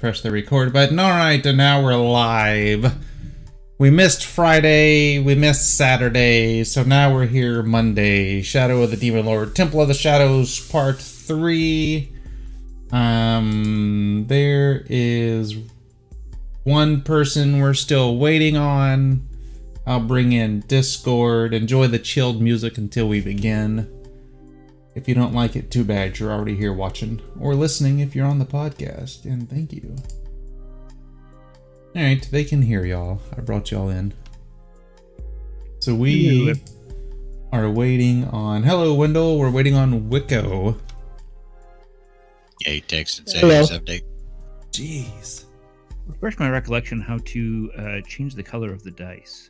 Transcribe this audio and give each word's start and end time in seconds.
press 0.00 0.22
the 0.22 0.30
record 0.30 0.72
button. 0.72 0.98
All 0.98 1.10
right, 1.10 1.44
and 1.44 1.58
now 1.58 1.84
we're 1.84 1.94
live. 1.94 2.94
We 3.76 3.90
missed 3.90 4.24
Friday, 4.24 5.18
we 5.18 5.34
missed 5.34 5.76
Saturday, 5.76 6.64
so 6.64 6.82
now 6.82 7.12
we're 7.12 7.26
here 7.26 7.62
Monday. 7.62 8.40
Shadow 8.40 8.82
of 8.82 8.92
the 8.92 8.96
Demon 8.96 9.26
Lord, 9.26 9.54
Temple 9.54 9.82
of 9.82 9.88
the 9.88 9.94
Shadows, 9.94 10.66
Part 10.70 10.98
3. 11.02 12.10
Um, 12.90 14.24
there 14.26 14.86
is 14.88 15.56
one 16.64 17.02
person 17.02 17.60
we're 17.60 17.74
still 17.74 18.16
waiting 18.16 18.56
on. 18.56 19.28
I'll 19.86 20.00
bring 20.00 20.32
in 20.32 20.60
Discord. 20.60 21.52
Enjoy 21.52 21.88
the 21.88 21.98
chilled 21.98 22.40
music 22.40 22.78
until 22.78 23.06
we 23.06 23.20
begin. 23.20 23.99
If 25.00 25.08
you 25.08 25.14
don't 25.14 25.32
like 25.32 25.56
it, 25.56 25.70
too 25.70 25.82
bad. 25.82 26.18
You're 26.18 26.30
already 26.30 26.54
here 26.54 26.74
watching 26.74 27.22
or 27.40 27.54
listening 27.54 28.00
if 28.00 28.14
you're 28.14 28.26
on 28.26 28.38
the 28.38 28.44
podcast, 28.44 29.24
and 29.24 29.48
thank 29.48 29.72
you. 29.72 29.96
Alright, 31.96 32.28
they 32.30 32.44
can 32.44 32.60
hear 32.60 32.84
y'all. 32.84 33.22
I 33.34 33.40
brought 33.40 33.70
y'all 33.70 33.88
in. 33.88 34.12
So 35.78 35.94
we 35.94 36.54
are 37.50 37.70
waiting 37.70 38.26
on. 38.26 38.62
Hello, 38.62 38.92
Wendell. 38.92 39.38
We're 39.38 39.50
waiting 39.50 39.74
on 39.74 40.10
Wicco. 40.10 40.76
Yeah, 42.60 42.72
he 42.72 42.82
texted 42.82 43.26
saying 43.26 43.40
Hello. 43.40 43.62
update. 43.62 44.02
Jeez. 44.72 45.46
Refresh 46.08 46.38
my 46.38 46.50
recollection 46.50 47.00
how 47.00 47.16
to 47.24 47.70
uh, 47.78 48.00
change 48.06 48.34
the 48.34 48.42
color 48.42 48.70
of 48.70 48.82
the 48.82 48.90
dice. 48.90 49.48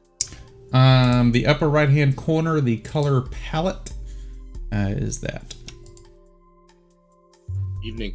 Um, 0.73 1.33
the 1.33 1.49
upper 1.49 1.69
right 1.69 1.89
hand 1.89 2.15
corner, 2.15 2.61
the 2.61 2.77
color 2.77 3.23
palette 3.23 3.91
uh, 4.73 4.95
is 4.97 5.21
that. 5.21 5.55
Evening. 7.85 8.15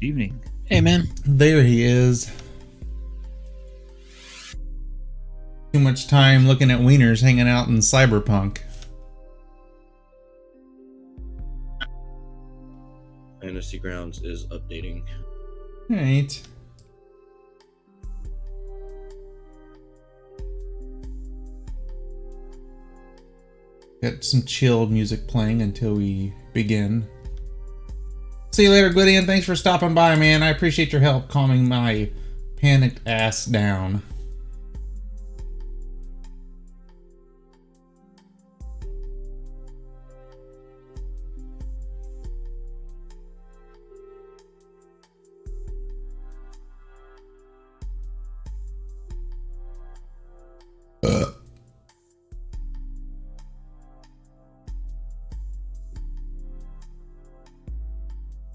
Evening. 0.00 0.40
Hey, 0.64 0.80
man. 0.80 1.08
There 1.24 1.62
he 1.62 1.82
is. 1.82 2.32
Too 5.72 5.80
much 5.80 6.08
time 6.08 6.46
looking 6.46 6.70
at 6.70 6.80
wieners 6.80 7.22
hanging 7.22 7.48
out 7.48 7.68
in 7.68 7.76
cyberpunk. 7.78 8.58
Fantasy 13.40 13.78
Grounds 13.78 14.22
is 14.22 14.46
updating. 14.46 15.02
Alright. 15.90 16.42
Got 24.02 24.24
some 24.24 24.42
chilled 24.44 24.90
music 24.90 25.26
playing 25.26 25.60
until 25.60 25.94
we 25.94 26.32
begin. 26.54 27.06
See 28.52 28.64
you 28.64 28.70
later, 28.70 28.90
Gwydion. 28.90 29.26
Thanks 29.26 29.46
for 29.46 29.54
stopping 29.54 29.94
by, 29.94 30.16
man. 30.16 30.42
I 30.42 30.48
appreciate 30.48 30.90
your 30.92 31.02
help 31.02 31.28
calming 31.28 31.68
my 31.68 32.10
panicked 32.56 33.00
ass 33.06 33.44
down. 33.44 34.02
Uh. 51.02 51.39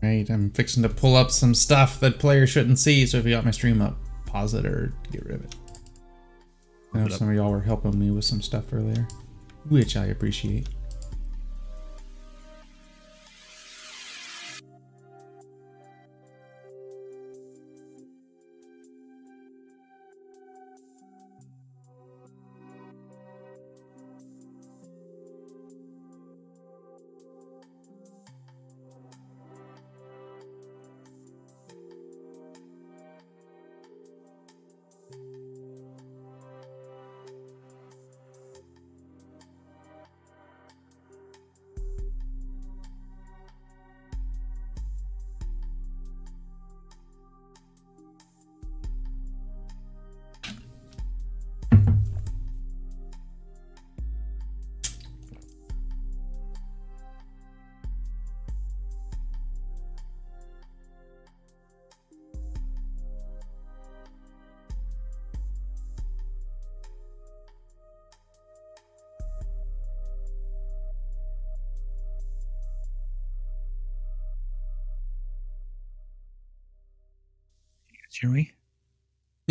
Right, 0.06 0.30
I'm 0.30 0.52
fixing 0.52 0.84
to 0.84 0.90
pull 0.90 1.16
up 1.16 1.32
some 1.32 1.56
stuff 1.56 2.00
that 2.02 2.20
players 2.20 2.52
shouldn't 2.52 2.78
see, 2.78 3.08
so 3.08 3.18
if 3.18 3.26
you 3.26 3.32
got 3.32 3.44
my 3.44 3.50
stream 3.50 3.82
up, 3.82 3.98
pause 4.28 4.54
it 4.54 4.64
or 4.64 4.94
get 5.12 5.26
rid 5.26 5.36
of 5.36 5.46
it. 5.46 5.56
I 6.94 7.00
know 7.00 7.08
some 7.08 7.30
of 7.30 7.34
y'all 7.36 7.50
were 7.50 7.60
helping 7.60 7.98
me 7.98 8.12
with 8.12 8.24
some 8.24 8.40
stuff 8.40 8.72
earlier, 8.72 9.08
which 9.68 9.98
I 9.98 10.06
appreciate. 10.06 10.70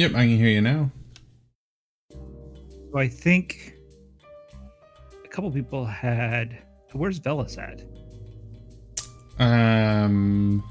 Yep, 0.05 0.17
I 0.17 0.27
can 0.27 0.37
hear 0.37 0.49
you 0.49 0.61
now. 0.61 0.91
So 2.13 2.99
I 2.99 3.09
think 3.09 3.75
a 5.25 5.29
couple 5.29 5.51
people 5.51 5.87
had. 5.87 6.59
Where's 6.93 7.19
Velas 7.19 7.57
at? 7.57 7.81
Um, 9.43 10.63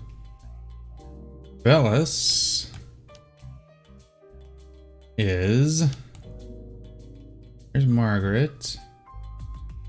Velas 1.63 2.69
is. 5.17 5.83
There's 7.71 7.88
Margaret. 7.88 8.77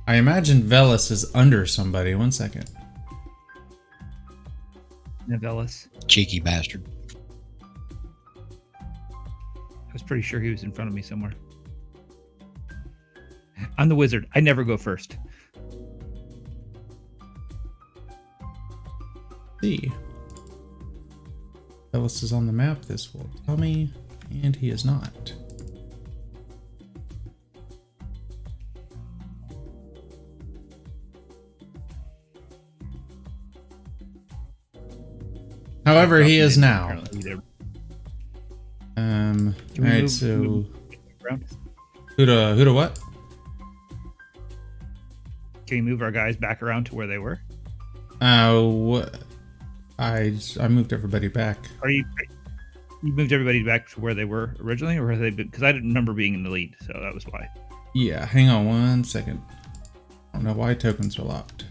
I 0.09 0.15
imagine 0.17 0.63
Velas 0.63 1.11
is 1.11 1.31
under 1.35 1.67
somebody. 1.67 2.15
One 2.15 2.33
second. 2.33 2.71
No, 5.27 5.37
Velas. 5.37 5.89
Cheeky 6.09 6.41
bastard. 6.41 6.94
Pretty 10.07 10.23
sure 10.23 10.41
he 10.41 10.51
was 10.51 10.63
in 10.63 10.73
front 10.73 10.89
of 10.89 10.95
me 10.95 11.03
somewhere. 11.03 11.33
I'm 13.79 13.89
the 13.89 13.95
wizard. 13.95 14.27
I 14.35 14.41
never 14.41 14.65
go 14.65 14.77
first. 14.77 15.17
see. 19.65 19.91
Ellis 21.95 22.23
is 22.23 22.33
on 22.35 22.47
the 22.47 22.53
map. 22.53 22.83
This 22.83 23.15
will 23.15 23.31
tell 23.47 23.57
me, 23.57 23.91
and 24.43 24.55
he 24.55 24.69
is 24.69 24.85
not. 24.85 25.33
However, 35.87 36.23
he 36.23 36.39
is 36.39 36.59
now. 36.59 37.04
Right. 40.05 40.11
So 40.11 40.67
who 42.17 42.27
to 42.27 42.55
who 42.55 42.65
to 42.65 42.73
what? 42.73 42.99
Can 45.67 45.79
we 45.79 45.81
move 45.81 46.03
our 46.03 46.11
guys 46.11 46.37
back 46.37 46.63
around 46.63 46.85
to 46.87 46.95
where 46.95 47.07
they 47.07 47.19
were? 47.19 47.41
Uh, 48.21 48.61
what? 48.63 49.19
I 49.99 50.39
I 50.61 50.69
moved 50.69 50.93
everybody 50.93 51.29
back. 51.29 51.59
Are 51.83 51.91
you 51.91 52.05
you 53.03 53.13
moved 53.13 53.33
everybody 53.33 53.63
back 53.63 53.89
to 53.91 54.01
where 54.01 54.15
they 54.15 54.25
were 54.25 54.55
originally, 54.61 54.97
or 54.97 55.11
have 55.11 55.21
they 55.21 55.31
been? 55.31 55.47
Because 55.47 55.63
I 55.63 55.73
didn't 55.73 55.89
remember 55.89 56.13
being 56.13 56.35
in 56.35 56.43
the 56.43 56.51
lead, 56.51 56.75
so 56.81 56.93
that 57.01 57.15
was 57.15 57.25
why. 57.27 57.49
Yeah. 57.95 58.25
Hang 58.25 58.49
on 58.49 58.67
one 58.67 59.05
second. 59.05 59.43
I 60.33 60.39
don't 60.39 60.45
know 60.45 60.53
why 60.53 60.75
tokens 60.75 61.19
are 61.19 61.23
locked. 61.23 61.65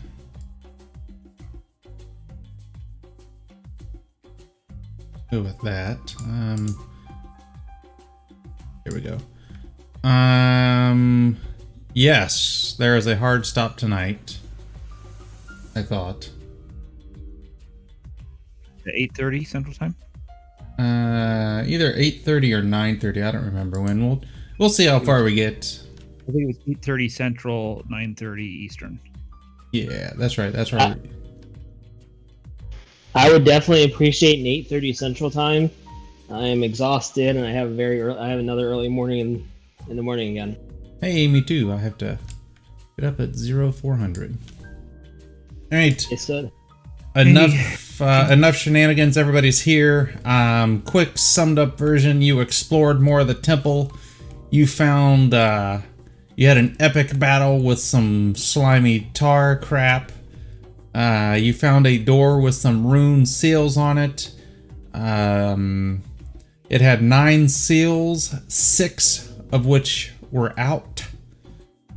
Go 5.32 5.42
with 5.42 5.60
that. 5.62 6.16
Um. 6.26 6.93
Here 8.94 9.02
we 9.02 9.18
go. 10.04 10.08
Um. 10.08 11.38
Yes, 11.96 12.76
there 12.78 12.96
is 12.96 13.08
a 13.08 13.16
hard 13.16 13.46
stop 13.46 13.78
tonight. 13.78 14.38
I 15.76 15.82
thought. 15.82 16.30
eight 18.94 19.16
thirty 19.16 19.44
Central 19.44 19.74
Time. 19.74 19.96
Uh, 20.78 21.64
either 21.66 21.94
8:30 21.94 22.54
or 22.54 22.64
9:30. 22.64 23.24
I 23.24 23.32
don't 23.32 23.46
remember 23.46 23.82
when. 23.82 24.06
We'll 24.06 24.22
we'll 24.58 24.70
see 24.70 24.86
how 24.86 25.00
far 25.00 25.24
we 25.24 25.34
get. 25.36 25.80
I 26.28 26.32
think 26.32 26.44
it 26.44 26.48
was 26.48 26.58
eight 26.68 26.82
thirty 26.84 27.10
Central, 27.10 27.84
nine 27.90 28.14
thirty 28.16 28.46
Eastern. 28.46 29.00
Yeah, 29.72 30.14
that's 30.18 30.38
right. 30.38 30.54
That's 30.54 30.74
right. 30.74 30.98
I 33.16 33.32
would 33.32 33.46
definitely 33.46 33.86
appreciate 33.86 34.40
an 34.40 34.46
8:30 34.46 34.96
Central 34.96 35.32
Time. 35.32 35.72
I 36.30 36.48
am 36.48 36.64
exhausted, 36.64 37.36
and 37.36 37.46
I 37.46 37.52
have 37.52 37.68
a 37.70 37.74
very 37.74 38.02
early, 38.02 38.20
I 38.20 38.30
have 38.30 38.40
another 38.40 38.68
early 38.70 38.90
morning 38.90 39.20
in, 39.20 39.50
in 39.90 39.96
the 39.98 40.04
morning 40.04 40.32
again. 40.32 40.58
Hey, 41.02 41.28
me 41.28 41.42
too. 41.42 41.72
I 41.72 41.78
have 41.78 41.98
to 42.00 42.18
get 42.98 43.06
up 43.08 43.20
at 43.20 43.36
zero 43.36 43.72
four 43.72 43.96
hundred. 43.96 44.38
All 44.64 45.78
right. 45.78 46.06
It's 46.12 46.26
good. 46.26 46.52
enough 47.16 48.02
uh, 48.02 48.28
enough 48.32 48.56
shenanigans 48.56 49.18
everybody's 49.18 49.62
here 49.62 50.16
um 50.26 50.82
quick 50.82 51.16
summed 51.16 51.60
up 51.60 51.78
version 51.78 52.24
you 52.24 52.40
explored 52.40 53.00
more 53.00 53.20
of 53.20 53.28
the 53.28 53.36
temple 53.36 53.92
you 54.50 54.66
found 54.66 55.32
uh 55.32 55.80
you 56.36 56.48
had 56.48 56.58
an 56.58 56.76
epic 56.80 57.20
battle 57.20 57.60
with 57.60 57.78
some 57.78 58.34
slimy 58.34 59.02
tar 59.14 59.58
crap 59.58 60.12
uh 60.96 61.38
you 61.40 61.54
found 61.54 61.86
a 61.86 62.00
door 62.00 62.42
with 62.42 62.56
some 62.56 62.88
rune 62.88 63.28
seals 63.28 63.78
on 63.78 64.00
it 64.00 64.32
um 64.96 66.02
it 66.70 66.82
had 66.82 67.02
nine 67.02 67.48
seals 67.48 68.36
six 68.48 69.34
of 69.52 69.66
which 69.66 70.14
were 70.32 70.54
out 70.58 71.06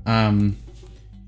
um 0.04 0.56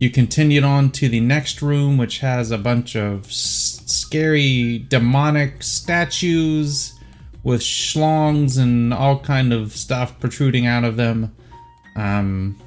you 0.01 0.11
continued 0.11 0.63
on 0.63 0.91
to 0.93 1.09
the 1.09 1.19
next 1.19 1.61
room, 1.61 1.99
which 1.99 2.21
has 2.21 2.51
a 2.53 2.59
bunch 2.59 2.95
of 2.95 3.27
s- 3.27 3.83
scary 3.87 4.79
demonic 4.89 5.63
statues 5.63 6.95
with 7.43 7.61
schlongs 7.61 8.59
and 8.59 8.95
all 8.95 9.19
kind 9.19 9.53
of 9.53 9.73
stuff 9.73 10.19
protruding 10.21 10.67
out 10.67 10.85
of 10.85 10.97
them. 10.97 11.35
Um, 11.97 12.61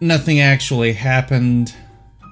nothing 0.00 0.40
actually 0.40 0.92
happened. 0.94 1.72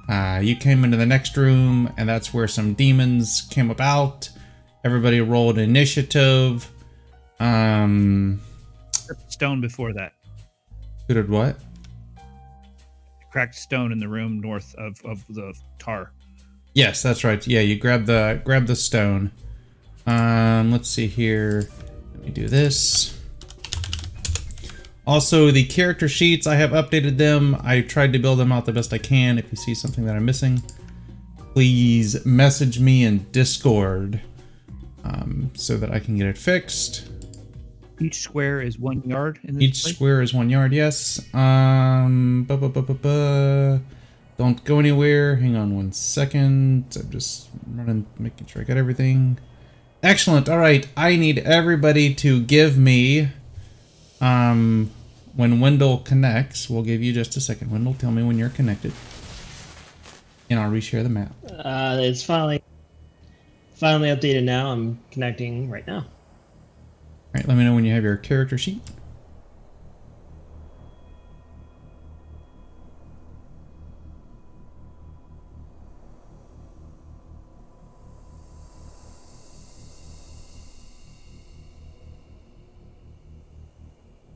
Uh, 0.08 0.40
you 0.42 0.56
came 0.56 0.82
into 0.82 0.96
the 0.96 1.06
next 1.06 1.36
room, 1.36 1.92
and 1.96 2.08
that's 2.08 2.34
where 2.34 2.48
some 2.48 2.74
demons 2.74 3.42
came 3.50 3.70
about. 3.70 4.30
Everybody 4.84 5.20
rolled 5.20 5.58
initiative. 5.58 6.68
Um, 7.38 8.40
Stone 9.28 9.60
before 9.60 9.92
that. 9.94 10.12
who 11.08 11.14
did 11.14 11.28
what? 11.28 11.56
Cracked 13.30 13.54
stone 13.54 13.92
in 13.92 13.98
the 13.98 14.08
room 14.08 14.40
north 14.40 14.74
of, 14.76 15.00
of 15.04 15.24
the 15.28 15.54
tar. 15.78 16.12
Yes, 16.74 17.02
that's 17.02 17.24
right. 17.24 17.44
Yeah, 17.46 17.60
you 17.60 17.76
grab 17.76 18.06
the 18.06 18.40
grab 18.44 18.66
the 18.66 18.76
stone. 18.76 19.30
Um, 20.06 20.70
let's 20.72 20.88
see 20.88 21.06
here. 21.06 21.68
Let 22.14 22.24
me 22.24 22.30
do 22.30 22.48
this. 22.48 23.18
Also, 25.06 25.50
the 25.50 25.64
character 25.64 26.08
sheets, 26.08 26.46
I 26.46 26.54
have 26.54 26.70
updated 26.70 27.16
them. 27.18 27.56
I 27.62 27.80
tried 27.80 28.12
to 28.12 28.18
build 28.18 28.38
them 28.38 28.52
out 28.52 28.66
the 28.66 28.72
best 28.72 28.92
I 28.92 28.98
can. 28.98 29.38
If 29.38 29.50
you 29.50 29.56
see 29.56 29.74
something 29.74 30.04
that 30.04 30.14
I'm 30.14 30.24
missing, 30.24 30.62
please 31.54 32.24
message 32.24 32.78
me 32.78 33.04
in 33.04 33.26
Discord 33.32 34.20
um, 35.04 35.50
so 35.54 35.76
that 35.76 35.90
I 35.90 35.98
can 35.98 36.16
get 36.16 36.26
it 36.26 36.38
fixed. 36.38 37.08
Each 38.00 38.18
square 38.20 38.60
is 38.60 38.78
one 38.78 39.02
yard 39.02 39.38
in 39.44 39.54
this 39.54 39.62
Each 39.62 39.82
place? 39.82 39.94
square 39.94 40.22
is 40.22 40.34
one 40.34 40.50
yard, 40.50 40.72
yes. 40.72 41.20
Um, 41.34 42.44
bu- 42.48 42.56
bu- 42.56 42.68
bu- 42.68 42.82
bu- 42.82 42.94
bu. 42.94 43.80
don't 44.38 44.64
go 44.64 44.78
anywhere. 44.80 45.36
Hang 45.36 45.54
on 45.56 45.76
one 45.76 45.92
second. 45.92 46.96
I'm 46.98 47.10
just 47.10 47.48
running, 47.66 48.06
making 48.18 48.46
sure 48.48 48.62
I 48.62 48.64
got 48.64 48.76
everything. 48.76 49.38
Excellent. 50.02 50.48
All 50.48 50.58
right, 50.58 50.86
I 50.96 51.14
need 51.14 51.38
everybody 51.40 52.12
to 52.16 52.40
give 52.42 52.76
me. 52.76 53.28
Um, 54.20 54.90
when 55.36 55.60
Wendell 55.60 55.98
connects, 55.98 56.68
we'll 56.68 56.82
give 56.82 57.02
you 57.02 57.12
just 57.12 57.36
a 57.36 57.40
second. 57.40 57.70
Wendell, 57.70 57.94
tell 57.94 58.10
me 58.10 58.22
when 58.24 58.36
you're 58.36 58.48
connected, 58.48 58.92
and 60.50 60.58
I'll 60.58 60.70
reshare 60.70 61.02
the 61.04 61.08
map. 61.08 61.32
Uh, 61.48 61.98
it's 62.00 62.22
finally 62.24 62.62
finally 63.82 64.10
updated 64.10 64.44
now. 64.44 64.70
I'm 64.70 65.00
connecting 65.10 65.68
right 65.68 65.84
now. 65.84 65.96
All 65.96 66.06
right, 67.34 67.48
let 67.48 67.56
me 67.56 67.64
know 67.64 67.74
when 67.74 67.84
you 67.84 67.92
have 67.92 68.04
your 68.04 68.16
character 68.16 68.56
sheet. 68.56 68.80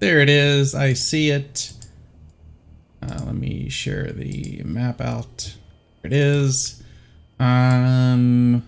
There 0.01 0.19
it 0.19 0.29
is. 0.29 0.75
I 0.75 0.95
see 0.95 1.31
it. 1.31 1.73
Uh, 3.01 3.21
let 3.27 3.37
me 3.37 3.69
share 3.69 4.11
the 4.11 4.63
map 4.65 5.01
out. 5.01 5.55
There 6.03 6.11
it 6.11 6.13
is. 6.13 6.83
Um, 7.39 8.65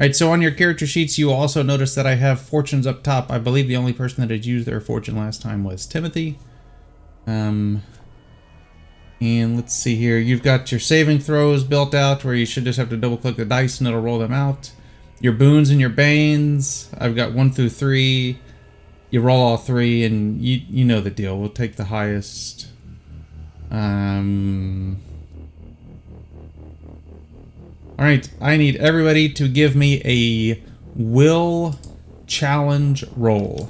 all 0.00 0.06
right, 0.06 0.14
so 0.14 0.30
on 0.30 0.40
your 0.40 0.52
character 0.52 0.86
sheets, 0.86 1.18
you 1.18 1.32
also 1.32 1.60
notice 1.60 1.96
that 1.96 2.06
I 2.06 2.14
have 2.14 2.40
fortunes 2.40 2.86
up 2.86 3.02
top. 3.02 3.32
I 3.32 3.38
believe 3.38 3.66
the 3.66 3.76
only 3.76 3.92
person 3.92 4.20
that 4.20 4.30
had 4.32 4.44
used 4.44 4.64
their 4.64 4.80
fortune 4.80 5.16
last 5.16 5.42
time 5.42 5.64
was 5.64 5.86
Timothy. 5.86 6.38
Um, 7.26 7.82
and 9.20 9.56
let's 9.56 9.74
see 9.74 9.96
here. 9.96 10.16
You've 10.16 10.44
got 10.44 10.70
your 10.70 10.78
saving 10.78 11.18
throws 11.18 11.64
built 11.64 11.94
out 11.94 12.24
where 12.24 12.36
you 12.36 12.46
should 12.46 12.62
just 12.62 12.78
have 12.78 12.90
to 12.90 12.96
double 12.96 13.16
click 13.16 13.34
the 13.34 13.44
dice 13.44 13.80
and 13.80 13.88
it'll 13.88 14.00
roll 14.00 14.20
them 14.20 14.32
out. 14.32 14.70
Your 15.20 15.32
boons 15.32 15.68
and 15.70 15.80
your 15.80 15.90
banes, 15.90 16.88
I've 16.96 17.16
got 17.16 17.32
one 17.32 17.50
through 17.50 17.70
three. 17.70 18.38
You 19.10 19.20
roll 19.20 19.40
all 19.40 19.56
three, 19.56 20.04
and 20.04 20.40
you 20.40 20.60
you 20.68 20.84
know 20.84 21.00
the 21.00 21.10
deal. 21.10 21.40
We'll 21.40 21.48
take 21.48 21.74
the 21.76 21.86
highest. 21.86 22.68
Um. 23.70 25.00
All 27.98 28.04
right, 28.04 28.30
I 28.40 28.56
need 28.56 28.76
everybody 28.76 29.28
to 29.30 29.48
give 29.48 29.74
me 29.74 30.00
a 30.04 30.62
will 30.94 31.74
challenge 32.28 33.04
roll. 33.16 33.68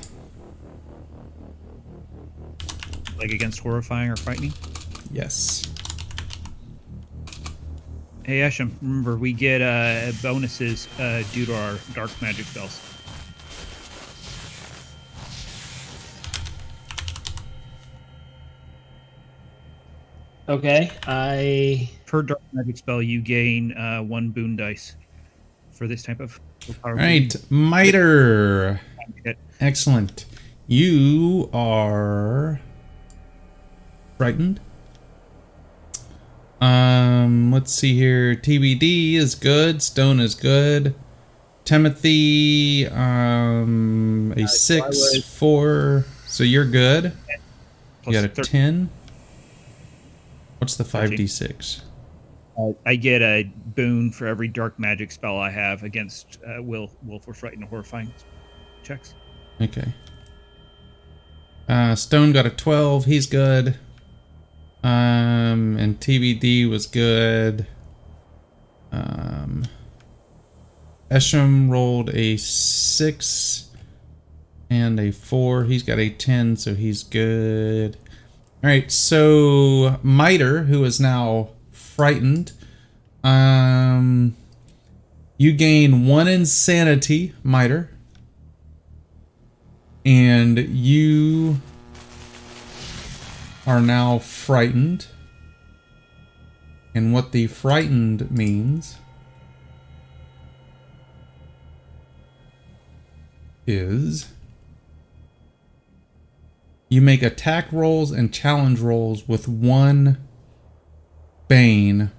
Like 3.17 3.31
against 3.31 3.61
horrifying 3.61 4.11
or 4.11 4.17
frightening? 4.17 4.53
Yes. 5.11 5.67
Hey, 8.25 8.41
Esham, 8.41 8.73
remember, 8.83 9.17
we 9.17 9.33
get 9.33 9.63
uh, 9.63 10.13
bonuses 10.23 10.87
uh, 11.01 11.23
due 11.33 11.47
to 11.47 11.57
our 11.57 11.79
dark 11.95 12.11
magic 12.21 12.45
spells. 12.45 12.88
Okay, 20.49 20.91
I 21.07 21.91
Per 22.07 22.23
dark 22.23 22.41
magic 22.53 22.79
spell, 22.79 23.03
you 23.03 23.21
gain 23.21 23.73
uh, 23.77 24.03
one 24.03 24.31
boon 24.31 24.57
dice 24.57 24.97
for 25.73 25.87
this 25.87 26.03
type 26.03 26.21
of 26.21 26.41
power. 26.83 26.93
All 26.93 26.97
right, 26.97 27.37
Miter. 27.51 28.81
Excellent. 29.61 30.25
You 30.67 31.51
are 31.53 32.61
frightened. 34.17 34.61
Um, 36.63 37.53
let's 37.53 37.73
see 37.73 37.95
here. 37.95 38.35
TBD 38.35 39.15
is 39.15 39.35
good. 39.35 39.83
Stone 39.83 40.19
is 40.19 40.35
good. 40.35 40.95
Timothy, 41.67 42.87
um, 42.87 44.33
a 44.35 44.49
six, 44.49 44.87
was- 44.87 45.25
four. 45.27 46.07
So 46.27 46.43
you're 46.43 46.65
good. 46.65 47.13
You 48.07 48.13
got 48.15 48.25
a 48.25 48.29
thir- 48.29 48.43
ten. 48.45 48.89
What's 50.59 50.77
the 50.77 50.85
five 50.85 51.11
d 51.11 51.27
six? 51.27 51.83
I 52.85 52.97
get 52.97 53.23
a 53.23 53.45
boon 53.45 54.11
for 54.11 54.27
every 54.27 54.49
dark 54.49 54.81
magic 54.81 55.13
spell 55.13 55.39
I 55.39 55.49
have 55.51 55.85
against 55.85 56.39
uh, 56.45 56.61
will, 56.61 56.91
will 57.05 57.21
for 57.21 57.33
frightened 57.33 57.63
or 57.63 57.69
horrifying 57.69 58.13
checks. 58.83 59.15
Okay. 59.61 59.95
Uh, 61.69 61.95
Stone 61.95 62.33
got 62.33 62.47
a 62.47 62.51
12. 62.51 63.05
He's 63.05 63.27
good. 63.27 63.79
Um, 64.83 65.77
and 65.77 66.01
TBD 66.01 66.69
was 66.69 66.87
good. 66.87 67.67
Um, 68.91 69.65
Esham 71.11 71.71
rolled 71.71 72.11
a 72.11 72.37
6 72.37 73.71
and 74.71 74.99
a 74.99 75.13
4. 75.13 75.65
He's 75.65 75.83
got 75.85 75.99
a 76.01 76.11
10, 76.11 76.57
so 76.57 76.75
he's 76.75 77.05
good. 77.05 77.99
All 78.63 78.71
right, 78.71 78.91
so 78.91 80.01
Miter, 80.03 80.65
who 80.65 80.85
is 80.85 80.99
now 80.99 81.51
frightened, 81.71 82.53
um, 83.23 84.37
you 85.37 85.53
gain 85.53 86.07
one 86.07 86.27
insanity, 86.27 87.35
Miter 87.43 87.91
and 90.09 90.59
you 90.59 91.61
are 93.67 93.83
now 93.83 94.19
frightened. 94.19 95.07
And 96.95 97.13
what 97.13 97.33
the 97.33 97.47
frightened 97.47 98.31
means 98.31 98.97
is 103.67 104.33
you 106.89 107.01
make 107.03 107.23
attack 107.23 107.71
rolls 107.73 108.11
and 108.11 108.33
challenge 108.33 108.81
rolls 108.81 109.29
with 109.29 109.47
one 109.47 110.19
bane 111.49 112.11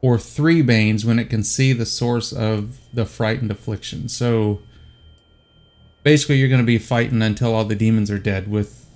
or 0.00 0.18
three 0.18 0.62
banes 0.62 1.04
when 1.04 1.18
it 1.18 1.30
can 1.30 1.44
see 1.44 1.72
the 1.72 1.86
source 1.86 2.32
of 2.32 2.80
the 2.92 3.06
frightened 3.06 3.50
affliction. 3.50 4.08
So 4.08 4.60
basically, 6.02 6.36
you're 6.36 6.48
going 6.48 6.60
to 6.60 6.66
be 6.66 6.78
fighting 6.78 7.22
until 7.22 7.54
all 7.54 7.64
the 7.64 7.76
demons 7.76 8.10
are 8.10 8.18
dead 8.18 8.50
with 8.50 8.86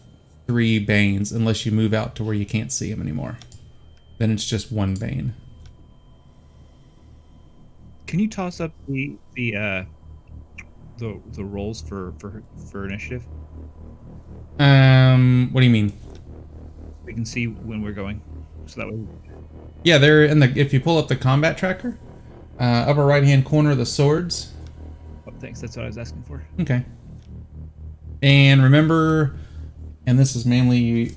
three 0.46 0.78
banes, 0.78 1.32
unless 1.32 1.64
you 1.64 1.72
move 1.72 1.94
out 1.94 2.16
to 2.16 2.24
where 2.24 2.34
you 2.34 2.46
can't 2.46 2.72
see 2.72 2.90
them 2.90 3.00
anymore. 3.00 3.38
Then 4.18 4.30
it's 4.32 4.46
just 4.46 4.72
one 4.72 4.94
bane. 4.94 5.34
Can 8.06 8.20
you 8.20 8.28
toss 8.28 8.60
up 8.60 8.72
the 8.88 9.16
the 9.34 9.56
uh, 9.56 9.84
the 10.98 11.20
the 11.32 11.44
rolls 11.44 11.82
for 11.82 12.14
for 12.18 12.42
for 12.70 12.84
initiative? 12.84 13.24
Um, 14.58 15.50
what 15.52 15.60
do 15.60 15.66
you 15.66 15.72
mean? 15.72 15.92
We 17.04 17.12
can 17.12 17.24
see 17.24 17.46
when 17.46 17.82
we're 17.82 17.92
going, 17.92 18.20
so 18.66 18.80
that 18.80 18.88
way. 18.88 19.06
Yeah, 19.84 19.98
they're 19.98 20.24
in 20.24 20.40
the. 20.40 20.52
If 20.58 20.72
you 20.72 20.80
pull 20.80 20.98
up 20.98 21.08
the 21.08 21.16
combat 21.16 21.58
tracker, 21.58 21.98
uh, 22.58 22.86
upper 22.88 23.04
right 23.04 23.22
hand 23.22 23.44
corner, 23.44 23.74
the 23.74 23.86
swords. 23.86 24.52
Oh, 25.26 25.32
thanks. 25.40 25.60
That's 25.60 25.76
what 25.76 25.84
I 25.84 25.88
was 25.88 25.98
asking 25.98 26.22
for. 26.22 26.42
Okay. 26.60 26.84
And 28.22 28.62
remember, 28.62 29.36
and 30.06 30.18
this 30.18 30.34
is 30.34 30.46
mainly 30.46 31.16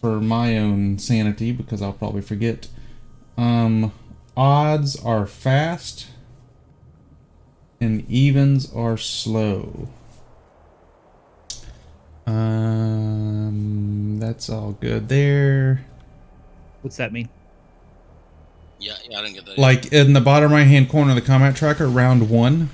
for 0.00 0.20
my 0.20 0.58
own 0.58 0.98
sanity 0.98 1.50
because 1.52 1.80
I'll 1.80 1.94
probably 1.94 2.20
forget. 2.20 2.68
Um, 3.38 3.92
odds 4.36 5.02
are 5.02 5.26
fast, 5.26 6.08
and 7.80 8.08
evens 8.08 8.72
are 8.72 8.96
slow. 8.96 9.88
Um, 12.26 14.18
that's 14.18 14.48
all 14.48 14.72
good 14.72 15.08
there. 15.08 15.84
What's 16.82 16.96
that 16.96 17.12
mean? 17.12 17.28
Yeah, 18.78 18.94
yeah, 19.08 19.18
I 19.18 19.22
didn't 19.22 19.34
get 19.36 19.46
that. 19.46 19.58
Like 19.58 19.92
in 19.92 20.12
the 20.12 20.20
bottom 20.20 20.52
right 20.52 20.66
hand 20.66 20.88
corner 20.88 21.10
of 21.10 21.16
the 21.16 21.22
combat 21.22 21.56
tracker, 21.56 21.88
round 21.88 22.28
one. 22.30 22.70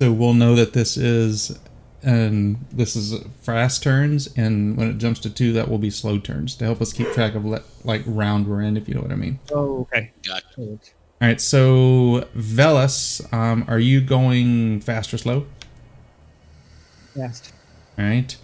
So 0.00 0.12
we'll 0.12 0.34
know 0.34 0.54
that 0.54 0.72
this 0.74 0.96
is 0.96 1.58
and 2.02 2.64
this 2.70 2.94
is 2.94 3.22
fast 3.42 3.82
turns, 3.82 4.28
and 4.36 4.76
when 4.76 4.88
it 4.88 4.98
jumps 4.98 5.18
to 5.20 5.30
two, 5.30 5.52
that 5.54 5.68
will 5.68 5.78
be 5.78 5.90
slow 5.90 6.18
turns 6.18 6.54
to 6.56 6.64
help 6.64 6.80
us 6.80 6.92
keep 6.92 7.12
track 7.12 7.34
of 7.34 7.44
le- 7.44 7.64
like 7.84 8.02
round 8.06 8.46
we're 8.46 8.62
in, 8.62 8.76
if 8.76 8.88
you 8.88 8.94
know 8.94 9.00
what 9.00 9.10
I 9.10 9.16
mean. 9.16 9.40
Oh, 9.52 9.80
okay. 9.80 10.12
Gotcha. 10.24 10.46
All 10.60 10.78
right, 11.20 11.40
so 11.40 12.28
Velas, 12.36 13.32
um, 13.32 13.64
are 13.66 13.80
you 13.80 14.00
going 14.00 14.80
fast 14.80 15.12
or 15.12 15.18
slow? 15.18 15.46
Fast. 17.16 17.52
Right, 17.98 18.36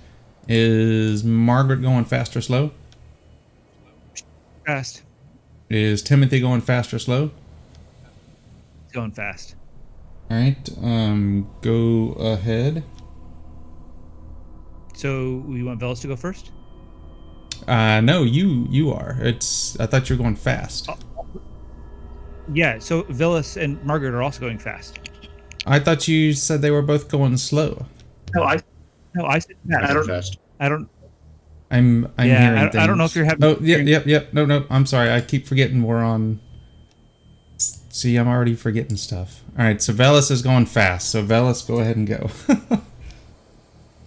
is 0.48 1.22
Margaret 1.22 1.80
going 1.80 2.04
fast 2.04 2.36
or 2.36 2.40
slow? 2.40 2.72
Fast. 4.66 5.02
Is 5.70 6.02
Timothy 6.02 6.40
going 6.40 6.60
fast 6.60 6.92
or 6.92 6.98
slow? 6.98 7.30
It's 8.84 8.92
going 8.92 9.12
fast. 9.12 9.54
All 10.30 10.36
right, 10.36 10.70
um, 10.82 11.48
go 11.62 12.14
ahead. 12.18 12.82
So 14.94 15.44
we 15.46 15.62
want 15.62 15.80
Velas 15.80 16.00
to 16.00 16.08
go 16.08 16.16
first. 16.16 16.50
Uh, 17.68 18.00
no, 18.00 18.24
you 18.24 18.66
you 18.70 18.90
are. 18.92 19.16
It's. 19.20 19.78
I 19.78 19.86
thought 19.86 20.08
you 20.08 20.16
were 20.16 20.22
going 20.22 20.36
fast. 20.36 20.88
Yeah. 22.52 22.78
So 22.78 23.04
Velas 23.04 23.60
and 23.60 23.82
Margaret 23.84 24.14
are 24.14 24.22
also 24.22 24.40
going 24.40 24.58
fast. 24.58 24.98
I 25.66 25.78
thought 25.78 26.08
you 26.08 26.32
said 26.32 26.60
they 26.60 26.70
were 26.70 26.82
both 26.82 27.08
going 27.08 27.36
slow. 27.36 27.86
No, 28.34 28.42
I. 28.42 28.58
No, 29.14 29.24
I 29.26 29.38
said 29.38 29.56
fast. 29.70 29.84
I 29.84 29.90
I 29.90 29.94
don't. 29.94 30.06
fast. 30.06 30.38
I 30.60 30.68
don't. 30.68 30.88
I'm. 31.70 32.04
I'm 32.18 32.28
Yeah, 32.28 32.40
hearing 32.56 32.76
I- 32.76 32.82
I 32.82 32.86
don't 32.86 32.98
know 32.98 33.04
if 33.04 33.14
you're 33.16 33.24
having- 33.24 33.44
Oh, 33.44 33.56
yep, 33.60 33.86
yep, 33.86 34.06
yep. 34.06 34.32
No, 34.32 34.44
no. 34.44 34.64
I'm 34.70 34.86
sorry. 34.86 35.10
I 35.12 35.20
keep 35.20 35.46
forgetting 35.46 35.82
we're 35.82 36.02
on. 36.04 36.40
See, 37.58 38.16
I'm 38.16 38.26
already 38.28 38.54
forgetting 38.56 38.96
stuff. 38.96 39.42
All 39.58 39.64
right, 39.64 39.80
so 39.80 39.92
Velas 39.92 40.30
is 40.32 40.42
going 40.42 40.66
fast. 40.66 41.10
So 41.10 41.24
Velas, 41.24 41.66
go 41.66 41.78
ahead 41.78 41.96
and 41.96 42.06
go. 42.08 42.28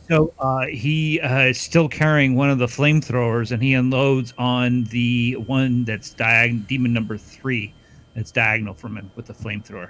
So 0.09 0.33
uh, 0.39 0.67
he 0.67 1.19
uh, 1.19 1.47
is 1.47 1.59
still 1.59 1.89
carrying 1.89 2.35
one 2.35 2.49
of 2.49 2.59
the 2.59 2.65
flamethrowers, 2.65 3.51
and 3.51 3.61
he 3.61 3.73
unloads 3.73 4.33
on 4.37 4.85
the 4.85 5.33
one 5.33 5.83
that's 5.83 6.13
diag- 6.13 6.65
demon 6.65 6.93
number 6.93 7.17
three. 7.17 7.73
That's 8.15 8.31
diagonal 8.31 8.73
from 8.73 8.95
him 8.95 9.11
with 9.17 9.25
the 9.25 9.33
flamethrower. 9.33 9.89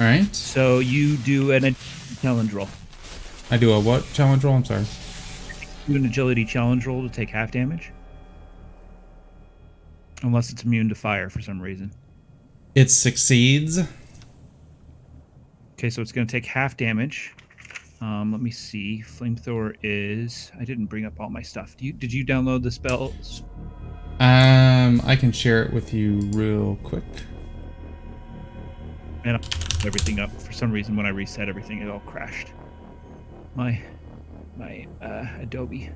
All 0.00 0.06
right. 0.06 0.34
So 0.34 0.78
you 0.78 1.16
do 1.18 1.50
an 1.52 1.64
agility 1.64 2.16
challenge 2.22 2.52
roll. 2.52 2.68
I 3.50 3.56
do 3.56 3.72
a 3.72 3.80
what 3.80 4.04
challenge 4.12 4.44
roll? 4.44 4.54
I'm 4.54 4.64
sorry. 4.64 4.84
Do 5.88 5.96
an 5.96 6.04
agility 6.04 6.44
challenge 6.44 6.86
roll 6.86 7.02
to 7.02 7.08
take 7.08 7.30
half 7.30 7.50
damage, 7.50 7.92
unless 10.22 10.50
it's 10.50 10.62
immune 10.62 10.88
to 10.90 10.94
fire 10.94 11.30
for 11.30 11.40
some 11.40 11.60
reason. 11.60 11.92
It 12.74 12.90
succeeds. 12.90 13.80
Okay, 15.72 15.90
so 15.90 16.02
it's 16.02 16.12
going 16.12 16.26
to 16.26 16.30
take 16.30 16.44
half 16.44 16.76
damage. 16.76 17.34
Um, 18.00 18.30
let 18.30 18.40
me 18.40 18.50
see. 18.50 19.02
Flamethrower 19.04 19.74
is. 19.82 20.52
I 20.60 20.64
didn't 20.64 20.86
bring 20.86 21.04
up 21.04 21.18
all 21.18 21.30
my 21.30 21.42
stuff. 21.42 21.76
Do 21.76 21.86
you, 21.86 21.92
did 21.92 22.12
you 22.12 22.24
download 22.24 22.62
the 22.62 22.70
spells? 22.70 23.42
Um, 24.20 25.00
I 25.04 25.16
can 25.16 25.32
share 25.32 25.64
it 25.64 25.72
with 25.72 25.94
you 25.94 26.18
real 26.32 26.76
quick. 26.84 27.04
And 29.36 29.86
everything 29.86 30.18
up. 30.20 30.30
For 30.40 30.52
some 30.52 30.70
reason, 30.70 30.96
when 30.96 31.06
I 31.06 31.10
reset 31.10 31.48
everything, 31.48 31.80
it 31.82 31.88
all 31.88 32.00
crashed. 32.00 32.48
My 33.54 33.80
my 34.56 34.86
uh, 35.00 35.26
Adobe. 35.40 35.90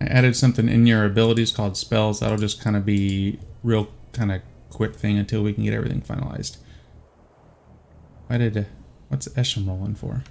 I 0.00 0.04
added 0.04 0.36
something 0.36 0.68
in 0.68 0.86
your 0.86 1.04
abilities 1.04 1.50
called 1.52 1.76
spells. 1.76 2.20
That'll 2.20 2.38
just 2.38 2.60
kind 2.60 2.76
of 2.76 2.86
be 2.86 3.40
real 3.64 3.88
kind 4.12 4.30
of 4.30 4.42
quick 4.70 4.94
thing 4.94 5.18
until 5.18 5.42
we 5.42 5.52
can 5.52 5.64
get 5.64 5.74
everything 5.74 6.00
finalized. 6.00 6.58
Why 8.28 8.36
did 8.36 8.56
uh, 8.56 8.62
what's 9.08 9.26
Esham 9.28 9.66
rolling 9.66 9.94
for? 9.94 10.22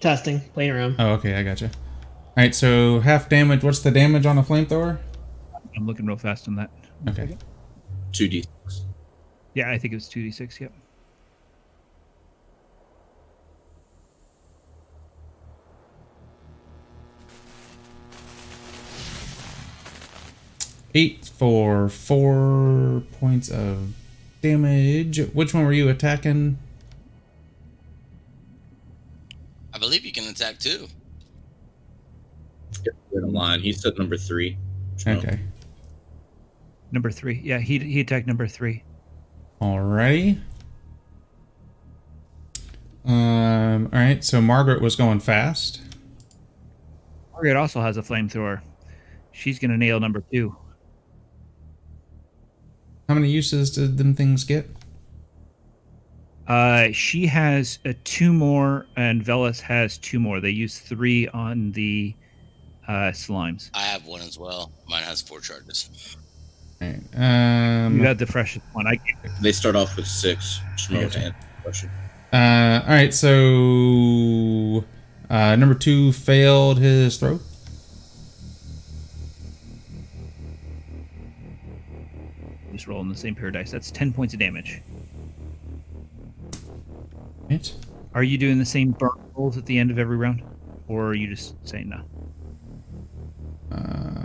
Testing, 0.00 0.40
playing 0.52 0.72
around. 0.72 0.96
Oh, 0.98 1.12
okay, 1.12 1.36
I 1.36 1.44
gotcha. 1.44 1.66
All 1.66 1.72
right, 2.36 2.54
so 2.54 2.98
half 3.00 3.28
damage. 3.28 3.62
What's 3.62 3.78
the 3.80 3.92
damage 3.92 4.26
on 4.26 4.36
a 4.36 4.42
flamethrower? 4.42 4.98
I'm 5.76 5.86
looking 5.86 6.06
real 6.06 6.16
fast 6.16 6.48
on 6.48 6.56
that. 6.56 6.70
Okay. 7.08 7.36
2d6. 8.10 8.46
Yeah, 9.54 9.70
I 9.70 9.78
think 9.78 9.92
it 9.92 9.96
was 9.96 10.08
two 10.08 10.22
d 10.22 10.30
six. 10.32 10.60
Yep. 10.60 10.72
Eight 20.94 21.30
for 21.36 21.88
four 21.88 23.02
points 23.18 23.48
of 23.48 23.94
damage. 24.42 25.18
Which 25.32 25.54
one 25.54 25.64
were 25.64 25.72
you 25.72 25.88
attacking? 25.88 26.58
I 29.72 29.78
believe 29.78 30.04
you 30.04 30.12
can 30.12 30.28
attack 30.28 30.58
too. 30.58 30.86
Right 33.12 33.24
on 33.24 33.32
line. 33.32 33.60
He 33.60 33.72
said 33.72 33.96
number 33.96 34.16
three. 34.18 34.58
So, 34.96 35.12
Okay. 35.12 35.38
Number 36.90 37.10
three. 37.10 37.40
Yeah, 37.42 37.58
he 37.58 37.78
he 37.78 38.00
attacked 38.00 38.26
number 38.26 38.46
three. 38.46 38.82
Alrighty. 39.62 40.40
Um. 43.06 43.86
All 43.92 43.98
right. 43.98 44.22
So 44.22 44.42
Margaret 44.42 44.82
was 44.82 44.94
going 44.94 45.20
fast. 45.20 45.80
Margaret 47.32 47.56
also 47.56 47.80
has 47.80 47.96
a 47.96 48.02
flamethrower. 48.02 48.60
She's 49.32 49.58
gonna 49.58 49.78
nail 49.78 50.00
number 50.00 50.22
two. 50.32 50.54
How 53.08 53.14
many 53.14 53.30
uses 53.30 53.70
did 53.70 53.98
them 53.98 54.14
things 54.14 54.44
get? 54.44 54.68
Uh, 56.46 56.88
she 56.92 57.26
has 57.26 57.78
uh, 57.86 57.92
two 58.04 58.32
more, 58.32 58.86
and 58.96 59.24
Velas 59.24 59.60
has 59.60 59.98
two 59.98 60.18
more. 60.18 60.40
They 60.40 60.50
use 60.50 60.78
three 60.78 61.28
on 61.28 61.72
the 61.72 62.14
uh, 62.88 63.12
slimes. 63.12 63.70
I 63.74 63.82
have 63.82 64.06
one 64.06 64.20
as 64.22 64.38
well. 64.38 64.72
Mine 64.88 65.04
has 65.04 65.22
four 65.22 65.40
charges. 65.40 66.16
All 66.80 66.88
right. 66.88 67.00
Um. 67.86 67.96
You 67.96 68.02
got 68.02 68.18
the 68.18 68.26
freshest 68.26 68.64
one. 68.72 68.86
I 68.86 68.98
They 69.40 69.52
start 69.52 69.76
off 69.76 69.96
with 69.96 70.06
six. 70.06 70.60
Shmo 70.76 71.02
gotcha. 71.02 71.10
to 71.10 71.24
answer 71.26 71.36
the 71.56 71.62
question. 71.62 71.90
Uh, 72.32 72.80
all 72.84 72.94
right, 72.94 73.12
so 73.12 74.84
uh, 75.28 75.54
number 75.56 75.74
two 75.74 76.12
failed 76.12 76.78
his 76.78 77.18
throw. 77.18 77.38
Just 82.72 82.86
rolling 82.86 83.08
the 83.08 83.14
same 83.16 83.34
pair 83.34 83.48
of 83.48 83.54
dice. 83.54 83.70
That's 83.70 83.90
10 83.90 84.12
points 84.12 84.32
of 84.34 84.40
damage. 84.40 84.80
Right. 87.50 87.74
Are 88.14 88.22
you 88.22 88.38
doing 88.38 88.58
the 88.58 88.64
same 88.64 88.92
burn 88.92 89.10
rolls 89.34 89.56
at 89.58 89.66
the 89.66 89.78
end 89.78 89.90
of 89.90 89.98
every 89.98 90.16
round? 90.16 90.42
Or 90.88 91.06
are 91.08 91.14
you 91.14 91.28
just 91.28 91.54
saying 91.68 91.88
no? 91.90 92.00
Uh, 93.76 94.18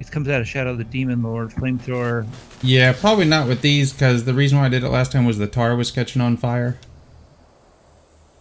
It 0.00 0.10
comes 0.10 0.28
out 0.28 0.40
of 0.40 0.46
Shadow 0.48 0.70
of 0.72 0.78
the 0.78 0.84
Demon 0.84 1.22
Lord, 1.22 1.50
Flamethrower. 1.50 2.26
yeah, 2.62 2.92
probably 2.92 3.24
not 3.24 3.48
with 3.48 3.62
these 3.62 3.92
because 3.92 4.24
the 4.24 4.34
reason 4.34 4.58
why 4.58 4.66
I 4.66 4.68
did 4.68 4.84
it 4.84 4.88
last 4.90 5.12
time 5.12 5.24
was 5.24 5.38
the 5.38 5.46
tar 5.46 5.74
was 5.76 5.90
catching 5.90 6.20
on 6.20 6.36
fire. 6.36 6.78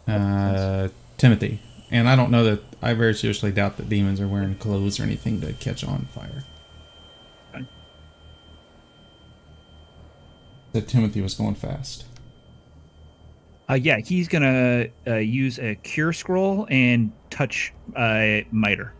Uh, 0.08 0.90
Timothy, 1.18 1.62
and 1.90 2.10
I 2.10 2.16
don't 2.18 2.32
know 2.32 2.44
that 2.44 2.73
I 2.84 2.94
very 2.94 3.14
seriously 3.14 3.54
doubt 3.54 3.78
that 3.78 3.88
demons 3.88 4.20
are 4.20 4.28
wearing 4.28 4.56
clothes 4.56 5.00
or 5.00 5.04
anything 5.04 5.40
to 5.40 5.54
catch 5.54 5.86
on 5.86 6.06
fire. 6.14 6.44
Okay. 7.56 7.66
That 10.74 10.90
Timothy 10.90 11.22
was 11.22 11.34
going 11.34 11.56
fast. 11.56 12.04
Uh, 13.70 13.76
yeah, 13.76 14.00
he's 14.00 14.28
gonna 14.28 14.88
uh, 15.08 15.16
use 15.16 15.60
a 15.60 15.76
Cure 15.76 16.12
Scroll 16.12 16.68
and 16.70 17.14
touch 17.30 17.74
uh, 17.96 18.42
Miter. 18.52 18.94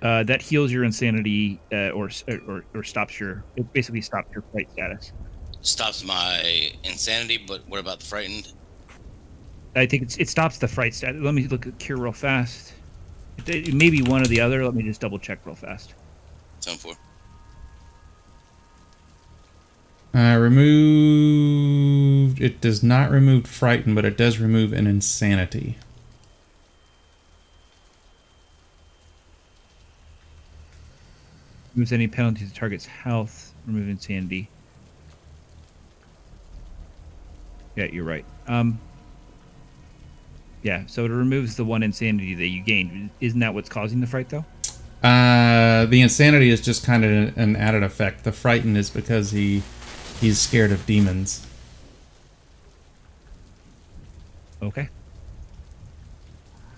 Uh, 0.00 0.22
that 0.22 0.40
heals 0.40 0.70
your 0.70 0.84
insanity, 0.84 1.60
uh, 1.72 1.90
or, 1.90 2.08
or 2.46 2.64
or 2.72 2.84
stops 2.84 3.18
your. 3.18 3.42
It 3.56 3.72
basically 3.72 4.02
stops 4.02 4.32
your 4.32 4.44
fight 4.52 4.70
status. 4.70 5.12
Stops 5.60 6.04
my 6.04 6.70
insanity, 6.84 7.44
but 7.44 7.68
what 7.68 7.80
about 7.80 7.98
the 7.98 8.06
frightened? 8.06 8.52
I 9.78 9.86
think 9.86 10.02
it's, 10.02 10.16
it 10.16 10.28
stops 10.28 10.58
the 10.58 10.68
fright 10.68 10.94
stat. 10.94 11.16
Let 11.16 11.34
me 11.34 11.46
look 11.46 11.66
at 11.66 11.78
Cure 11.78 11.98
real 11.98 12.12
fast. 12.12 12.74
It, 13.46 13.68
it 13.68 13.74
may 13.74 13.90
be 13.90 14.02
one 14.02 14.22
or 14.22 14.26
the 14.26 14.40
other. 14.40 14.64
Let 14.64 14.74
me 14.74 14.82
just 14.82 15.00
double 15.00 15.18
check 15.18 15.44
real 15.44 15.54
fast. 15.54 15.94
Zone 16.62 16.76
four. 16.76 16.94
Uh, 20.14 20.38
removed. 20.38 22.40
It 22.40 22.60
does 22.60 22.82
not 22.82 23.10
remove 23.10 23.46
frighten, 23.46 23.94
but 23.94 24.04
it 24.04 24.16
does 24.16 24.38
remove 24.38 24.72
an 24.72 24.86
insanity. 24.86 25.76
Removes 31.74 31.92
any 31.92 32.08
penalty 32.08 32.46
to 32.46 32.52
target's 32.52 32.86
health. 32.86 33.54
Remove 33.66 33.88
insanity. 33.88 34.48
Yeah, 37.76 37.84
you're 37.92 38.04
right. 38.04 38.24
Um, 38.48 38.80
yeah, 40.62 40.84
so 40.86 41.04
it 41.04 41.10
removes 41.10 41.56
the 41.56 41.64
one 41.64 41.82
insanity 41.82 42.34
that 42.34 42.48
you 42.48 42.62
gained. 42.62 43.10
Isn't 43.20 43.40
that 43.40 43.54
what's 43.54 43.68
causing 43.68 44.00
the 44.00 44.06
fright, 44.06 44.28
though? 44.28 44.44
Uh, 45.02 45.86
the 45.86 46.00
insanity 46.00 46.50
is 46.50 46.60
just 46.60 46.84
kind 46.84 47.04
of 47.04 47.38
an 47.38 47.54
added 47.56 47.82
effect. 47.82 48.24
The 48.24 48.32
frighten 48.32 48.76
is 48.76 48.90
because 48.90 49.30
he 49.30 49.62
he's 50.20 50.40
scared 50.40 50.72
of 50.72 50.84
demons. 50.86 51.46
Okay. 54.60 54.88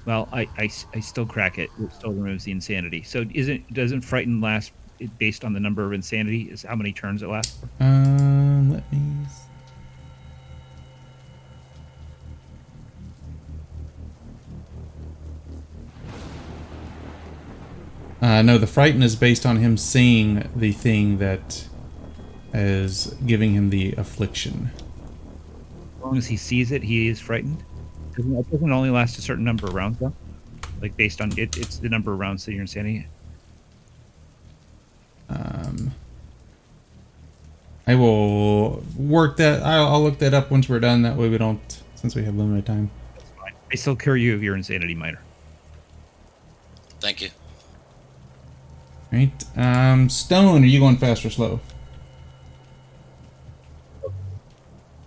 Well, 0.05 0.29
I, 0.33 0.43
I, 0.59 0.71
I 0.95 1.01
still 1.01 1.27
crack 1.27 1.59
it. 1.59 1.71
It 1.81 1.93
still 1.93 2.13
removes 2.13 2.45
the 2.45 2.53
insanity. 2.53 3.03
So 3.03 3.25
isn't 3.33 3.73
doesn't 3.73 4.03
frighten 4.03 4.41
last 4.41 4.73
based 5.19 5.45
on 5.45 5.55
the 5.55 5.61
number 5.61 5.85
of 5.85 5.93
insanity? 5.93 6.51
Is 6.51 6.63
how 6.63 6.77
many 6.77 6.93
turns 6.93 7.23
it 7.23 7.29
lasts? 7.29 7.59
Um, 7.81 8.73
let 8.73 8.93
me. 8.93 8.99
Uh, 18.21 18.43
no, 18.43 18.59
the 18.59 18.67
frighten 18.67 19.03
is 19.03 19.17
based 19.17 19.47
on 19.47 19.57
him 19.57 19.77
seeing 19.77 20.49
the 20.55 20.73
thing 20.73 21.19
that 21.19 21.67
is 22.53 23.15
giving 23.27 23.55
him 23.55 23.71
the 23.71 23.93
affliction. 23.93 24.71
As 25.97 26.05
long 26.05 26.19
as 26.19 26.27
he 26.27 26.37
sees 26.37 26.71
it, 26.71 26.83
he 26.83 27.09
is 27.09 27.19
frightened. 27.19 27.65
Doesn't, 28.17 28.37
it 28.37 28.51
doesn't 28.51 28.73
only 28.73 28.91
last 28.91 29.19
a 29.19 29.23
certain 29.23 29.45
number 29.45 29.67
of 29.67 29.75
rounds, 29.75 29.99
though. 29.99 30.13
Like 30.83 30.97
based 30.97 31.21
on 31.21 31.31
it, 31.39 31.57
it's 31.57 31.79
the 31.79 31.89
number 31.89 32.13
of 32.13 32.19
rounds 32.19 32.45
that 32.45 32.53
you're 32.53 32.63
insanity. 32.63 33.07
Um, 35.29 35.93
I 37.87 37.95
will 37.95 38.83
work 38.97 39.37
that. 39.39 39.63
I'll, 39.63 39.89
I'll 39.89 40.03
look 40.03 40.19
that 40.19 40.35
up 40.35 40.51
once 40.51 40.69
we're 40.69 40.81
done. 40.81 41.03
That 41.03 41.17
way 41.17 41.29
we 41.29 41.39
don't, 41.39 41.83
since 41.95 42.15
we 42.15 42.25
have 42.25 42.35
limited 42.35 42.67
time. 42.67 42.91
That's 43.15 43.31
fine. 43.31 43.55
I 43.71 43.75
still 43.77 43.97
cure 43.97 44.17
you 44.17 44.35
of 44.35 44.43
your 44.43 44.57
insanity 44.57 44.95
miter. 44.95 45.21
Thank 47.01 47.23
you. 47.23 47.31
Right. 49.13 49.45
Um, 49.57 50.09
Stone, 50.09 50.63
are 50.63 50.67
you 50.67 50.79
going 50.79 50.97
fast 50.97 51.25
or 51.25 51.31
slow? 51.31 51.61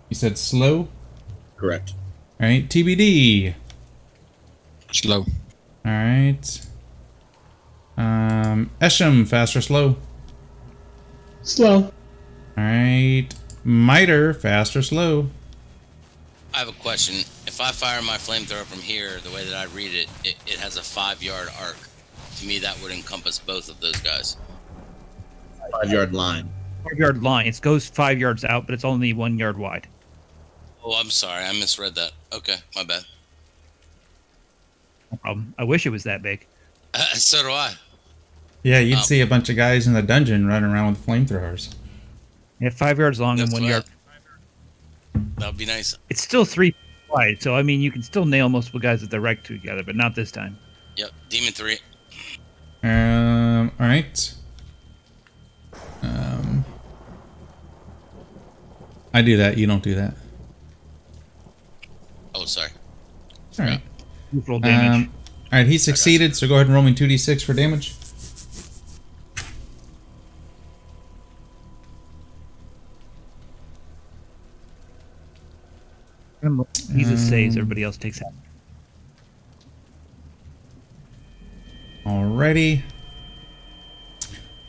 You 0.10 0.16
said 0.16 0.38
slow. 0.38 0.89
Correct. 1.56 1.94
All 2.39 2.48
right. 2.48 2.68
TBD. 2.68 3.56
Slow. 4.92 5.20
All 5.20 5.26
right. 5.86 6.62
Um, 7.98 8.70
Esham, 8.82 9.28
fast 9.28 9.56
or 9.56 9.62
slow? 9.62 9.96
Slow. 11.42 11.76
All 11.78 11.92
right. 12.58 13.28
Miter, 13.63 14.34
fast 14.34 14.76
or 14.76 14.82
slow? 14.82 15.30
I 16.54 16.60
have 16.60 16.68
a 16.68 16.74
question. 16.74 17.16
If 17.48 17.60
I 17.62 17.72
fire 17.72 18.02
my 18.02 18.18
flamethrower 18.18 18.66
from 18.66 18.80
here, 18.80 19.20
the 19.24 19.32
way 19.32 19.46
that 19.46 19.56
I 19.56 19.66
read 19.74 19.96
it, 19.96 20.08
it, 20.24 20.36
it 20.46 20.60
has 20.60 20.78
a 20.78 20.84
five 20.84 21.24
yard 21.24 21.50
arc. 21.60 21.78
To 22.43 22.49
me, 22.49 22.60
that 22.60 22.77
would 22.82 22.91
encompass 22.91 23.39
both 23.39 23.69
of 23.69 23.79
those 23.79 23.95
guys. 24.01 24.36
Five 25.71 25.89
yard 25.89 26.13
line. 26.13 26.49
Five 26.84 26.97
yard 26.97 27.23
line. 27.23 27.47
It 27.47 27.62
goes 27.62 27.88
five 27.88 28.19
yards 28.19 28.43
out, 28.43 28.65
but 28.67 28.73
it's 28.73 28.84
only 28.84 29.13
one 29.13 29.38
yard 29.38 29.58
wide. 29.58 29.88
Oh, 30.84 30.93
I'm 30.99 31.10
sorry. 31.10 31.45
I 31.45 31.53
misread 31.53 31.95
that. 31.95 32.12
Okay, 32.34 32.58
my 32.75 32.84
bad. 32.84 33.06
No 35.10 35.17
problem. 35.19 35.53
I 35.58 35.63
wish 35.63 35.86
it 35.86 35.89
was 35.91 36.03
that 36.03 36.21
big. 36.21 36.45
so 37.13 37.43
do 37.43 37.49
I. 37.49 37.75
Yeah, 38.63 38.79
you'd 38.79 38.97
Um, 38.97 39.03
see 39.03 39.21
a 39.21 39.27
bunch 39.27 39.47
of 39.47 39.56
guys 39.56 39.88
in 39.88 39.93
the 39.93 40.01
dungeon 40.01 40.45
running 40.45 40.69
around 40.69 40.89
with 40.91 41.06
flamethrowers. 41.06 41.73
Yeah, 42.60 42.71
five 42.71 42.99
yards 42.99 43.21
long 43.21 43.39
and 43.39 43.53
one 43.53 43.63
yard. 43.63 43.86
That 45.38 45.47
would 45.47 45.58
be 45.58 45.65
nice. 45.65 45.95
It's 46.10 46.21
still 46.21 46.43
three 46.43 46.75
wide, 47.10 47.41
so 47.41 47.56
I 47.56 47.63
mean 47.63 47.79
you 47.79 47.89
can 47.91 48.03
still 48.03 48.25
nail 48.25 48.49
multiple 48.49 48.82
guys 48.82 48.99
with 48.99 49.12
the 49.12 49.21
rec 49.21 49.43
together, 49.43 49.84
but 49.84 49.95
not 49.95 50.13
this 50.13 50.29
time. 50.29 50.58
Yep, 50.97 51.12
Demon 51.29 51.53
3. 51.53 51.79
Um, 52.84 53.72
all 53.80 53.88
right. 53.88 54.34
Um, 56.02 56.65
I 59.13 59.22
do 59.22 59.38
that. 59.38 59.58
You 59.58 59.67
don't 59.67 59.82
do 59.82 59.96
that. 59.96 60.15
Oh, 62.36 62.46
sorry. 62.46 62.72
All 63.60 63.65
right. 63.65 63.82
Roll 64.48 64.60
damage. 64.60 65.06
Um, 65.08 65.13
all 65.52 65.60
right. 65.60 65.67
He 65.67 65.78
succeeded. 65.78 66.36
So 66.36 66.48
go 66.48 66.56
ahead 66.56 66.65
and 66.67 66.76
roll 66.76 66.84
me 66.84 66.93
two 66.93 67.08
d 67.08 67.17
six 67.17 67.41
for 67.41 67.54
damage. 67.54 67.96
He 76.93 77.06
just 77.06 77.30
saves. 77.30 77.56
um, 77.56 77.62
Everybody 77.62 77.84
else 77.84 77.96
takes 77.96 78.19
half. 78.19 78.34
Alrighty. 82.06 82.84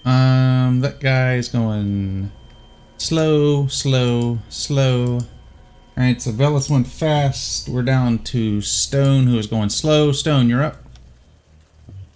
Um, 0.05 0.81
that 0.81 1.01
guy's 1.01 1.49
going 1.49 2.31
slow, 2.99 3.67
slow, 3.67 4.39
slow. 4.49 5.21
Alright, 5.97 6.23
so 6.23 6.31
Velas 6.33 6.71
went 6.71 6.87
fast. 6.87 7.69
We're 7.69 7.83
down 7.83 8.19
to 8.25 8.61
Stone, 8.61 9.27
who 9.27 9.39
is 9.39 9.47
going 9.47 9.71
slow. 9.71 10.13
Stone, 10.13 10.49
you're 10.49 10.63
up. 10.63 10.77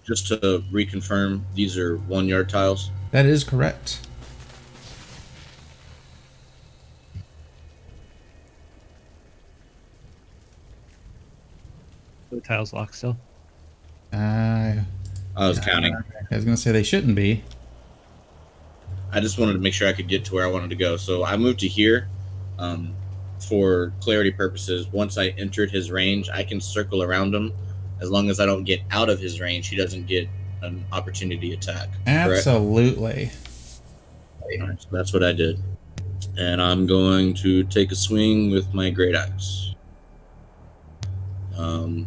Just 0.04 0.28
to 0.28 0.64
reconfirm, 0.72 1.42
these 1.54 1.76
are 1.76 1.96
one 1.96 2.26
yard 2.26 2.48
tiles. 2.48 2.90
That 3.11 3.26
is 3.26 3.44
correct. 3.44 4.07
The 12.31 12.40
tiles 12.40 12.72
locked 12.72 12.94
still. 12.94 13.16
Uh, 14.12 14.74
I 15.38 15.48
was 15.48 15.61
counting. 15.61 15.94
I 16.31 16.35
was 16.35 16.44
gonna 16.44 16.57
say 16.57 16.72
they 16.72 16.83
shouldn't 16.83 17.14
be. 17.14 17.42
I 19.11 19.20
just 19.20 19.38
wanted 19.38 19.55
to 19.55 19.59
make 19.59 19.72
sure 19.72 19.88
I 19.88 19.92
could 19.92 20.09
get 20.09 20.24
to 20.27 20.35
where 20.35 20.44
I 20.44 20.51
wanted 20.51 20.70
to 20.70 20.77
go. 20.77 20.96
So 20.96 21.24
I 21.24 21.37
moved 21.37 21.61
to 21.61 21.68
here. 21.68 22.09
Um, 22.59 22.94
for 23.38 23.92
clarity 24.01 24.31
purposes, 24.31 24.88
once 24.88 25.16
I 25.16 25.29
entered 25.29 25.70
his 25.70 25.90
range, 25.90 26.29
I 26.29 26.42
can 26.42 26.61
circle 26.61 27.03
around 27.03 27.35
him. 27.35 27.53
As 28.01 28.11
long 28.11 28.31
as 28.31 28.40
I 28.40 28.46
don't 28.46 28.64
get 28.64 28.81
out 28.90 29.09
of 29.09 29.20
his 29.20 29.40
range, 29.40 29.68
he 29.68 29.77
doesn't 29.77 30.07
get 30.07 30.29
an 30.62 30.85
opportunity 30.92 31.53
attack. 31.53 31.88
Absolutely. 32.07 33.31
That's 34.90 35.12
what 35.12 35.22
I 35.22 35.33
did. 35.33 35.61
And 36.37 36.61
I'm 36.61 36.87
going 36.87 37.35
to 37.35 37.64
take 37.64 37.92
a 37.92 37.94
swing 37.94 38.51
with 38.51 38.72
my 38.74 38.90
great 38.90 39.14
axe. 39.14 39.74
Um, 41.57 42.07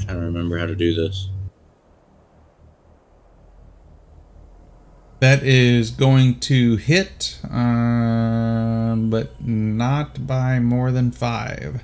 I'm 0.00 0.06
trying 0.06 0.20
to 0.20 0.26
remember 0.26 0.58
how 0.58 0.66
to 0.66 0.76
do 0.76 0.94
this. 0.94 1.28
That 5.20 5.42
is 5.42 5.90
going 5.90 6.38
to 6.40 6.76
hit, 6.76 7.40
um, 7.50 9.10
but 9.10 9.44
not 9.44 10.24
by 10.26 10.60
more 10.60 10.92
than 10.92 11.10
five. 11.10 11.82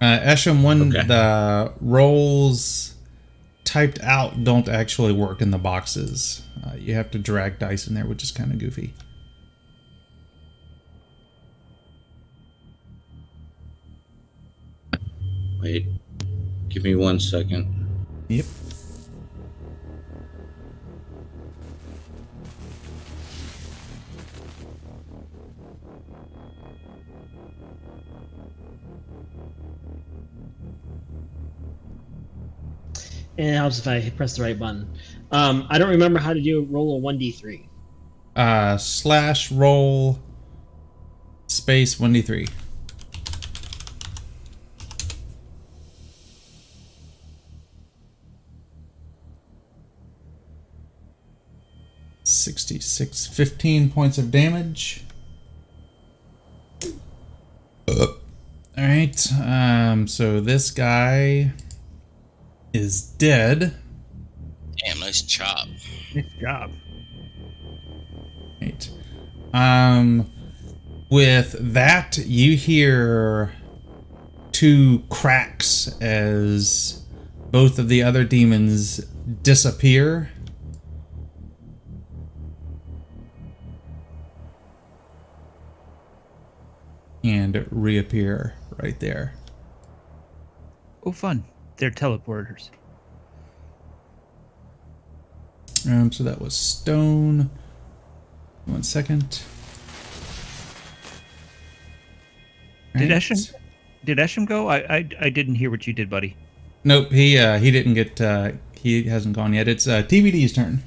Uh, 0.00 0.18
Esham, 0.20 0.62
one 0.62 0.94
Okay. 0.94 1.06
the 1.06 1.72
rolls 1.80 2.94
typed 3.64 4.00
out 4.02 4.44
don't 4.44 4.68
actually 4.68 5.12
work 5.12 5.40
in 5.42 5.50
the 5.50 5.58
boxes. 5.58 6.42
Uh, 6.64 6.74
you 6.76 6.94
have 6.94 7.10
to 7.12 7.18
drag 7.18 7.58
dice 7.58 7.88
in 7.88 7.94
there, 7.94 8.06
which 8.06 8.22
is 8.22 8.30
kind 8.30 8.52
of 8.52 8.58
goofy. 8.58 8.94
Wait, 15.60 15.86
give 16.72 16.84
me 16.84 16.94
one 16.94 17.20
second. 17.20 17.66
Yep. 18.28 18.46
And 33.38 33.48
it 33.48 33.54
helps 33.54 33.78
if 33.78 33.88
I 33.88 34.08
press 34.10 34.36
the 34.36 34.42
right 34.42 34.58
button. 34.58 34.88
Um, 35.32 35.66
I 35.68 35.78
don't 35.78 35.90
remember 35.90 36.18
how 36.18 36.32
to 36.32 36.40
do 36.40 36.64
roll 36.70 36.94
a 36.94 36.98
one 36.98 37.18
d 37.18 37.32
three. 37.32 37.68
Uh, 38.36 38.76
slash 38.76 39.50
roll 39.50 40.18
space 41.48 41.98
1d3. 52.42 52.52
Sixty-six, 52.82 53.26
fifteen 53.26 53.90
points 53.90 54.18
of 54.18 54.30
damage. 54.30 55.04
All 57.88 58.16
right. 58.76 59.32
Um. 59.40 60.08
So 60.08 60.40
this 60.40 60.70
guy 60.70 61.52
is 62.72 63.02
dead. 63.02 63.76
Damn, 64.84 65.00
nice 65.00 65.22
chop. 65.22 65.68
Nice 66.14 66.24
job. 66.40 66.72
Right. 68.60 68.90
Um, 69.54 70.30
with 71.10 71.54
that, 71.60 72.18
you 72.18 72.56
hear 72.56 73.52
two 74.50 75.04
cracks 75.10 75.88
as 76.00 77.02
both 77.50 77.78
of 77.78 77.88
the 77.88 78.02
other 78.02 78.24
demons 78.24 78.98
disappear. 79.42 80.31
And 87.24 87.66
reappear 87.70 88.54
right 88.78 88.98
there. 88.98 89.34
Oh, 91.04 91.12
fun. 91.12 91.44
They're 91.76 91.90
teleporters. 91.90 92.70
Um, 95.86 96.12
so 96.12 96.24
that 96.24 96.40
was 96.40 96.54
stone. 96.56 97.50
One 98.66 98.82
second. 98.82 99.42
Did 102.94 103.10
Right. 103.10 103.18
Esham 103.18 103.52
did 104.04 104.18
Esham 104.18 104.46
go? 104.46 104.68
I, 104.68 104.76
I 104.96 105.08
I 105.20 105.30
didn't 105.30 105.54
hear 105.54 105.70
what 105.70 105.86
you 105.86 105.92
did, 105.92 106.10
buddy. 106.10 106.36
Nope, 106.84 107.10
he 107.10 107.38
uh, 107.38 107.58
he 107.58 107.70
didn't 107.70 107.94
get. 107.94 108.20
Uh, 108.20 108.52
he 108.74 109.04
hasn't 109.04 109.34
gone 109.34 109.54
yet. 109.54 109.66
It's 109.68 109.86
uh, 109.86 110.02
TBD's 110.02 110.52
turn. 110.52 110.82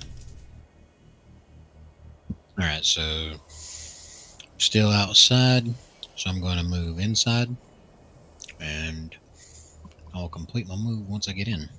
All 2.30 2.66
right, 2.66 2.86
so 2.86 3.34
still 4.58 4.90
outside, 4.90 5.74
so 6.26 6.32
I'm 6.32 6.42
going 6.42 6.58
to 6.58 6.64
move 6.64 7.00
inside, 7.00 7.56
and 8.60 9.16
I'll 10.14 10.30
complete 10.30 10.68
my 10.68 10.76
move 10.76 11.08
once 11.08 11.30
I 11.30 11.34
get 11.34 11.48
in. 11.48 11.70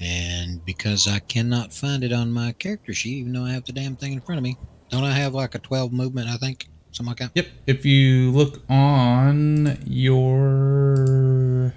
And 0.00 0.64
because 0.64 1.08
I 1.08 1.20
cannot 1.20 1.72
find 1.72 2.04
it 2.04 2.12
on 2.12 2.32
my 2.32 2.52
character 2.52 2.92
sheet, 2.92 3.16
even 3.18 3.32
though 3.32 3.44
I 3.44 3.52
have 3.52 3.64
the 3.64 3.72
damn 3.72 3.96
thing 3.96 4.12
in 4.12 4.20
front 4.20 4.38
of 4.38 4.42
me, 4.42 4.56
don't 4.90 5.04
I 5.04 5.12
have 5.12 5.34
like 5.34 5.54
a 5.54 5.58
12 5.58 5.92
movement? 5.92 6.28
I 6.28 6.36
think 6.36 6.68
something 6.92 7.10
like 7.10 7.18
that. 7.18 7.30
Yep. 7.34 7.46
If 7.66 7.86
you 7.86 8.30
look 8.30 8.62
on 8.68 9.78
your. 9.86 11.74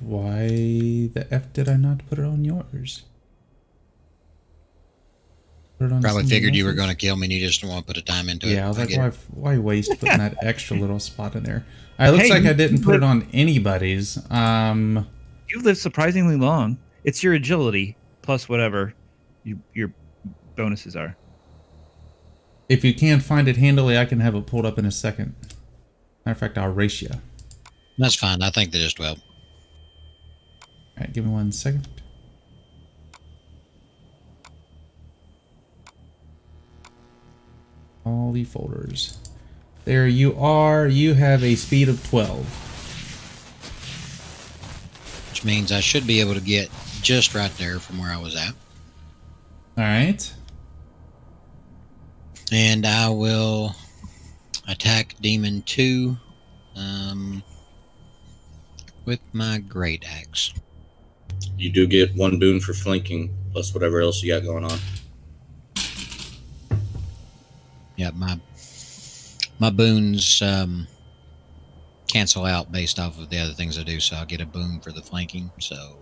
Why 0.00 0.48
the 1.14 1.26
f 1.30 1.52
did 1.52 1.68
I 1.68 1.76
not 1.76 2.06
put 2.08 2.18
it 2.18 2.24
on 2.24 2.44
yours? 2.44 3.04
Put 5.78 5.86
it 5.86 5.92
on 5.92 6.02
Probably 6.02 6.24
figured 6.24 6.54
you 6.54 6.64
were 6.64 6.72
going 6.72 6.88
to 6.88 6.94
kill 6.94 7.16
me, 7.16 7.26
and 7.26 7.32
you 7.32 7.44
just 7.46 7.60
don't 7.60 7.70
want 7.70 7.86
to 7.86 7.92
put 7.92 8.00
a 8.00 8.04
time 8.04 8.28
into 8.28 8.46
it. 8.48 8.54
Yeah, 8.54 8.66
I 8.66 8.68
was 8.68 8.78
like, 8.78 8.88
get 8.90 8.98
why, 8.98 9.10
why 9.54 9.58
waste 9.58 9.90
putting 9.98 10.18
that 10.18 10.36
extra 10.42 10.76
little 10.76 11.00
spot 11.00 11.34
in 11.34 11.42
there? 11.42 11.66
It 11.98 12.10
looks 12.10 12.24
Hey, 12.24 12.30
like 12.30 12.44
I 12.44 12.52
didn't 12.52 12.82
put 12.82 12.94
it 12.94 13.02
on 13.02 13.28
anybody's. 13.32 14.18
Um, 14.30 15.08
you 15.48 15.60
lived 15.62 15.78
surprisingly 15.78 16.36
long. 16.36 16.78
It's 17.04 17.22
your 17.22 17.34
agility 17.34 17.96
plus 18.22 18.48
whatever 18.48 18.94
you, 19.44 19.60
your 19.74 19.92
bonuses 20.56 20.96
are. 20.96 21.16
if 22.68 22.84
you 22.84 22.94
can't 22.94 23.22
find 23.22 23.46
it 23.48 23.56
handily, 23.56 23.98
I 23.98 24.04
can 24.06 24.20
have 24.20 24.34
it 24.34 24.46
pulled 24.46 24.64
up 24.66 24.78
in 24.78 24.86
a 24.86 24.90
second. 24.90 25.34
Matter 26.24 26.32
of 26.32 26.38
fact, 26.38 26.56
I'll 26.58 26.72
race 26.72 27.02
you. 27.02 27.10
That's 27.98 28.14
fine. 28.14 28.42
I 28.42 28.50
think 28.50 28.72
they're 28.72 28.80
just 28.82 28.96
12. 28.96 29.18
All 29.18 30.68
right, 30.98 31.12
give 31.12 31.24
me 31.26 31.30
one 31.30 31.52
second. 31.52 31.86
All 38.04 38.32
the 38.32 38.44
folders. 38.44 39.18
There 39.84 40.06
you 40.06 40.38
are. 40.38 40.86
You 40.86 41.14
have 41.14 41.42
a 41.44 41.54
speed 41.56 41.88
of 41.88 42.06
12. 42.08 42.70
which 45.30 45.44
means 45.44 45.72
I 45.72 45.80
should 45.80 46.06
be 46.06 46.20
able 46.20 46.34
to 46.34 46.40
get 46.40 46.70
just 47.02 47.34
right 47.34 47.50
there 47.58 47.78
from 47.78 47.98
where 47.98 48.10
I 48.10 48.16
was 48.16 48.36
at. 48.36 48.54
All 49.76 49.84
right. 49.84 50.32
And 52.52 52.86
I 52.86 53.08
will 53.08 53.74
attack 54.68 55.16
Demon 55.20 55.62
2 55.62 56.16
um, 56.76 57.42
with 59.04 59.20
my 59.32 59.58
Great 59.58 60.04
Axe. 60.08 60.54
You 61.58 61.70
do 61.70 61.86
get 61.86 62.14
one 62.14 62.38
boon 62.38 62.60
for 62.60 62.72
flanking, 62.72 63.34
plus 63.52 63.74
whatever 63.74 64.00
else 64.00 64.22
you 64.22 64.32
got 64.32 64.44
going 64.44 64.64
on. 64.64 64.78
Yeah, 67.96 68.10
my 68.14 68.38
my 69.58 69.70
boons 69.70 70.42
um, 70.42 70.86
cancel 72.08 72.44
out 72.44 72.72
based 72.72 72.98
off 72.98 73.18
of 73.18 73.30
the 73.30 73.38
other 73.38 73.52
things 73.52 73.78
I 73.78 73.82
do, 73.82 74.00
so 74.00 74.16
I'll 74.16 74.26
get 74.26 74.40
a 74.40 74.46
boon 74.46 74.80
for 74.80 74.92
the 74.92 75.02
flanking. 75.02 75.50
So 75.60 75.96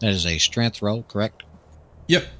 that 0.00 0.10
is 0.10 0.26
a 0.26 0.38
strength 0.38 0.82
roll, 0.82 1.02
correct? 1.04 1.42
Yep. 2.08 2.26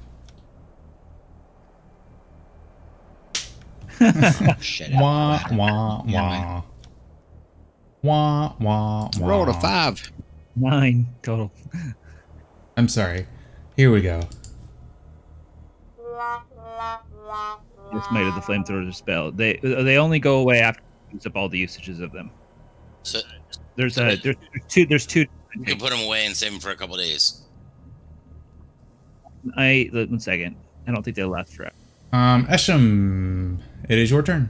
Oh, 4.01 4.55
shit. 4.61 4.91
Wah, 4.93 5.43
wah, 5.51 6.03
Yeah, 6.07 6.21
wah. 6.21 6.63
Wah, 8.01 8.55
wah, 8.61 9.09
wah. 9.19 9.27
Rolled 9.27 9.49
a 9.49 9.53
five. 9.53 10.09
Nine 10.55 11.07
total. 11.21 11.51
I'm 12.77 12.87
sorry. 12.87 13.27
Here 13.75 13.91
we 13.91 14.01
go. 14.01 14.21
Just 17.93 18.11
made 18.11 18.27
of 18.27 18.35
the 18.35 18.41
flamethrower 18.41 18.93
spell. 18.93 19.31
They 19.31 19.59
they 19.63 19.97
only 19.97 20.19
go 20.19 20.39
away 20.39 20.59
after 20.59 20.81
you 21.09 21.15
use 21.15 21.25
up 21.25 21.35
all 21.35 21.49
the 21.49 21.57
usages 21.57 21.99
of 21.99 22.11
them. 22.11 22.29
So 23.03 23.19
There's 23.75 23.97
a 23.97 24.15
there's 24.17 24.35
two 24.67 24.85
there's 24.85 25.05
two. 25.05 25.25
you 25.55 25.63
can 25.65 25.77
put 25.79 25.89
them 25.91 26.01
away 26.01 26.25
and 26.25 26.35
save 26.35 26.51
them 26.51 26.59
for 26.59 26.71
a 26.71 26.75
couple 26.75 26.97
days. 26.97 27.41
I 29.57 29.89
one 29.91 30.19
second. 30.19 30.55
I 30.87 30.91
don't 30.91 31.03
think 31.03 31.15
they 31.15 31.23
last 31.23 31.53
forever. 31.55 31.75
Um, 32.11 32.47
Esham, 32.47 33.59
it 33.87 33.97
is 33.99 34.09
your 34.11 34.23
turn. 34.23 34.49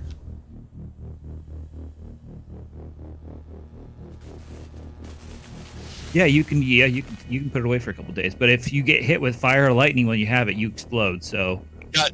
Yeah, 6.14 6.26
you 6.26 6.44
can. 6.44 6.62
Yeah, 6.64 6.86
you 6.86 7.04
can. 7.04 7.18
You 7.30 7.40
can 7.42 7.50
put 7.50 7.60
it 7.60 7.66
away 7.66 7.80
for 7.80 7.92
a 7.92 7.94
couple 7.94 8.14
days. 8.14 8.34
But 8.34 8.50
if 8.50 8.74
you 8.74 8.82
get 8.82 9.04
hit 9.04 9.22
with 9.22 9.36
fire 9.36 9.68
or 9.68 9.74
lightning 9.74 10.08
when 10.08 10.18
you 10.20 10.26
have 10.26 10.50
it, 10.50 10.56
you 10.56 10.68
explode. 10.68 11.24
So 11.24 11.62
God, 11.92 12.12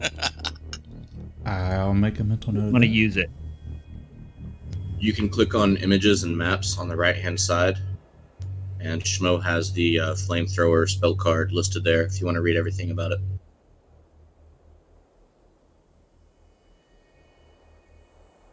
I'll 1.46 1.94
make 1.94 2.20
a 2.20 2.24
mental 2.24 2.52
note. 2.52 2.60
you 2.60 2.66
of 2.66 2.72
want 2.72 2.84
to 2.84 2.90
use 2.90 3.16
it. 3.16 3.30
You 4.98 5.12
can 5.12 5.28
click 5.28 5.54
on 5.54 5.76
images 5.78 6.24
and 6.24 6.36
maps 6.36 6.78
on 6.78 6.88
the 6.88 6.96
right 6.96 7.16
hand 7.16 7.40
side, 7.40 7.78
and 8.80 9.02
Schmo 9.02 9.42
has 9.42 9.72
the 9.72 10.00
uh, 10.00 10.14
flamethrower 10.14 10.88
spell 10.88 11.14
card 11.14 11.52
listed 11.52 11.84
there 11.84 12.02
if 12.02 12.20
you 12.20 12.26
want 12.26 12.34
to 12.34 12.42
read 12.42 12.56
everything 12.56 12.90
about 12.90 13.12
it. 13.12 13.20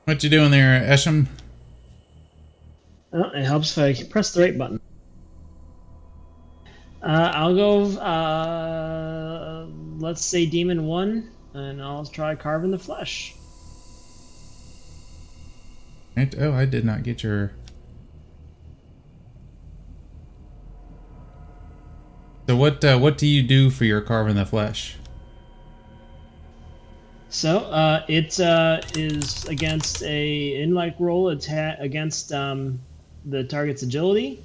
What 0.06 0.24
you 0.24 0.30
doing 0.30 0.52
there, 0.52 0.82
Esham? 0.82 1.26
Oh, 3.16 3.30
it 3.34 3.46
helps 3.46 3.78
if 3.78 4.02
I 4.02 4.04
press 4.10 4.34
the 4.34 4.42
right 4.42 4.58
button. 4.58 4.82
Uh, 7.02 7.32
I'll 7.34 7.56
go. 7.56 7.84
Uh, 7.98 9.68
let's 10.00 10.26
say 10.26 10.46
demon 10.46 10.86
one, 10.86 11.32
and 11.54 11.82
I'll 11.82 12.06
try 12.06 12.36
carving 12.36 12.72
the 12.72 12.80
flesh. 12.80 13.34
Right. 16.18 16.36
Oh, 16.38 16.52
I 16.52 16.66
did 16.66 16.84
not 16.84 17.04
get 17.04 17.24
your. 17.24 17.54
So 22.50 22.58
what? 22.58 22.84
Uh, 22.84 22.98
what 22.98 23.18
do 23.18 23.28
you 23.28 23.44
do 23.44 23.70
for 23.70 23.86
your 23.86 24.02
carving 24.02 24.36
the 24.36 24.46
flesh? 24.46 24.98
So 27.30 27.60
uh, 27.60 28.04
it 28.10 28.42
uh, 28.42 28.82
is 28.94 29.46
against 29.46 30.04
a 30.04 30.62
intellect 30.62 31.00
roll. 31.00 31.30
It's 31.30 31.46
ha- 31.46 31.76
against 31.80 32.34
um, 32.34 32.80
the 33.26 33.44
target's 33.44 33.82
agility, 33.84 34.42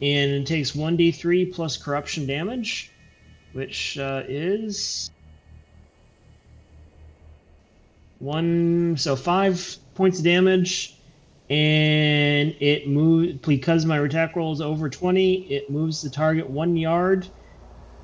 and 0.00 0.30
it 0.30 0.46
takes 0.46 0.74
one 0.74 0.96
d3 0.96 1.52
plus 1.52 1.76
corruption 1.76 2.26
damage, 2.26 2.90
which 3.52 3.98
uh, 3.98 4.22
is 4.26 5.10
one. 8.18 8.96
So 8.96 9.16
five 9.16 9.76
points 9.94 10.18
of 10.18 10.24
damage, 10.24 10.96
and 11.50 12.54
it 12.60 12.88
moves 12.88 13.34
because 13.34 13.84
my 13.84 13.98
attack 13.98 14.36
roll 14.36 14.52
is 14.52 14.60
over 14.60 14.88
20. 14.88 15.52
It 15.52 15.70
moves 15.70 16.02
the 16.02 16.10
target 16.10 16.48
one 16.48 16.76
yard, 16.76 17.26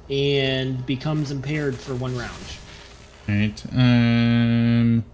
and 0.09 0.85
becomes 0.87 1.31
impaired 1.31 1.75
for 1.75 1.95
one 1.95 2.17
round. 2.17 2.45
Right. 3.29 3.63
Um. 3.73 5.05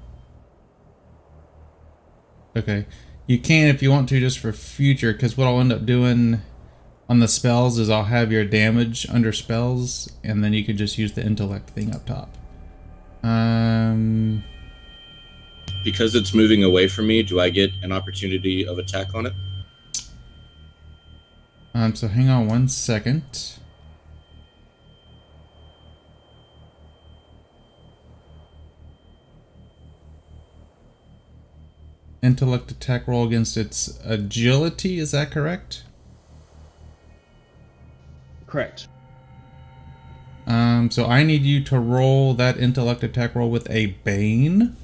Okay. 2.56 2.86
You 3.26 3.38
can 3.38 3.68
if 3.68 3.82
you 3.82 3.90
want 3.90 4.08
to, 4.10 4.20
just 4.20 4.38
for 4.38 4.52
future, 4.52 5.12
because 5.12 5.36
what 5.36 5.46
I'll 5.46 5.60
end 5.60 5.72
up 5.72 5.84
doing 5.84 6.40
on 7.08 7.20
the 7.20 7.28
spells 7.28 7.78
is 7.78 7.90
I'll 7.90 8.04
have 8.04 8.30
your 8.30 8.44
damage 8.44 9.08
under 9.10 9.32
spells, 9.32 10.10
and 10.22 10.44
then 10.44 10.52
you 10.52 10.64
can 10.64 10.76
just 10.76 10.96
use 10.98 11.12
the 11.12 11.24
intellect 11.24 11.70
thing 11.70 11.94
up 11.94 12.06
top. 12.06 12.34
Um. 13.22 14.44
Because 15.84 16.14
it's 16.16 16.34
moving 16.34 16.64
away 16.64 16.88
from 16.88 17.06
me, 17.06 17.22
do 17.22 17.38
I 17.40 17.48
get 17.50 17.70
an 17.82 17.92
opportunity 17.92 18.66
of 18.66 18.78
attack 18.78 19.14
on 19.14 19.26
it? 19.26 19.32
Um. 21.74 21.94
So 21.94 22.08
hang 22.08 22.28
on 22.28 22.46
one 22.46 22.68
second. 22.68 23.58
Intellect 32.22 32.70
attack 32.70 33.06
roll 33.06 33.26
against 33.26 33.56
its 33.56 33.98
agility. 34.04 34.98
Is 34.98 35.12
that 35.12 35.30
correct? 35.30 35.84
Correct. 38.46 38.88
Um, 40.46 40.90
so 40.90 41.06
I 41.06 41.24
need 41.24 41.42
you 41.42 41.62
to 41.64 41.78
roll 41.78 42.32
that 42.34 42.56
intellect 42.56 43.02
attack 43.02 43.34
roll 43.34 43.50
with 43.50 43.68
a 43.68 43.86
bane. 44.04 44.76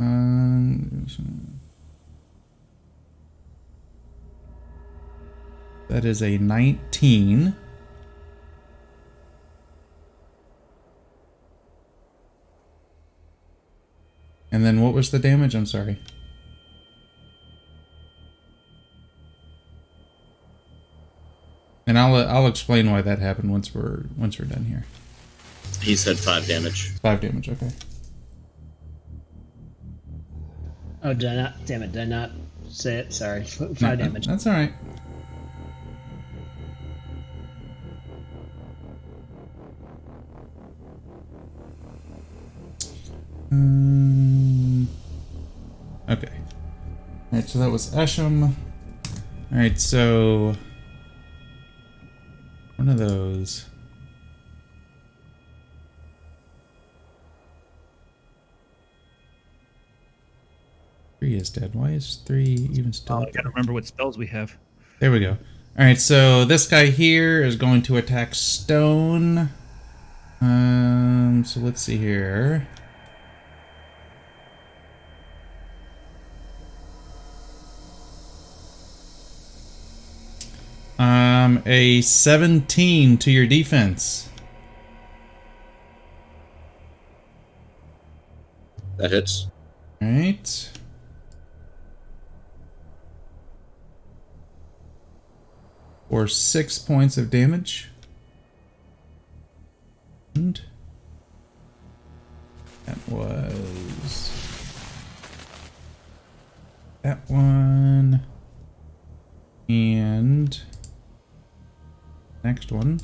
Um, 0.00 1.06
that 5.88 6.04
is 6.04 6.22
a 6.22 6.38
19. 6.38 7.54
And 14.52 14.64
then 14.66 14.82
what 14.82 14.92
was 14.92 15.10
the 15.10 15.18
damage? 15.18 15.54
I'm 15.54 15.64
sorry. 15.66 15.98
And 21.86 21.98
I'll 21.98 22.14
I'll 22.14 22.46
explain 22.46 22.90
why 22.90 23.02
that 23.02 23.18
happened 23.18 23.50
once 23.50 23.74
we're 23.74 24.04
once 24.16 24.38
we're 24.38 24.44
done 24.44 24.64
here. 24.66 24.84
He 25.80 25.96
said 25.96 26.16
five 26.18 26.46
damage. 26.46 26.90
Five 27.00 27.20
damage. 27.20 27.48
Okay. 27.48 27.70
Oh, 31.02 31.12
did 31.12 31.28
I 31.30 31.34
not? 31.34 31.66
Damn 31.66 31.82
it! 31.82 31.92
Did 31.92 32.02
I 32.02 32.04
not 32.04 32.30
say 32.68 32.98
it? 32.98 33.12
Sorry. 33.12 33.42
Five 33.44 33.80
No, 33.80 33.96
damage. 33.96 34.26
That's 34.28 34.46
all 34.46 34.52
right. 34.52 34.72
Um, 43.50 44.11
All 47.42 47.48
right. 47.48 47.48
So 47.48 47.58
that 47.58 47.70
was 47.70 47.90
Esham. 47.94 48.42
All 48.42 49.58
right. 49.58 49.80
So 49.80 50.54
one 52.76 52.88
of 52.88 52.98
those. 52.98 53.66
Three 61.18 61.36
is 61.36 61.50
dead. 61.50 61.74
Why 61.74 61.90
is 61.90 62.20
three 62.26 62.68
even 62.72 62.92
still? 62.92 63.16
Oh, 63.16 63.26
I 63.26 63.30
gotta 63.30 63.48
remember 63.48 63.72
what 63.72 63.86
spells 63.86 64.18
we 64.18 64.26
have. 64.28 64.56
There 65.00 65.10
we 65.10 65.20
go. 65.20 65.30
All 65.78 65.84
right, 65.86 65.98
so 65.98 66.44
this 66.44 66.66
guy 66.66 66.86
here 66.86 67.42
is 67.42 67.56
going 67.56 67.82
to 67.82 67.96
attack 67.96 68.34
Stone. 68.34 69.48
Um, 70.40 71.44
so 71.46 71.60
let's 71.60 71.80
see 71.80 71.96
here. 71.96 72.68
Um, 81.64 81.70
a 81.70 82.02
17 82.02 83.18
to 83.18 83.30
your 83.30 83.46
defense. 83.46 84.28
That 88.96 89.10
hits. 89.10 89.46
All 90.00 90.08
right. 90.08 90.70
Or 96.10 96.26
six 96.26 96.78
points 96.78 97.16
of 97.16 97.30
damage. 97.30 97.90
And 100.34 100.60
that 102.86 102.98
was 103.08 104.30
that 107.02 107.18
one. 107.30 108.22
And 109.68 110.60
next 112.44 112.72
one. 112.72 113.00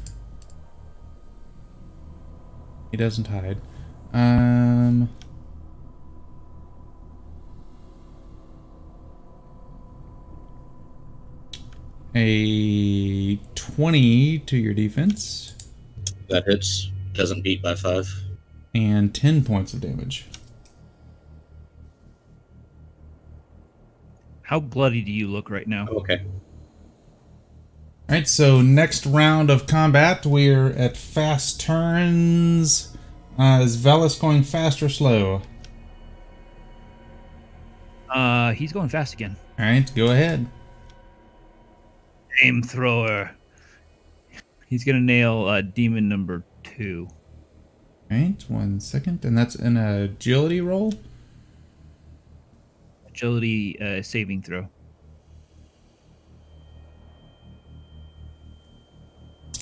He 2.91 2.97
doesn't 2.97 3.27
hide. 3.27 3.59
Um 4.13 5.09
a 12.15 13.37
20 13.55 14.39
to 14.41 14.57
your 14.57 14.75
defense 14.75 15.55
That 16.29 16.45
hits. 16.47 16.91
Doesn't 17.13 17.43
beat 17.43 17.63
by 17.63 17.75
five. 17.75 18.07
and 18.75 19.15
10 19.15 19.45
points 19.45 19.73
of 19.75 19.81
damage. 19.81 20.27
How 24.43 24.61
bloody 24.61 25.03
do 25.03 25.13
you 25.13 25.27
look 25.29 25.51
right 25.51 25.67
now? 25.67 25.89
Okay. 25.89 26.23
All 28.09 28.15
right, 28.15 28.27
so 28.27 28.63
next 28.63 29.05
round 29.05 29.51
of 29.51 29.67
combat, 29.67 30.25
we're 30.25 30.71
at 30.71 30.97
fast 30.97 31.61
turns. 31.61 32.97
Uh, 33.39 33.61
is 33.63 33.77
Velas 33.77 34.19
going 34.19 34.45
fast 34.45 34.83
or 34.83 34.89
slow? 34.89 35.43
Uh, 38.09 38.53
he's 38.53 38.73
going 38.73 38.89
fast 38.89 39.13
again. 39.13 39.37
All 39.59 39.67
right, 39.67 39.93
go 39.95 40.11
ahead. 40.11 40.47
Aim 42.43 42.63
thrower. 42.63 43.31
He's 44.69 44.85
gonna 44.85 45.01
nail 45.01 45.45
uh, 45.45 45.61
demon 45.61 46.09
number 46.09 46.45
two. 46.63 47.09
All 48.11 48.17
right, 48.17 48.43
one 48.49 48.81
second, 48.81 49.23
and 49.27 49.37
that's 49.37 49.55
an 49.55 49.77
agility 49.77 50.63
roll. 50.63 50.95
Agility 53.07 53.79
uh, 53.83 54.01
saving 54.01 54.41
throw. 54.41 54.67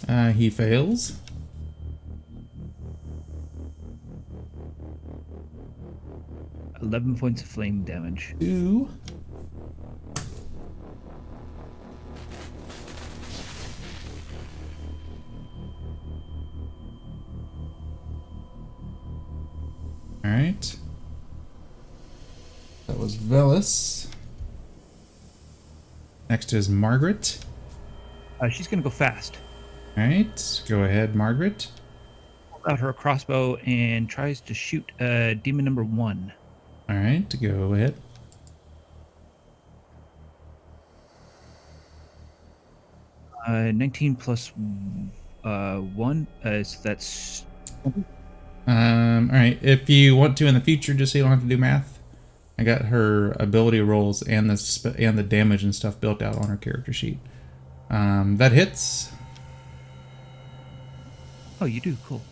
Uh, 0.09 0.31
he 0.33 0.51
fails. 0.51 1.19
Eleven 6.81 7.17
points 7.17 7.43
of 7.43 7.49
flame 7.49 7.83
damage. 7.83 8.35
Two. 8.39 8.89
All 20.25 20.31
right. 20.31 20.77
That 22.87 22.99
was 22.99 23.17
Velas. 23.17 24.09
Next 26.29 26.53
is 26.53 26.69
Margaret. 26.69 27.39
Uh, 28.41 28.49
she's 28.49 28.69
gonna 28.69 28.83
go 28.83 28.91
fast. 28.91 29.39
All 29.97 30.05
right, 30.05 30.63
go 30.69 30.83
ahead, 30.85 31.15
Margaret. 31.15 31.69
Pulls 32.51 32.63
out 32.67 32.79
her 32.81 32.93
crossbow 32.93 33.57
and 33.57 34.09
tries 34.09 34.41
to 34.43 34.55
shoot 34.55 34.91
uh, 35.01 35.35
demon 35.35 35.65
number 35.65 35.85
one. 35.85 36.33
All 36.89 36.97
right, 36.97 37.25
go 37.41 37.75
ahead. 37.75 37.95
Uh, 43.47 43.71
19 43.73 44.17
plus 44.17 44.53
uh, 45.45 45.77
one. 45.77 46.27
Uh, 46.45 46.63
so 46.63 46.79
that's 46.83 47.45
Um, 48.67 49.31
all 49.31 49.37
right, 49.37 49.59
if 49.63 49.89
you 49.89 50.17
want 50.17 50.37
to 50.39 50.47
in 50.47 50.55
the 50.55 50.61
future, 50.61 50.93
just 50.95 51.13
so 51.13 51.19
you 51.19 51.25
don't 51.25 51.31
have 51.33 51.43
to 51.43 51.49
do 51.49 51.57
math, 51.57 52.01
I 52.59 52.65
got 52.65 52.87
her 52.87 53.33
ability 53.39 53.81
rolls 53.81 54.23
and 54.23 54.51
the 54.51 54.57
sp- 54.59 54.99
and 54.99 55.17
the 55.17 55.23
damage 55.23 55.63
and 55.63 55.75
stuff 55.75 56.01
built 56.01 56.21
out 56.23 56.37
on 56.37 56.49
her 56.49 56.57
character 56.57 56.93
sheet. 56.93 57.19
Um, 57.91 58.39
that 58.39 58.51
hits. 58.53 59.13
Oh, 61.61 61.65
you 61.65 61.81
do. 61.81 61.97
Cool. 62.07 62.23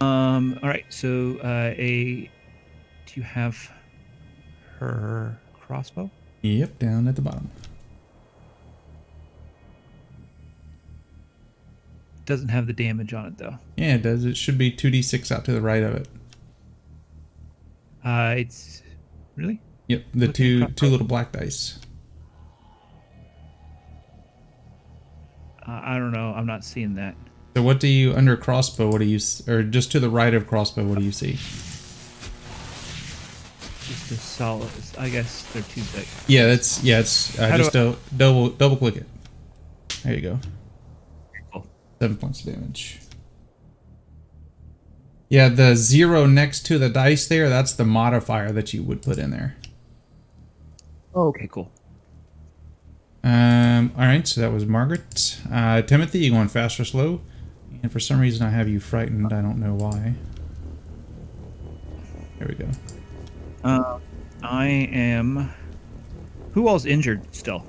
Um. 0.00 0.58
All 0.62 0.68
right. 0.68 0.84
So, 0.88 1.38
uh, 1.42 1.74
a. 1.76 2.30
Do 3.06 3.12
you 3.14 3.22
have 3.22 3.70
her 4.78 5.38
crossbow? 5.60 6.10
Yep, 6.42 6.78
down 6.78 7.08
at 7.08 7.16
the 7.16 7.22
bottom. 7.22 7.50
Doesn't 12.26 12.48
have 12.48 12.66
the 12.66 12.72
damage 12.74 13.14
on 13.14 13.26
it 13.26 13.38
though. 13.38 13.56
Yeah, 13.76 13.94
it 13.94 14.02
does. 14.02 14.24
It 14.24 14.36
should 14.36 14.58
be 14.58 14.70
two 14.70 14.90
d 14.90 15.00
six 15.02 15.32
out 15.32 15.44
to 15.46 15.52
the 15.52 15.62
right 15.62 15.82
of 15.82 15.94
it. 15.94 16.08
Uh, 18.04 18.34
it's 18.36 18.82
really. 19.34 19.60
Yep, 19.88 20.04
the 20.14 20.24
Okay, 20.24 20.32
two 20.32 20.66
two 20.68 20.86
little 20.86 21.06
black 21.06 21.32
dice. 21.32 21.78
Uh, 25.66 25.80
I 25.84 25.98
don't 25.98 26.12
know. 26.12 26.34
I'm 26.34 26.46
not 26.46 26.64
seeing 26.64 26.94
that. 26.94 27.14
So 27.58 27.64
what 27.64 27.80
do 27.80 27.88
you 27.88 28.14
under 28.14 28.36
crossbow? 28.36 28.88
What 28.88 28.98
do 28.98 29.04
you 29.04 29.18
or 29.48 29.64
just 29.64 29.90
to 29.90 29.98
the 29.98 30.08
right 30.08 30.32
of 30.32 30.46
crossbow? 30.46 30.84
What 30.84 31.00
do 31.00 31.04
you 31.04 31.10
see? 31.10 31.32
Just 33.84 34.12
a 34.12 34.14
solid. 34.14 34.70
I 34.96 35.08
guess 35.08 35.42
they're 35.52 35.64
too 35.64 35.82
big. 35.92 36.06
Yeah, 36.28 36.46
that's 36.46 36.84
yeah. 36.84 37.00
It's 37.00 37.36
uh, 37.36 37.50
do 37.50 37.56
just 37.56 37.72
do- 37.72 37.96
double 38.16 38.50
double 38.50 38.76
click 38.76 38.94
it. 38.94 39.06
There 40.04 40.14
you 40.14 40.20
go. 40.20 40.38
Cool. 41.52 41.66
Seven 42.00 42.16
points 42.16 42.46
of 42.46 42.54
damage. 42.54 43.00
Yeah, 45.28 45.48
the 45.48 45.74
zero 45.74 46.26
next 46.26 46.64
to 46.66 46.78
the 46.78 46.88
dice 46.88 47.26
there, 47.26 47.48
that's 47.48 47.72
the 47.72 47.84
modifier 47.84 48.52
that 48.52 48.72
you 48.72 48.84
would 48.84 49.02
put 49.02 49.18
in 49.18 49.32
there. 49.32 49.56
Oh, 51.12 51.26
okay. 51.30 51.48
Cool. 51.48 51.72
Um, 53.24 53.90
all 53.98 54.04
right, 54.06 54.28
so 54.28 54.42
that 54.42 54.52
was 54.52 54.64
Margaret. 54.64 55.40
Uh, 55.50 55.82
Timothy, 55.82 56.20
you 56.20 56.30
going 56.30 56.46
fast 56.46 56.78
or 56.78 56.84
slow? 56.84 57.20
And 57.82 57.92
for 57.92 58.00
some 58.00 58.18
reason, 58.20 58.46
I 58.46 58.50
have 58.50 58.68
you 58.68 58.80
frightened. 58.80 59.32
I 59.32 59.40
don't 59.40 59.58
know 59.58 59.74
why. 59.74 60.14
There 62.38 62.48
we 62.48 62.54
go. 62.54 62.68
Uh, 63.64 63.98
I 64.42 64.66
am. 64.66 65.52
Who 66.52 66.68
all's 66.68 66.86
injured 66.86 67.22
still? 67.34 67.64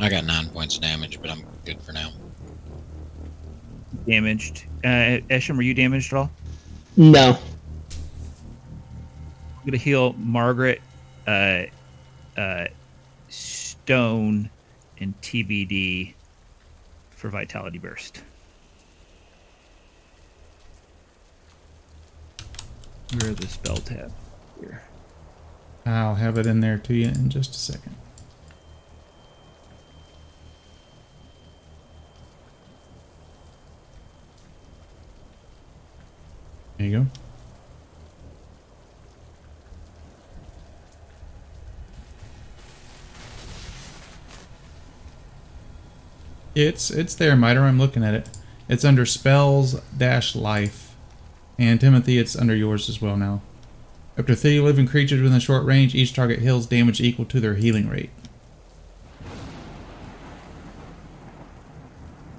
I 0.00 0.08
got 0.08 0.24
nine 0.24 0.48
points 0.48 0.76
of 0.76 0.82
damage, 0.82 1.20
but 1.20 1.30
I'm 1.30 1.44
good 1.64 1.80
for 1.82 1.92
now. 1.92 2.10
Damaged. 4.06 4.66
Uh, 4.84 5.20
Esham, 5.30 5.56
were 5.56 5.62
you 5.62 5.74
damaged 5.74 6.12
at 6.12 6.18
all? 6.18 6.30
No. 6.96 7.38
I'm 9.56 9.64
gonna 9.64 9.76
heal 9.76 10.14
Margaret, 10.14 10.80
uh, 11.26 11.64
uh, 12.36 12.66
Stone, 13.28 14.50
and 15.00 15.20
TBD 15.20 16.14
for 17.10 17.28
Vitality 17.28 17.78
Burst. 17.78 18.22
Where 23.16 23.32
the 23.32 23.46
spell 23.46 23.78
tab? 23.78 24.12
Here. 24.60 24.82
I'll 25.86 26.16
have 26.16 26.36
it 26.36 26.46
in 26.46 26.60
there 26.60 26.78
to 26.78 26.94
you 26.94 27.08
in 27.08 27.30
just 27.30 27.54
a 27.54 27.58
second. 27.58 27.96
There 36.76 36.86
you 36.86 36.98
go. 36.98 37.06
It's 46.54 46.90
it's 46.90 47.14
there, 47.14 47.36
Miter. 47.36 47.62
I'm 47.62 47.78
looking 47.78 48.04
at 48.04 48.14
it. 48.14 48.28
It's 48.68 48.84
under 48.84 49.06
spells 49.06 49.80
dash 49.96 50.34
life, 50.34 50.87
and 51.58 51.80
Timothy, 51.80 52.18
it's 52.18 52.36
under 52.36 52.54
yours 52.54 52.88
as 52.88 53.02
well 53.02 53.16
now. 53.16 53.42
Up 54.16 54.26
to 54.26 54.36
three 54.36 54.60
living 54.60 54.86
creatures 54.86 55.20
within 55.20 55.40
short 55.40 55.64
range, 55.64 55.94
each 55.94 56.12
target 56.12 56.40
heals 56.40 56.66
damage 56.66 57.00
equal 57.00 57.24
to 57.26 57.40
their 57.40 57.54
healing 57.54 57.88
rate. 57.88 58.10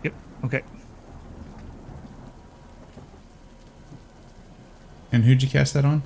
Yep. 0.04 0.14
Okay. 0.46 0.62
And 5.12 5.24
who'd 5.24 5.42
you 5.42 5.50
cast 5.50 5.74
that 5.74 5.86
on? 5.86 6.04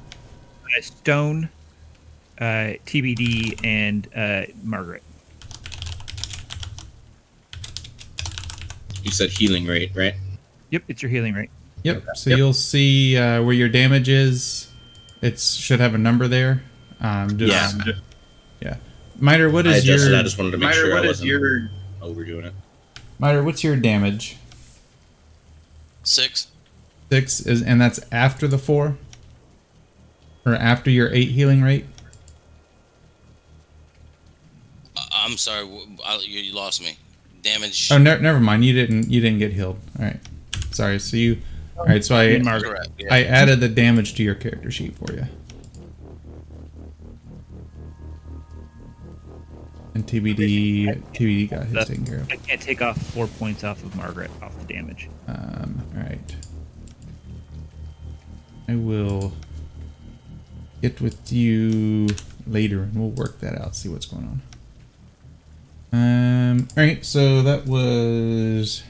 Uh, 0.66 0.82
Stone, 0.82 1.50
uh, 2.40 2.78
TBD, 2.86 3.64
and 3.64 4.08
uh, 4.16 4.52
Margaret. 4.64 5.04
You 9.04 9.12
said 9.12 9.30
healing 9.32 9.66
rate, 9.66 9.92
right? 9.94 10.14
Yep, 10.70 10.84
it's 10.88 11.02
your 11.02 11.12
healing 11.12 11.34
rate. 11.34 11.50
Yep. 11.84 12.04
So 12.16 12.30
you'll 12.32 12.54
see 12.54 13.18
uh, 13.18 13.44
where 13.44 13.54
your 13.54 13.70
damage 13.70 14.10
is. 14.10 14.70
It 15.22 15.40
should 15.40 15.80
have 15.80 15.94
a 15.94 15.98
number 15.98 16.28
there. 16.28 16.64
Um, 17.02 17.38
just, 17.38 17.52
Yeah. 17.86 17.94
Yeah. 18.62 18.76
Miter, 19.20 19.50
what 19.50 19.68
I 19.68 19.76
adjusted. 19.78 20.10
your 20.12 20.20
I 20.20 20.24
just 20.24 20.38
wanted 20.38 20.52
to 20.52 20.58
make 20.58 20.70
Miter, 20.70 20.82
sure 20.86 20.94
what 20.96 21.04
I 21.04 21.08
wasn't 21.08 21.28
your 21.30 21.70
overdoing 22.02 22.46
it. 22.46 22.54
Miter? 23.20 23.44
What's 23.44 23.64
your 23.64 23.76
damage? 23.76 24.38
Six. 26.04 26.48
Six 27.12 27.42
is, 27.42 27.62
and 27.62 27.80
that's 27.80 28.00
after 28.12 28.48
the 28.48 28.58
four, 28.58 28.98
or 30.46 30.56
after 30.56 30.90
your 30.90 31.14
eight 31.14 31.30
healing 31.30 31.62
rate. 31.62 31.86
I- 34.98 35.08
I'm 35.26 35.38
sorry. 35.38 35.64
w- 35.66 35.86
I, 36.06 36.16
you, 36.26 36.40
you 36.40 36.54
lost 36.54 36.82
me. 36.82 36.98
Damage. 37.42 37.90
Oh, 37.92 37.98
ne- 37.98 38.20
never 38.20 38.40
mind. 38.40 38.64
You 38.66 38.74
didn't. 38.74 39.10
You 39.12 39.22
didn't 39.22 39.40
get 39.40 39.52
healed. 39.54 39.78
All 40.00 40.06
right. 40.06 40.20
Sorry. 40.72 41.00
So 41.00 41.18
you. 41.18 41.40
All 41.78 41.86
right. 41.86 42.04
So 42.04 42.16
I. 42.16 42.38
Margaret. 42.40 42.88
Yeah. 42.98 43.14
I 43.14 43.24
added 43.24 43.60
the 43.60 43.70
damage 43.70 44.14
to 44.16 44.24
your 44.24 44.36
character 44.36 44.72
sheet 44.72 44.96
for 44.96 45.12
you. 45.14 45.26
And 49.96 50.08
TBD, 50.08 51.04
TBD 51.14 51.50
got 51.52 51.64
his 51.66 51.74
That- 51.74 51.88
taken 51.88 52.06
care 52.06 52.18
of. 52.20 52.32
I 52.32 52.38
can't 52.38 52.60
take 52.62 52.82
off 52.82 52.98
four 53.14 53.28
points 53.28 53.64
off 53.64 53.84
of 53.84 53.96
Margaret 53.96 54.32
off 54.42 54.58
the 54.60 54.66
damage. 54.74 55.08
Um, 55.28 55.84
all 55.96 56.02
right. 56.02 56.36
I 58.68 58.76
will 58.76 59.34
get 60.82 61.00
with 61.00 61.32
you 61.32 62.08
later, 62.48 62.84
and 62.84 62.96
we'll 62.96 63.10
work 63.12 63.40
that 63.42 63.60
out. 63.62 63.76
See 63.76 63.90
what's 63.90 64.06
going 64.08 64.42
on. 65.94 66.00
Um. 66.00 66.68
All 66.76 66.84
right. 66.84 67.06
So 67.06 67.44
that 67.44 67.68
was 67.68 68.84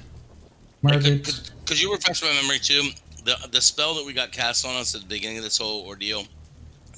Margaret. 0.82 1.51
Could, 1.66 1.68
could, 1.68 1.76
could 1.76 1.82
you 1.82 1.91
refresh 1.91 2.22
my 2.22 2.34
memory 2.41 2.59
too? 2.59 2.89
The 3.26 3.36
the 3.51 3.61
spell 3.61 3.95
that 3.95 4.05
we 4.05 4.14
got 4.14 4.32
cast 4.32 4.66
on 4.66 4.76
us 4.76 4.95
at 4.95 5.01
the 5.01 5.07
beginning 5.07 5.38
of 5.38 5.43
this 5.43 5.57
whole 5.57 5.86
ordeal 5.86 6.24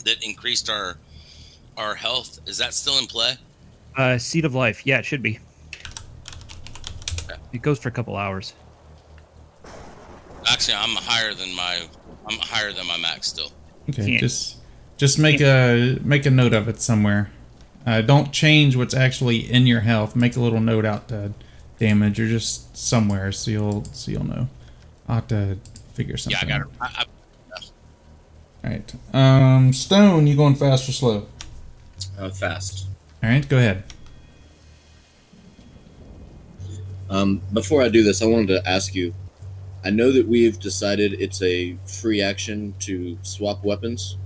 that 0.05 0.23
increased 0.23 0.69
our 0.69 0.97
our 1.77 1.95
health 1.95 2.39
is 2.45 2.57
that 2.57 2.73
still 2.73 2.97
in 2.99 3.05
play? 3.05 3.35
Uh, 3.95 4.17
Seed 4.17 4.45
of 4.45 4.55
Life. 4.55 4.85
Yeah, 4.85 4.99
it 4.99 5.05
should 5.05 5.21
be. 5.21 5.39
It 7.53 7.61
goes 7.61 7.79
for 7.79 7.89
a 7.89 7.91
couple 7.91 8.17
hours. 8.17 8.53
Actually, 10.47 10.75
I'm 10.75 10.95
higher 10.95 11.33
than 11.33 11.55
my 11.55 11.87
I'm 12.27 12.37
higher 12.39 12.71
than 12.71 12.87
my 12.87 12.97
max 12.97 13.27
still. 13.27 13.51
Okay, 13.89 14.05
Can't- 14.05 14.19
just 14.19 14.57
just 14.97 15.19
make 15.19 15.41
a 15.41 15.99
make 16.03 16.25
a 16.25 16.31
note 16.31 16.53
of 16.53 16.67
it 16.67 16.81
somewhere. 16.81 17.31
Uh, 17.85 18.01
don't 18.01 18.31
change 18.31 18.75
what's 18.75 18.95
actually 18.95 19.37
in 19.51 19.67
your 19.67 19.81
health. 19.81 20.15
Make 20.15 20.35
a 20.35 20.39
little 20.39 20.59
note 20.59 20.85
out 20.85 21.07
to 21.09 21.33
damage 21.77 22.19
or 22.19 22.27
just 22.27 22.75
somewhere 22.75 23.31
so 23.31 23.51
you'll 23.51 23.85
so 23.85 24.11
you'll 24.11 24.25
know. 24.25 24.47
I'll 25.07 25.15
have 25.15 25.27
to 25.27 25.57
figure 25.93 26.17
something. 26.17 26.47
Yeah. 26.49 26.55
I 26.55 26.59
got 26.59 26.67
out. 26.67 26.71
it. 26.71 26.81
I, 26.81 27.05
I, 28.63 28.67
All 28.67 28.71
right. 28.71 29.55
Um, 29.55 29.73
Stone, 29.73 30.27
you 30.27 30.35
going 30.35 30.55
fast 30.55 30.89
or 30.89 30.91
slow? 30.91 31.27
Uh, 32.17 32.29
fast. 32.29 32.87
All 33.23 33.29
right, 33.29 33.47
go 33.47 33.57
ahead. 33.57 33.83
Um, 37.09 37.41
before 37.53 37.81
I 37.83 37.89
do 37.89 38.03
this, 38.03 38.21
I 38.21 38.25
wanted 38.25 38.47
to 38.47 38.67
ask 38.67 38.95
you. 38.95 39.13
I 39.83 39.91
know 39.91 40.11
that 40.11 40.27
we've 40.27 40.59
decided 40.59 41.13
it's 41.21 41.41
a 41.43 41.77
free 41.85 42.19
action 42.21 42.73
to 42.79 43.17
swap 43.21 43.63
weapons. 43.63 44.17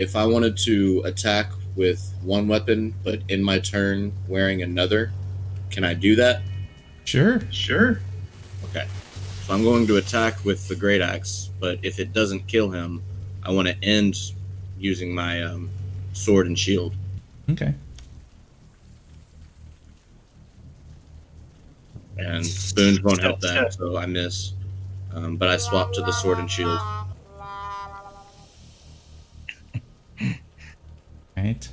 if 0.00 0.16
I 0.16 0.26
wanted 0.26 0.56
to 0.64 1.02
attack 1.04 1.52
with 1.76 2.12
one 2.22 2.48
weapon, 2.48 2.94
but 3.04 3.20
in 3.28 3.44
my 3.44 3.60
turn 3.60 4.12
wearing 4.26 4.60
another, 4.60 5.12
can 5.70 5.84
I 5.84 5.94
do 5.94 6.16
that? 6.16 6.42
Sure. 7.04 7.40
Sure. 7.52 8.00
Okay. 9.44 9.48
So 9.48 9.54
I'm 9.54 9.62
going 9.62 9.86
to 9.86 9.96
attack 9.96 10.44
with 10.44 10.68
the 10.68 10.74
great 10.76 11.00
axe, 11.02 11.50
but 11.60 11.78
if 11.82 11.98
it 11.98 12.12
doesn't 12.12 12.46
kill 12.46 12.70
him, 12.70 13.02
I 13.42 13.50
want 13.50 13.68
to 13.68 13.76
end 13.82 14.16
using 14.78 15.14
my 15.14 15.42
um, 15.42 15.70
sword 16.12 16.46
and 16.46 16.58
shield. 16.58 16.94
Okay. 17.50 17.74
And 22.16 22.46
spoons 22.46 23.02
won't 23.02 23.20
help 23.20 23.40
that, 23.40 23.74
so 23.74 23.96
I 23.96 24.06
miss. 24.06 24.52
Um, 25.12 25.36
but 25.36 25.48
I 25.48 25.56
swap 25.56 25.92
to 25.94 26.00
the 26.00 26.12
sword 26.12 26.38
and 26.38 26.50
shield. 26.50 26.78
Right. 31.36 31.68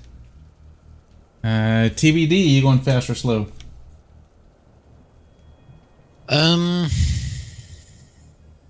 Uh, 1.43 1.87
TBD, 1.93 2.31
you 2.31 2.61
going 2.63 2.79
fast 2.79 3.09
or 3.11 3.15
slow? 3.15 3.47
Um, 6.27 6.87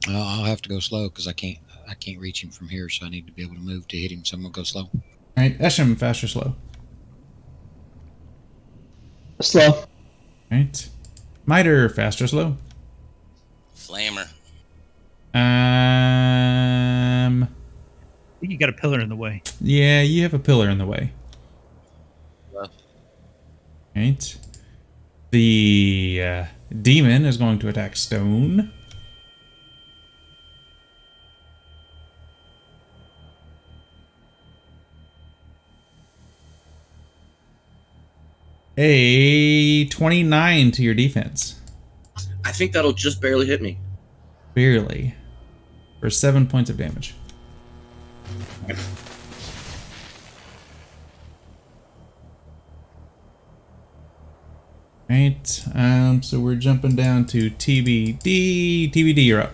well, 0.07 0.21
I'll 0.23 0.43
have 0.43 0.60
to 0.60 0.60
go 0.71 0.79
slow 0.79 1.09
because 1.09 1.27
I 1.27 1.33
can't. 1.33 1.57
I 1.87 1.93
can't 1.95 2.19
reach 2.19 2.43
him 2.43 2.51
from 2.51 2.69
here, 2.69 2.87
so 2.89 3.05
I 3.05 3.09
need 3.09 3.25
to 3.27 3.33
be 3.33 3.41
able 3.43 3.55
to 3.55 3.61
move 3.61 3.87
to 3.89 3.97
hit 3.97 4.11
him. 4.11 4.23
So 4.23 4.35
I'm 4.35 4.43
gonna 4.43 4.53
go 4.53 4.63
slow. 4.63 4.83
All 4.83 5.01
right, 5.37 5.57
Esham, 5.59 5.97
fast 5.97 6.23
or 6.23 6.27
slow? 6.27 6.55
Slow. 9.41 9.69
All 9.69 9.87
right. 10.51 10.89
Miter, 11.45 11.89
fast 11.89 12.21
or 12.21 12.27
slow? 12.27 12.57
Flamer. 13.75 14.27
Um, 15.33 15.41
I 17.43 17.47
think 18.39 18.51
you 18.51 18.57
got 18.57 18.69
a 18.69 18.73
pillar 18.73 18.99
in 18.99 19.09
the 19.09 19.15
way. 19.15 19.41
yeah, 19.59 20.01
you 20.01 20.23
have 20.23 20.33
a 20.33 20.39
pillar 20.39 20.69
in 20.69 20.77
the 20.77 20.85
way. 20.85 21.13
Well. 22.51 22.69
Right. 23.95 24.37
The 25.31 26.21
uh, 26.23 26.45
demon 26.81 27.25
is 27.25 27.37
going 27.37 27.59
to 27.59 27.69
attack 27.69 27.95
Stone. 27.95 28.71
A 38.77 39.85
29 39.85 40.71
to 40.71 40.83
your 40.83 40.93
defense. 40.93 41.59
I 42.43 42.51
think 42.51 42.71
that'll 42.71 42.93
just 42.93 43.21
barely 43.21 43.45
hit 43.45 43.61
me. 43.61 43.77
Barely. 44.53 45.15
For 45.99 46.09
seven 46.09 46.47
points 46.47 46.69
of 46.69 46.77
damage. 46.77 47.13
Right. 55.09 55.65
Um, 55.75 56.23
so 56.23 56.39
we're 56.39 56.55
jumping 56.55 56.95
down 56.95 57.25
to 57.27 57.51
TBD. 57.51 58.91
TBD, 58.91 59.25
you're 59.25 59.41
up. 59.41 59.53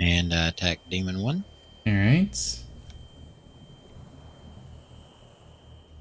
And 0.00 0.32
uh, 0.32 0.46
attack 0.48 0.78
demon 0.90 1.20
one. 1.20 1.44
All 1.86 1.92
right. 1.92 2.58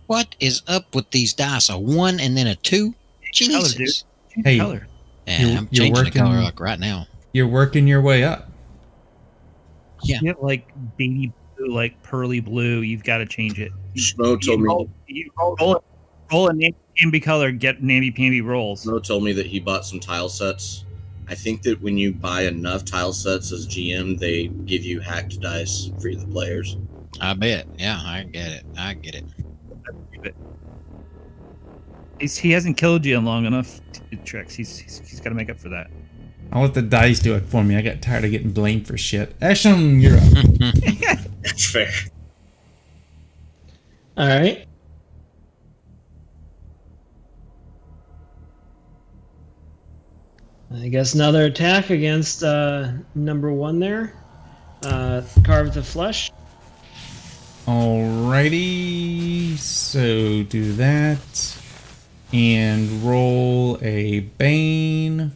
What 0.07 0.35
is 0.39 0.61
up 0.67 0.93
with 0.95 1.09
these 1.11 1.33
dice? 1.33 1.69
A 1.69 1.77
one 1.77 2.19
and 2.19 2.37
then 2.37 2.47
a 2.47 2.55
two. 2.55 2.91
Color, 2.91 3.63
Jesus. 3.67 4.03
dude. 4.35 4.45
Hey. 4.45 4.57
Color. 4.57 4.87
Yeah, 5.27 5.39
You're- 5.41 5.55
I'm 5.57 5.67
you're 5.71 5.85
changing 5.85 6.03
the 6.05 6.11
color 6.11 6.29
working- 6.29 6.43
like 6.45 6.59
right 6.59 6.79
now. 6.79 7.07
You're 7.33 7.47
working 7.47 7.87
your 7.87 8.01
way 8.01 8.23
up. 8.23 8.49
Yeah. 10.03 10.19
You 10.21 10.29
have 10.29 10.39
like 10.41 10.67
baby 10.97 11.31
blue, 11.57 11.67
like 11.73 12.01
pearly 12.03 12.39
blue. 12.39 12.81
You've 12.81 13.03
got 13.03 13.17
to 13.17 13.25
change 13.25 13.59
it. 13.59 13.71
Schmo 13.95 14.17
told 14.17 14.45
you 14.45 14.57
me. 14.59 14.63
roll, 14.63 14.89
you 15.07 15.31
roll, 15.37 15.55
roll, 15.59 15.83
roll 16.31 16.49
a 16.49 16.53
namby 16.53 17.19
color, 17.19 17.51
get 17.51 17.83
namby 17.83 18.11
pamby 18.11 18.41
rolls. 18.41 18.85
Schmo 18.85 19.03
told 19.03 19.23
me 19.23 19.33
that 19.33 19.45
he 19.47 19.59
bought 19.59 19.85
some 19.85 19.99
tile 19.99 20.29
sets. 20.29 20.85
I 21.29 21.35
think 21.35 21.61
that 21.63 21.81
when 21.81 21.97
you 21.97 22.13
buy 22.13 22.43
enough 22.43 22.85
tile 22.85 23.13
sets 23.13 23.51
as 23.51 23.67
GM, 23.67 24.17
they 24.17 24.47
give 24.47 24.83
you 24.83 24.99
hacked 24.99 25.39
dice 25.41 25.91
for 25.99 26.13
the 26.13 26.25
players. 26.27 26.77
I 27.19 27.33
bet. 27.33 27.67
Yeah, 27.77 27.99
I 28.03 28.23
get 28.23 28.51
it. 28.51 28.65
I 28.77 28.93
get 28.93 29.15
it. 29.15 29.25
He's, 32.19 32.37
he 32.37 32.51
hasn't 32.51 32.77
killed 32.77 33.05
you 33.05 33.17
in 33.17 33.25
long 33.25 33.45
enough 33.45 33.79
to 34.09 34.15
tricks. 34.17 34.55
He's 34.55 34.77
he's, 34.77 34.99
he's 34.99 35.19
got 35.19 35.29
to 35.29 35.35
make 35.35 35.49
up 35.49 35.59
for 35.59 35.69
that. 35.69 35.87
I'll 36.51 36.61
let 36.63 36.73
the 36.73 36.81
dice 36.81 37.19
do 37.19 37.35
it 37.35 37.43
for 37.45 37.63
me. 37.63 37.75
I 37.75 37.81
got 37.81 38.01
tired 38.01 38.25
of 38.25 38.31
getting 38.31 38.51
blamed 38.51 38.87
for 38.87 38.97
shit. 38.97 39.37
Esham, 39.39 40.01
you're 40.01 40.17
up. 40.17 41.27
That's 41.43 41.69
fair. 41.69 41.91
All 44.17 44.27
right. 44.27 44.66
I 50.73 50.89
guess 50.89 51.13
another 51.13 51.45
attack 51.45 51.89
against 51.89 52.43
uh, 52.43 52.91
number 53.15 53.53
one 53.53 53.79
there. 53.79 54.13
Uh, 54.83 55.21
carve 55.43 55.73
the 55.73 55.81
flesh. 55.81 56.29
Alrighty, 57.65 59.57
so 59.57 60.43
do 60.43 60.73
that. 60.73 61.57
And 62.33 63.03
roll 63.03 63.79
a 63.81 64.21
Bane. 64.37 65.31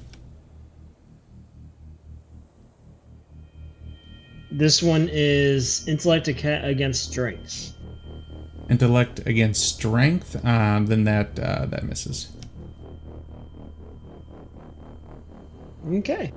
This 4.51 4.83
one 4.83 5.09
is 5.11 5.87
intellect 5.87 6.27
against 6.27 7.09
strength. 7.09 7.73
Intellect 8.69 9.25
against 9.25 9.75
strength. 9.75 10.45
Um, 10.45 10.87
then 10.87 11.05
that 11.05 11.39
uh, 11.39 11.67
that 11.67 11.85
misses. 11.85 12.29
Okay. 15.87 16.31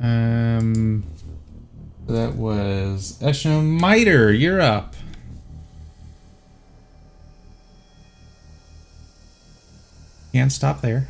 Um, 0.00 1.04
that 2.06 2.34
was 2.34 3.18
Esham 3.20 3.80
Miter. 3.80 4.32
You're 4.32 4.60
up. 4.60 4.94
Can't 10.32 10.52
stop 10.52 10.80
there. 10.80 11.08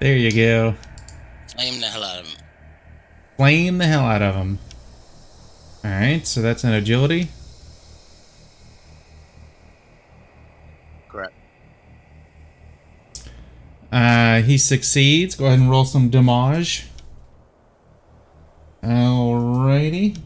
There 0.00 0.16
you 0.16 0.30
go. 0.32 0.74
Flame 1.54 1.80
the 1.80 1.86
hell 1.86 2.04
out 2.04 2.20
of 2.20 2.26
him. 2.26 2.38
Flame 3.36 3.78
the 3.78 3.86
hell 3.86 4.04
out 4.04 4.22
of 4.22 4.34
him. 4.34 4.58
All 5.84 5.90
right, 5.90 6.26
so 6.26 6.40
that's 6.42 6.64
an 6.64 6.72
agility. 6.72 7.28
Uh, 13.92 14.40
he 14.40 14.56
succeeds. 14.56 15.34
Go 15.34 15.46
ahead 15.46 15.58
and 15.58 15.70
roll 15.70 15.84
some 15.84 16.08
damage. 16.08 16.86
Alrighty. 18.82 20.18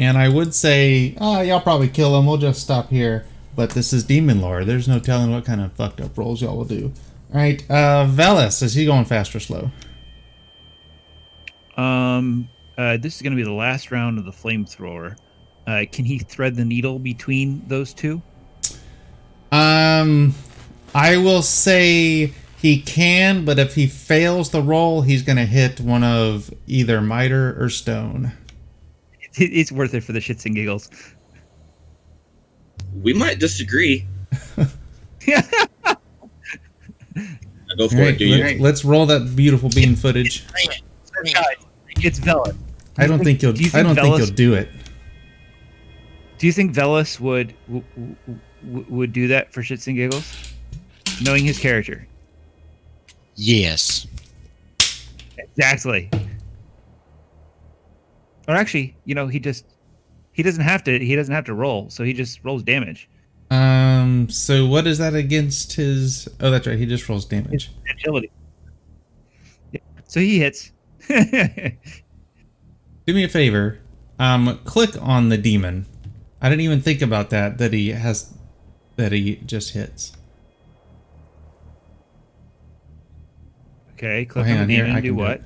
And 0.00 0.18
I 0.18 0.28
would 0.28 0.54
say, 0.54 1.16
oh, 1.20 1.40
y'all 1.40 1.60
probably 1.60 1.88
kill 1.88 2.18
him. 2.18 2.26
We'll 2.26 2.36
just 2.36 2.60
stop 2.60 2.90
here. 2.90 3.26
But 3.54 3.70
this 3.70 3.92
is 3.92 4.04
Demon 4.04 4.40
Lord. 4.40 4.66
There's 4.66 4.86
no 4.86 5.00
telling 5.00 5.30
what 5.32 5.44
kind 5.44 5.60
of 5.60 5.72
fucked 5.72 6.00
up 6.00 6.16
rolls 6.18 6.42
y'all 6.42 6.56
will 6.56 6.64
do. 6.64 6.92
All 7.32 7.40
right, 7.40 7.62
uh, 7.68 8.06
Velas, 8.08 8.62
is 8.62 8.74
he 8.74 8.86
going 8.86 9.04
fast 9.04 9.34
or 9.34 9.40
slow? 9.40 9.70
Um, 11.76 12.48
uh, 12.76 12.96
this 12.96 13.16
is 13.16 13.22
going 13.22 13.32
to 13.32 13.36
be 13.36 13.42
the 13.42 13.52
last 13.52 13.90
round 13.90 14.18
of 14.18 14.24
the 14.24 14.30
flamethrower. 14.30 15.16
Uh, 15.66 15.84
can 15.90 16.04
he 16.04 16.18
thread 16.18 16.56
the 16.56 16.64
needle 16.64 16.98
between 16.98 17.62
those 17.68 17.92
two? 17.92 18.22
Um, 19.50 20.34
I 20.94 21.16
will 21.16 21.42
say 21.42 22.32
he 22.58 22.80
can, 22.80 23.44
but 23.44 23.58
if 23.58 23.74
he 23.74 23.86
fails 23.86 24.50
the 24.50 24.60
roll, 24.62 25.02
he's 25.02 25.22
going 25.22 25.36
to 25.36 25.46
hit 25.46 25.80
one 25.80 26.04
of 26.04 26.52
either 26.66 27.00
Miter 27.00 27.56
or 27.62 27.68
Stone. 27.68 28.32
It's 29.34 29.70
worth 29.70 29.94
it 29.94 30.02
for 30.02 30.12
the 30.12 30.18
shits 30.18 30.44
and 30.46 30.54
giggles. 30.54 30.90
We 33.02 33.12
might 33.14 33.38
disagree. 33.38 34.06
Go 37.76 37.86
for 37.86 37.96
All 37.96 38.02
right, 38.02 38.14
it. 38.14 38.18
Do 38.18 38.26
you? 38.26 38.60
let, 38.60 38.74
us 38.74 38.84
roll 38.84 39.06
that 39.06 39.36
beautiful 39.36 39.68
bean 39.68 39.94
footage. 39.94 40.44
It's 41.98 42.18
Velas. 42.18 42.56
I 42.96 43.06
don't 43.06 43.22
think 43.22 43.42
you'll. 43.42 43.52
do 43.52 43.62
you 43.62 43.70
I 43.74 43.82
don't 43.82 43.94
think 43.94 44.18
you'll 44.18 44.26
do 44.26 44.54
it. 44.54 44.68
Do 46.38 46.46
you 46.46 46.52
think 46.52 46.74
Velas 46.74 47.20
would 47.20 47.54
w- 47.66 47.84
w- 47.94 48.40
would 48.68 49.12
do 49.12 49.28
that 49.28 49.52
for 49.52 49.62
shits 49.62 49.86
and 49.86 49.96
giggles, 49.96 50.54
knowing 51.22 51.44
his 51.44 51.58
character? 51.58 52.06
Yes. 53.34 54.06
Exactly. 55.36 56.10
Or 58.46 58.54
actually, 58.54 58.96
you 59.04 59.14
know, 59.14 59.26
he 59.26 59.38
just 59.38 59.64
he 60.32 60.42
doesn't 60.42 60.62
have 60.62 60.84
to 60.84 60.98
he 60.98 61.16
doesn't 61.16 61.34
have 61.34 61.44
to 61.44 61.54
roll, 61.54 61.90
so 61.90 62.04
he 62.04 62.12
just 62.12 62.42
rolls 62.44 62.62
damage. 62.62 63.08
Um. 63.50 64.28
So 64.30 64.66
what 64.66 64.86
is 64.86 64.98
that 64.98 65.14
against 65.14 65.72
his? 65.74 66.28
Oh, 66.40 66.50
that's 66.50 66.66
right. 66.66 66.78
He 66.78 66.86
just 66.86 67.08
rolls 67.08 67.24
damage. 67.24 67.70
Agility. 67.90 68.30
Yeah. 69.72 69.80
So 70.06 70.20
he 70.20 70.38
hits. 70.38 70.72
Do 71.08 71.14
me 73.08 73.24
a 73.24 73.28
favor. 73.28 73.80
Um. 74.18 74.58
Click 74.64 74.90
on 75.00 75.28
the 75.28 75.38
demon. 75.38 75.86
I 76.40 76.48
didn't 76.48 76.62
even 76.62 76.80
think 76.82 77.02
about 77.02 77.30
that. 77.30 77.58
That 77.58 77.72
he 77.72 77.88
has. 77.88 78.32
That 78.98 79.12
he 79.12 79.36
just 79.36 79.72
hits. 79.72 80.12
okay, 83.94 84.24
click 84.24 84.44
Oh, 84.44 84.46
hang 84.46 84.56
on 84.58 84.62
on 84.64 84.68
here, 84.68 84.84
I 84.84 84.88
and 84.88 84.96
do 84.96 85.02
can 85.02 85.14
do 85.16 85.20
what? 85.20 85.42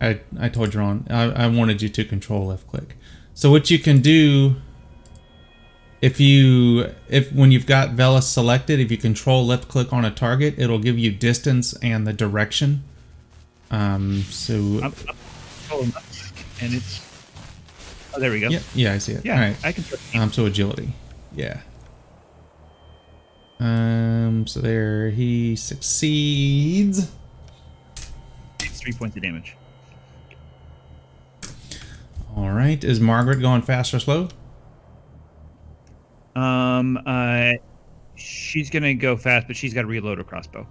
I 0.00 0.20
I 0.38 0.48
told 0.48 0.74
you 0.74 0.80
wrong. 0.80 1.06
I, 1.08 1.22
I 1.44 1.46
wanted 1.46 1.80
you 1.82 1.88
to 1.88 2.04
control 2.04 2.46
left 2.48 2.66
click. 2.66 2.96
So 3.32 3.50
what 3.50 3.70
you 3.70 3.78
can 3.78 4.00
do 4.00 4.56
if 6.02 6.20
you 6.20 6.92
if 7.08 7.32
when 7.32 7.50
you've 7.52 7.66
got 7.66 7.90
Velas 7.90 8.24
selected, 8.24 8.80
if 8.80 8.90
you 8.90 8.96
control 8.98 9.46
left 9.46 9.68
click 9.68 9.92
on 9.92 10.04
a 10.04 10.10
target, 10.10 10.54
it'll 10.58 10.78
give 10.80 10.98
you 10.98 11.10
distance 11.12 11.74
and 11.80 12.06
the 12.06 12.12
direction. 12.12 12.82
Um 13.70 14.22
so 14.22 14.54
I'm, 14.82 14.92
I'm 15.72 15.92
and 16.60 16.74
it's. 16.74 17.00
Oh, 18.14 18.20
there 18.20 18.30
we 18.30 18.40
go. 18.40 18.48
yeah, 18.48 18.60
yeah, 18.74 18.92
I 18.94 18.98
see 18.98 19.12
it. 19.12 19.24
Yeah, 19.24 19.34
All 19.34 19.40
right. 19.40 19.56
I 19.64 19.72
can. 19.72 19.84
Um 20.20 20.32
so 20.32 20.46
agility. 20.46 20.92
Yeah. 21.36 21.60
Um 23.60 24.46
so 24.46 24.60
there 24.60 25.10
he 25.10 25.54
succeeds. 25.54 27.10
It's 28.60 28.80
three 28.80 28.92
points 28.92 29.16
of 29.16 29.22
damage. 29.22 29.56
All 32.34 32.50
right. 32.50 32.82
Is 32.82 33.00
Margaret 33.00 33.40
going 33.40 33.62
fast 33.62 33.94
or 33.94 33.98
slow? 33.98 34.28
Um, 36.36 36.98
uh, 37.06 37.52
she's 38.14 38.68
gonna 38.68 38.92
go 38.92 39.16
fast, 39.16 39.46
but 39.46 39.56
she's 39.56 39.72
got 39.72 39.82
to 39.82 39.88
reload 39.88 40.18
her 40.18 40.24
crossbow. 40.24 40.66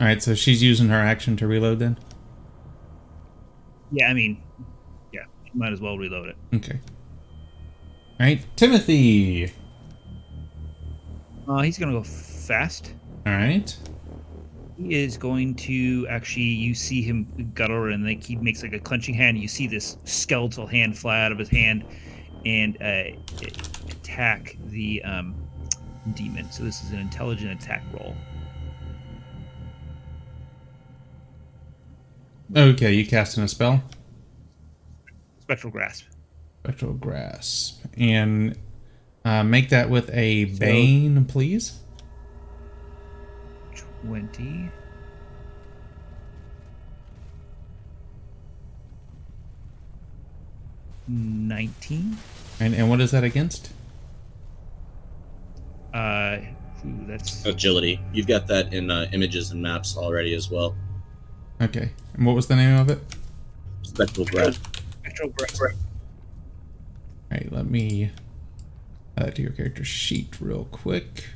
All 0.00 0.06
right, 0.06 0.20
so 0.20 0.34
she's 0.34 0.62
using 0.62 0.88
her 0.88 0.98
action 0.98 1.36
to 1.36 1.46
reload 1.46 1.78
then. 1.78 1.96
Yeah, 3.92 4.08
I 4.08 4.14
mean, 4.14 4.42
yeah, 5.12 5.24
she 5.44 5.52
might 5.56 5.72
as 5.72 5.80
well 5.80 5.96
reload 5.96 6.28
it. 6.30 6.36
Okay. 6.56 6.80
Right, 8.20 8.44
Timothy. 8.54 9.50
Uh, 11.48 11.62
he's 11.62 11.78
gonna 11.78 11.92
go 11.92 12.02
fast. 12.02 12.92
All 13.24 13.32
right. 13.32 13.74
He 14.76 15.02
is 15.02 15.16
going 15.16 15.54
to 15.54 16.06
actually. 16.10 16.42
You 16.42 16.74
see 16.74 17.00
him 17.00 17.50
gutter, 17.54 17.88
and 17.88 18.04
like 18.04 18.22
he 18.22 18.36
makes 18.36 18.62
like 18.62 18.74
a 18.74 18.78
clenching 18.78 19.14
hand. 19.14 19.38
You 19.38 19.48
see 19.48 19.66
this 19.66 19.96
skeletal 20.04 20.66
hand 20.66 20.98
fly 20.98 21.22
out 21.22 21.32
of 21.32 21.38
his 21.38 21.48
hand, 21.48 21.82
and 22.44 22.76
uh, 22.82 23.04
attack 23.88 24.54
the 24.66 25.02
um, 25.02 25.34
demon. 26.12 26.52
So 26.52 26.62
this 26.62 26.84
is 26.84 26.90
an 26.92 26.98
intelligent 26.98 27.62
attack 27.62 27.82
roll. 27.90 28.14
Okay, 32.54 32.92
you 32.92 33.06
casting 33.06 33.44
a 33.44 33.48
spell, 33.48 33.82
Spectral 35.40 35.72
grasp. 35.72 36.09
Spectral 36.62 36.92
grasp, 36.92 37.84
and 37.96 38.56
uh, 39.24 39.42
make 39.42 39.70
that 39.70 39.88
with 39.90 40.10
a 40.12 40.44
bane, 40.44 41.24
please. 41.24 41.78
Twenty. 44.02 44.70
Nineteen. 51.08 52.16
And 52.60 52.74
and 52.74 52.88
what 52.88 53.00
is 53.00 53.10
that 53.10 53.24
against? 53.24 53.72
Uh, 55.92 56.38
ooh, 56.86 57.06
that's 57.06 57.44
Agility. 57.44 58.00
You've 58.12 58.28
got 58.28 58.46
that 58.46 58.72
in 58.72 58.90
uh, 58.90 59.08
images 59.12 59.50
and 59.50 59.60
maps 59.60 59.96
already 59.96 60.34
as 60.34 60.50
well. 60.50 60.76
Okay, 61.60 61.90
and 62.14 62.24
what 62.24 62.36
was 62.36 62.46
the 62.46 62.56
name 62.56 62.78
of 62.78 62.90
it? 62.90 63.00
Spectral 63.82 64.26
grasp. 64.26 64.62
spectral 65.02 65.30
grasp. 65.30 65.62
All 67.30 67.38
right, 67.38 67.52
let 67.52 67.66
me 67.66 68.10
add 69.16 69.26
that 69.26 69.34
to 69.36 69.42
your 69.42 69.52
character 69.52 69.84
sheet 69.84 70.36
real 70.40 70.64
quick. 70.70 71.26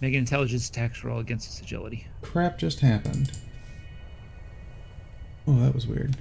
Make 0.00 0.14
an 0.14 0.20
intelligence 0.20 0.68
attack 0.68 1.02
roll 1.04 1.18
against 1.18 1.48
its 1.48 1.60
agility. 1.60 2.06
Crap 2.22 2.58
just 2.58 2.80
happened. 2.80 3.32
Oh, 5.46 5.58
that 5.60 5.74
was 5.74 5.86
weird. 5.86 6.16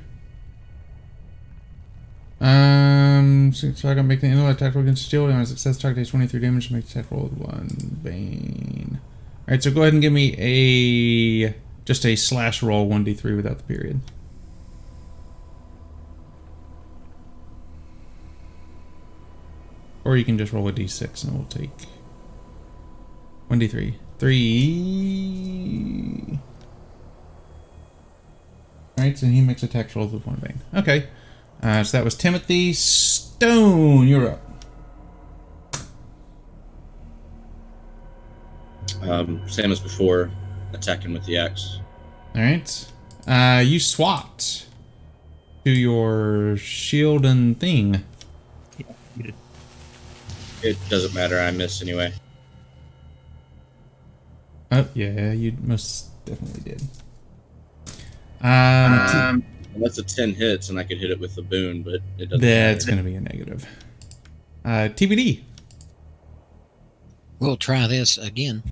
Um, 2.42 3.52
so 3.54 3.74
so 3.74 3.90
I 3.90 3.96
can 3.96 4.08
make 4.08 4.22
the 4.22 4.28
inner 4.28 4.50
attack 4.50 4.74
roll 4.76 4.84
against 4.84 5.08
agility 5.08 5.34
on 5.34 5.42
a 5.42 5.46
success 5.46 5.78
target 5.78 5.98
takes 5.98 6.10
23 6.10 6.40
damage 6.40 6.68
to 6.68 6.74
make 6.74 6.88
the 6.88 7.00
attack 7.00 7.12
roll 7.12 7.24
with 7.24 7.34
one 7.34 8.00
bane. 8.02 9.00
Alright, 9.48 9.62
so 9.62 9.72
go 9.72 9.82
ahead 9.82 9.94
and 9.94 10.02
give 10.02 10.14
me 10.14 10.36
a 10.38 11.54
just 11.86 12.06
a 12.06 12.16
slash 12.16 12.64
roll 12.64 12.90
1d3 12.90 13.36
without 13.36 13.58
the 13.58 13.64
period. 13.64 14.00
Or 20.04 20.18
you 20.18 20.26
can 20.26 20.38
just 20.38 20.54
roll 20.54 20.68
a 20.68 20.72
d6 20.72 21.24
and 21.24 21.34
we'll 21.34 21.46
take 21.46 21.72
1d3. 23.50 23.96
3. 24.20 26.40
Alright, 28.98 29.18
so 29.18 29.26
he 29.28 29.42
makes 29.42 29.64
attack 29.64 29.96
rolls 29.96 30.12
with 30.12 30.28
one 30.28 30.42
bane. 30.44 30.60
Okay. 30.76 31.08
Uh, 31.64 31.84
so 31.84 31.98
that 31.98 32.04
was 32.04 32.16
Timothy 32.16 32.74
Stone. 32.74 34.08
You're 34.08 34.32
up. 34.32 34.42
Um, 39.02 39.48
same 39.48 39.72
as 39.72 39.80
before, 39.80 40.30
attacking 40.74 41.14
with 41.14 41.26
the 41.26 41.38
axe. 41.38 41.80
Alright. 42.36 42.92
Uh, 43.26 43.64
you 43.66 43.80
swapped 43.80 44.66
to 45.64 45.72
your 45.72 46.58
shield 46.58 47.26
and 47.26 47.58
thing. 47.60 48.04
You 48.78 48.86
did. 49.24 49.34
It 50.62 50.78
doesn't 50.90 51.14
matter. 51.14 51.40
I 51.40 51.52
miss 51.52 51.82
anyway. 51.82 52.14
Oh, 54.72 54.88
yeah, 54.94 55.32
you 55.32 55.56
most 55.64 56.10
definitely 56.26 56.62
did. 56.62 56.82
Um, 58.42 59.44
Unless 59.76 59.98
a 59.98 60.04
ten 60.04 60.34
hits, 60.34 60.70
and 60.70 60.78
I 60.80 60.84
could 60.84 60.98
hit 61.00 61.12
it 61.12 61.20
with 61.20 61.36
the 61.36 61.42
boon, 61.42 61.82
but 61.84 61.96
it 62.18 62.30
doesn't. 62.30 62.42
that's 62.42 62.86
matter. 62.86 62.96
going 63.02 63.04
to 63.04 63.10
be 63.10 63.16
a 63.16 63.22
negative. 63.22 63.66
Uh, 64.64 64.90
TBD. 64.94 65.42
We'll 67.40 67.58
try 67.58 67.88
this 67.88 68.18
again. 68.18 68.64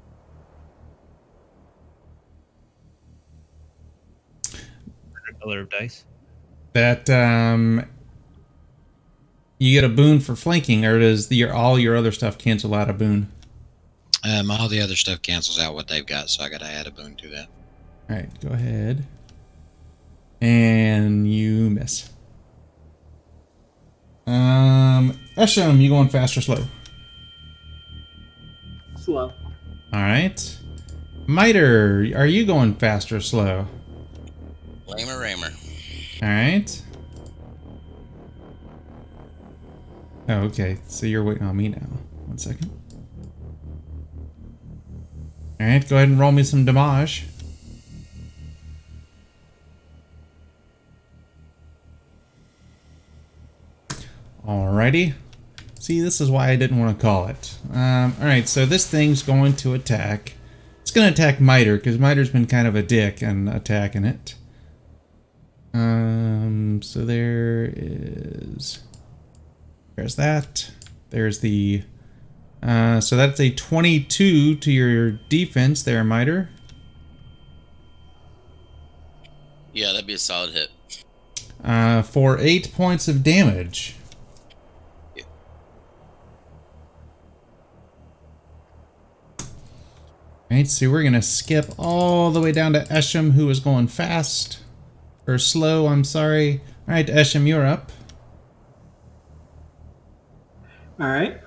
Color 5.41 5.61
of 5.61 5.69
dice. 5.69 6.03
That, 6.73 7.09
um, 7.09 7.85
you 9.59 9.79
get 9.79 9.83
a 9.83 9.93
boon 9.93 10.19
for 10.19 10.35
flanking, 10.35 10.85
or 10.85 10.99
does 10.99 11.31
your, 11.31 11.53
all 11.53 11.79
your 11.79 11.95
other 11.95 12.11
stuff 12.11 12.37
cancel 12.37 12.73
out 12.73 12.89
a 12.89 12.93
boon? 12.93 13.31
Um, 14.23 14.51
all 14.51 14.67
the 14.67 14.81
other 14.81 14.95
stuff 14.95 15.21
cancels 15.21 15.59
out 15.59 15.73
what 15.73 15.87
they've 15.87 16.05
got, 16.05 16.29
so 16.29 16.43
I 16.43 16.49
got 16.49 16.59
to 16.61 16.67
add 16.67 16.87
a 16.87 16.91
boon 16.91 17.15
to 17.15 17.27
that. 17.29 17.47
Alright, 18.09 18.41
go 18.41 18.49
ahead. 18.49 19.05
And 20.41 21.31
you 21.31 21.69
miss. 21.69 22.09
Um, 24.25 25.17
Esham, 25.37 25.79
you 25.79 25.89
going 25.89 26.09
fast 26.09 26.37
or 26.37 26.41
slow? 26.41 26.63
Slow. 28.97 29.33
Alright. 29.93 30.57
Miter, 31.27 32.07
are 32.15 32.25
you 32.25 32.45
going 32.45 32.75
fast 32.75 33.11
or 33.11 33.21
slow? 33.21 33.67
Lamer 34.87 35.19
Ramer. 35.19 35.51
Alright. 36.21 36.83
Oh, 40.29 40.39
okay. 40.45 40.77
So 40.87 41.05
you're 41.05 41.23
waiting 41.23 41.43
on 41.43 41.55
me 41.55 41.69
now. 41.69 41.87
One 42.25 42.37
second. 42.37 42.69
Alright, 45.59 45.89
go 45.89 45.95
ahead 45.95 46.09
and 46.09 46.19
roll 46.19 46.31
me 46.31 46.43
some 46.43 46.65
damage. 46.65 47.25
Alrighty. 54.45 55.13
See, 55.79 56.01
this 56.01 56.21
is 56.21 56.29
why 56.29 56.49
I 56.49 56.55
didn't 56.55 56.79
want 56.79 56.97
to 56.97 57.01
call 57.01 57.27
it. 57.27 57.57
Um, 57.73 58.15
alright, 58.19 58.47
so 58.47 58.65
this 58.65 58.89
thing's 58.89 59.23
going 59.23 59.55
to 59.57 59.73
attack. 59.73 60.33
It's 60.81 60.91
going 60.91 61.07
to 61.07 61.13
attack 61.13 61.41
Miter, 61.41 61.77
because 61.77 61.97
Miter's 61.97 62.29
been 62.29 62.45
kind 62.45 62.67
of 62.67 62.75
a 62.75 62.83
dick 62.83 63.21
and 63.21 63.49
attacking 63.49 64.05
it. 64.05 64.35
Um, 65.73 66.81
so 66.81 67.03
there 67.03 67.71
is. 67.75 68.83
There's 69.97 70.15
that. 70.15 70.71
There's 71.09 71.39
the. 71.39 71.81
Uh, 72.61 73.01
so 73.01 73.17
that's 73.17 73.39
a 73.39 73.49
22 73.49 74.55
to 74.55 74.71
your 74.71 75.11
defense 75.11 75.81
there, 75.81 76.03
Miter. 76.03 76.49
Yeah, 79.73 79.91
that'd 79.91 80.05
be 80.05 80.13
a 80.13 80.19
solid 80.19 80.51
hit. 80.51 80.69
Uh, 81.63 82.03
for 82.03 82.37
eight 82.39 82.71
points 82.73 83.07
of 83.07 83.23
damage. 83.23 83.95
Right. 85.15 85.25
Alright, 90.51 90.67
so 90.67 90.91
we're 90.91 91.03
gonna 91.03 91.23
skip 91.23 91.65
all 91.79 92.29
the 92.29 92.39
way 92.39 92.51
down 92.51 92.73
to 92.73 92.83
Esham, 92.85 93.31
who 93.31 93.49
is 93.49 93.59
going 93.59 93.87
fast. 93.87 94.59
Or 95.25 95.39
slow, 95.39 95.87
I'm 95.87 96.03
sorry. 96.03 96.61
Alright, 96.87 97.07
Esham, 97.07 97.47
you're 97.47 97.65
up. 97.65 97.91
All 100.99 101.07
right. 101.07 101.39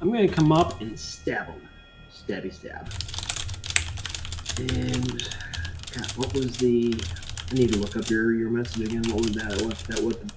I'm 0.00 0.10
gonna 0.10 0.26
come 0.26 0.52
up 0.52 0.80
and 0.80 0.98
stab 0.98 1.48
him. 1.48 1.68
Stabby 2.10 2.50
stab. 2.50 2.90
And 4.58 5.22
God, 5.92 6.10
what 6.16 6.32
was 6.32 6.56
the? 6.56 6.98
I 7.50 7.54
need 7.54 7.72
to 7.74 7.78
look 7.78 7.94
up 7.94 8.08
your 8.08 8.32
your 8.32 8.48
message 8.48 8.86
again. 8.88 9.02
What 9.12 9.20
was 9.20 9.32
that? 9.32 9.60
What 9.62 9.78
that? 9.80 10.00
What 10.00 10.20
the 10.22 10.32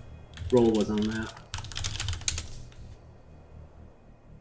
roll 0.52 0.72
was 0.72 0.90
on 0.90 1.02
that? 1.02 1.34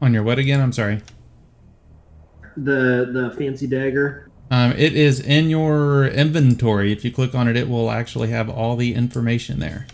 On 0.02 0.12
your 0.12 0.24
what 0.24 0.40
again? 0.40 0.60
I'm 0.60 0.72
sorry. 0.72 1.00
The 2.56 3.10
the 3.12 3.34
fancy 3.38 3.68
dagger. 3.68 4.29
Um, 4.52 4.72
it 4.72 4.94
is 4.94 5.20
in 5.20 5.48
your 5.48 6.06
inventory. 6.06 6.90
If 6.90 7.04
you 7.04 7.12
click 7.12 7.36
on 7.36 7.46
it, 7.46 7.56
it 7.56 7.68
will 7.68 7.88
actually 7.88 8.30
have 8.30 8.50
all 8.50 8.74
the 8.74 8.94
information 8.94 9.60
there. 9.60 9.86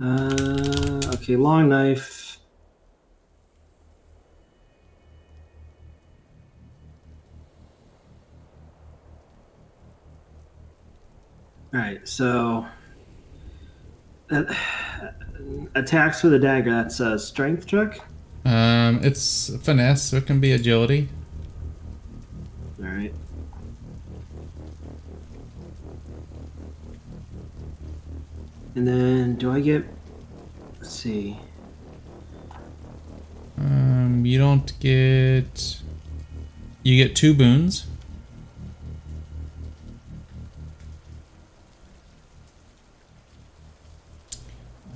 Uh, 0.00 1.00
okay, 1.14 1.34
long 1.34 1.68
knife. 1.70 2.15
All 11.74 11.80
right, 11.80 12.06
so 12.08 12.64
that, 14.28 14.56
attacks 15.74 16.22
with 16.22 16.34
a 16.34 16.38
dagger. 16.38 16.70
That's 16.70 17.00
a 17.00 17.18
strength 17.18 17.66
check. 17.66 18.00
Um, 18.44 19.00
it's 19.02 19.54
finesse, 19.62 20.02
so 20.04 20.18
it 20.18 20.26
can 20.26 20.40
be 20.40 20.52
agility. 20.52 21.08
All 22.80 22.86
right. 22.86 23.12
And 28.74 28.86
then, 28.86 29.34
do 29.36 29.52
I 29.52 29.60
get? 29.60 29.84
Let's 30.78 30.90
see. 30.90 31.38
Um, 33.58 34.24
you 34.24 34.38
don't 34.38 34.78
get. 34.78 35.80
You 36.82 37.02
get 37.02 37.16
two 37.16 37.34
boons. 37.34 37.86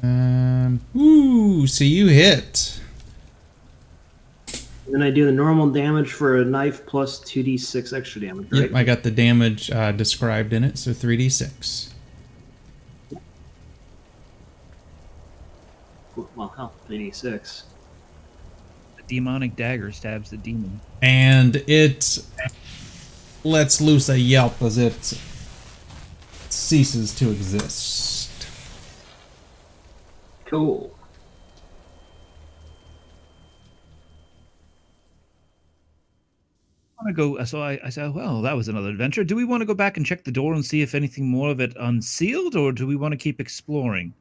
Um, 0.03 0.81
ooh, 0.97 1.67
so 1.67 1.85
you 1.85 2.07
hit. 2.07 2.81
And 4.87 4.95
then 4.95 5.03
I 5.03 5.11
do 5.11 5.25
the 5.25 5.33
normal 5.33 5.71
damage 5.71 6.13
for 6.13 6.39
a 6.39 6.45
knife 6.45 6.85
plus 6.87 7.21
two 7.21 7.43
d 7.43 7.57
six 7.57 7.93
extra 7.93 8.21
damage. 8.21 8.51
Right. 8.51 8.63
Yep, 8.63 8.75
I 8.75 8.83
got 8.83 9.03
the 9.03 9.11
damage 9.11 9.71
uh, 9.71 9.93
described 9.93 10.53
in 10.53 10.65
it, 10.65 10.79
so 10.79 10.91
3d6. 10.91 11.93
Well, 16.35 16.53
hell, 16.57 16.73
three 16.87 16.99
d 16.99 17.11
six. 17.13 17.65
The 18.97 19.03
demonic 19.15 19.55
dagger 19.55 19.93
stabs 19.93 20.31
the 20.31 20.39
demon. 20.39 20.81
And 21.03 21.57
it 21.69 22.19
lets 23.45 23.81
loose 23.81 24.09
a 24.09 24.19
yelp 24.19 24.61
as 24.61 24.77
it 24.77 25.19
ceases 26.49 27.15
to 27.17 27.31
exist. 27.31 28.10
Cool. 30.51 30.91
I 36.99 37.05
want 37.05 37.09
to 37.09 37.13
go. 37.15 37.45
So 37.45 37.63
I, 37.63 37.79
I 37.85 37.89
said, 37.89 38.13
well, 38.13 38.43
that 38.43 38.57
was 38.57 38.67
another 38.67 38.89
adventure. 38.89 39.23
Do 39.23 39.37
we 39.37 39.45
want 39.45 39.61
to 39.61 39.65
go 39.65 39.75
back 39.75 39.97
and 39.97 40.05
check 40.05 40.25
the 40.25 40.33
door 40.33 40.53
and 40.53 40.65
see 40.65 40.83
if 40.83 40.97
anything 40.97 41.29
more 41.29 41.51
of 41.51 41.61
it 41.61 41.73
unsealed, 41.79 42.57
or 42.57 42.73
do 42.73 42.85
we 42.85 42.97
want 42.97 43.13
to 43.13 43.17
keep 43.17 43.41
exploring? 43.41 44.13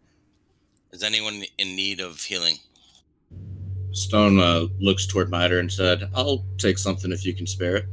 Is 0.92 1.02
anyone 1.02 1.44
in 1.58 1.76
need 1.76 2.00
of 2.00 2.20
healing? 2.22 2.58
Stone 3.92 4.40
uh, 4.40 4.68
looks 4.80 5.08
toward 5.08 5.32
Miter 5.32 5.60
and 5.60 5.72
said, 5.72 6.12
"I'll 6.14 6.46
take 6.60 6.78
something 6.78 7.12
if 7.12 7.26
you 7.26 7.34
can 7.34 7.48
spare 7.48 7.76
it." 7.76 7.86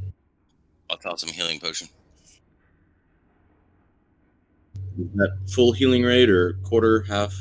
I'll 0.90 0.98
toss 0.98 1.22
him 1.22 1.30
healing 1.30 1.58
potion. 1.58 1.88
Is 4.98 5.08
that 5.14 5.38
full 5.48 5.72
healing 5.72 6.02
rate 6.02 6.28
or 6.28 6.54
quarter, 6.64 7.02
half? 7.02 7.34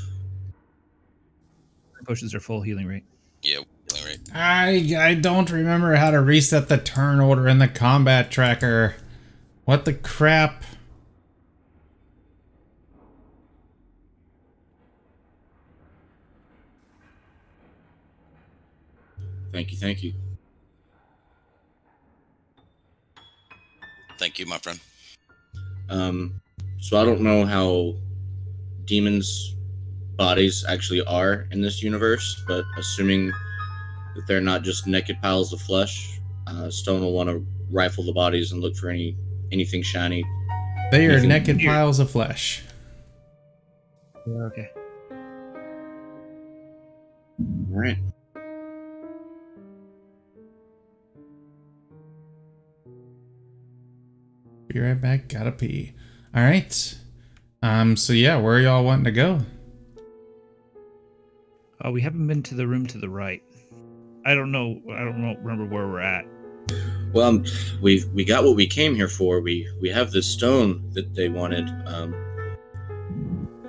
Potions 2.05 2.33
are 2.33 2.39
full 2.39 2.61
healing 2.61 2.87
rate. 2.87 3.03
Yeah, 3.41 3.59
healing 3.91 4.05
rate. 4.05 4.19
I 4.33 4.95
I 4.97 5.13
don't 5.15 5.49
remember 5.49 5.95
how 5.95 6.11
to 6.11 6.21
reset 6.21 6.69
the 6.69 6.77
turn 6.77 7.19
order 7.19 7.47
in 7.47 7.59
the 7.59 7.67
combat 7.67 8.31
tracker. 8.31 8.95
What 9.65 9.85
the 9.85 9.93
crap? 9.93 10.63
Thank 19.51 19.71
you, 19.71 19.77
thank 19.77 20.03
you. 20.03 20.13
Thank 24.19 24.37
you, 24.37 24.45
my 24.45 24.57
friend. 24.57 24.79
Um, 25.89 26.41
so 26.79 26.97
I 26.97 27.05
don't 27.05 27.21
know 27.21 27.45
how 27.45 27.95
demons' 28.85 29.54
bodies 30.17 30.65
actually 30.67 31.01
are 31.05 31.47
in 31.51 31.61
this 31.61 31.81
universe, 31.83 32.43
but 32.47 32.65
assuming 32.77 33.27
that 34.15 34.25
they're 34.27 34.41
not 34.41 34.63
just 34.63 34.87
naked 34.87 35.21
piles 35.21 35.53
of 35.53 35.61
flesh, 35.61 36.19
uh, 36.47 36.69
Stone 36.69 37.01
will 37.01 37.13
want 37.13 37.29
to 37.29 37.45
rifle 37.71 38.03
the 38.03 38.13
bodies 38.13 38.51
and 38.51 38.61
look 38.61 38.75
for 38.75 38.89
any 38.89 39.15
anything 39.51 39.81
shiny. 39.83 40.23
They 40.91 41.05
are 41.07 41.11
Anything 41.11 41.29
naked 41.29 41.57
weird. 41.57 41.69
piles 41.69 41.99
of 41.99 42.09
flesh. 42.11 42.63
Okay. 44.27 44.69
All 44.99 45.17
right. 47.69 47.97
Be 54.67 54.79
right 54.79 54.99
back. 54.99 55.27
Gotta 55.27 55.51
pee. 55.51 55.93
All 56.35 56.43
right. 56.43 56.95
Um. 57.61 57.95
So 57.95 58.13
yeah, 58.13 58.37
where 58.37 58.57
are 58.57 58.61
y'all 58.61 58.83
wanting 58.83 59.05
to 59.05 59.11
go? 59.11 59.41
Uh, 61.85 61.91
we 61.91 62.01
haven't 62.01 62.25
been 62.27 62.41
to 62.41 62.55
the 62.55 62.67
room 62.67 62.85
to 62.87 62.97
the 62.97 63.09
right. 63.09 63.43
I 64.25 64.33
don't 64.33 64.51
know. 64.51 64.81
I 64.91 64.99
don't 64.99 65.21
know. 65.21 65.35
Remember 65.41 65.65
where 65.65 65.87
we're 65.87 65.99
at. 65.99 66.25
Well, 67.13 67.27
um, 67.27 67.45
we 67.81 68.03
we 68.13 68.25
got 68.25 68.43
what 68.43 68.55
we 68.55 68.65
came 68.65 68.95
here 68.95 69.07
for. 69.07 69.39
We 69.39 69.69
we 69.81 69.89
have 69.89 70.11
this 70.11 70.25
stone 70.25 70.89
that 70.93 71.13
they 71.13 71.29
wanted. 71.29 71.69
Um, 71.85 72.15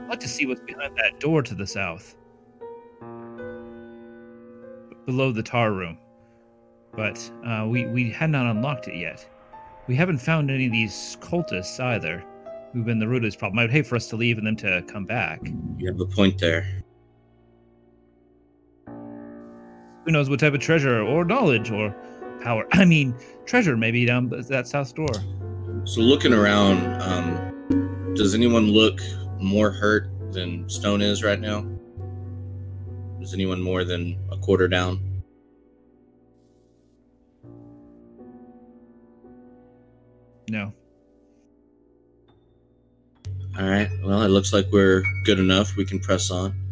I'd 0.02 0.08
like 0.08 0.20
to 0.20 0.28
see 0.28 0.46
what's 0.46 0.62
behind 0.62 0.96
that 0.96 1.20
door 1.20 1.42
to 1.42 1.54
the 1.54 1.66
south, 1.66 2.16
below 5.04 5.32
the 5.32 5.42
tar 5.42 5.72
room. 5.72 5.98
But 6.94 7.30
uh, 7.46 7.66
we 7.68 7.86
we 7.86 8.10
had 8.10 8.30
not 8.30 8.46
unlocked 8.46 8.88
it 8.88 8.96
yet. 8.96 9.28
We 9.88 9.94
haven't 9.94 10.18
found 10.18 10.50
any 10.50 10.66
of 10.66 10.72
these 10.72 11.18
cultists 11.20 11.78
either, 11.78 12.24
who've 12.72 12.86
been 12.86 12.98
the 12.98 13.06
root 13.06 13.18
of 13.18 13.24
this 13.24 13.36
problem. 13.36 13.58
I 13.58 13.64
would 13.64 13.70
hate 13.70 13.86
for 13.86 13.96
us 13.96 14.08
to 14.08 14.16
leave 14.16 14.38
and 14.38 14.46
them 14.46 14.56
to 14.56 14.82
come 14.88 15.04
back. 15.04 15.40
you 15.76 15.86
have 15.86 16.00
a 16.00 16.06
point 16.06 16.38
there. 16.38 16.66
Who 20.06 20.12
knows 20.12 20.30
what 20.30 20.38
type 20.38 20.54
of 20.54 20.60
treasure 20.60 21.02
or 21.02 21.24
knowledge 21.24 21.72
or 21.72 21.92
power? 22.40 22.64
I 22.72 22.84
mean, 22.84 23.12
treasure 23.44 23.76
maybe 23.76 24.06
down 24.06 24.28
that 24.28 24.68
south 24.68 24.94
door. 24.94 25.12
So 25.84 26.00
looking 26.00 26.32
around, 26.32 27.02
um, 27.02 28.14
does 28.14 28.32
anyone 28.32 28.70
look 28.70 29.00
more 29.40 29.72
hurt 29.72 30.08
than 30.32 30.68
Stone 30.68 31.02
is 31.02 31.24
right 31.24 31.40
now? 31.40 31.66
Is 33.20 33.34
anyone 33.34 33.60
more 33.60 33.82
than 33.82 34.16
a 34.30 34.36
quarter 34.36 34.68
down? 34.68 35.22
No. 40.48 40.72
All 43.58 43.68
right. 43.68 43.90
Well, 44.04 44.22
it 44.22 44.28
looks 44.28 44.52
like 44.52 44.66
we're 44.70 45.02
good 45.24 45.40
enough. 45.40 45.74
We 45.76 45.84
can 45.84 45.98
press 45.98 46.30
on. 46.30 46.65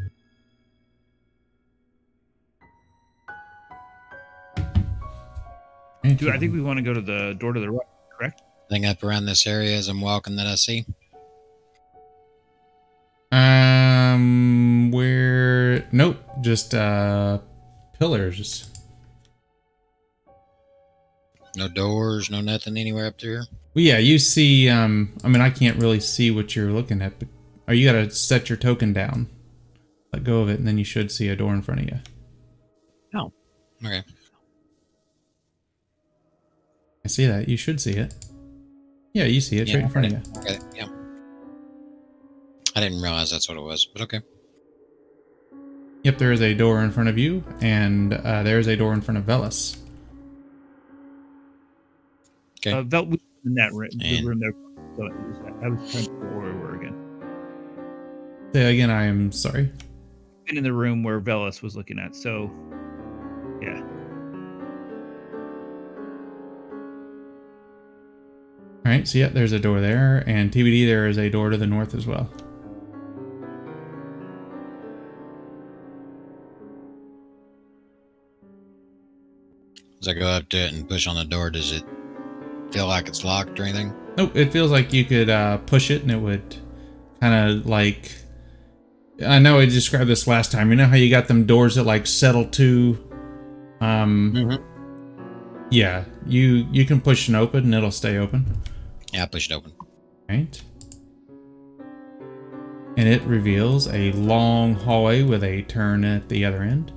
Dude, 6.05 6.29
I 6.29 6.39
think 6.39 6.53
we 6.53 6.61
want 6.61 6.77
to 6.77 6.83
go 6.83 6.93
to 6.93 7.01
the 7.01 7.35
door 7.39 7.55
to 7.55 7.61
the 7.61 7.71
right. 7.71 7.87
Correct. 8.19 8.43
Thing 8.69 8.85
up 8.85 9.03
around 9.03 9.25
this 9.25 9.47
area 9.47 9.77
as 9.77 9.89
I'm 9.89 10.01
walking 10.01 10.37
that 10.37 10.47
I 10.47 10.55
see. 10.55 10.85
Um. 13.33 14.91
Where? 14.91 15.89
Nope, 15.93 16.19
just 16.43 16.75
uh, 16.75 17.39
pillars. 17.99 18.71
No 21.57 21.69
doors, 21.69 22.31
no 22.31 22.41
nothing 22.41 22.77
anywhere 22.77 23.07
up 23.07 23.19
there. 23.19 23.45
Well, 23.75 23.85
yeah, 23.85 23.99
you 23.99 24.19
see. 24.19 24.69
Um, 24.69 25.13
I 25.25 25.29
mean, 25.29 25.41
I 25.41 25.51
can't 25.51 25.79
really 25.79 26.01
see 26.01 26.31
what 26.31 26.55
you're 26.55 26.71
looking 26.71 27.01
at, 27.01 27.19
but 27.19 27.29
or 27.67 27.75
you 27.75 27.91
gotta 27.91 28.11
set 28.11 28.49
your 28.49 28.59
token 28.59 28.93
down, 28.93 29.29
let 30.13 30.23
go 30.23 30.43
of 30.43 30.49
it, 30.49 30.59
and 30.59 30.69
then 30.69 30.79
you 30.79 30.85
should 30.85 31.11
see 31.11 31.29
a 31.29 31.37
door 31.37 31.55
in 31.55 31.63
front 31.63 31.81
of 31.81 31.87
you. 31.87 31.99
Oh, 33.15 33.33
okay. 33.85 34.03
I 37.05 37.09
see 37.09 37.27
that. 37.27 37.49
You 37.49 37.57
should 37.57 37.81
see 37.81 37.93
it. 37.93 38.15
Yeah, 39.13 39.25
you 39.25 39.41
see 39.41 39.59
it 39.59 39.69
Yeah, 39.69 39.77
right 39.77 39.85
in 39.85 39.91
front 39.91 40.07
of 40.07 40.13
you. 40.13 40.23
Okay. 40.39 40.59
Yeah. 40.75 40.87
I 42.75 42.81
didn't 42.81 43.03
realize 43.03 43.31
that's 43.31 43.49
what 43.49 43.59
it 43.59 43.61
was, 43.61 43.85
but 43.85 44.03
okay. 44.03 44.21
Yep, 46.03 46.19
there 46.19 46.33
is 46.33 46.43
a 46.43 46.55
door 46.55 46.81
in 46.81 46.91
front 46.91 47.09
of 47.09 47.17
you, 47.17 47.45
and 47.61 48.13
uh, 48.13 48.43
there 48.43 48.59
is 48.59 48.67
a 48.67 48.77
door 48.77 48.93
in 48.93 49.01
front 49.01 49.19
of 49.19 49.25
Velas. 49.25 49.79
Okay. 52.59 52.73
Uh, 52.73 52.83
Vel 52.83 53.07
was 53.07 53.21
in 53.45 53.55
that 53.55 53.73
room, 53.73 53.91
the 53.95 54.25
room 54.25 54.41
there. 54.41 54.53
So 54.97 55.09
I 55.63 55.69
was 55.69 55.91
trying 55.93 56.05
to 56.05 56.11
remember 56.11 56.39
where 56.39 56.53
we 56.53 56.61
were 56.61 56.77
again. 56.77 56.95
Say 58.53 58.75
again, 58.75 58.91
I 58.91 59.05
am 59.05 59.31
sorry. 59.33 59.71
Been 60.47 60.59
in 60.59 60.65
the 60.65 60.73
room 60.73 61.03
where 61.03 61.21
Velas 61.21 61.63
was 61.63 61.77
looking 61.77 61.99
at. 61.99 62.15
So, 62.15 62.51
yeah. 63.63 63.83
All 68.87 68.93
right, 68.93 69.09
so 69.09 69.19
yeah, 69.19 69.29
there's 69.29 69.53
a 69.53 69.59
door 69.59 69.81
there, 69.81 70.23
and 70.27 70.53
TBD, 70.53 70.87
there 70.87 71.07
is 71.07 71.17
a 71.17 71.31
door 71.31 71.49
to 71.51 71.57
the 71.57 71.67
north 71.67 71.95
as 71.95 72.07
well. 72.07 72.31
As 80.01 80.09
I 80.09 80.13
go 80.15 80.27
up 80.29 80.49
to 80.51 80.59
it 80.59 80.73
and 80.73 80.89
push 80.89 81.07
on 81.07 81.17
the 81.17 81.25
door, 81.25 81.51
does 81.51 81.73
it 81.73 81.85
feel 82.71 82.87
like 82.87 83.09
it's 83.09 83.25
locked 83.25 83.59
or 83.59 83.63
anything? 83.65 83.95
Nope, 84.17 84.37
it 84.37 84.53
feels 84.53 84.71
like 84.71 84.93
you 84.93 85.05
could 85.05 85.31
uh, 85.31 85.59
push 85.59 85.91
it 85.91 86.03
and 86.03 86.11
it 86.11 86.17
would 86.19 86.57
kind 87.21 87.51
of 87.51 87.67
like. 87.67 88.13
I 89.25 89.39
know 89.39 89.61
I 89.61 89.65
described 89.67 90.11
this 90.11 90.27
last 90.27 90.51
time. 90.53 90.71
You 90.71 90.77
know 90.77 90.87
how 90.87 90.97
you 90.97 91.09
got 91.09 91.29
them 91.29 91.47
doors 91.47 91.77
that 91.77 91.85
like 91.85 92.07
settle 92.07 92.45
to. 92.47 92.99
Um, 93.81 94.33
Mm-hmm. 94.35 95.67
yeah, 95.71 96.05
you 96.27 96.67
you 96.71 96.85
can 96.85 97.01
push 97.01 97.29
and 97.29 97.37
open 97.37 97.65
and 97.65 97.75
it'll 97.75 97.91
stay 97.91 98.19
open, 98.19 98.45
Yeah, 99.15 99.23
I 99.23 99.27
pushed 99.27 99.53
it 99.53 99.55
open. 99.55 99.73
right? 100.29 100.61
And 102.97 103.09
it 103.09 103.23
reveals 103.23 103.87
a 103.87 104.11
long 104.13 104.75
hallway 104.75 105.23
with 105.23 105.45
a 105.45 105.63
turn 105.63 106.05
at 106.05 106.29
the 106.29 106.45
other 106.45 106.63
end. 106.63 106.93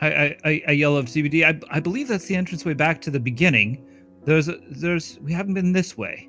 I, 0.00 0.08
I, 0.08 0.36
I, 0.44 0.62
I 0.68 0.70
yell 0.72 0.96
of 0.96 1.06
CBD. 1.06 1.44
I, 1.44 1.60
I 1.70 1.78
believe 1.78 2.08
that's 2.08 2.24
the 2.24 2.36
entranceway 2.36 2.72
back 2.72 3.02
to 3.02 3.10
the 3.10 3.20
beginning. 3.20 3.86
There's, 4.24 4.48
a, 4.48 4.56
there's, 4.70 5.18
we 5.20 5.30
haven't 5.34 5.52
been 5.52 5.72
this 5.72 5.96
way. 5.98 6.26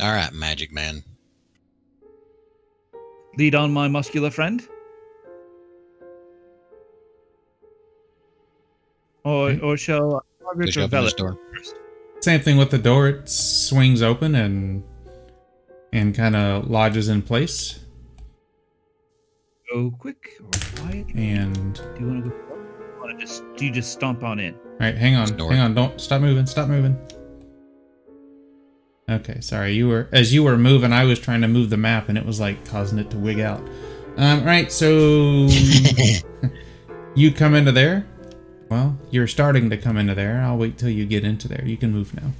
All 0.00 0.12
right, 0.12 0.32
Magic 0.32 0.72
Man. 0.72 1.02
Lead 3.36 3.56
on, 3.56 3.72
my 3.72 3.88
muscular 3.88 4.30
friend. 4.30 4.66
Or, 9.24 9.58
or 9.60 9.76
shall 9.76 10.25
Margaret 10.46 10.66
Push 10.66 10.76
open 10.78 11.04
this 11.04 11.12
door. 11.12 11.38
Same 12.20 12.40
thing 12.40 12.56
with 12.56 12.70
the 12.70 12.78
door. 12.78 13.08
It 13.08 13.28
swings 13.28 14.00
open 14.00 14.34
and 14.34 14.82
and 15.92 16.14
kind 16.14 16.36
of 16.36 16.70
lodges 16.70 17.08
in 17.08 17.22
place. 17.22 17.80
Go 19.72 19.90
quick 19.98 20.38
or 20.40 20.80
quiet. 20.80 21.06
And 21.14 21.74
Do 21.74 21.82
you 22.00 22.06
want 22.06 22.24
to 22.24 22.30
go? 22.30 22.36
Want 23.00 23.18
to 23.18 23.24
just? 23.26 23.42
Do 23.56 23.66
you 23.66 23.72
just 23.72 23.92
stomp 23.92 24.22
on 24.22 24.38
in? 24.38 24.54
all 24.54 24.60
right, 24.80 24.96
hang 24.96 25.16
on, 25.16 25.36
hang 25.36 25.58
on. 25.58 25.74
Don't 25.74 26.00
stop 26.00 26.20
moving. 26.20 26.46
Stop 26.46 26.68
moving. 26.68 26.96
Okay, 29.08 29.40
sorry. 29.40 29.72
You 29.74 29.88
were 29.88 30.08
as 30.12 30.32
you 30.32 30.42
were 30.42 30.56
moving, 30.56 30.92
I 30.92 31.04
was 31.04 31.18
trying 31.18 31.40
to 31.42 31.48
move 31.48 31.70
the 31.70 31.76
map, 31.76 32.08
and 32.08 32.16
it 32.16 32.24
was 32.24 32.38
like 32.40 32.64
causing 32.66 32.98
it 32.98 33.10
to 33.10 33.18
wig 33.18 33.40
out. 33.40 33.60
Um, 34.16 34.44
right. 34.44 34.70
So 34.70 35.48
you 37.14 37.32
come 37.32 37.54
into 37.54 37.72
there. 37.72 38.06
Well, 38.68 38.98
you're 39.10 39.26
starting 39.28 39.70
to 39.70 39.76
come 39.76 39.96
into 39.96 40.14
there. 40.14 40.40
I'll 40.42 40.58
wait 40.58 40.76
till 40.78 40.88
you 40.90 41.06
get 41.06 41.24
into 41.24 41.46
there. 41.48 41.64
You 41.64 41.76
can 41.76 41.92
move 41.92 42.14
now. 42.14 42.32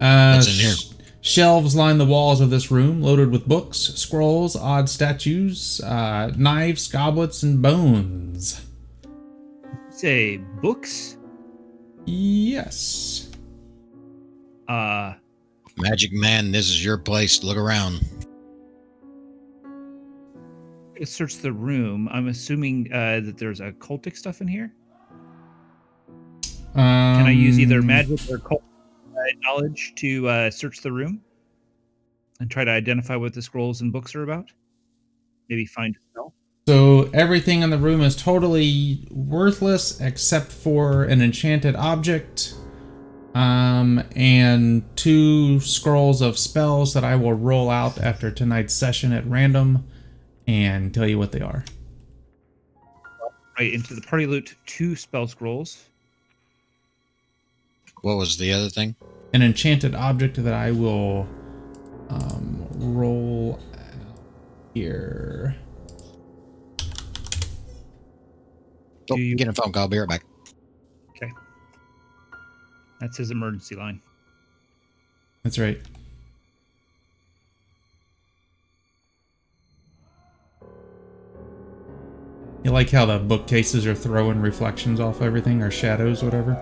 Uh, 0.00 0.34
What's 0.34 0.48
in 0.48 0.54
here? 0.54 0.74
sh- 0.74 0.88
Shelves 1.20 1.76
line 1.76 1.98
the 1.98 2.04
walls 2.04 2.40
of 2.40 2.50
this 2.50 2.72
room, 2.72 3.00
loaded 3.00 3.30
with 3.30 3.46
books, 3.46 3.78
scrolls, 3.78 4.56
odd 4.56 4.88
statues, 4.88 5.80
uh, 5.84 6.32
knives, 6.36 6.88
goblets, 6.88 7.44
and 7.44 7.62
bones. 7.62 8.60
Say 9.90 10.38
books. 10.60 11.16
Yes. 12.06 13.30
Uh, 14.66 15.14
Magic 15.78 16.12
Man, 16.12 16.50
this 16.50 16.68
is 16.68 16.84
your 16.84 16.98
place. 16.98 17.44
Look 17.44 17.56
around. 17.56 18.04
Search 21.04 21.38
the 21.38 21.52
room. 21.52 22.08
I'm 22.12 22.28
assuming 22.28 22.92
uh, 22.92 23.20
that 23.20 23.38
there's 23.38 23.60
a 23.60 23.72
cultic 23.72 24.16
stuff 24.16 24.40
in 24.40 24.48
here. 24.48 24.72
Um, 26.74 27.18
Can 27.18 27.26
I 27.26 27.32
use 27.32 27.58
either 27.58 27.82
magic 27.82 28.20
or 28.30 28.38
cult 28.38 28.62
uh, 29.14 29.20
knowledge 29.42 29.92
to 29.96 30.28
uh, 30.28 30.50
search 30.50 30.80
the 30.80 30.90
room 30.90 31.20
and 32.40 32.50
try 32.50 32.64
to 32.64 32.70
identify 32.70 33.14
what 33.16 33.34
the 33.34 33.42
scrolls 33.42 33.82
and 33.82 33.92
books 33.92 34.14
are 34.14 34.22
about? 34.22 34.50
Maybe 35.48 35.66
find 35.66 35.94
a 35.96 35.98
spell. 36.10 36.32
So 36.66 37.10
everything 37.12 37.62
in 37.62 37.70
the 37.70 37.78
room 37.78 38.00
is 38.00 38.16
totally 38.16 39.06
worthless 39.10 40.00
except 40.00 40.52
for 40.52 41.02
an 41.04 41.20
enchanted 41.20 41.74
object, 41.74 42.54
um, 43.34 44.02
and 44.14 44.84
two 44.96 45.58
scrolls 45.60 46.22
of 46.22 46.38
spells 46.38 46.94
that 46.94 47.02
I 47.04 47.16
will 47.16 47.34
roll 47.34 47.68
out 47.68 47.98
after 47.98 48.30
tonight's 48.30 48.72
session 48.72 49.12
at 49.12 49.26
random, 49.26 49.84
and 50.46 50.92
tell 50.92 51.06
you 51.06 51.18
what 51.18 51.32
they 51.32 51.40
are. 51.40 51.64
Right 53.58 53.72
into 53.74 53.94
the 53.94 54.00
party 54.00 54.26
loot, 54.26 54.54
two 54.66 54.96
spell 54.96 55.26
scrolls. 55.26 55.84
What 58.02 58.16
was 58.16 58.36
the 58.38 58.52
other 58.52 58.68
thing? 58.68 58.96
An 59.34 59.42
enchanted 59.42 59.94
object 59.94 60.42
that 60.42 60.54
I 60.54 60.70
will 60.72 61.26
um, 62.08 62.66
roll 62.76 63.60
out 63.74 63.94
here. 64.74 65.56
Oh, 69.10 69.16
Do 69.16 69.20
you- 69.20 69.36
get 69.36 69.48
a 69.48 69.52
phone 69.52 69.72
call. 69.72 69.82
I'll 69.82 69.88
be 69.88 69.98
right 69.98 70.08
back. 70.08 70.24
Okay. 71.10 71.30
That's 73.00 73.16
his 73.16 73.30
emergency 73.30 73.74
line. 73.76 74.00
That's 75.42 75.58
right. 75.58 75.80
You 82.64 82.70
like 82.70 82.90
how 82.90 83.06
the 83.06 83.18
bookcases 83.18 83.86
are 83.86 83.94
throwing 83.94 84.40
reflections 84.40 85.00
off 85.00 85.20
everything 85.20 85.62
or 85.62 85.70
shadows, 85.70 86.22
whatever? 86.22 86.52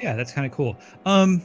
Yeah, 0.00 0.14
that's 0.14 0.32
kind 0.32 0.46
of 0.46 0.52
cool. 0.52 0.76
Um, 1.06 1.42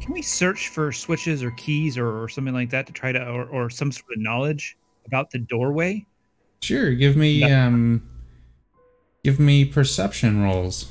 can 0.00 0.12
we 0.12 0.22
search 0.22 0.68
for 0.68 0.92
switches 0.92 1.42
or 1.42 1.50
keys 1.52 1.98
or, 1.98 2.22
or 2.22 2.28
something 2.28 2.54
like 2.54 2.70
that 2.70 2.86
to 2.86 2.92
try 2.92 3.10
to, 3.10 3.28
or, 3.28 3.46
or 3.46 3.68
some 3.68 3.90
sort 3.90 4.12
of 4.12 4.20
knowledge 4.20 4.76
about 5.06 5.30
the 5.30 5.38
doorway? 5.38 6.06
Sure, 6.60 6.92
give 6.92 7.16
me 7.16 7.44
um 7.44 8.02
give 9.24 9.38
me 9.38 9.64
perception 9.64 10.42
rolls. 10.42 10.90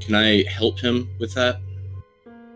Can 0.00 0.14
I 0.14 0.44
help 0.44 0.80
him 0.80 1.08
with 1.18 1.34
that? 1.34 1.58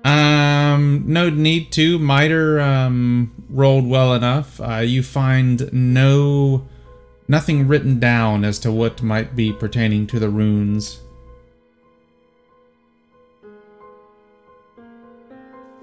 Um 0.05 1.05
no 1.07 1.31
need 1.31 1.73
to. 1.73 1.99
Miter 1.99 2.61
um 2.61 3.33
rolled 3.49 3.87
well 3.87 4.15
enough. 4.15 4.61
Uh 4.61 4.79
you 4.79 5.03
find 5.03 5.73
no 5.73 6.67
nothing 7.29 7.69
written 7.69 8.01
down 8.01 8.45
as 8.45 8.59
to 8.61 8.73
what 8.73 9.03
might 9.03 9.37
be 9.37 9.53
pertaining 9.53 10.07
to 10.09 10.19
the 10.19 10.29
runes. 10.29 11.01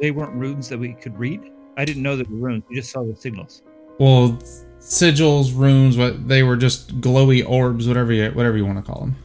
They 0.02 0.12
weren't 0.12 0.34
runes 0.34 0.68
that 0.70 0.78
we 0.78 0.94
could 0.94 1.18
read. 1.18 1.52
I 1.78 1.86
didn't 1.86 2.04
know 2.04 2.18
they 2.18 2.24
were 2.24 2.36
runes. 2.36 2.64
We 2.68 2.76
just 2.76 2.92
saw 2.92 3.04
the 3.04 3.16
signals. 3.16 3.62
Well, 3.98 4.38
sigils, 4.80 5.56
runes, 5.56 5.98
what 5.98 6.28
they 6.28 6.44
were 6.44 6.58
just 6.58 7.00
glowy 7.00 7.48
orbs, 7.48 7.88
whatever 7.88 8.12
you 8.12 8.30
whatever 8.32 8.58
you 8.58 8.66
want 8.66 8.84
to 8.84 8.92
call 8.92 9.02
them. 9.02 9.16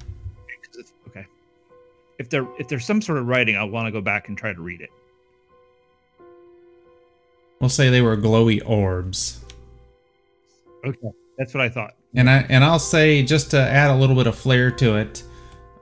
Okay. 1.09 1.27
If 2.19 2.29
there 2.29 2.47
if 2.59 2.69
there's 2.69 2.85
some 2.85 3.03
sort 3.03 3.19
of 3.19 3.27
writing, 3.27 3.57
I'll 3.57 3.69
want 3.69 3.87
to 3.87 3.93
go 3.93 4.01
back 4.01 4.29
and 4.29 4.39
try 4.39 4.53
to 4.53 4.61
read 4.61 4.81
it. 4.81 4.91
We'll 7.61 7.69
say 7.69 7.91
they 7.91 8.01
were 8.01 8.17
glowy 8.17 8.63
orbs. 8.65 9.45
Okay, 10.85 11.11
that's 11.37 11.53
what 11.53 11.63
I 11.63 11.69
thought. 11.69 11.95
And 12.15 12.29
I 12.29 12.45
and 12.49 12.65
I'll 12.65 12.79
say 12.79 13.23
just 13.23 13.51
to 13.53 13.61
add 13.61 13.91
a 13.91 13.97
little 13.97 14.17
bit 14.17 14.27
of 14.27 14.37
flair 14.37 14.71
to 14.73 14.97
it, 14.97 15.23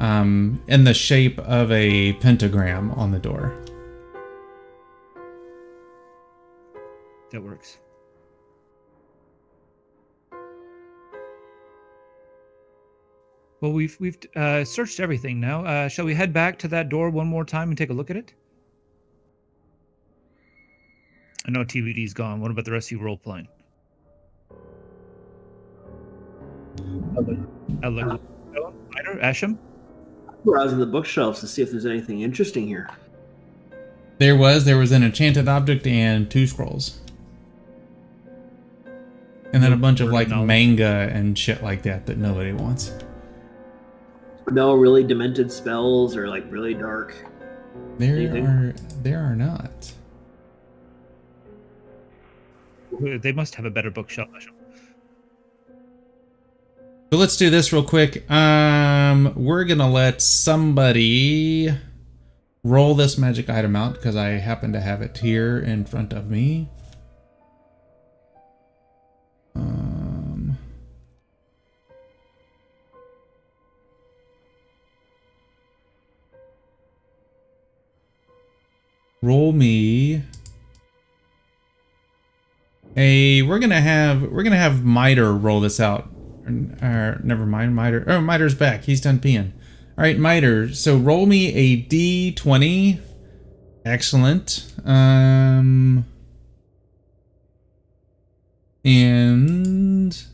um, 0.01 0.63
in 0.69 0.85
the 0.85 0.95
shape 0.95 1.39
of 1.41 1.71
a 1.73 2.13
pentagram 2.15 2.91
on 2.93 3.11
the 3.11 3.19
door. 3.19 3.55
That 7.31 7.43
works. 7.43 7.79
Well, 13.61 13.73
we've 13.73 13.97
we've 13.99 14.17
uh, 14.37 14.65
searched 14.65 15.01
everything 15.01 15.41
now. 15.41 15.65
Uh, 15.65 15.89
shall 15.89 16.05
we 16.05 16.15
head 16.15 16.33
back 16.33 16.59
to 16.61 16.69
that 16.69 16.89
door 16.89 17.11
one 17.11 17.27
more 17.27 17.45
time 17.45 17.69
and 17.69 17.77
take 17.77 17.91
a 17.91 17.93
look 17.93 18.09
at 18.09 18.17
it? 18.17 18.33
I 21.47 21.51
know 21.51 21.65
TBD's 21.65 22.15
gone. 22.15 22.41
What 22.41 22.51
about 22.51 22.67
the 22.67 22.73
rest 22.73 22.89
of 22.89 22.93
you 22.93 23.05
role 23.05 23.17
playing? 23.17 23.49
I 27.83 27.89
look. 27.89 28.21
Miter, 28.91 29.19
Asham. 29.23 29.59
Browsing 30.45 30.79
the 30.79 30.87
bookshelves 30.87 31.41
to 31.41 31.47
see 31.47 31.63
if 31.63 31.71
there's 31.71 31.87
anything 31.87 32.21
interesting 32.23 32.67
here. 32.67 32.89
There 34.19 34.37
was 34.37 34.65
there 34.65 34.79
was 34.79 34.93
an 34.93 35.03
enchanted 35.05 35.49
object 35.49 35.87
and 35.87 36.31
two 36.31 36.47
scrolls. 36.47 37.01
And 39.53 39.63
then 39.63 39.73
a 39.73 39.77
bunch 39.77 40.01
of 40.01 40.11
like 40.11 40.29
manga 40.29 41.09
and 41.13 41.39
shit 41.39 41.63
like 41.63 41.83
that 41.83 42.07
that 42.07 42.19
nobody 42.19 42.53
wants. 42.53 42.93
No 44.51 44.75
really 44.75 45.05
demented 45.05 45.51
spells 45.53 46.17
or 46.17 46.29
like 46.29 46.45
really 46.51 46.75
dark. 46.75 47.15
There 47.99 48.17
Anything? 48.17 48.47
are 48.47 48.75
there 49.03 49.21
are 49.21 49.37
not. 49.37 49.93
They 53.01 53.33
must 53.33 53.55
have 53.55 53.65
a 53.65 53.71
better 53.71 53.91
bookshelf. 53.91 54.29
So 57.11 57.17
let's 57.17 57.39
do 57.39 57.49
this 57.49 57.73
real 57.73 57.85
quick. 57.85 58.31
Um, 58.31 59.33
we're 59.35 59.65
gonna 59.65 59.91
let 59.91 60.21
somebody 60.21 61.75
roll 62.63 62.95
this 62.95 63.17
magic 63.17 63.49
item 63.49 63.75
out 63.75 63.95
because 63.95 64.15
I 64.15 64.33
happen 64.33 64.75
to 64.75 64.81
have 64.81 65.01
it 65.01 65.17
here 65.17 65.59
in 65.59 65.87
front 65.87 66.13
of 66.13 66.29
me. 66.29 66.69
Um, 69.55 70.59
roll 79.23 79.53
me 79.53 80.25
a. 82.95 83.41
We're 83.41 83.59
gonna 83.61 83.81
have 83.81 84.25
we're 84.25 84.43
gonna 84.43 84.57
have 84.57 84.85
Miter 84.85 85.33
roll 85.33 85.61
this 85.61 85.81
out. 85.81 86.11
Or, 86.49 86.87
or 86.87 87.21
never 87.23 87.47
mind, 87.47 87.77
Miter. 87.77 88.05
Oh, 88.07 88.21
Miter's 88.21 88.55
back. 88.55 88.85
He's 88.85 89.01
done 89.01 89.19
peeing. 89.19 89.53
All 89.97 90.05
right, 90.05 90.19
Miter. 90.19 90.73
So 90.75 90.97
roll 90.97 91.27
me 91.27 91.55
a 91.55 91.83
d20. 91.83 93.01
Excellent. 93.85 94.73
Um, 94.85 96.05
and 98.85 100.25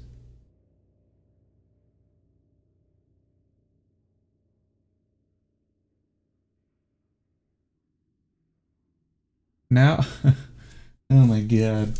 now, 9.70 10.04
oh 11.10 11.14
my 11.14 11.40
god. 11.40 11.98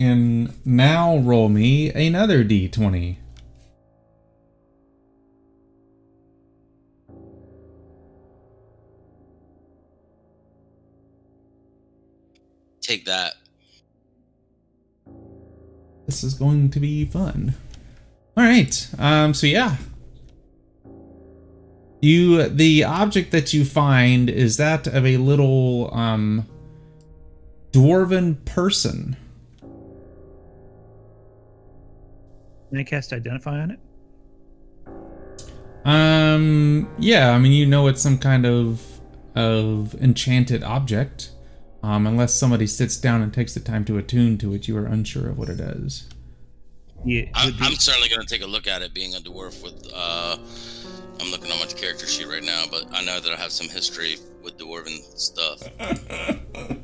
And 0.00 0.54
now 0.64 1.18
roll 1.18 1.48
me 1.48 1.90
another 1.92 2.44
d20. 2.44 3.16
Take 12.80 13.04
that. 13.04 13.34
This 16.06 16.24
is 16.24 16.32
going 16.32 16.70
to 16.70 16.80
be 16.80 17.04
fun. 17.04 17.54
All 18.34 18.44
right. 18.44 18.88
Um. 18.98 19.34
So 19.34 19.46
yeah. 19.46 19.76
You 22.00 22.48
the 22.48 22.84
object 22.84 23.30
that 23.32 23.52
you 23.52 23.66
find 23.66 24.30
is 24.30 24.56
that 24.56 24.86
of 24.86 25.04
a 25.04 25.18
little 25.18 25.92
um 25.92 26.46
dwarven 27.72 28.42
person. 28.46 29.16
Can 32.68 32.78
I 32.78 32.84
cast 32.84 33.12
Identify 33.12 33.60
on 33.60 33.70
it? 33.70 33.80
Um. 35.84 36.88
Yeah. 36.98 37.30
I 37.30 37.38
mean, 37.38 37.52
you 37.52 37.66
know, 37.66 37.86
it's 37.86 38.02
some 38.02 38.18
kind 38.18 38.46
of 38.46 38.82
of 39.34 39.94
enchanted 39.94 40.62
object. 40.64 41.30
Um, 41.82 42.06
unless 42.06 42.34
somebody 42.34 42.66
sits 42.66 42.96
down 42.96 43.22
and 43.22 43.32
takes 43.32 43.54
the 43.54 43.60
time 43.60 43.84
to 43.84 43.98
attune 43.98 44.36
to 44.38 44.52
it, 44.54 44.66
you 44.66 44.76
are 44.76 44.86
unsure 44.86 45.28
of 45.28 45.38
what 45.38 45.48
it 45.48 45.60
is. 45.60 46.08
Yeah, 47.04 47.26
I, 47.34 47.54
I'm 47.60 47.74
certainly 47.74 48.08
going 48.08 48.22
to 48.22 48.26
take 48.26 48.42
a 48.42 48.46
look 48.46 48.66
at 48.66 48.82
it 48.82 48.92
being 48.92 49.14
a 49.14 49.18
dwarf 49.18 49.62
with. 49.62 49.88
Uh, 49.94 50.36
I'm 51.20 51.30
looking 51.30 51.50
on 51.52 51.58
my 51.60 51.66
character 51.66 52.06
sheet 52.06 52.26
right 52.26 52.42
now, 52.42 52.64
but 52.70 52.86
I 52.92 53.04
know 53.04 53.20
that 53.20 53.32
I 53.32 53.36
have 53.36 53.52
some 53.52 53.68
history 53.68 54.16
with 54.42 54.58
dwarven 54.58 54.98
stuff. 55.18 55.62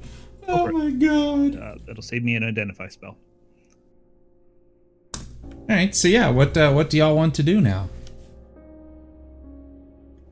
oh 0.49 0.71
my 0.71 0.91
god! 0.91 1.57
uh, 1.57 1.75
that'll 1.87 2.03
save 2.03 2.23
me 2.23 2.37
an 2.37 2.45
Identify 2.45 2.89
spell. 2.89 3.17
All 5.69 5.77
right. 5.77 5.95
So 5.95 6.09
yeah, 6.09 6.29
what 6.29 6.57
uh, 6.57 6.73
what 6.73 6.91
do 6.91 6.99
y'all 6.99 7.17
want 7.17 7.35
to 7.37 7.43
do 7.43 7.61
now? 7.61 7.89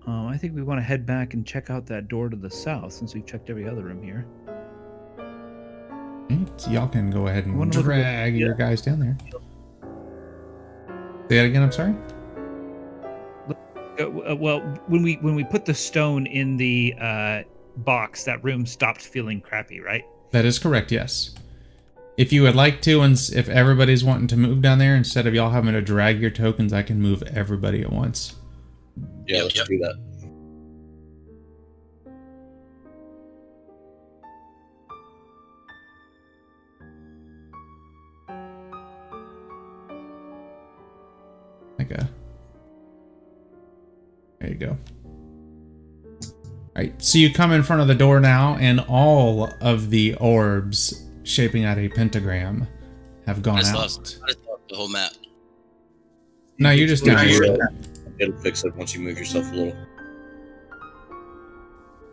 Um, 0.07 0.27
I 0.27 0.37
think 0.37 0.55
we 0.55 0.63
want 0.63 0.79
to 0.79 0.83
head 0.83 1.07
back 1.07 1.33
and 1.33 1.47
check 1.47 1.71
out 1.71 1.87
that 1.87 2.09
door 2.09 2.29
to 2.29 2.37
the 2.37 2.51
south 2.51 2.93
since 2.93 3.15
we've 3.15 3.25
checked 3.25 3.49
every 3.49 3.69
other 3.69 3.83
room 3.83 4.03
here. 4.03 4.27
Y'all 6.69 6.89
can 6.89 7.11
go 7.11 7.27
ahead 7.29 7.47
and 7.47 7.59
wonder 7.59 7.79
what 7.79 7.87
the- 7.87 7.95
drag 7.95 8.37
your 8.37 8.51
yeah. 8.51 8.57
guys 8.57 8.83
down 8.83 9.01
there. 9.01 9.17
Say 11.29 11.37
that 11.37 11.47
again. 11.47 11.63
I'm 11.63 11.73
sorry. 11.73 11.95
Uh, 13.99 14.05
uh, 14.05 14.37
well, 14.37 14.61
when 14.87 15.03
we 15.03 15.15
when 15.17 15.35
we 15.35 15.45
put 15.45 15.65
the 15.65 15.75
stone 15.75 16.27
in 16.27 16.57
the 16.57 16.95
uh, 17.01 17.43
box, 17.79 18.25
that 18.25 18.43
room 18.45 18.67
stopped 18.67 19.03
feeling 19.03 19.41
crappy, 19.41 19.81
right? 19.81 20.05
That 20.31 20.45
is 20.45 20.59
correct. 20.59 20.91
Yes. 20.93 21.35
If 22.19 22.31
you 22.31 22.43
would 22.43 22.55
like 22.55 22.83
to, 22.83 23.01
and 23.01 23.15
if 23.35 23.49
everybody's 23.49 24.05
wanting 24.05 24.27
to 24.29 24.37
move 24.37 24.61
down 24.61 24.79
there, 24.79 24.95
instead 24.95 25.27
of 25.27 25.35
y'all 25.35 25.51
having 25.51 25.73
to 25.73 25.81
drag 25.81 26.21
your 26.21 26.31
tokens, 26.31 26.73
I 26.73 26.83
can 26.83 27.01
move 27.01 27.23
everybody 27.23 27.81
at 27.81 27.91
once. 27.91 28.37
Yeah, 29.27 29.45
let's 29.45 29.55
do 29.55 29.79
that. 29.79 29.95
Like 41.79 41.91
a. 41.93 42.11
There 44.41 44.51
you 44.51 44.55
go. 44.57 44.77
Alright, 46.77 47.03
so 47.03 47.17
you 47.17 47.33
come 47.33 47.53
in 47.53 47.63
front 47.63 47.81
of 47.81 47.89
the 47.89 47.95
door 47.95 48.21
now, 48.21 48.57
and 48.57 48.81
all 48.81 49.51
of 49.63 49.89
the 49.89 50.15
orbs 50.17 51.07
shaping 51.25 51.65
out 51.65 51.79
a 51.79 51.89
pentagram 51.89 52.67
have 53.27 53.39
I 53.39 53.41
gone 53.41 53.59
just 53.59 53.73
out. 53.73 53.79
lost, 53.79 54.21
I 54.25 54.27
just 54.29 54.45
lost 54.47 54.63
the 54.69 54.77
whole 54.77 54.89
map. 54.89 55.13
No, 56.59 56.71
you're 56.71 56.89
just 56.89 57.05
No, 57.07 57.17
doing 57.17 57.29
you're 57.31 57.45
it. 57.45 57.59
right. 57.59 57.75
It'll 58.19 58.39
fix 58.41 58.65
it 58.65 58.75
once 58.77 58.95
you 58.95 59.01
move 59.01 59.19
yourself 59.19 59.51
a 59.53 59.55
little. 59.55 59.73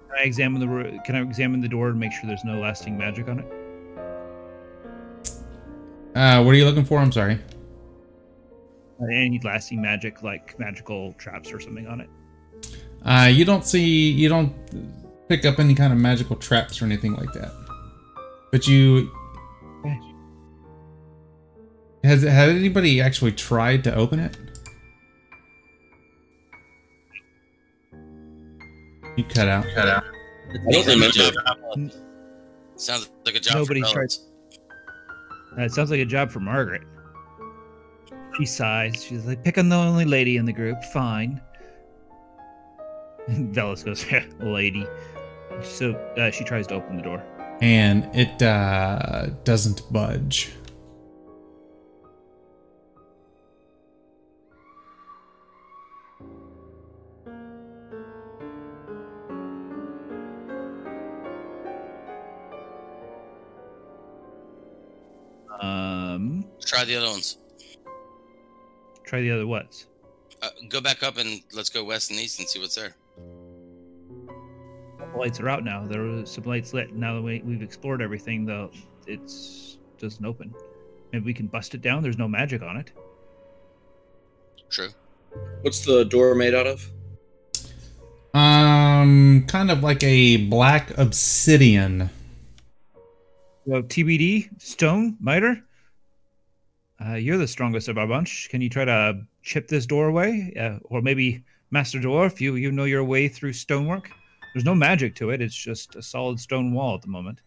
Can 0.09 0.17
I 0.17 0.23
examine 0.23 0.59
the 0.59 0.67
ro- 0.67 0.99
Can 1.05 1.15
I 1.15 1.21
examine 1.21 1.61
the 1.61 1.67
door 1.67 1.89
and 1.89 1.99
make 1.99 2.11
sure 2.11 2.21
there's 2.25 2.43
no 2.43 2.59
lasting 2.59 2.97
magic 2.97 3.27
on 3.27 3.39
it? 3.39 3.45
Uh, 6.15 6.43
what 6.43 6.51
are 6.51 6.57
you 6.57 6.65
looking 6.65 6.85
for? 6.85 6.99
I'm 6.99 7.11
sorry. 7.11 7.39
Uh, 9.01 9.05
Any 9.05 9.39
lasting 9.43 9.81
magic, 9.81 10.23
like 10.23 10.57
magical 10.59 11.13
traps 11.13 11.51
or 11.51 11.59
something 11.59 11.87
on 11.87 12.01
it? 12.01 12.09
Uh, 13.03 13.29
you 13.31 13.45
don't 13.45 13.63
see, 13.65 14.09
you 14.11 14.27
don't 14.27 14.51
pick 15.29 15.45
up 15.45 15.59
any 15.59 15.73
kind 15.75 15.93
of 15.93 15.99
magical 15.99 16.35
traps 16.35 16.81
or 16.81 16.85
anything 16.85 17.13
like 17.13 17.31
that. 17.33 17.51
But 18.51 18.67
you 18.67 19.11
has 22.03 22.23
has 22.23 22.49
anybody 22.49 23.01
actually 23.01 23.31
tried 23.33 23.83
to 23.83 23.93
open 23.95 24.19
it? 24.19 24.37
You 29.17 29.23
cut 29.25 29.47
out. 29.47 29.65
Cut 29.75 29.87
out. 29.87 30.03
I 30.67 30.71
Sounds 30.71 30.87
like 30.87 30.97
a 30.97 31.11
job 31.11 31.33
for- 31.33 31.91
Sounds 32.77 33.09
like 33.25 33.35
a 33.35 33.39
job 33.39 33.55
Nobody 33.55 33.81
for 33.81 33.87
tried- 33.91 34.13
Uh, 35.57 35.63
it 35.63 35.71
sounds 35.71 35.91
like 35.91 35.99
a 35.99 36.05
job 36.05 36.31
for 36.31 36.39
Margaret. 36.39 36.83
She 38.37 38.45
sighs. 38.45 39.03
She's 39.03 39.25
like, 39.25 39.43
"Pick 39.43 39.57
on 39.57 39.67
the 39.69 39.75
only 39.75 40.05
lady 40.05 40.37
in 40.37 40.45
the 40.45 40.53
group. 40.53 40.81
Fine." 40.93 41.41
And 43.27 43.53
Velas 43.53 43.83
goes, 43.83 44.05
"Lady." 44.39 44.87
So 45.61 45.93
uh, 46.17 46.31
she 46.31 46.43
tries 46.45 46.67
to 46.67 46.75
open 46.75 46.95
the 46.97 47.03
door. 47.03 47.23
And 47.61 48.09
it 48.15 48.41
uh, 48.41 49.27
doesn't 49.43 49.91
budge. 49.91 50.51
Um, 65.61 66.45
Try 66.65 66.85
the 66.85 66.95
other 66.95 67.07
ones. 67.07 67.37
try 69.03 69.21
the 69.21 69.31
other 69.31 69.47
what's. 69.47 69.87
Uh, 70.41 70.49
go 70.69 70.79
back 70.79 71.03
up 71.03 71.17
and 71.17 71.41
let's 71.53 71.69
go 71.69 71.83
west 71.83 72.11
and 72.11 72.19
east 72.19 72.39
and 72.39 72.47
see 72.47 72.59
what's 72.59 72.75
there. 72.75 72.95
The 75.11 75.17
lights 75.17 75.39
are 75.39 75.49
out 75.49 75.63
now. 75.63 75.85
There 75.85 76.03
were 76.03 76.25
some 76.25 76.43
lights 76.43 76.73
lit. 76.73 76.93
Now 76.93 77.15
that 77.15 77.21
we, 77.21 77.41
we've 77.43 77.61
explored 77.61 78.01
everything, 78.01 78.45
though, 78.45 78.71
it's 79.07 79.77
doesn't 79.97 80.25
open. 80.25 80.53
Maybe 81.11 81.25
we 81.25 81.33
can 81.33 81.47
bust 81.47 81.75
it 81.75 81.81
down. 81.81 82.03
There's 82.03 82.17
no 82.17 82.27
magic 82.27 82.61
on 82.61 82.77
it. 82.77 82.91
True. 84.69 84.89
What's 85.61 85.85
the 85.85 86.05
door 86.05 86.35
made 86.35 86.55
out 86.55 86.67
of? 86.67 86.89
Um, 88.33 89.45
kind 89.47 89.71
of 89.71 89.83
like 89.83 90.03
a 90.03 90.37
black 90.37 90.95
obsidian. 90.97 92.09
Well, 93.65 93.81
TBD, 93.81 94.61
Stone, 94.61 95.17
Miter. 95.19 95.63
Uh, 97.03 97.15
you're 97.15 97.37
the 97.37 97.47
strongest 97.47 97.87
of 97.87 97.97
our 97.97 98.07
bunch. 98.07 98.49
Can 98.49 98.61
you 98.61 98.69
try 98.69 98.85
to 98.85 99.21
chip 99.41 99.67
this 99.67 99.85
door 99.85 100.07
away, 100.07 100.53
uh, 100.59 100.79
or 100.83 101.01
maybe 101.01 101.43
Master 101.71 101.99
Dwarf? 101.99 102.41
You 102.41 102.55
you 102.55 102.71
know 102.71 102.83
your 102.83 103.03
way 103.03 103.27
through 103.27 103.53
stonework. 103.53 104.11
There's 104.53 104.65
no 104.65 104.75
magic 104.75 105.15
to 105.15 105.29
it. 105.29 105.41
It's 105.41 105.55
just 105.55 105.95
a 105.95 106.01
solid 106.01 106.39
stone 106.39 106.73
wall 106.73 106.95
at 106.95 107.01
the 107.01 107.07
moment. 107.07 107.39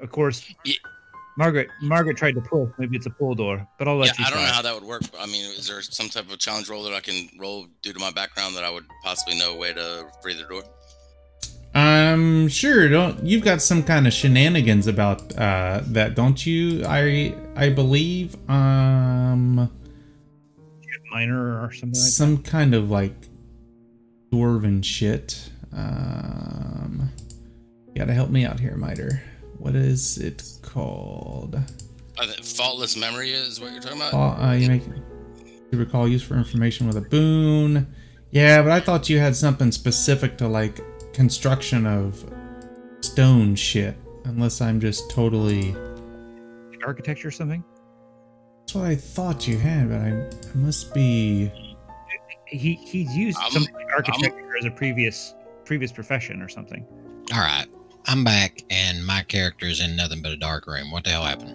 Of 0.00 0.10
course, 0.10 0.52
Ye- 0.64 0.78
Margaret. 1.38 1.68
Margaret 1.80 2.16
tried 2.16 2.34
to 2.34 2.40
pull. 2.40 2.70
Maybe 2.78 2.96
it's 2.96 3.06
a 3.06 3.10
pull 3.10 3.34
door, 3.34 3.66
but 3.78 3.88
I'll 3.88 3.94
Yeah, 3.96 4.00
let 4.02 4.18
you 4.18 4.24
I 4.26 4.30
don't 4.30 4.38
try. 4.38 4.46
know 4.48 4.52
how 4.54 4.62
that 4.62 4.74
would 4.74 4.84
work. 4.84 5.02
I 5.18 5.26
mean, 5.26 5.44
is 5.52 5.66
there 5.68 5.80
some 5.82 6.08
type 6.08 6.30
of 6.30 6.38
challenge 6.38 6.68
roll 6.68 6.82
that 6.84 6.92
I 6.94 7.00
can 7.00 7.28
roll 7.38 7.66
due 7.82 7.92
to 7.92 7.98
my 7.98 8.10
background 8.10 8.56
that 8.56 8.64
I 8.64 8.70
would 8.70 8.84
possibly 9.04 9.38
know 9.38 9.52
a 9.54 9.56
way 9.56 9.72
to 9.72 10.06
free 10.22 10.34
the 10.34 10.44
door? 10.44 10.64
Um, 11.74 12.48
sure. 12.48 12.88
Don't 12.88 13.22
you've 13.24 13.44
got 13.44 13.60
some 13.60 13.82
kind 13.82 14.06
of 14.06 14.12
shenanigans 14.14 14.86
about 14.86 15.36
uh 15.38 15.82
that, 15.88 16.14
don't 16.14 16.44
you? 16.46 16.84
I 16.86 17.34
I 17.54 17.68
believe 17.68 18.34
um 18.50 19.70
Minor 21.16 21.64
or 21.64 21.72
something 21.72 21.98
like 21.98 22.10
some 22.10 22.42
kind 22.42 22.74
of 22.74 22.90
like 22.90 23.14
dwarven 24.30 24.84
shit. 24.84 25.50
Um, 25.72 27.10
you 27.88 27.94
gotta 27.94 28.12
help 28.12 28.28
me 28.28 28.44
out 28.44 28.60
here, 28.60 28.76
Miter. 28.76 29.22
What 29.56 29.74
is 29.74 30.18
it 30.18 30.44
called? 30.60 31.58
I 32.18 32.26
think 32.26 32.44
faultless 32.44 32.98
memory 32.98 33.30
is 33.30 33.58
what 33.58 33.72
you're 33.72 33.80
talking 33.80 33.96
about. 33.96 34.12
Uh, 34.12 34.48
uh, 34.48 34.52
you 34.52 34.68
make 34.68 34.82
you 34.86 35.78
recall 35.78 36.06
use 36.06 36.22
for 36.22 36.34
information 36.34 36.86
with 36.86 36.98
a 36.98 37.00
boon. 37.00 37.86
Yeah, 38.30 38.60
but 38.60 38.70
I 38.70 38.80
thought 38.80 39.08
you 39.08 39.18
had 39.18 39.34
something 39.34 39.72
specific 39.72 40.36
to 40.36 40.48
like 40.48 40.80
construction 41.14 41.86
of 41.86 42.30
stone 43.00 43.54
shit. 43.54 43.96
Unless 44.26 44.60
I'm 44.60 44.80
just 44.82 45.10
totally. 45.10 45.74
Architecture 46.84 47.28
or 47.28 47.30
something. 47.30 47.64
That's 48.66 48.74
what 48.74 48.86
I 48.86 48.96
thought 48.96 49.46
you 49.46 49.58
had, 49.58 49.90
but 49.90 50.00
I, 50.00 50.08
I 50.52 50.56
must 50.56 50.92
be. 50.92 51.52
He 52.46 52.74
he's 52.74 53.16
used 53.16 53.38
I'm- 53.38 53.52
something 53.52 53.72
like 53.72 53.92
architecture 53.92 54.56
as 54.58 54.64
a 54.64 54.72
previous 54.72 55.36
previous 55.64 55.92
profession 55.92 56.42
or 56.42 56.48
something. 56.48 56.84
All 57.32 57.38
right, 57.38 57.66
I'm 58.06 58.24
back, 58.24 58.62
and 58.70 59.06
my 59.06 59.22
character 59.22 59.66
is 59.66 59.80
in 59.80 59.94
nothing 59.94 60.20
but 60.20 60.32
a 60.32 60.36
dark 60.36 60.66
room. 60.66 60.90
What 60.90 61.04
the 61.04 61.10
hell 61.10 61.22
happened? 61.22 61.54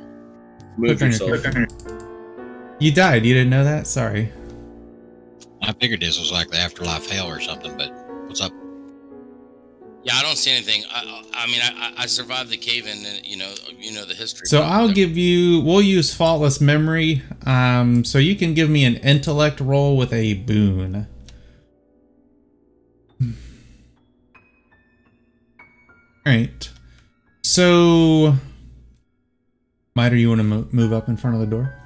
Move 0.78 0.99
Click 0.99 1.22
on 1.22 1.30
your 1.30 1.36
yourself. 1.36 2.78
You 2.80 2.93
died. 2.93 3.26
You 3.26 3.34
didn't 3.34 3.49
know 3.49 3.66
that? 3.66 3.88
Sorry. 3.88 4.32
I 5.62 5.74
figured 5.74 5.99
this 5.99 6.18
was 6.18 6.32
like 6.32 6.47
the 6.47 6.59
afterlife 6.59 7.09
hell 7.09 7.28
or 7.28 7.41
something, 7.41 7.76
but 7.78 7.91
what's 8.28 8.39
up? 8.39 8.53
Yeah, 10.04 10.16
I 10.16 10.24
don't 10.24 10.36
see 10.38 10.52
anything. 10.52 10.84
I, 10.91 11.24
I 11.34 11.47
mean, 11.47 11.62
I, 11.62 11.93
I- 11.97 12.06
survived 12.08 12.49
the 12.49 12.58
cave 12.58 12.88
in, 12.88 13.06
and 13.06 13.26
you 13.26 13.38
know, 13.38 13.54
you 13.78 13.93
know 13.93 14.04
the 14.06 14.16
history. 14.16 14.47
So 14.47 14.62
I'll 14.62 14.91
give 14.91 15.16
you. 15.18 15.62
We'll 15.62 15.82
use 15.82 16.14
faultless 16.14 16.60
memory. 16.60 17.22
Um, 17.45 18.04
so 18.04 18.18
you 18.18 18.36
can 18.36 18.54
give 18.54 18.70
me 18.70 18.84
an 18.86 18.95
intellect 18.97 19.60
roll 19.60 19.95
with 19.97 20.12
a 20.12 20.34
boon. 20.34 21.08
All 26.26 26.34
right. 26.34 26.70
So, 27.43 28.36
Miter, 29.95 30.16
you 30.16 30.30
want 30.30 30.39
to 30.39 30.43
mo- 30.43 30.68
move 30.72 30.93
up 30.93 31.08
in 31.10 31.18
front 31.18 31.36
of 31.36 31.39
the 31.41 31.47
door? 31.47 31.81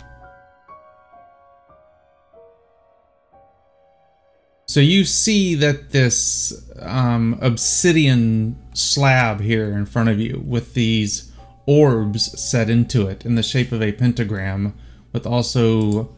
So 4.68 4.80
you 4.80 5.06
see 5.06 5.56
that 5.56 5.92
this 5.92 6.68
um, 6.80 7.38
obsidian 7.42 8.56
slab 8.74 9.40
here 9.40 9.72
in 9.72 9.86
front 9.86 10.10
of 10.10 10.20
you 10.20 10.44
with 10.46 10.74
these 10.74 11.32
orbs 11.68 12.40
set 12.40 12.70
into 12.70 13.08
it 13.08 13.26
in 13.26 13.36
the 13.36 13.44
shape 13.44 13.72
of 13.72 13.82
a 13.82 13.92
pentagram, 13.92 14.74
with 15.14 15.26
also 15.26 16.10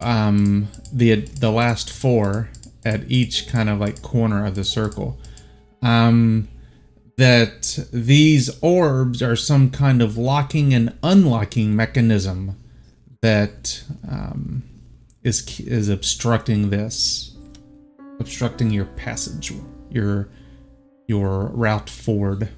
um, 0.00 0.68
the 0.92 1.14
the 1.14 1.50
last 1.50 1.90
four 1.90 2.50
at 2.84 3.10
each 3.10 3.46
kind 3.46 3.68
of 3.68 3.78
like 3.78 4.02
corner 4.02 4.46
of 4.46 4.54
the 4.54 4.64
circle. 4.64 5.18
Um, 5.82 6.48
that 7.16 7.78
these 7.92 8.50
orbs 8.62 9.22
are 9.22 9.36
some 9.36 9.70
kind 9.70 10.00
of 10.00 10.16
locking 10.16 10.72
and 10.72 10.96
unlocking 11.02 11.76
mechanism 11.76 12.56
that 13.20 13.82
um, 14.10 14.62
is 15.22 15.60
is 15.60 15.88
obstructing 15.88 16.70
this, 16.70 17.29
obstructing 18.20 18.70
your 18.70 18.84
passage, 18.84 19.52
your 19.90 20.28
your 21.08 21.46
route 21.48 21.90
forward. 21.90 22.48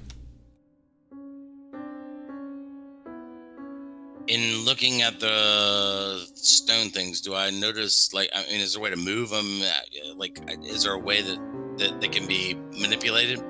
in 4.27 4.63
looking 4.65 5.01
at 5.01 5.19
the 5.19 6.25
stone 6.33 6.89
things, 6.89 7.21
do 7.21 7.35
I 7.35 7.49
notice 7.49 8.13
like 8.13 8.29
I 8.33 8.45
mean, 8.51 8.61
is 8.61 8.73
there 8.73 8.81
a 8.81 8.83
way 8.83 8.89
to 8.89 8.95
move 8.95 9.29
them? 9.29 9.61
Like, 10.17 10.39
is 10.63 10.83
there 10.83 10.93
a 10.93 10.99
way 10.99 11.21
that 11.21 11.39
that 11.77 12.01
they 12.01 12.07
can 12.07 12.27
be 12.27 12.55
manipulated? 12.79 13.41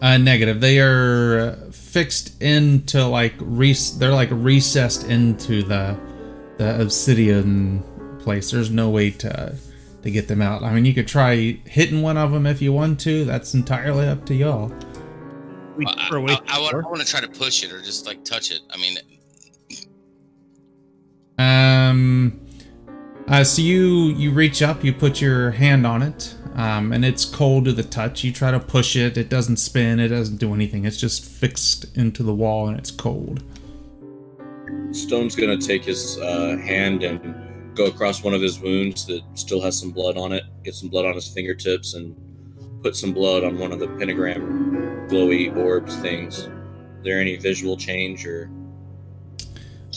Uh, 0.00 0.18
negative. 0.18 0.60
They 0.60 0.80
are 0.80 1.38
uh, 1.38 1.70
fixed 1.70 2.40
into 2.42 3.06
like 3.06 3.34
res- 3.38 3.98
They're 3.98 4.12
like 4.12 4.30
recessed 4.32 5.04
into 5.08 5.62
the 5.62 5.98
the 6.58 6.80
obsidian 6.80 7.82
place. 8.18 8.50
There's 8.50 8.70
no 8.70 8.90
way 8.90 9.10
to 9.10 9.56
to 10.02 10.10
get 10.10 10.28
them 10.28 10.42
out. 10.42 10.62
I 10.62 10.72
mean, 10.74 10.84
you 10.84 10.94
could 10.94 11.08
try 11.08 11.58
hitting 11.64 12.02
one 12.02 12.16
of 12.16 12.32
them 12.32 12.46
if 12.46 12.60
you 12.60 12.72
want 12.72 13.00
to. 13.00 13.24
That's 13.24 13.54
entirely 13.54 14.06
up 14.06 14.24
to 14.26 14.34
y'all. 14.34 14.68
Well, 15.76 15.94
I, 15.96 16.08
throw 16.08 16.20
away 16.20 16.36
I, 16.48 16.60
the 16.60 16.70
door. 16.70 16.82
want 16.82 17.00
to 17.00 17.06
try 17.06 17.20
to 17.20 17.28
push 17.28 17.64
it 17.64 17.72
or 17.72 17.80
just 17.80 18.06
like 18.06 18.24
touch 18.24 18.50
it. 18.50 18.60
I 18.70 18.76
mean, 18.76 18.98
Um. 21.38 22.38
Uh, 23.28 23.44
so 23.44 23.62
you 23.62 24.08
you 24.08 24.32
reach 24.32 24.62
up, 24.62 24.82
you 24.84 24.92
put 24.92 25.20
your 25.20 25.52
hand 25.52 25.86
on 25.86 26.02
it, 26.02 26.34
um, 26.54 26.92
and 26.92 27.04
it's 27.04 27.24
cold 27.24 27.64
to 27.64 27.72
the 27.72 27.82
touch. 27.82 28.24
You 28.24 28.32
try 28.32 28.50
to 28.50 28.58
push 28.60 28.96
it, 28.96 29.16
it 29.16 29.28
doesn't 29.28 29.56
spin, 29.56 30.00
it 30.00 30.08
doesn't 30.08 30.36
do 30.36 30.52
anything. 30.52 30.84
It's 30.84 30.96
just 30.96 31.24
fixed 31.24 31.96
into 31.96 32.24
the 32.24 32.34
wall, 32.34 32.68
and 32.68 32.76
it's 32.76 32.90
cold. 32.90 33.42
Stone's 34.90 35.36
gonna 35.36 35.56
take 35.56 35.84
his 35.84 36.18
uh, 36.18 36.56
hand 36.58 37.04
and 37.04 37.41
go 37.74 37.86
across 37.86 38.22
one 38.22 38.34
of 38.34 38.42
his 38.42 38.60
wounds 38.60 39.06
that 39.06 39.22
still 39.34 39.60
has 39.60 39.78
some 39.78 39.90
blood 39.90 40.16
on 40.16 40.32
it. 40.32 40.44
Get 40.62 40.74
some 40.74 40.88
blood 40.88 41.06
on 41.06 41.14
his 41.14 41.28
fingertips 41.28 41.94
and 41.94 42.16
put 42.82 42.96
some 42.96 43.12
blood 43.12 43.44
on 43.44 43.58
one 43.58 43.72
of 43.72 43.78
the 43.78 43.88
pentagram 43.88 45.08
glowy 45.08 45.54
orbs 45.56 45.96
things. 45.96 46.38
Is 46.38 46.48
there 47.04 47.20
any 47.20 47.36
visual 47.36 47.76
change 47.76 48.26
or? 48.26 48.50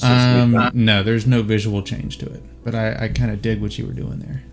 Um, 0.03 0.71
no, 0.73 1.03
there's 1.03 1.26
no 1.26 1.41
visual 1.41 1.82
change 1.82 2.17
to 2.17 2.26
it, 2.26 2.43
but 2.63 2.76
I, 2.76 3.05
I 3.05 3.07
kind 3.07 3.32
of 3.32 3.41
dig 3.41 3.61
what 3.61 3.78
you 3.78 3.86
were 3.86 3.93
doing 3.93 4.19
there. 4.19 4.43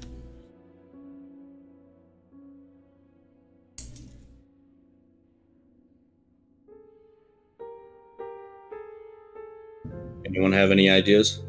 Anyone 10.25 10.53
have 10.53 10.71
any 10.71 10.89
ideas? 10.89 11.43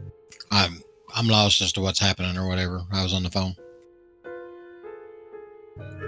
I'm 0.51 0.82
I'm 1.16 1.28
lost 1.28 1.61
as 1.61 1.72
to 1.74 1.82
what's 1.82 1.99
happening 1.99 2.38
or 2.38 2.47
whatever. 2.47 2.82
I 2.91 3.03
was 3.03 3.14
on 3.14 3.24
the 3.24 3.30
phone. 3.30 3.55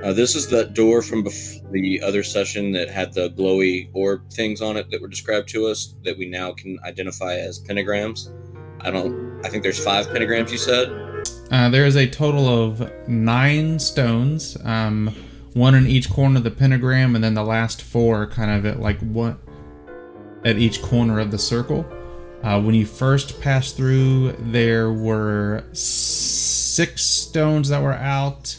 Uh, 0.04 0.14
this 0.14 0.36
is 0.36 0.48
that 0.50 0.74
door 0.74 1.02
from 1.02 1.24
bef- 1.24 1.72
the 1.72 2.02
other 2.02 2.24
session 2.24 2.72
that 2.72 2.90
had 2.90 3.14
the 3.14 3.30
glowy 3.32 3.90
orb 3.94 4.30
things 4.32 4.62
on 4.62 4.78
it 4.78 4.90
that 4.92 5.02
were 5.02 5.08
described 5.08 5.50
to 5.50 5.66
us 5.66 5.96
that 6.04 6.18
we 6.18 6.28
now 6.28 6.52
can 6.52 6.78
identify 6.86 7.36
as 7.36 7.60
pentagrams. 7.60 8.32
I 8.82 8.92
don't. 8.92 9.44
I 9.44 9.50
think 9.50 9.64
there's 9.64 9.84
five 9.84 10.08
pentagrams. 10.08 10.52
You 10.52 10.58
said. 10.58 10.90
Uh, 11.52 11.70
there 11.70 11.86
is 11.86 11.96
a 11.96 12.08
total 12.08 12.48
of 12.48 12.92
nine 13.08 13.80
stones, 13.80 14.58
um, 14.64 15.16
one 15.54 15.76
in 15.76 15.88
each 15.88 16.10
corner 16.10 16.38
of 16.38 16.44
the 16.44 16.52
pentagram, 16.52 17.16
and 17.16 17.24
then 17.24 17.34
the 17.34 17.44
last 17.44 17.82
four 17.82 18.28
kind 18.28 18.52
of 18.52 18.66
at 18.66 18.80
like 18.80 19.00
what 19.00 19.38
at 20.44 20.58
each 20.58 20.82
corner 20.82 21.20
of 21.20 21.32
the 21.32 21.40
circle. 21.40 21.86
Uh, 22.46 22.62
when 22.62 22.76
you 22.76 22.86
first 22.86 23.42
passed 23.42 23.76
through, 23.76 24.32
there 24.34 24.94
were 24.94 25.64
six 25.74 27.04
stones 27.04 27.70
that 27.70 27.82
were 27.82 27.94
out, 27.94 28.56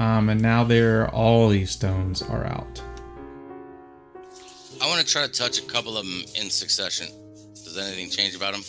um, 0.00 0.28
and 0.30 0.42
now 0.42 0.64
there 0.64 1.08
all 1.10 1.48
these 1.48 1.70
stones 1.70 2.22
are 2.22 2.44
out. 2.44 2.82
I 4.82 4.88
want 4.88 5.00
to 5.00 5.06
try 5.06 5.24
to 5.24 5.32
touch 5.32 5.60
a 5.60 5.62
couple 5.62 5.96
of 5.96 6.04
them 6.04 6.24
in 6.34 6.50
succession. 6.50 7.06
Does 7.52 7.78
anything 7.78 8.10
change 8.10 8.34
about 8.34 8.54
them? 8.54 8.64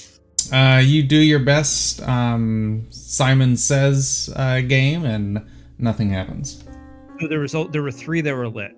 Uh, 0.54 0.78
you 0.78 1.02
do 1.02 1.18
your 1.18 1.40
best. 1.40 2.04
Um, 2.04 2.86
Simon 2.92 3.58
says 3.58 4.32
uh, 4.36 4.62
game, 4.62 5.06
and 5.06 5.44
nothing 5.80 6.12
happens. 6.12 6.64
So 7.20 7.28
the 7.28 7.40
result 7.40 7.72
there 7.72 7.82
were 7.82 7.90
three 7.92 8.22
that 8.22 8.36
were 8.36 8.48
lit. 8.48 8.78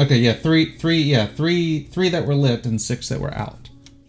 Okay, 0.00 0.16
yeah, 0.16 0.32
three, 0.32 0.78
three, 0.78 1.02
yeah, 1.02 1.26
three, 1.26 1.82
three 1.84 2.08
that 2.08 2.24
were 2.26 2.34
lit 2.34 2.64
and 2.64 2.80
six 2.80 3.10
that 3.10 3.20
were 3.20 3.34
out. 3.34 3.63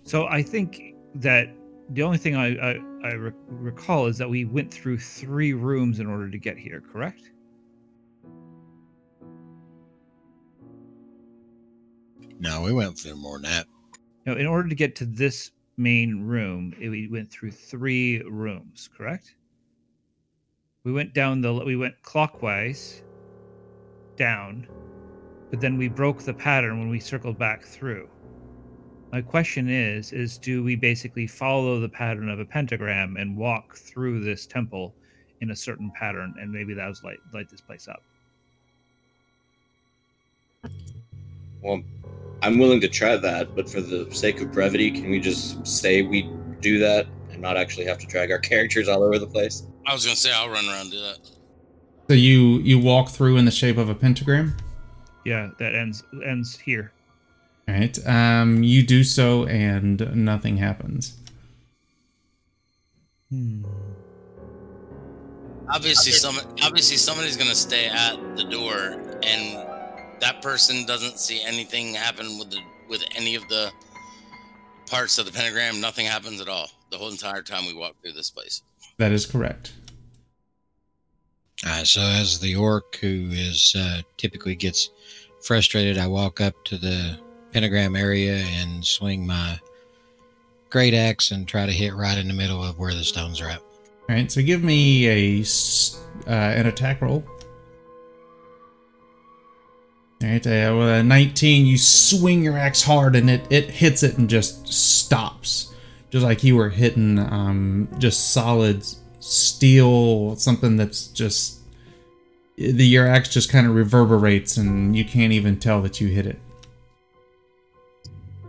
So 0.05 0.27
I 0.27 0.43
think 0.43 0.93
that 1.15 1.49
the 1.89 2.03
only 2.03 2.17
thing 2.17 2.35
I 2.35 2.55
I, 2.57 2.71
I 3.03 3.13
re- 3.13 3.31
recall 3.47 4.05
is 4.05 4.17
that 4.19 4.29
we 4.29 4.45
went 4.45 4.73
through 4.73 4.99
three 4.99 5.53
rooms 5.53 5.99
in 5.99 6.07
order 6.07 6.29
to 6.29 6.37
get 6.37 6.57
here. 6.57 6.81
Correct? 6.91 7.31
No, 12.39 12.61
we 12.61 12.71
went 12.71 12.97
through 12.97 13.15
more 13.15 13.39
than 13.39 13.43
that. 13.43 13.65
No, 14.25 14.33
in 14.33 14.45
order 14.45 14.69
to 14.69 14.75
get 14.75 14.95
to 14.97 15.05
this 15.05 15.51
main 15.77 16.21
room, 16.23 16.73
it, 16.79 16.89
we 16.89 17.07
went 17.07 17.31
through 17.31 17.51
three 17.51 18.21
rooms. 18.23 18.89
Correct? 18.95 19.35
We 20.83 20.91
went 20.91 21.15
down 21.15 21.41
the 21.41 21.51
we 21.51 21.75
went 21.75 21.99
clockwise 22.03 23.01
down, 24.17 24.67
but 25.49 25.59
then 25.59 25.77
we 25.77 25.87
broke 25.87 26.21
the 26.21 26.33
pattern 26.33 26.79
when 26.79 26.89
we 26.89 26.99
circled 26.99 27.39
back 27.39 27.63
through. 27.63 28.07
My 29.15 29.21
question 29.21 29.69
is 29.69 30.11
is 30.11 30.37
do 30.37 30.61
we 30.61 30.75
basically 30.75 31.25
follow 31.25 31.79
the 31.79 31.87
pattern 31.87 32.27
of 32.27 32.41
a 32.41 32.43
pentagram 32.43 33.15
and 33.15 33.37
walk 33.37 33.77
through 33.77 34.19
this 34.19 34.45
temple 34.45 34.93
in 35.39 35.51
a 35.51 35.55
certain 35.55 35.89
pattern 35.97 36.35
and 36.37 36.51
maybe 36.51 36.73
that 36.73 36.85
was 36.85 37.01
light 37.01 37.19
light 37.33 37.49
this 37.49 37.61
place 37.61 37.87
up. 37.87 38.03
Well, 41.61 41.81
I'm 42.41 42.59
willing 42.59 42.81
to 42.81 42.89
try 42.89 43.15
that, 43.15 43.55
but 43.55 43.69
for 43.69 43.79
the 43.79 44.05
sake 44.13 44.41
of 44.41 44.51
brevity, 44.51 44.91
can 44.91 45.09
we 45.09 45.21
just 45.21 45.65
say 45.65 46.01
we 46.01 46.29
do 46.59 46.77
that 46.79 47.07
and 47.31 47.41
not 47.41 47.55
actually 47.55 47.85
have 47.85 47.99
to 47.99 48.07
drag 48.07 48.33
our 48.33 48.39
characters 48.51 48.89
all 48.89 49.01
over 49.01 49.17
the 49.17 49.27
place? 49.27 49.63
I 49.87 49.93
was 49.93 50.03
gonna 50.03 50.17
say 50.17 50.33
I'll 50.33 50.49
run 50.49 50.65
around 50.65 50.81
and 50.81 50.91
do 50.91 50.99
that. 50.99 51.19
So 52.09 52.15
you 52.15 52.59
you 52.63 52.79
walk 52.79 53.07
through 53.07 53.37
in 53.37 53.45
the 53.45 53.51
shape 53.51 53.77
of 53.77 53.87
a 53.87 53.95
pentagram. 53.95 54.57
Yeah, 55.23 55.51
that 55.57 55.73
ends 55.73 56.03
ends 56.25 56.59
here. 56.59 56.91
All 57.67 57.73
right. 57.75 58.07
Um, 58.07 58.63
you 58.63 58.83
do 58.83 59.03
so, 59.03 59.45
and 59.45 60.15
nothing 60.15 60.57
happens. 60.57 61.17
Obviously, 65.69 66.11
some 66.11 66.35
obviously 66.61 66.97
somebody's 66.97 67.35
gonna 67.35 67.55
stay 67.55 67.87
at 67.87 68.37
the 68.37 68.43
door, 68.43 69.01
and 69.23 69.67
that 70.21 70.41
person 70.41 70.85
doesn't 70.85 71.19
see 71.19 71.41
anything 71.43 71.93
happen 71.93 72.37
with 72.37 72.51
the 72.51 72.59
with 72.87 73.03
any 73.15 73.35
of 73.35 73.47
the 73.49 73.71
parts 74.89 75.17
of 75.17 75.25
the 75.25 75.31
pentagram. 75.31 75.81
Nothing 75.81 76.05
happens 76.05 76.39
at 76.39 76.47
all 76.47 76.69
the 76.91 76.97
whole 76.97 77.09
entire 77.09 77.41
time 77.41 77.65
we 77.65 77.73
walk 77.73 77.95
through 78.01 78.13
this 78.13 78.29
place. 78.29 78.61
That 78.97 79.11
is 79.11 79.25
correct. 79.25 79.73
Uh, 81.65 81.83
so 81.83 82.01
as 82.01 82.39
the 82.39 82.55
orc 82.55 82.97
who 82.97 83.29
is 83.31 83.75
uh, 83.77 84.01
typically 84.17 84.55
gets 84.55 84.89
frustrated, 85.41 85.97
I 85.97 86.07
walk 86.07 86.41
up 86.41 86.53
to 86.65 86.77
the 86.77 87.17
pentagram 87.55 87.95
area 87.95 88.35
and 88.35 88.85
swing 88.85 89.25
my 89.25 89.57
great 90.69 90.93
axe 90.93 91.31
and 91.31 91.47
try 91.47 91.65
to 91.65 91.71
hit 91.71 91.93
right 91.95 92.17
in 92.17 92.27
the 92.27 92.33
middle 92.33 92.61
of 92.61 92.77
where 92.77 92.93
the 92.93 93.01
stones 93.01 93.39
are 93.39 93.47
at. 93.47 93.61
All 93.61 94.09
right. 94.09 94.29
So 94.29 94.41
give 94.41 94.61
me 94.61 95.07
a 95.07 95.45
uh, 96.27 96.31
an 96.31 96.65
attack 96.65 97.01
roll. 97.01 97.23
All 100.21 100.29
right. 100.29 100.45
Uh, 100.45 100.75
with 100.77 100.89
a 100.89 101.03
19, 101.03 101.65
you 101.65 101.77
swing 101.77 102.43
your 102.43 102.57
axe 102.57 102.83
hard, 102.83 103.15
and 103.15 103.29
it 103.29 103.49
it 103.49 103.69
hits 103.69 104.03
it 104.03 104.17
and 104.17 104.29
just 104.29 104.67
stops, 104.67 105.73
just 106.09 106.25
like 106.25 106.43
you 106.43 106.57
were 106.57 106.69
hitting 106.69 107.17
um 107.19 107.87
just 107.99 108.33
solid 108.33 108.85
steel, 109.21 110.35
something 110.35 110.75
that's 110.75 111.07
just 111.07 111.59
the 112.57 112.85
your 112.85 113.07
axe 113.07 113.29
just 113.29 113.49
kind 113.49 113.65
of 113.65 113.75
reverberates, 113.75 114.57
and 114.57 114.93
you 114.93 115.05
can't 115.05 115.31
even 115.31 115.57
tell 115.57 115.81
that 115.83 116.01
you 116.01 116.09
hit 116.09 116.25
it. 116.25 116.39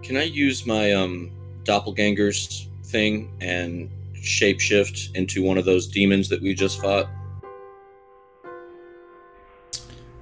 Can 0.07 0.17
I 0.17 0.23
use 0.23 0.65
my 0.65 0.93
um 0.93 1.33
doppelgangers 1.65 2.69
thing 2.85 3.29
and 3.41 3.91
shapeshift 4.15 5.13
into 5.17 5.43
one 5.43 5.59
of 5.59 5.65
those 5.65 5.89
demons 5.89 6.29
that 6.29 6.41
we 6.41 6.55
just 6.55 6.81
fought? 6.81 7.07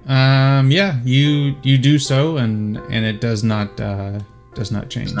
Um, 0.07 0.71
yeah, 0.71 0.99
you 1.03 1.55
you 1.61 1.77
do 1.77 1.99
so, 1.99 2.37
and 2.37 2.77
and 2.77 3.05
it 3.05 3.21
does 3.21 3.43
not 3.43 3.79
uh 3.79 4.19
does 4.55 4.71
not 4.71 4.89
change. 4.89 5.11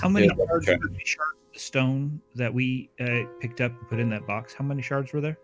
How 0.00 0.08
many 0.08 0.26
Yeah, 0.26 0.32
shards, 0.46 0.66
okay. 0.66 0.78
how 0.80 0.88
many 0.88 1.04
shards 1.04 1.38
of 1.54 1.60
stone 1.60 2.20
that 2.34 2.52
we 2.52 2.88
uh, 2.98 3.24
picked 3.40 3.60
up 3.60 3.72
and 3.78 3.88
put 3.90 4.00
in 4.00 4.08
that 4.08 4.26
box? 4.26 4.54
How 4.54 4.64
many 4.64 4.80
shards 4.80 5.12
were 5.12 5.20
there? 5.20 5.38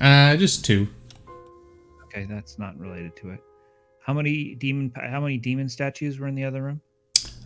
Uh, 0.00 0.36
just 0.36 0.64
two. 0.64 0.88
Okay, 2.06 2.26
that's 2.28 2.58
not 2.58 2.76
related 2.76 3.14
to 3.16 3.30
it. 3.30 3.40
How 4.00 4.14
many 4.14 4.56
demon 4.56 4.92
how 4.96 5.20
many 5.20 5.38
demon 5.38 5.68
statues 5.68 6.18
were 6.18 6.26
in 6.26 6.34
the 6.34 6.42
other 6.44 6.64
room? 6.64 6.80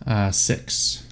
Uh, 0.05 0.31
six. 0.31 1.03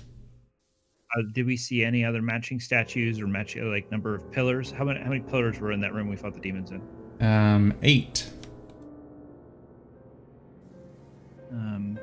Uh, 1.15 1.21
did 1.33 1.45
we 1.45 1.55
see 1.55 1.83
any 1.83 2.03
other 2.03 2.21
matching 2.21 2.59
statues 2.59 3.19
or 3.19 3.27
match 3.27 3.55
like 3.55 3.89
number 3.91 4.15
of 4.15 4.31
pillars? 4.31 4.71
How 4.71 4.83
many 4.83 4.99
how 4.99 5.09
many 5.09 5.21
pillars 5.21 5.59
were 5.59 5.71
in 5.71 5.79
that 5.81 5.93
room 5.93 6.07
we 6.07 6.15
fought 6.15 6.33
the 6.33 6.39
demons 6.39 6.71
in? 6.71 6.81
Um, 7.25 7.73
eight. 7.83 8.29
Um, 11.51 11.99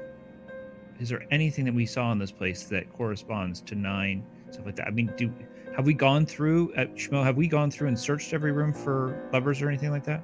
is 1.00 1.08
there 1.08 1.24
anything 1.30 1.64
that 1.64 1.74
we 1.74 1.86
saw 1.86 2.12
in 2.12 2.18
this 2.18 2.30
place 2.30 2.64
that 2.64 2.92
corresponds 2.92 3.60
to 3.62 3.74
nine 3.74 4.24
stuff 4.50 4.66
like 4.66 4.76
that? 4.76 4.86
I 4.86 4.90
mean, 4.90 5.12
do 5.16 5.32
have 5.74 5.86
we 5.86 5.94
gone 5.94 6.26
through 6.26 6.72
at 6.74 6.94
Schmo? 6.94 7.24
Have 7.24 7.36
we 7.36 7.48
gone 7.48 7.70
through 7.70 7.88
and 7.88 7.98
searched 7.98 8.32
every 8.32 8.52
room 8.52 8.72
for 8.72 9.28
levers 9.32 9.60
or 9.60 9.68
anything 9.68 9.90
like 9.90 10.04
that? 10.04 10.22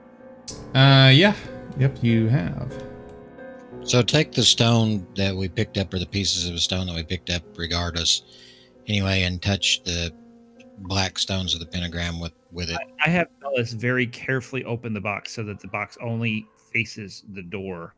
Uh, 0.75 1.11
yeah. 1.11 1.35
Yep, 1.79 2.03
you 2.03 2.29
have. 2.29 2.73
So 3.87 4.03
take 4.03 4.33
the 4.33 4.43
stone 4.43 5.07
that 5.15 5.35
we 5.35 5.49
picked 5.49 5.79
up, 5.79 5.95
or 5.95 6.01
the 6.01 6.07
pieces 6.07 6.49
of 6.49 6.57
a 6.57 6.59
stone 6.59 6.89
that 6.89 6.97
we 6.97 7.05
picked 7.05 7.31
up, 7.31 7.43
regardless, 7.57 8.23
anyway, 8.89 9.23
and 9.23 9.41
touch 9.41 9.85
the 9.85 10.13
black 10.79 11.21
stones 11.21 11.55
of 11.55 11.61
the 11.61 11.67
pentagram 11.67 12.19
with 12.19 12.33
with 12.51 12.69
it. 12.69 12.79
I 13.05 13.11
have 13.11 13.29
Ellis 13.45 13.75
very 13.75 14.09
carefully 14.09 14.65
open 14.65 14.93
the 14.93 15.01
box 15.01 15.33
so 15.33 15.45
that 15.45 15.61
the 15.61 15.69
box 15.69 15.97
only 16.03 16.49
faces 16.73 17.23
the 17.33 17.43
door, 17.43 17.95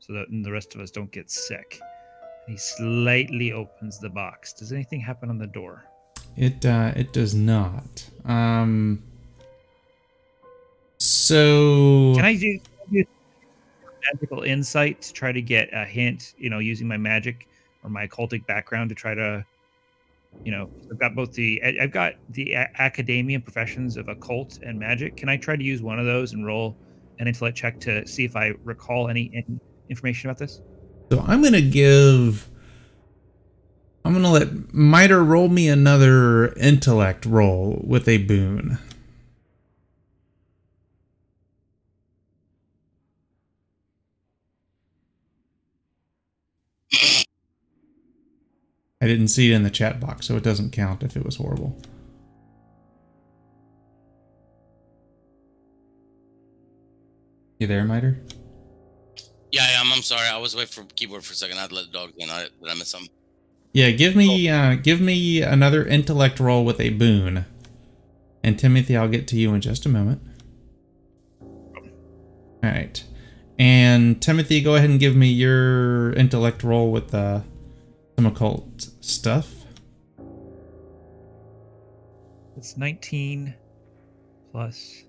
so 0.00 0.12
that 0.12 0.26
the 0.28 0.50
rest 0.50 0.74
of 0.74 0.80
us 0.80 0.90
don't 0.90 1.10
get 1.12 1.30
sick. 1.30 1.80
He 2.48 2.56
slightly 2.56 3.52
opens 3.52 4.00
the 4.00 4.10
box. 4.10 4.52
Does 4.52 4.72
anything 4.72 5.00
happen 5.00 5.30
on 5.30 5.38
the 5.38 5.46
door? 5.46 5.84
It 6.36 6.66
uh, 6.66 6.92
it 6.96 7.12
does 7.12 7.36
not. 7.36 8.10
Um. 8.24 9.04
So 10.98 12.14
Can 12.16 12.24
I 12.24 12.34
do, 12.34 12.58
do 12.90 13.04
magical 14.12 14.42
insight 14.42 15.02
to 15.02 15.12
try 15.12 15.32
to 15.32 15.42
get 15.42 15.68
a 15.72 15.84
hint? 15.84 16.34
You 16.38 16.50
know, 16.50 16.58
using 16.58 16.88
my 16.88 16.96
magic 16.96 17.48
or 17.82 17.90
my 17.90 18.06
occultic 18.06 18.46
background 18.46 18.88
to 18.90 18.94
try 18.94 19.14
to, 19.14 19.44
you 20.44 20.52
know, 20.52 20.70
I've 20.90 20.98
got 20.98 21.14
both 21.14 21.32
the 21.32 21.62
I've 21.80 21.92
got 21.92 22.14
the 22.30 22.54
academia 22.54 23.40
professions 23.40 23.96
of 23.96 24.08
occult 24.08 24.58
and 24.62 24.78
magic. 24.78 25.16
Can 25.16 25.28
I 25.28 25.36
try 25.36 25.56
to 25.56 25.64
use 25.64 25.82
one 25.82 25.98
of 25.98 26.06
those 26.06 26.32
and 26.32 26.44
roll 26.44 26.76
an 27.18 27.26
intellect 27.26 27.56
check 27.56 27.80
to 27.80 28.06
see 28.06 28.24
if 28.24 28.36
I 28.36 28.52
recall 28.64 29.08
any 29.08 29.30
in- 29.32 29.60
information 29.88 30.30
about 30.30 30.38
this? 30.38 30.60
So 31.10 31.20
I'm 31.26 31.42
gonna 31.42 31.60
give. 31.60 32.48
I'm 34.04 34.12
gonna 34.12 34.30
let 34.30 34.72
Miter 34.72 35.22
roll 35.22 35.48
me 35.48 35.68
another 35.68 36.52
intellect 36.54 37.26
roll 37.26 37.82
with 37.84 38.08
a 38.08 38.18
boon. 38.18 38.78
I 49.00 49.06
didn't 49.06 49.28
see 49.28 49.52
it 49.52 49.54
in 49.54 49.62
the 49.62 49.70
chat 49.70 50.00
box, 50.00 50.26
so 50.26 50.36
it 50.36 50.42
doesn't 50.42 50.72
count 50.72 51.02
if 51.02 51.16
it 51.16 51.24
was 51.24 51.36
horrible. 51.36 51.80
You 57.58 57.66
there, 57.66 57.84
Miter? 57.84 58.20
Yeah, 59.50 59.62
I 59.62 59.80
am. 59.80 59.92
I'm 59.92 60.02
sorry. 60.02 60.28
I 60.28 60.38
was 60.38 60.54
away 60.54 60.66
from 60.66 60.86
keyboard 60.94 61.24
for 61.24 61.32
a 61.32 61.36
second. 61.36 61.58
I 61.58 61.62
had 61.62 61.70
to 61.70 61.76
let 61.76 61.86
the 61.86 61.92
dog 61.92 62.12
in. 62.16 62.28
I, 62.30 62.42
did 62.42 62.70
I 62.70 62.74
miss 62.74 62.88
something? 62.88 63.10
Yeah, 63.72 63.90
give 63.90 64.16
me 64.16 64.48
uh, 64.48 64.74
give 64.76 65.00
me 65.00 65.42
another 65.42 65.86
intellect 65.86 66.40
roll 66.40 66.64
with 66.64 66.80
a 66.80 66.90
boon. 66.90 67.44
And 68.42 68.58
Timothy, 68.58 68.96
I'll 68.96 69.08
get 69.08 69.26
to 69.28 69.36
you 69.36 69.52
in 69.54 69.60
just 69.60 69.86
a 69.86 69.88
moment. 69.88 70.22
All 71.40 71.80
right. 72.62 73.02
And 73.58 74.22
Timothy, 74.22 74.60
go 74.60 74.76
ahead 74.76 74.90
and 74.90 75.00
give 75.00 75.16
me 75.16 75.28
your 75.28 76.12
intellect 76.12 76.62
roll 76.62 76.92
with 76.92 77.12
uh, 77.12 77.40
some 78.18 78.26
occult 78.26 78.88
stuff. 79.00 79.48
It's 82.56 82.76
19 82.76 83.54
plus 84.50 85.04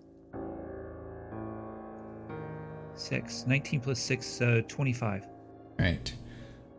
6. 2.93 3.45
19 3.47 3.79
plus 3.79 3.99
6, 3.99 4.41
uh, 4.41 4.61
25. 4.67 5.23
All 5.23 5.31
right. 5.79 6.13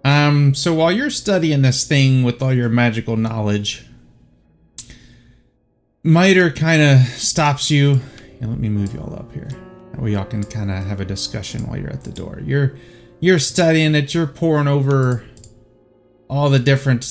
Um, 0.05 0.55
so 0.55 0.73
while 0.73 0.93
you're 0.93 1.11
studying 1.11 1.63
this 1.63 1.85
thing 1.85 2.23
with 2.23 2.41
all 2.41 2.55
your 2.55 2.69
magical 2.69 3.17
knowledge, 3.17 3.87
Miter 6.05 6.53
kind 6.53 6.81
of 6.81 7.01
stops 7.09 7.73
you. 7.73 7.99
Yeah, 8.41 8.47
let 8.47 8.61
me 8.61 8.69
move 8.69 8.95
y'all 8.95 9.17
up 9.17 9.33
here. 9.33 9.49
That 9.91 10.01
way 10.01 10.13
y'all 10.13 10.27
can 10.27 10.45
kind 10.45 10.71
of 10.71 10.85
have 10.85 11.01
a 11.01 11.05
discussion 11.05 11.67
while 11.67 11.77
you're 11.77 11.91
at 11.91 12.05
the 12.05 12.13
door. 12.13 12.41
You're 12.45 12.77
you're 13.19 13.41
studying 13.41 13.97
it. 13.97 14.15
You're 14.15 14.29
pouring 14.29 14.69
over 14.69 15.25
all 16.31 16.49
the 16.49 16.61
different, 16.61 17.05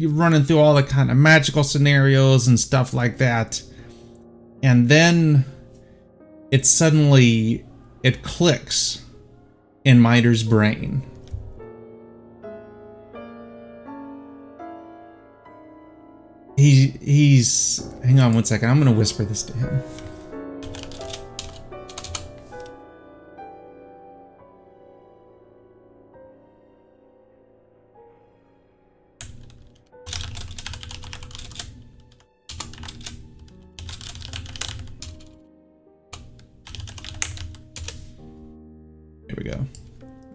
running 0.00 0.42
through 0.42 0.58
all 0.58 0.74
the 0.74 0.82
kind 0.82 1.12
of 1.12 1.16
magical 1.16 1.62
scenarios 1.62 2.48
and 2.48 2.58
stuff 2.58 2.92
like 2.92 3.18
that, 3.18 3.62
and 4.64 4.88
then 4.88 5.44
it 6.50 6.66
suddenly 6.66 7.64
it 8.02 8.24
clicks 8.24 9.04
in 9.84 10.02
Miter's 10.02 10.42
brain. 10.42 11.02
He 16.56 16.88
he's 17.00 17.88
hang 18.04 18.18
on 18.18 18.34
one 18.34 18.44
second. 18.44 18.68
I'm 18.70 18.78
gonna 18.78 18.90
whisper 18.90 19.24
this 19.24 19.44
to 19.44 19.52
him. 19.52 19.82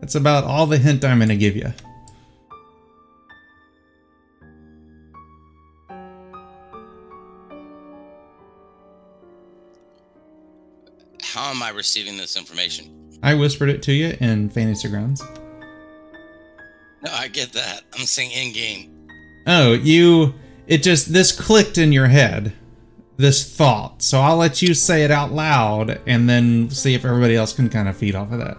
That's 0.08 0.16
about 0.16 0.46
all 0.46 0.66
the 0.66 0.78
hint 0.78 1.04
I'm 1.04 1.20
gonna 1.20 1.36
give 1.36 1.58
you. 1.58 1.74
How 11.22 11.50
am 11.52 11.62
I 11.62 11.72
receiving 11.76 12.16
this 12.16 12.38
information? 12.38 13.20
I 13.22 13.34
whispered 13.34 13.68
it 13.68 13.84
to 13.84 13.92
you 13.92 14.16
in 14.22 14.50
Fantasy 14.50 14.88
Grounds. 14.88 15.22
No, 17.04 17.12
I 17.12 17.28
get 17.28 17.52
that. 17.52 17.82
I'm 17.94 18.06
saying 18.06 18.32
in 18.32 18.54
game. 18.54 19.10
Oh, 19.46 19.74
you. 19.74 20.36
It 20.68 20.84
just. 20.84 21.12
This 21.12 21.38
clicked 21.38 21.78
in 21.78 21.92
your 21.92 22.08
head. 22.08 22.54
This 23.18 23.54
thought. 23.54 24.02
So 24.02 24.22
I'll 24.22 24.38
let 24.38 24.62
you 24.62 24.74
say 24.74 25.04
it 25.04 25.12
out 25.12 25.34
loud 25.34 26.00
and 26.08 26.30
then 26.30 26.70
see 26.70 26.94
if 26.94 27.04
everybody 27.04 27.36
else 27.36 27.52
can 27.52 27.68
kind 27.68 27.90
of 27.90 27.98
feed 27.98 28.16
off 28.16 28.32
of 28.32 28.40
that. 28.40 28.58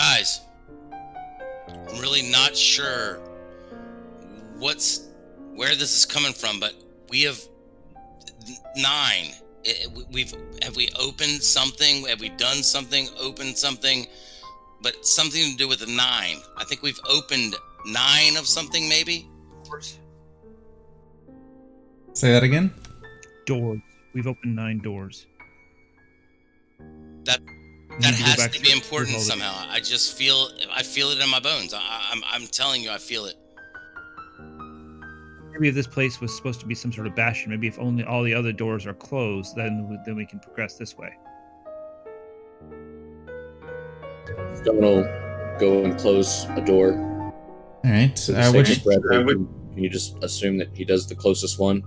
Guys, 0.00 0.40
I'm 1.68 2.00
really 2.00 2.22
not 2.22 2.56
sure 2.56 3.20
what's 4.56 5.08
where 5.54 5.74
this 5.76 5.94
is 5.94 6.06
coming 6.06 6.32
from, 6.32 6.58
but 6.58 6.72
we 7.10 7.20
have 7.24 7.38
nine. 8.78 9.34
It- 9.62 9.84
it- 9.84 10.08
we've 10.10 10.32
have 10.62 10.74
we 10.74 10.88
opened 10.98 11.42
something? 11.42 12.06
Have 12.06 12.18
we 12.18 12.30
done 12.30 12.62
something? 12.62 13.10
Opened 13.18 13.58
something? 13.58 14.06
But 14.80 15.06
something 15.06 15.50
to 15.50 15.56
do 15.58 15.68
with 15.68 15.82
a 15.82 15.90
nine. 15.90 16.40
I 16.56 16.64
think 16.64 16.80
we've 16.80 17.00
opened 17.04 17.56
nine 17.84 18.38
of 18.38 18.46
something, 18.46 18.88
maybe. 18.88 19.28
Say 22.14 22.32
that 22.32 22.42
again. 22.42 22.72
Doors. 23.44 23.80
We've 24.14 24.26
opened 24.26 24.56
nine 24.56 24.78
doors. 24.78 25.26
That 27.24 27.42
We 27.44 27.59
that 28.02 28.14
has 28.14 28.36
back 28.36 28.52
to 28.52 28.60
be 28.60 28.70
important 28.72 29.14
all 29.14 29.20
the- 29.20 29.26
somehow. 29.26 29.54
I 29.70 29.80
just 29.80 30.16
feel 30.16 30.48
I 30.72 30.82
feel 30.82 31.10
it 31.10 31.18
in 31.20 31.28
my 31.30 31.40
bones. 31.40 31.74
I, 31.74 31.80
I'm 32.12 32.22
I'm 32.30 32.46
telling 32.46 32.82
you, 32.82 32.90
I 32.90 32.98
feel 32.98 33.26
it. 33.26 33.36
Maybe 35.52 35.68
if 35.68 35.74
this 35.74 35.86
place 35.86 36.20
was 36.20 36.34
supposed 36.34 36.60
to 36.60 36.66
be 36.66 36.74
some 36.74 36.92
sort 36.92 37.06
of 37.06 37.14
bastion, 37.14 37.50
maybe 37.50 37.66
if 37.66 37.78
only 37.78 38.04
all 38.04 38.22
the 38.22 38.32
other 38.34 38.52
doors 38.52 38.86
are 38.86 38.94
closed, 38.94 39.54
then 39.56 39.98
then 40.06 40.16
we 40.16 40.24
can 40.26 40.38
progress 40.40 40.74
this 40.76 40.96
way. 40.96 41.10
Someone 44.64 44.80
will 44.84 45.56
go 45.58 45.84
and 45.84 45.98
close 45.98 46.44
a 46.56 46.60
door. 46.60 46.94
All 47.84 47.90
right. 47.90 48.18
For 48.18 48.32
the 48.32 48.38
Uh, 48.40 48.44
sake 48.44 48.54
which 48.56 48.76
of 48.78 48.84
Brad, 48.84 49.00
I 49.12 49.18
would- 49.18 49.36
can, 49.36 49.48
can 49.74 49.82
you 49.84 49.90
just 49.90 50.16
assume 50.22 50.58
that 50.58 50.68
he 50.74 50.84
does 50.84 51.06
the 51.06 51.14
closest 51.14 51.58
one 51.58 51.82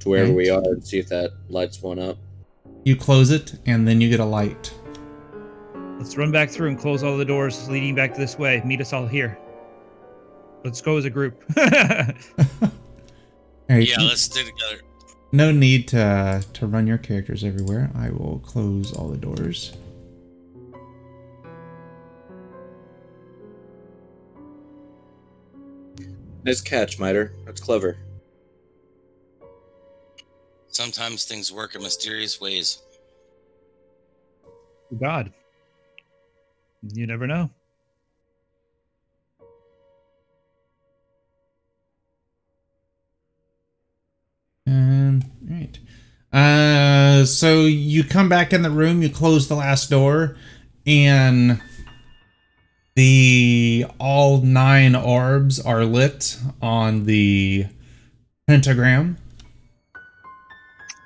to 0.00 0.08
wherever 0.08 0.28
Right. 0.28 0.36
we 0.36 0.50
are 0.50 0.62
and 0.64 0.84
see 0.86 0.98
if 0.98 1.08
that 1.08 1.30
lights 1.48 1.82
one 1.82 1.98
up? 1.98 2.18
you 2.84 2.96
close 2.96 3.30
it 3.30 3.58
and 3.66 3.86
then 3.86 4.00
you 4.00 4.08
get 4.08 4.18
a 4.20 4.24
light. 4.24 4.72
Let's 5.98 6.16
run 6.16 6.30
back 6.30 6.48
through 6.48 6.68
and 6.68 6.78
close 6.78 7.02
all 7.02 7.16
the 7.16 7.24
doors 7.24 7.68
leading 7.68 7.94
back 7.94 8.14
this 8.14 8.38
way. 8.38 8.62
Meet 8.64 8.80
us 8.80 8.92
all 8.92 9.06
here. 9.06 9.36
Let's 10.64 10.80
go 10.80 10.96
as 10.96 11.04
a 11.04 11.10
group. 11.10 11.42
All 11.58 11.64
right. 13.68 13.86
Yeah, 13.86 13.96
let's 13.98 14.22
stay 14.22 14.44
together. 14.44 14.82
No 15.30 15.52
need 15.52 15.88
to 15.88 16.42
to 16.54 16.66
run 16.66 16.86
your 16.86 16.98
characters 16.98 17.44
everywhere. 17.44 17.90
I 17.94 18.10
will 18.10 18.40
close 18.44 18.92
all 18.94 19.08
the 19.08 19.18
doors. 19.18 19.76
Nice 26.44 26.62
catch, 26.62 26.98
Miter. 26.98 27.34
That's 27.44 27.60
clever. 27.60 27.98
Sometimes 30.68 31.24
things 31.24 31.52
work 31.52 31.74
in 31.74 31.82
mysterious 31.82 32.40
ways. 32.40 32.78
God. 34.98 35.32
You 36.82 37.06
never 37.06 37.26
know. 37.26 37.50
Um, 44.66 45.22
right. 45.48 45.78
Uh, 46.32 47.24
so 47.24 47.62
you 47.62 48.04
come 48.04 48.28
back 48.28 48.52
in 48.52 48.62
the 48.62 48.70
room, 48.70 49.02
you 49.02 49.08
close 49.08 49.48
the 49.48 49.54
last 49.56 49.90
door, 49.90 50.36
and 50.86 51.60
the 52.94 53.86
all 53.98 54.42
nine 54.42 54.94
orbs 54.94 55.58
are 55.58 55.84
lit 55.84 56.38
on 56.60 57.04
the 57.04 57.66
pentagram. 58.46 59.16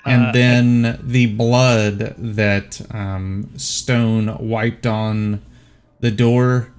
And 0.05 0.27
Uh, 0.27 0.33
then 0.33 1.01
the 1.05 1.27
blood 1.27 2.17
that 2.19 2.81
um, 2.91 3.49
Stone 3.57 4.37
wiped 4.41 4.87
on 4.87 5.41
the 6.03 6.11
door 6.11 6.75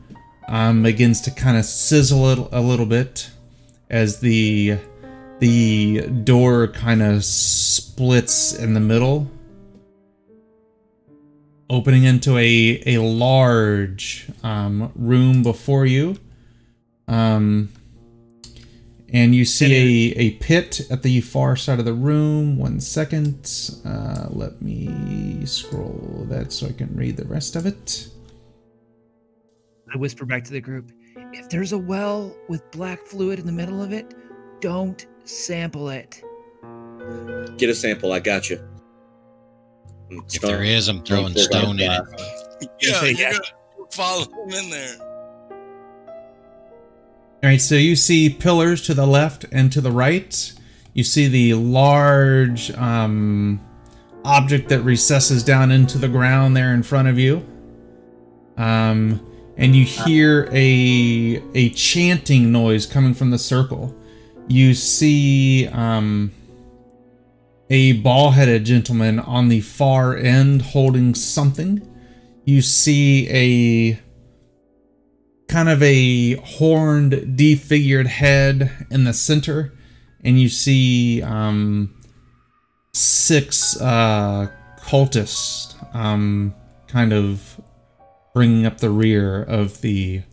um, 0.47 0.83
begins 0.83 1.21
to 1.21 1.31
kind 1.31 1.57
of 1.57 1.65
sizzle 1.65 2.29
it 2.29 2.39
a 2.51 2.61
little 2.61 2.85
bit 2.85 3.31
as 3.89 4.19
the 4.19 4.77
the 5.39 6.01
door 6.23 6.67
kind 6.67 7.01
of 7.01 7.25
splits 7.25 8.53
in 8.53 8.73
the 8.73 8.79
middle, 8.79 9.31
opening 11.69 12.03
into 12.03 12.37
a 12.37 12.83
a 12.85 12.97
large 12.99 14.27
um, 14.43 14.91
room 14.95 15.41
before 15.41 15.85
you. 15.85 16.17
Um, 17.07 17.69
and 19.11 19.35
you 19.35 19.45
see 19.45 20.11
a, 20.11 20.17
a 20.17 20.31
pit 20.31 20.81
at 20.89 21.03
the 21.03 21.21
far 21.21 21.55
side 21.55 21.79
of 21.79 21.85
the 21.85 21.93
room. 21.93 22.57
One 22.57 22.79
second. 22.81 23.49
Uh, 23.85 24.27
let 24.31 24.61
me 24.61 25.45
scroll 25.45 26.25
that 26.29 26.51
so 26.51 26.67
I 26.67 26.71
can 26.73 26.93
read 26.95 27.17
the 27.17 27.25
rest 27.25 27.55
of 27.55 27.65
it. 27.65 28.07
I 29.93 29.97
whisper 29.97 30.25
back 30.25 30.43
to 30.45 30.51
the 30.51 30.61
group 30.61 30.91
if 31.33 31.49
there's 31.49 31.71
a 31.71 31.77
well 31.77 32.35
with 32.47 32.69
black 32.71 33.05
fluid 33.05 33.39
in 33.39 33.45
the 33.45 33.51
middle 33.51 33.81
of 33.81 33.91
it, 33.91 34.13
don't 34.61 35.05
sample 35.23 35.89
it. 35.89 36.23
Get 37.57 37.69
a 37.69 37.75
sample. 37.75 38.11
I 38.13 38.19
got 38.19 38.49
you. 38.49 38.59
And 40.09 40.21
If 40.33 40.41
there 40.41 40.63
is, 40.63 40.87
I'm 40.87 41.03
throwing 41.03 41.33
Stone- 41.35 41.77
stone 41.77 41.79
in 41.79 41.91
it. 41.91 42.01
Yeah, 42.81 42.93
say 42.99 43.09
you 43.11 43.17
yes. 43.17 43.39
follow 43.91 44.23
him 44.23 44.53
in 44.53 44.69
there. 44.69 44.95
All 47.43 47.49
right, 47.49 47.59
so 47.61 47.75
you 47.75 47.95
see 47.95 48.29
pillars 48.29 48.81
to 48.83 48.93
the 48.93 49.05
left 49.05 49.45
and 49.51 49.71
to 49.73 49.81
the 49.81 49.91
right. 49.91 50.53
You 50.93 51.03
see 51.03 51.27
the 51.27 51.55
large 51.55 52.71
um, 52.71 53.59
object 54.23 54.69
that 54.69 54.81
recesses 54.81 55.43
down 55.43 55.71
into 55.71 55.97
the 55.97 56.07
ground 56.07 56.55
there 56.55 56.73
in 56.73 56.83
front 56.83 57.09
of 57.09 57.19
you. 57.19 57.45
Um, 58.55 59.19
and 59.57 59.75
you 59.75 59.85
hear 59.85 60.49
a 60.51 61.41
a 61.53 61.69
chanting 61.71 62.51
noise 62.51 62.85
coming 62.85 63.13
from 63.13 63.31
the 63.31 63.37
circle. 63.37 63.95
You 64.47 64.73
see 64.73 65.67
um, 65.67 66.31
a 67.69 67.93
ball-headed 67.93 68.65
gentleman 68.65 69.19
on 69.19 69.47
the 69.47 69.61
far 69.61 70.15
end 70.17 70.61
holding 70.61 71.15
something. 71.15 71.87
You 72.43 72.61
see 72.61 73.29
a 73.29 73.99
kind 75.47 75.69
of 75.69 75.81
a 75.81 76.33
horned, 76.35 77.13
defigured 77.37 78.07
head 78.07 78.87
in 78.89 79.03
the 79.05 79.13
center, 79.13 79.71
and 80.23 80.41
you 80.41 80.49
see 80.49 81.21
um, 81.21 81.95
six 82.93 83.79
uh, 83.79 84.49
cultists 84.79 85.75
um, 85.95 86.53
kind 86.87 87.13
of 87.13 87.52
bringing 88.33 88.65
up 88.65 88.79
the 88.79 88.89
rear 88.89 89.43
of 89.43 89.81
the 89.81 90.23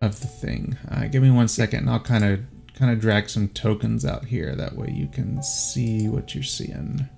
of 0.00 0.20
the 0.20 0.26
thing. 0.26 0.76
Uh, 0.90 1.06
give 1.06 1.22
me 1.22 1.30
one 1.30 1.48
second, 1.48 1.80
and 1.80 1.90
I'll 1.90 2.00
kind 2.00 2.24
of 2.24 2.40
kind 2.74 2.92
of 2.92 3.00
drag 3.00 3.28
some 3.28 3.48
tokens 3.48 4.04
out 4.04 4.24
here. 4.24 4.54
That 4.54 4.76
way 4.76 4.92
you 4.94 5.08
can 5.08 5.42
see 5.42 6.08
what 6.08 6.34
you're 6.34 6.44
seeing. 6.44 7.08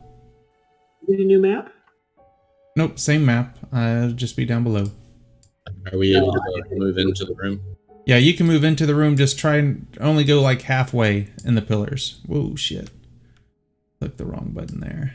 Need 1.07 1.21
a 1.21 1.25
new 1.25 1.41
map? 1.41 1.73
Nope, 2.77 2.99
same 2.99 3.25
map. 3.25 3.59
Uh, 3.75 4.03
it'll 4.05 4.13
just 4.13 4.37
be 4.37 4.45
down 4.45 4.65
below. 4.65 4.87
Are 5.93 5.99
we 5.99 6.17
able 6.17 6.33
to 6.33 6.65
move 6.73 6.99
into 6.99 7.25
the 7.25 7.35
room? 7.35 7.61
Yeah, 8.07 8.17
you 8.17 8.35
can 8.35 8.47
move 8.47 8.65
into 8.65 8.87
the 8.87 8.95
room. 8.95 9.17
Just 9.17 9.39
try 9.39 9.57
and 9.57 9.87
only 10.01 10.25
go 10.25 10.41
like 10.41 10.63
halfway 10.63 11.29
in 11.45 11.55
the 11.55 11.63
pillars. 11.63 12.21
Whoa, 12.27 12.55
shit! 12.57 12.91
Click 13.99 14.17
the 14.17 14.25
wrong 14.25 14.53
button 14.55 14.81
there. 14.81 15.15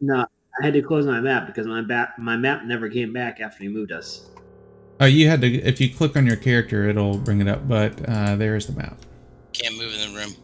No, 0.00 0.26
I 0.60 0.64
had 0.64 0.74
to 0.74 0.82
close 0.82 1.06
my 1.06 1.20
map 1.20 1.46
because 1.46 1.66
my 1.66 1.80
map 1.80 2.18
my 2.18 2.36
map 2.36 2.64
never 2.64 2.88
came 2.88 3.12
back 3.12 3.40
after 3.40 3.62
he 3.62 3.68
moved 3.68 3.92
us. 3.92 4.28
Oh, 5.00 5.06
you 5.06 5.28
had 5.28 5.40
to. 5.40 5.48
If 5.48 5.80
you 5.80 5.92
click 5.92 6.16
on 6.16 6.26
your 6.26 6.36
character, 6.36 6.88
it'll 6.88 7.18
bring 7.18 7.40
it 7.40 7.48
up. 7.48 7.66
But 7.66 8.08
uh, 8.08 8.36
there's 8.36 8.66
the 8.66 8.74
map. 8.74 8.96
Can't 9.52 9.76
move 9.76 9.92
in 9.94 10.12
the 10.12 10.20
room. 10.20 10.34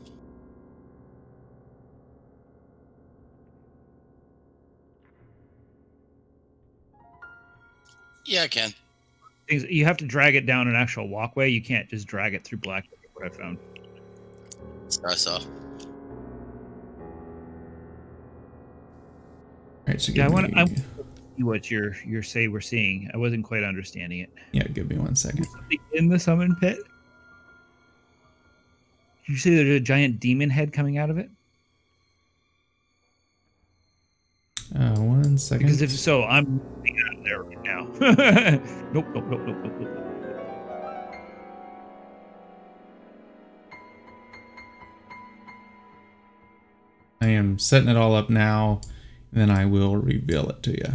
Yeah, 8.25 8.43
I 8.43 8.49
can. 8.49 8.75
You 9.49 9.87
have 9.87 9.97
to 9.99 10.05
drag 10.05 10.37
it 10.37 10.45
down 10.45 10.69
an 10.69 10.75
actual 10.75 11.09
walkway. 11.09 11.49
You 11.49 11.63
can't 11.63 11.89
just 11.89 12.07
drag 12.07 12.35
it 12.35 12.45
through 12.45 12.59
black. 12.59 12.87
What 13.15 13.27
I 13.27 13.29
found. 13.31 13.59
So 14.89 15.01
I 15.07 15.15
saw. 15.15 15.41
Right, 19.89 20.01
so 20.01 20.13
Yeah, 20.13 20.27
I 20.27 20.29
wanna- 20.29 20.67
See 21.37 21.45
What 21.45 21.71
you're 21.71 21.95
you're 22.05 22.23
say 22.25 22.49
we're 22.49 22.61
seeing? 22.61 23.09
I 23.15 23.17
wasn't 23.17 23.45
quite 23.45 23.63
understanding 23.63 24.21
it. 24.21 24.31
yeah, 24.53 24.65
give 24.65 24.91
me 24.91 24.97
one 24.99 25.15
second. 25.15 25.47
In 25.93 26.09
the 26.09 26.19
summon 26.19 26.57
pit. 26.57 26.79
Did 29.27 29.33
you 29.33 29.37
say 29.37 29.55
there's 29.55 29.77
a 29.77 29.81
giant 29.81 30.19
demon 30.19 30.51
head 30.51 30.73
coming 30.73 30.99
out 30.99 31.11
of 31.11 31.19
it? 31.19 31.31
Uh, 34.75 34.97
one 35.01 35.39
second. 35.39 35.67
Because 35.67 35.81
if 35.81 35.91
so, 35.93 36.25
I'm 36.25 36.61
out 36.61 37.23
there 37.25 37.43
right 37.45 37.63
now. 37.63 37.85
nope, 38.93 39.07
nope, 39.15 39.25
nope, 39.29 39.41
nope, 39.47 39.57
nope, 39.63 39.73
nope. 39.81 40.05
I 47.21 47.29
am 47.29 47.59
setting 47.59 47.89
it 47.89 47.97
all 47.97 48.15
up 48.15 48.31
now, 48.31 48.81
then 49.33 49.51
I 49.51 49.67
will 49.67 49.97
reveal 49.97 50.49
it 50.49 50.63
to 50.65 50.73
you. 50.73 50.93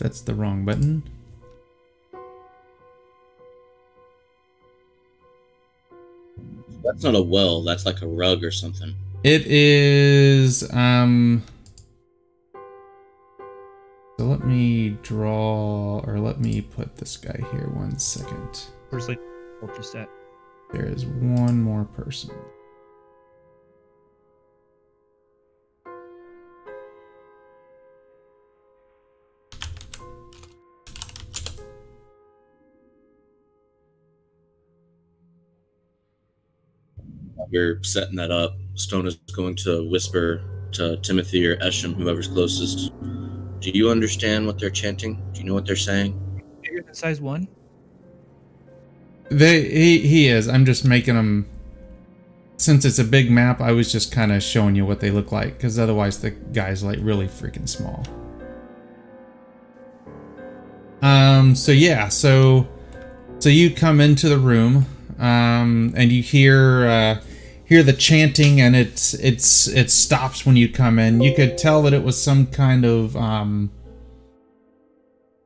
That's 0.00 0.22
the 0.22 0.34
wrong 0.34 0.64
button. 0.64 1.02
That's 6.82 7.04
not 7.04 7.14
a 7.14 7.22
well. 7.22 7.62
That's 7.62 7.84
like 7.84 8.00
a 8.00 8.06
rug 8.06 8.42
or 8.42 8.50
something. 8.50 8.94
It 9.22 9.46
is 9.46 10.68
um 10.72 11.42
so 14.18 14.26
let 14.26 14.44
me 14.44 14.98
draw 15.02 16.00
or 16.06 16.18
let 16.18 16.40
me 16.40 16.62
put 16.62 16.96
this 16.96 17.16
guy 17.16 17.38
here 17.52 17.68
one 17.68 17.98
second. 17.98 18.64
Where's 18.88 19.08
like 19.08 19.20
just 19.76 19.94
at? 19.94 20.08
There 20.72 20.86
is 20.86 21.04
one 21.04 21.60
more 21.60 21.84
person. 21.84 22.34
You're 37.50 37.82
setting 37.82 38.16
that 38.16 38.30
up. 38.30 38.56
Stone 38.74 39.06
is 39.06 39.16
going 39.34 39.56
to 39.56 39.88
whisper 39.90 40.42
to 40.72 40.96
Timothy 40.98 41.46
or 41.46 41.56
Esham, 41.56 41.94
whoever's 41.94 42.28
closest. 42.28 42.92
Do 43.60 43.70
you 43.70 43.90
understand 43.90 44.46
what 44.46 44.58
they're 44.58 44.70
chanting? 44.70 45.22
Do 45.32 45.40
you 45.40 45.46
know 45.46 45.54
what 45.54 45.66
they're 45.66 45.76
saying? 45.76 46.18
Bigger 46.62 46.82
than 46.82 46.94
size 46.94 47.20
one? 47.20 47.48
They 49.30 49.68
he 49.68 49.98
he 49.98 50.28
is. 50.28 50.48
I'm 50.48 50.64
just 50.64 50.84
making 50.84 51.14
them 51.14 51.46
since 52.56 52.84
it's 52.84 52.98
a 52.98 53.04
big 53.04 53.30
map, 53.30 53.60
I 53.60 53.72
was 53.72 53.90
just 53.90 54.12
kind 54.12 54.32
of 54.32 54.42
showing 54.42 54.76
you 54.76 54.84
what 54.84 55.00
they 55.00 55.10
look 55.10 55.32
like 55.32 55.58
cuz 55.58 55.78
otherwise 55.78 56.18
the 56.18 56.30
guy's 56.30 56.82
like 56.82 56.98
really 57.00 57.26
freaking 57.26 57.68
small. 57.68 58.04
Um 61.02 61.54
so 61.54 61.72
yeah, 61.72 62.08
so 62.08 62.68
so 63.38 63.48
you 63.48 63.70
come 63.70 64.00
into 64.00 64.28
the 64.28 64.38
room 64.38 64.86
um 65.18 65.92
and 65.96 66.12
you 66.12 66.22
hear 66.22 66.86
uh 66.86 67.20
hear 67.70 67.84
the 67.84 67.92
chanting 67.92 68.60
and 68.60 68.74
it's 68.74 69.14
it's 69.14 69.68
it 69.68 69.90
stops 69.90 70.44
when 70.44 70.56
you 70.56 70.68
come 70.68 70.98
in. 70.98 71.20
You 71.20 71.34
could 71.34 71.56
tell 71.56 71.82
that 71.82 71.94
it 71.94 72.02
was 72.02 72.20
some 72.20 72.46
kind 72.48 72.84
of 72.84 73.16
um 73.16 73.70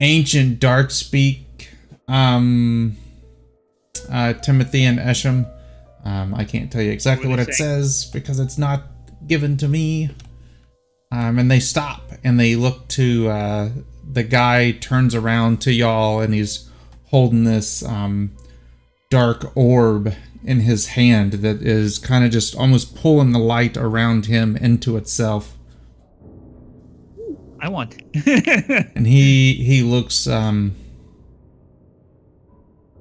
ancient 0.00 0.58
dark 0.58 0.90
speak 0.90 1.70
um 2.08 2.96
uh, 4.10 4.32
Timothy 4.32 4.84
and 4.84 4.98
Esham. 4.98 5.50
Um, 6.04 6.34
I 6.34 6.44
can't 6.44 6.70
tell 6.72 6.82
you 6.82 6.90
exactly 6.90 7.28
What 7.28 7.38
what 7.38 7.48
it 7.48 7.54
says 7.54 8.06
because 8.12 8.38
it's 8.38 8.58
not 8.58 8.82
given 9.26 9.56
to 9.58 9.68
me. 9.68 10.10
Um, 11.10 11.38
and 11.38 11.50
they 11.50 11.60
stop 11.60 12.10
and 12.24 12.40
they 12.40 12.56
look 12.56 12.88
to 12.88 13.28
uh, 13.28 13.68
the 14.10 14.24
guy 14.24 14.72
turns 14.72 15.14
around 15.14 15.60
to 15.62 15.72
y'all 15.72 16.20
and 16.20 16.34
he's 16.34 16.68
holding 17.06 17.44
this 17.44 17.84
um, 17.84 18.32
dark 19.10 19.56
orb 19.56 20.12
in 20.44 20.60
his 20.60 20.88
hand 20.88 21.34
that 21.34 21.62
is 21.62 21.98
kind 21.98 22.24
of 22.24 22.30
just 22.30 22.54
almost 22.54 22.94
pulling 22.94 23.32
the 23.32 23.38
light 23.38 23.76
around 23.76 24.26
him 24.26 24.56
into 24.56 24.96
itself. 24.96 25.56
I 27.60 27.68
want. 27.68 28.00
and 28.26 29.06
he 29.06 29.54
he 29.54 29.82
looks 29.82 30.26
um 30.26 30.74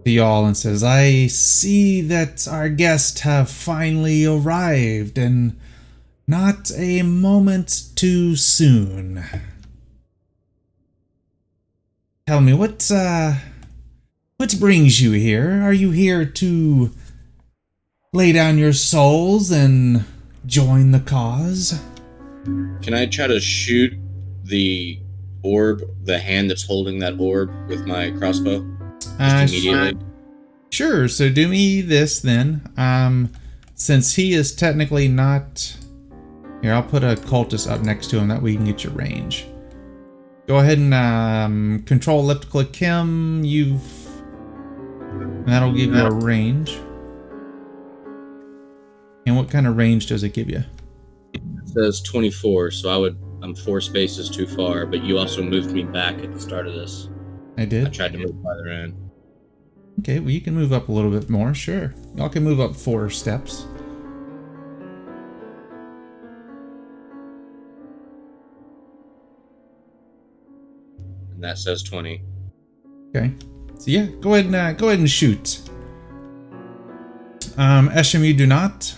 to 0.06 0.12
y'all 0.12 0.46
and 0.46 0.58
says 0.58 0.84
i 0.84 1.28
see 1.28 2.02
that 2.02 2.46
our 2.48 2.68
guests 2.68 3.22
have 3.22 3.50
finally 3.50 4.26
arrived 4.26 5.18
and 5.18 5.58
not 6.28 6.72
a 6.76 7.02
moment 7.04 7.90
too 7.96 8.36
soon 8.36 9.24
tell 12.28 12.42
me 12.42 12.54
what 12.54 12.92
uh 12.92 13.34
what 14.38 14.60
brings 14.60 15.02
you 15.02 15.14
here 15.14 15.62
are 15.64 15.74
you 15.74 15.92
here 15.92 16.26
to 16.26 16.92
lay 18.14 18.32
down 18.32 18.58
your 18.58 18.74
souls 18.74 19.52
and 19.52 20.06
join 20.46 20.92
the 20.92 21.00
cause 21.00 21.82
Can 22.82 22.94
I 22.94 23.06
try 23.08 23.28
to 23.28 23.40
shoot 23.40 23.94
the 24.44 25.00
orb, 25.42 25.82
the 26.04 26.20
hand 26.20 26.50
that's 26.50 26.64
holding 26.66 27.00
that 27.00 27.20
orb, 27.20 27.50
with 27.68 27.86
my 27.86 28.12
crossbow? 28.12 28.66
Uh, 29.20 29.46
Just 29.46 29.54
immediately. 29.66 30.06
Sure, 30.70 31.08
so 31.08 31.30
do 31.30 31.48
me 31.48 31.82
this 31.82 32.20
then. 32.20 32.62
Um 32.78 33.32
since 33.76 34.16
he 34.16 34.34
is 34.34 34.56
technically 34.56 35.08
not 35.08 35.76
here, 36.62 36.74
I'll 36.74 36.84
put 36.84 37.04
a 37.04 37.16
cultist 37.16 37.70
up 37.70 37.82
next 37.82 38.10
to 38.12 38.20
him 38.20 38.28
that 38.30 38.42
we 38.42 38.56
can 38.56 38.66
get 38.66 38.84
your 38.84 38.94
range. 38.94 39.48
Go 40.48 40.58
ahead 40.58 40.78
and 40.78 40.94
um 40.94 41.84
control 41.86 42.24
left 42.24 42.50
click 42.50 42.76
him. 42.76 43.44
You've 43.44 43.82
and 45.12 45.48
that'll 45.48 45.74
give 45.74 45.94
you 45.94 46.02
a 46.02 46.14
range. 46.14 46.78
And 49.26 49.38
what 49.38 49.50
kind 49.50 49.68
of 49.68 49.78
range 49.78 50.08
does 50.08 50.24
it 50.24 50.34
give 50.34 50.50
you? 50.50 50.64
It 51.34 51.42
says 51.66 52.02
24, 52.02 52.72
so 52.72 52.90
I 52.90 52.98
would. 52.98 53.18
I'm 53.42 53.56
four 53.56 53.82
spaces 53.82 54.30
too 54.30 54.48
far, 54.48 54.86
but 54.86 55.04
you 55.04 55.18
also 55.18 55.44
moved 55.44 55.72
me 55.72 55.84
back 55.84 56.18
at 56.20 56.34
the 56.34 56.40
start 56.40 56.66
of 56.66 56.76
this. 56.76 57.10
I 57.58 57.66
did. 57.66 57.88
I 57.88 57.90
tried 57.90 58.14
to 58.14 58.20
move 58.20 58.36
farther 58.42 58.68
in. 58.70 59.12
Okay, 60.00 60.20
well 60.20 60.30
you 60.30 60.42
can 60.42 60.56
move 60.56 60.72
up 60.72 60.88
a 60.88 60.92
little 60.92 61.12
bit 61.12 61.30
more, 61.30 61.54
sure. 61.54 61.94
Y'all 62.16 62.30
can 62.30 62.44
move 62.44 62.60
up 62.60 62.76
four 62.76 63.10
steps. 63.10 63.68
And 71.34 71.44
that 71.44 71.58
says 71.58 71.84
20. 71.84 72.24
Okay. 73.10 73.34
So 73.78 73.92
yeah, 73.92 74.06
go 74.22 74.34
ahead 74.34 74.46
and 74.46 74.56
uh, 74.56 74.72
go 74.74 74.88
ahead 74.88 75.00
and 75.00 75.10
shoot. 75.10 75.62
Um, 77.58 77.90
Esham, 77.90 78.26
you 78.26 78.34
do 78.34 78.48
not. 78.48 78.96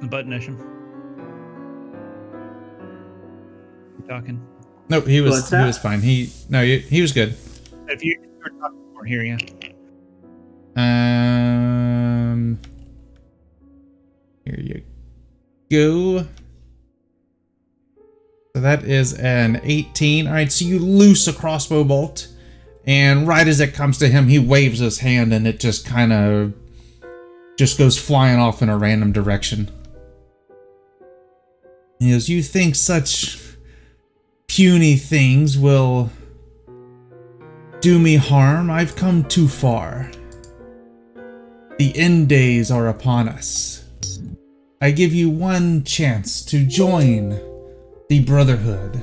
The 0.00 0.06
button, 0.08 0.32
Esham. 0.32 0.58
You 3.98 4.06
talking? 4.08 4.46
Nope, 4.88 5.06
he 5.06 5.20
was 5.20 5.32
What's 5.32 5.50
he 5.50 5.56
that? 5.56 5.66
was 5.66 5.78
fine. 5.78 6.00
He 6.00 6.32
no, 6.48 6.62
he, 6.62 6.78
he 6.78 7.00
was 7.02 7.12
good. 7.12 7.36
If 7.88 8.04
you 8.04 8.18
are 8.44 8.50
talking, 8.50 8.94
we're 8.94 9.04
hearing 9.04 9.40
you. 9.40 9.46
Um, 10.80 12.58
here 14.44 14.60
you 14.60 14.82
go. 15.70 16.26
So 18.54 18.60
that 18.60 18.84
is 18.84 19.14
an 19.14 19.60
18. 19.64 20.26
All 20.26 20.32
right, 20.34 20.50
so 20.52 20.64
you 20.64 20.78
loose 20.78 21.26
a 21.26 21.32
crossbow 21.32 21.84
bolt, 21.84 22.28
and 22.86 23.26
right 23.26 23.46
as 23.46 23.60
it 23.60 23.74
comes 23.74 23.98
to 23.98 24.08
him, 24.08 24.28
he 24.28 24.38
waves 24.38 24.78
his 24.78 24.98
hand, 25.00 25.32
and 25.32 25.46
it 25.46 25.58
just 25.60 25.84
kind 25.86 26.12
of 26.12 26.54
just 27.58 27.78
goes 27.78 27.98
flying 27.98 28.38
off 28.38 28.62
in 28.62 28.68
a 28.68 28.76
random 28.76 29.12
direction. 29.12 29.70
He 31.98 32.10
goes, 32.10 32.28
"You 32.28 32.42
think 32.42 32.74
such 32.74 33.38
puny 34.48 34.96
things 34.96 35.58
will 35.58 36.10
do 37.80 37.98
me 37.98 38.16
harm? 38.16 38.70
I've 38.70 38.96
come 38.96 39.24
too 39.24 39.48
far." 39.48 40.10
The 41.78 41.96
end 41.96 42.28
days 42.28 42.70
are 42.70 42.88
upon 42.88 43.28
us. 43.28 43.84
I 44.80 44.90
give 44.90 45.14
you 45.14 45.30
one 45.30 45.84
chance 45.84 46.44
to 46.46 46.64
join 46.64 47.38
the 48.08 48.20
Brotherhood. 48.20 49.02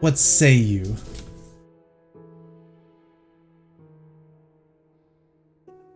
What 0.00 0.16
say 0.18 0.54
you? 0.54 0.96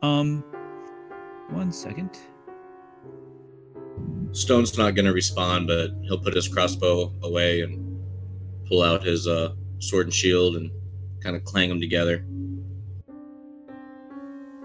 Um, 0.03 0.45
one 1.53 1.73
second. 1.73 2.19
Stone's 4.33 4.77
not 4.79 4.95
going 4.95 5.05
to 5.05 5.13
respond, 5.13 5.67
but 5.67 5.91
he'll 6.03 6.19
put 6.19 6.35
his 6.35 6.49
crossbow 6.49 7.13
away 7.23 7.61
and 7.61 8.01
pull 8.67 8.83
out 8.83 9.03
his 9.03 9.27
uh, 9.29 9.53
sword 9.79 10.07
and 10.07 10.15
shield 10.15 10.57
and 10.57 10.71
kind 11.23 11.37
of 11.37 11.45
clang 11.45 11.69
them 11.69 11.81
together. 11.81 12.25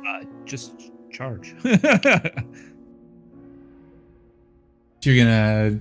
Uh, 0.07 0.23
just 0.45 0.91
charge. 1.11 1.53
You're 5.03 5.15
gonna. 5.23 5.80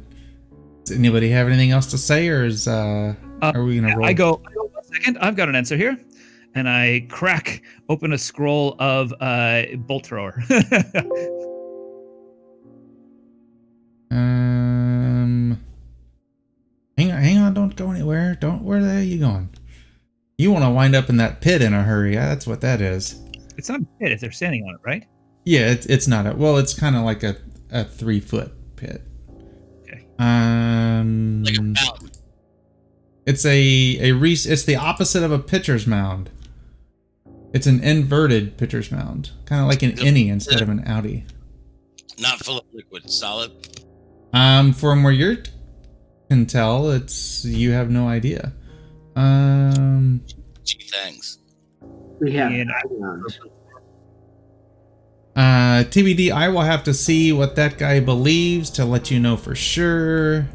Does 0.84 0.96
anybody 0.96 1.30
have 1.30 1.48
anything 1.48 1.70
else 1.72 1.86
to 1.86 1.98
say, 1.98 2.28
or 2.28 2.44
is 2.44 2.68
uh, 2.68 3.14
Uh, 3.42 3.52
are 3.54 3.64
we 3.64 3.80
gonna 3.80 3.96
roll? 3.96 4.06
I 4.06 4.12
go, 4.12 4.40
I 4.46 4.52
go, 4.52 4.70
one 4.72 4.84
second, 4.84 5.18
I've 5.18 5.34
got 5.36 5.48
an 5.48 5.56
answer 5.56 5.76
here. 5.76 5.98
And 6.56 6.68
I 6.68 7.06
crack 7.10 7.62
open 7.88 8.12
a 8.12 8.18
scroll 8.18 8.74
of 8.78 9.12
uh, 9.20 9.62
bolt 9.76 10.06
thrower. 10.06 10.42
Um. 14.10 15.60
Hang 16.96 17.12
on, 17.12 17.22
hang 17.22 17.38
on! 17.38 17.54
Don't 17.54 17.76
go 17.76 17.90
anywhere. 17.90 18.36
Don't. 18.40 18.62
Where 18.62 18.80
the 18.80 18.88
hell 18.88 18.98
are 18.98 19.02
you 19.02 19.18
going? 19.18 19.50
You 20.38 20.52
want 20.52 20.64
to 20.64 20.70
wind 20.70 20.94
up 20.94 21.08
in 21.08 21.16
that 21.18 21.40
pit 21.40 21.60
in 21.62 21.74
a 21.74 21.82
hurry? 21.82 22.14
That's 22.14 22.46
what 22.46 22.60
that 22.60 22.80
is. 22.80 23.20
it's 23.56 23.68
not 23.68 23.80
a 23.80 23.86
pit 24.00 24.12
if 24.12 24.20
they're 24.20 24.30
standing 24.32 24.62
on 24.64 24.74
it, 24.74 24.80
right? 24.84 25.04
Yeah, 25.44 25.70
it's 25.70 25.86
it's 25.86 26.06
not 26.06 26.26
a. 26.26 26.34
Well, 26.34 26.56
it's 26.56 26.72
kind 26.72 26.96
of 26.96 27.02
like 27.02 27.22
a 27.22 27.36
a 27.70 27.84
three 27.84 28.20
foot 28.20 28.52
pit. 28.76 29.02
Okay. 29.82 30.06
Um. 30.18 31.42
Like 31.44 31.58
a 31.58 31.62
mountain. 31.62 32.10
It's 33.26 33.44
a 33.44 33.98
a 34.00 34.12
re- 34.12 34.32
It's 34.32 34.62
the 34.62 34.76
opposite 34.76 35.22
of 35.24 35.32
a 35.32 35.38
pitcher's 35.38 35.86
mound. 35.86 36.30
It's 37.56 37.66
an 37.66 37.82
inverted 37.82 38.58
pitcher's 38.58 38.92
mound, 38.92 39.30
kind 39.46 39.62
of 39.62 39.66
like 39.66 39.82
an 39.82 39.92
innie 39.92 40.28
instead 40.28 40.60
of 40.60 40.68
an 40.68 40.84
outie. 40.84 41.24
Not 42.20 42.38
full 42.44 42.58
of 42.58 42.64
liquid, 42.74 43.10
solid. 43.10 43.50
Um, 44.34 44.74
from 44.74 45.02
where 45.02 45.12
you 45.14 45.38
can 46.28 46.44
tell, 46.44 46.90
it's 46.90 47.46
you 47.46 47.70
have 47.70 47.88
no 47.88 48.08
idea. 48.08 48.52
Um, 49.16 50.20
Gee, 50.64 50.86
thanks. 50.92 51.38
We 52.20 52.34
have 52.34 52.52
And- 52.52 52.68
background. 52.68 53.38
uh, 55.34 55.84
TBD. 55.88 56.30
I 56.30 56.50
will 56.50 56.60
have 56.60 56.84
to 56.84 56.92
see 56.92 57.32
what 57.32 57.56
that 57.56 57.78
guy 57.78 58.00
believes 58.00 58.68
to 58.72 58.84
let 58.84 59.10
you 59.10 59.18
know 59.18 59.38
for 59.38 59.54
sure. 59.54 60.46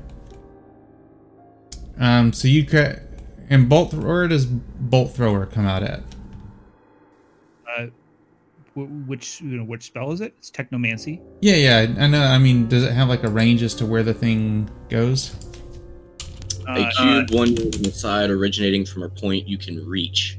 Um, 2.00 2.32
so 2.32 2.48
you 2.48 2.64
can 2.64 3.00
and 3.50 3.68
bolt 3.68 3.92
where 3.92 4.28
does 4.28 4.46
bolt 4.46 5.16
thrower 5.16 5.48
come 5.48 5.66
out 5.66 5.82
at? 5.82 6.04
Uh, 8.76 8.82
wh- 8.82 9.08
which 9.10 9.42
you 9.42 9.58
know 9.58 9.64
which 9.64 9.84
spell 9.84 10.12
is 10.12 10.22
it? 10.22 10.34
It's 10.38 10.52
technomancy. 10.52 11.22
Yeah, 11.42 11.56
yeah, 11.56 12.04
I 12.04 12.08
know. 12.08 12.24
I 12.24 12.38
mean, 12.38 12.68
does 12.68 12.84
it 12.84 12.92
have 12.92 13.10
like 13.10 13.24
a 13.24 13.30
range 13.30 13.64
as 13.64 13.74
to 13.76 13.86
where 13.86 14.04
the 14.04 14.14
thing 14.14 14.70
goes? 14.90 15.36
Uh, 16.68 16.74
a 16.74 16.92
cube 16.92 17.32
one 17.32 17.48
unit 17.56 17.76
on 17.76 17.82
the 17.84 17.92
side 17.92 18.30
originating 18.30 18.86
from 18.86 19.04
a 19.04 19.10
point 19.10 19.48
you 19.48 19.58
can 19.58 19.86
reach 19.88 20.38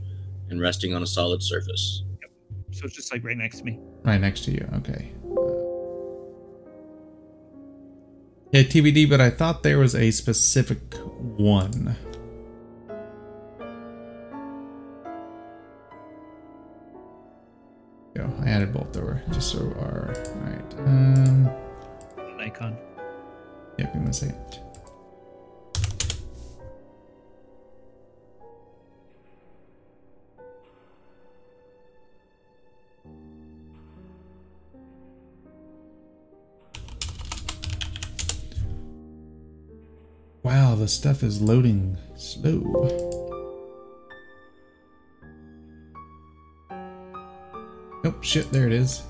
and 0.51 0.61
resting 0.61 0.95
on 0.95 1.03
a 1.03 1.07
solid 1.07 1.43
surface. 1.43 2.05
Yep. 2.21 2.31
so 2.73 2.85
it's 2.85 2.95
just 2.95 3.13
like 3.13 3.25
right 3.25 3.37
next 3.37 3.59
to 3.59 3.65
me. 3.65 3.79
Right 4.05 4.21
next 4.21 4.45
to 4.45 4.53
you. 4.53 4.69
Okay. 4.77 5.13
Yeah, 8.53 8.63
TBD, 8.63 9.09
but 9.09 9.21
I 9.21 9.31
thought 9.31 9.63
there 9.63 9.79
was 9.79 9.95
a 9.95 10.11
specific 10.11 10.95
one. 11.39 11.97
Go. 18.15 18.31
I 18.41 18.51
added 18.51 18.75
both 18.75 18.97
over 18.97 19.23
just 19.33 19.53
so 19.53 19.61
our. 19.81 20.13
Alright. 20.37 20.75
Um. 20.81 21.51
An 22.19 22.41
icon. 22.41 22.77
Yep, 23.79 23.95
give 23.95 24.03
me 24.03 24.13
second. 24.13 24.61
Wow, 40.43 40.75
the 40.75 40.89
stuff 40.89 41.23
is 41.23 41.41
loading 41.41 41.97
slow. 42.17 43.22
Oh 48.13 48.21
shit, 48.21 48.51
there 48.53 48.67
it 48.67 48.73
is. 48.73 49.03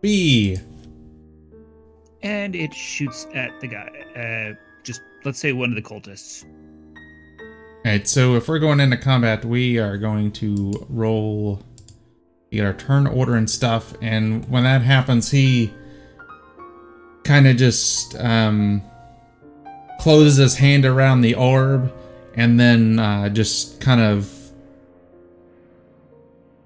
B. 0.00 0.56
And 2.22 2.54
it 2.54 2.72
shoots 2.72 3.26
at 3.34 3.58
the 3.60 3.66
guy. 3.66 3.90
Uh, 4.16 4.54
just 4.84 5.00
let's 5.24 5.38
say 5.38 5.52
one 5.52 5.70
of 5.70 5.76
the 5.76 5.82
cultists. 5.82 6.44
Alright, 7.84 8.06
so 8.06 8.34
if 8.34 8.48
we're 8.48 8.58
going 8.58 8.80
into 8.80 8.96
combat, 8.96 9.44
we 9.44 9.78
are 9.78 9.96
going 9.96 10.32
to 10.32 10.86
roll 10.88 11.62
get 12.50 12.64
our 12.64 12.72
turn 12.72 13.06
order 13.06 13.34
and 13.34 13.48
stuff, 13.48 13.94
and 14.00 14.48
when 14.48 14.64
that 14.64 14.80
happens, 14.80 15.30
he 15.30 15.72
kind 17.24 17.46
of 17.46 17.56
just 17.56 18.16
um, 18.16 18.82
closes 20.00 20.36
his 20.36 20.56
hand 20.56 20.86
around 20.86 21.20
the 21.20 21.34
orb, 21.34 21.92
and 22.34 22.58
then 22.58 22.98
uh, 22.98 23.28
just 23.28 23.80
kind 23.80 24.00
of 24.00 24.37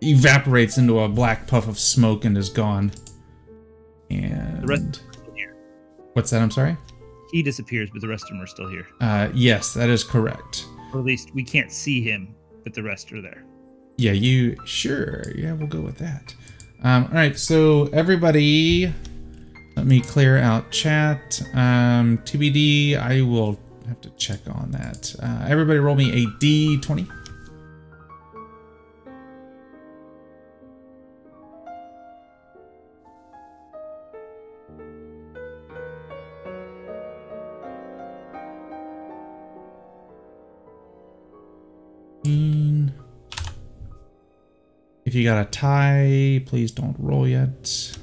evaporates 0.02 0.78
into 0.78 1.00
a 1.00 1.08
black 1.08 1.46
puff 1.46 1.68
of 1.68 1.78
smoke 1.78 2.24
and 2.24 2.36
is 2.36 2.48
gone. 2.48 2.92
And 4.10 4.62
The 4.62 4.66
rest 4.66 5.02
here. 5.34 5.56
what's 6.14 6.30
that? 6.30 6.42
I'm 6.42 6.50
sorry. 6.50 6.76
He 7.32 7.42
disappears, 7.42 7.88
but 7.90 8.02
the 8.02 8.08
rest 8.08 8.24
of 8.24 8.30
them 8.30 8.40
are 8.42 8.46
still 8.46 8.68
here. 8.68 8.86
Uh, 9.00 9.28
yes, 9.32 9.72
that 9.74 9.88
is 9.88 10.04
correct. 10.04 10.66
Or 10.92 11.00
at 11.00 11.06
least 11.06 11.34
we 11.34 11.42
can't 11.44 11.72
see 11.72 12.02
him, 12.02 12.34
but 12.64 12.74
the 12.74 12.82
rest 12.82 13.10
are 13.12 13.22
there. 13.22 13.44
Yeah, 13.96 14.12
you 14.12 14.56
sure? 14.66 15.22
Yeah, 15.34 15.52
we'll 15.54 15.68
go 15.68 15.80
with 15.80 15.96
that. 15.98 16.34
Um, 16.82 17.04
all 17.04 17.14
right, 17.14 17.38
so 17.38 17.86
everybody, 17.92 18.92
let 19.76 19.86
me 19.86 20.00
clear 20.00 20.36
out 20.38 20.70
chat. 20.70 21.40
Um, 21.54 22.18
TBD, 22.18 22.98
I 22.98 23.22
will 23.22 23.58
have 23.88 24.00
to 24.02 24.10
check 24.10 24.40
on 24.50 24.70
that. 24.72 25.14
Uh, 25.22 25.46
everybody, 25.48 25.78
roll 25.78 25.94
me 25.94 26.10
a 26.24 26.26
d20. 26.26 27.08
If 45.04 45.14
you 45.14 45.24
got 45.24 45.44
a 45.44 45.50
tie, 45.50 46.42
please 46.46 46.70
don't 46.70 46.96
roll 46.98 47.26
yet. 47.26 47.96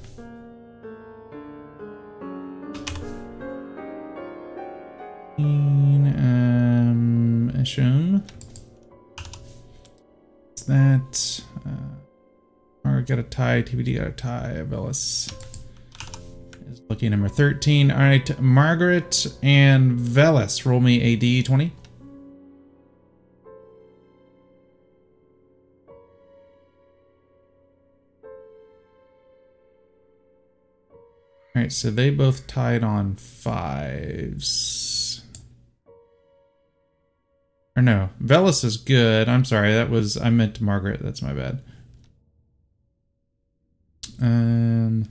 Um, 6.19 7.51
assume 7.55 8.23
it's 10.51 10.63
that. 10.63 11.41
Uh, 11.65 11.95
or 12.84 13.01
got 13.01 13.19
a 13.19 13.23
tie. 13.23 13.61
TBD 13.61 13.97
got 13.97 14.07
a 14.07 14.11
tie. 14.11 14.63
Velas 14.67 15.34
is 16.69 16.81
lucky 16.89 17.07
number 17.07 17.30
thirteen. 17.30 17.91
All 17.91 17.99
right, 17.99 18.39
Margaret 18.41 19.27
and 19.41 19.97
Velas, 19.97 20.65
roll 20.65 20.81
me 20.81 21.01
a 21.01 21.15
d 21.15 21.41
twenty. 21.43 21.71
All 31.55 31.63
right, 31.63 31.71
so 31.71 31.89
they 31.89 32.11
both 32.11 32.45
tied 32.45 32.84
on 32.84 33.15
fives. 33.15 34.89
Or 37.76 37.81
no, 37.81 38.09
Velas 38.23 38.63
is 38.63 38.77
good. 38.77 39.27
I'm 39.27 39.43
sorry, 39.45 39.73
that 39.73 39.89
was 39.89 40.15
I 40.15 40.30
meant 40.30 40.61
Margaret. 40.61 41.01
That's 41.01 41.23
my 41.23 41.34
bad. 41.34 41.63
Um, 44.21 45.09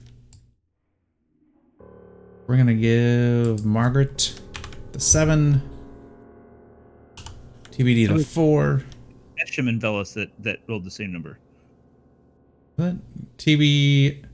we're 2.46 2.56
gonna 2.56 2.74
give 2.74 3.64
Margaret 3.64 4.40
the 4.92 5.00
seven, 5.00 5.62
TBD 7.72 8.06
the 8.06 8.24
four. 8.24 8.84
Esham 9.44 9.68
and 9.68 9.80
Velas 9.80 10.14
that 10.14 10.30
that 10.42 10.60
rolled 10.68 10.84
the 10.84 10.90
same 10.90 11.12
number. 11.12 11.38
What? 12.76 12.94
TB 13.38 14.24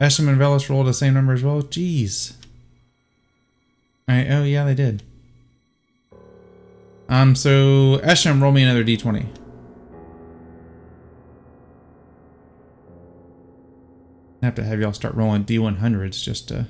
Esham 0.00 0.28
and 0.28 0.38
Velas 0.38 0.68
rolled 0.68 0.86
the 0.86 0.94
same 0.94 1.14
number 1.14 1.32
as 1.34 1.42
well? 1.42 1.62
Jeez. 1.62 2.34
Oh 4.08 4.42
yeah, 4.42 4.64
they 4.64 4.74
did. 4.74 5.02
Um, 7.08 7.36
so 7.36 7.98
Esham, 8.02 8.40
roll 8.40 8.52
me 8.52 8.62
another 8.62 8.84
d20. 8.84 9.26
I 14.42 14.46
have 14.46 14.54
to 14.54 14.64
have 14.64 14.80
y'all 14.80 14.92
start 14.92 15.14
rolling 15.14 15.44
d100s 15.44 16.22
just 16.22 16.48
to... 16.48 16.66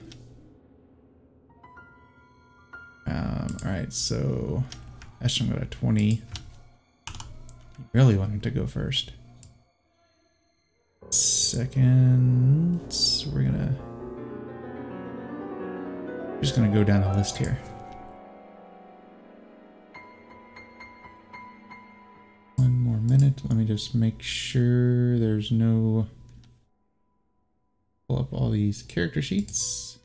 Um, 3.06 3.56
alright, 3.64 3.92
so... 3.92 4.64
Esham 5.22 5.52
got 5.52 5.62
a 5.62 5.66
20. 5.66 6.02
You 6.04 6.22
really 7.92 8.16
wanted 8.16 8.42
to 8.42 8.50
go 8.50 8.66
first. 8.66 9.12
Second, 11.50 12.78
we're 13.32 13.42
gonna 13.42 13.74
just 16.40 16.54
gonna 16.54 16.72
go 16.72 16.84
down 16.84 17.00
the 17.00 17.12
list 17.18 17.38
here. 17.38 17.58
One 22.54 22.78
more 22.78 22.98
minute. 22.98 23.42
Let 23.48 23.58
me 23.58 23.64
just 23.64 23.96
make 23.96 24.22
sure 24.22 25.18
there's 25.18 25.50
no 25.50 26.06
pull 28.06 28.20
up 28.20 28.32
all 28.32 28.50
these 28.50 28.82
character 28.82 29.20
sheets. 29.20 29.98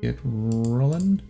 Get 0.00 0.20
rolling. 0.22 1.20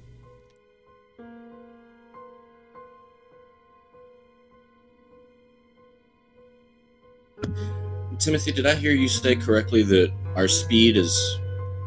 Timothy, 8.25 8.53
did 8.53 8.65
I 8.65 8.75
hear 8.75 8.93
you 8.93 9.07
say 9.07 9.37
correctly 9.37 9.83
that 9.83 10.11
our 10.35 10.49
speed 10.49 10.97
is 10.97 11.39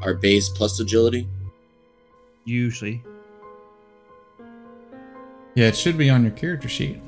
our 0.04 0.14
base 0.14 0.50
plus 0.50 0.80
agility? 0.80 1.28
Usually, 2.46 3.04
Yeah, 5.56 5.66
it 5.66 5.76
should 5.76 5.98
be 5.98 6.12
on 6.12 6.22
your 6.22 6.32
character 6.34 6.70
sheet. 6.70 7.02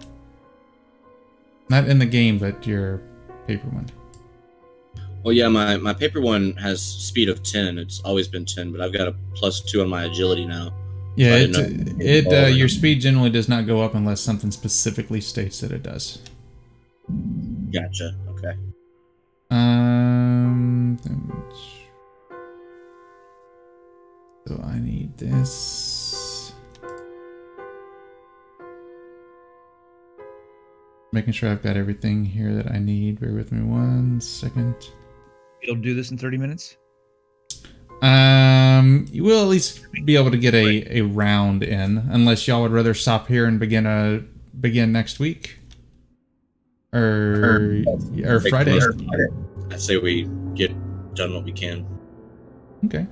Not 1.70 1.88
in 1.88 2.00
the 2.00 2.08
game, 2.08 2.40
but 2.40 2.66
your 2.66 3.04
paper 3.46 3.68
one. 3.68 3.86
Well, 5.22 5.34
yeah, 5.34 5.48
my, 5.48 5.78
my 5.78 5.94
paper 5.94 6.20
one 6.20 6.54
has 6.54 6.82
speed 6.82 7.30
of 7.30 7.44
10. 7.44 7.78
It's 7.78 8.00
always 8.00 8.28
been 8.28 8.46
10, 8.46 8.72
but 8.72 8.82
I've 8.82 8.94
got 8.94 9.08
a 9.08 9.16
plus 9.36 9.62
two 9.62 9.82
on 9.82 9.90
my 9.90 10.06
agility 10.06 10.48
now. 10.48 10.74
Yeah, 11.16 11.36
I 11.36 11.38
it, 11.42 11.54
didn't 11.54 12.02
it 12.02 12.28
uh, 12.34 12.48
your 12.48 12.68
speed 12.68 13.02
generally 13.02 13.30
does 13.30 13.48
not 13.48 13.68
go 13.68 13.82
up 13.84 13.94
unless 13.94 14.22
something 14.22 14.50
specifically 14.50 15.22
states 15.22 15.60
that 15.60 15.72
it 15.72 15.84
does. 15.84 16.18
Gotcha. 17.72 18.16
Okay. 18.30 18.56
Um, 19.52 20.98
so 24.48 24.62
I 24.64 24.80
need 24.80 25.18
this. 25.18 26.54
Making 31.12 31.34
sure 31.34 31.50
I've 31.50 31.64
got 31.64 31.76
everything 31.76 32.24
here 32.24 32.54
that 32.54 32.72
I 32.72 32.78
need. 32.78 33.20
Bear 33.20 33.34
with 33.34 33.52
me 33.52 33.64
one 33.64 34.22
second. 34.22 34.76
you'll 35.64 35.76
do 35.78 35.96
this 35.96 36.12
in 36.12 36.18
30 36.18 36.38
minutes. 36.38 36.78
Um, 38.02 39.08
you 39.12 39.24
will 39.24 39.42
at 39.42 39.48
least 39.48 39.82
be 40.06 40.16
able 40.16 40.32
to 40.32 40.38
get 40.38 40.54
a, 40.54 41.00
a 41.00 41.02
round 41.02 41.64
in, 41.64 41.98
unless 42.12 42.48
y'all 42.48 42.62
would 42.62 42.72
rather 42.72 42.94
stop 42.94 43.28
here 43.28 43.46
and 43.46 43.60
begin 43.60 43.86
a 43.86 44.24
begin 44.60 44.92
next 44.92 45.20
week, 45.20 45.59
or 46.94 47.84
or 48.26 48.40
Friday. 48.42 48.72
plus 48.72 48.86
Friday. 48.86 49.28
I 49.72 49.78
say 49.78 49.98
we 49.98 50.28
get 50.56 50.72
done 51.16 51.34
what 51.34 51.44
we 51.44 51.52
can. 51.52 51.86
Okay. 52.86 53.08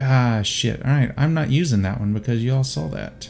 Ah, 0.00 0.40
shit. 0.42 0.84
All 0.84 0.90
right, 0.90 1.12
I'm 1.16 1.34
not 1.34 1.50
using 1.50 1.82
that 1.82 2.00
one 2.00 2.12
because 2.14 2.42
y'all 2.42 2.64
saw 2.64 2.88
that. 2.88 3.28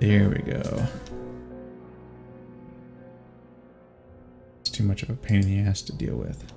There 0.00 0.28
we 0.30 0.38
go. 0.38 0.88
It's 4.62 4.70
too 4.70 4.82
much 4.82 5.04
of 5.04 5.10
a 5.10 5.14
pain 5.14 5.42
in 5.42 5.64
the 5.64 5.70
ass 5.70 5.82
to 5.82 5.92
deal 5.92 6.16
with. 6.16 6.52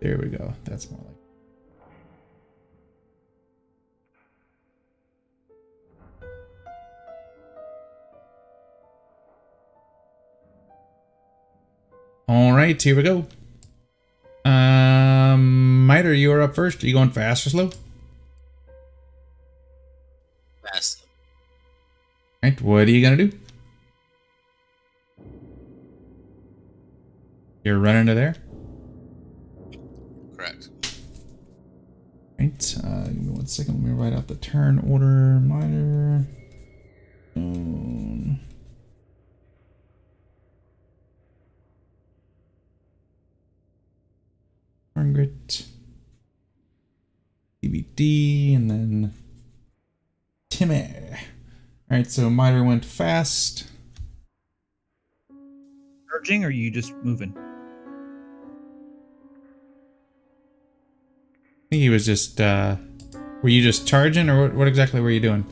There 0.00 0.16
we 0.16 0.28
go. 0.28 0.54
That's 0.64 0.90
more 0.90 1.00
like. 1.00 1.16
All 12.26 12.52
right, 12.52 12.80
here 12.80 12.94
we 12.94 13.02
go. 13.02 13.26
Um, 14.44 15.86
Miter, 15.86 16.14
you 16.14 16.32
are 16.32 16.40
up 16.40 16.54
first. 16.54 16.82
Are 16.82 16.86
you 16.86 16.92
going 16.92 17.10
fast 17.10 17.46
or 17.46 17.50
slow? 17.50 17.70
Fast. 20.62 21.04
right, 22.42 22.60
what 22.62 22.86
are 22.86 22.90
you 22.90 23.02
gonna 23.02 23.16
do? 23.16 23.32
You're 27.64 27.78
running 27.78 28.06
to 28.06 28.14
there. 28.14 28.36
Correct. 30.36 30.68
Right. 32.40 32.76
Uh, 32.82 33.04
give 33.04 33.22
me 33.22 33.32
one 33.32 33.46
second. 33.46 33.74
Let 33.74 33.84
me 33.84 33.92
write 33.92 34.14
out 34.14 34.28
the 34.28 34.34
turn 34.34 34.78
order. 34.78 35.38
Miter. 35.40 36.24
Stone. 37.32 38.40
Margaret. 44.96 45.66
DVD 47.62 48.56
and 48.56 48.70
then 48.70 49.14
Timmy. 50.48 50.94
All 51.90 51.96
right, 51.98 52.10
so 52.10 52.30
Miter 52.30 52.64
went 52.64 52.86
fast. 52.86 53.66
Charging, 56.08 56.44
or 56.44 56.48
are 56.48 56.50
you 56.50 56.70
just 56.70 56.94
moving? 56.96 57.34
Think 61.70 61.82
he 61.82 61.88
was 61.88 62.04
just. 62.04 62.40
uh 62.40 62.76
Were 63.42 63.48
you 63.48 63.62
just 63.62 63.86
charging, 63.86 64.28
or 64.28 64.42
what, 64.42 64.54
what 64.54 64.68
exactly 64.68 65.00
were 65.00 65.10
you 65.10 65.20
doing? 65.20 65.46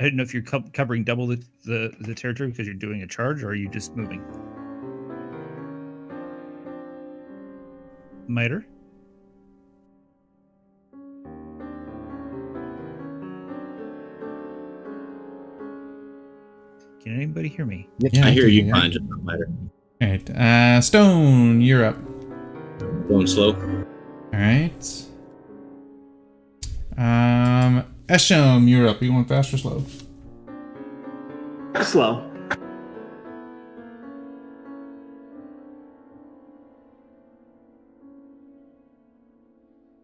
I 0.00 0.04
didn't 0.04 0.16
know 0.16 0.22
if 0.22 0.32
you're 0.32 0.44
co- 0.44 0.70
covering 0.72 1.02
double 1.02 1.26
the, 1.26 1.42
the 1.64 1.92
the 2.00 2.14
territory 2.14 2.50
because 2.50 2.66
you're 2.66 2.76
doing 2.76 3.02
a 3.02 3.06
charge, 3.06 3.42
or 3.42 3.48
are 3.48 3.54
you 3.54 3.68
just 3.68 3.96
moving? 3.96 4.22
Miter. 8.28 8.64
Can 17.02 17.14
anybody 17.16 17.48
hear 17.48 17.64
me? 17.64 17.88
Yeah, 17.98 18.26
I 18.26 18.28
I 18.28 18.30
hear 18.32 18.46
you 18.46 18.64
hear. 18.64 18.74
fine, 18.74 18.92
just 18.92 19.04
not 19.04 19.22
matter. 19.24 19.48
All 20.00 20.08
right, 20.08 20.30
uh, 20.30 20.80
Stone, 20.80 21.60
you're 21.60 21.84
up. 21.84 21.96
Going 22.78 23.26
slow. 23.26 23.54
All 23.54 23.84
right. 24.32 25.04
Um, 26.96 27.84
Esham, 28.06 28.68
you're 28.68 28.88
up. 28.88 29.02
You 29.02 29.12
want 29.12 29.28
fast 29.28 29.52
or 29.54 29.58
slow? 29.58 29.84
Slow. 31.82 32.24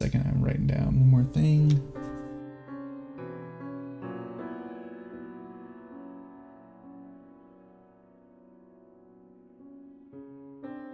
Second, 0.01 0.26
I'm 0.26 0.42
writing 0.42 0.66
down 0.66 0.86
one 0.86 1.09
more 1.10 1.24
thing. 1.32 1.80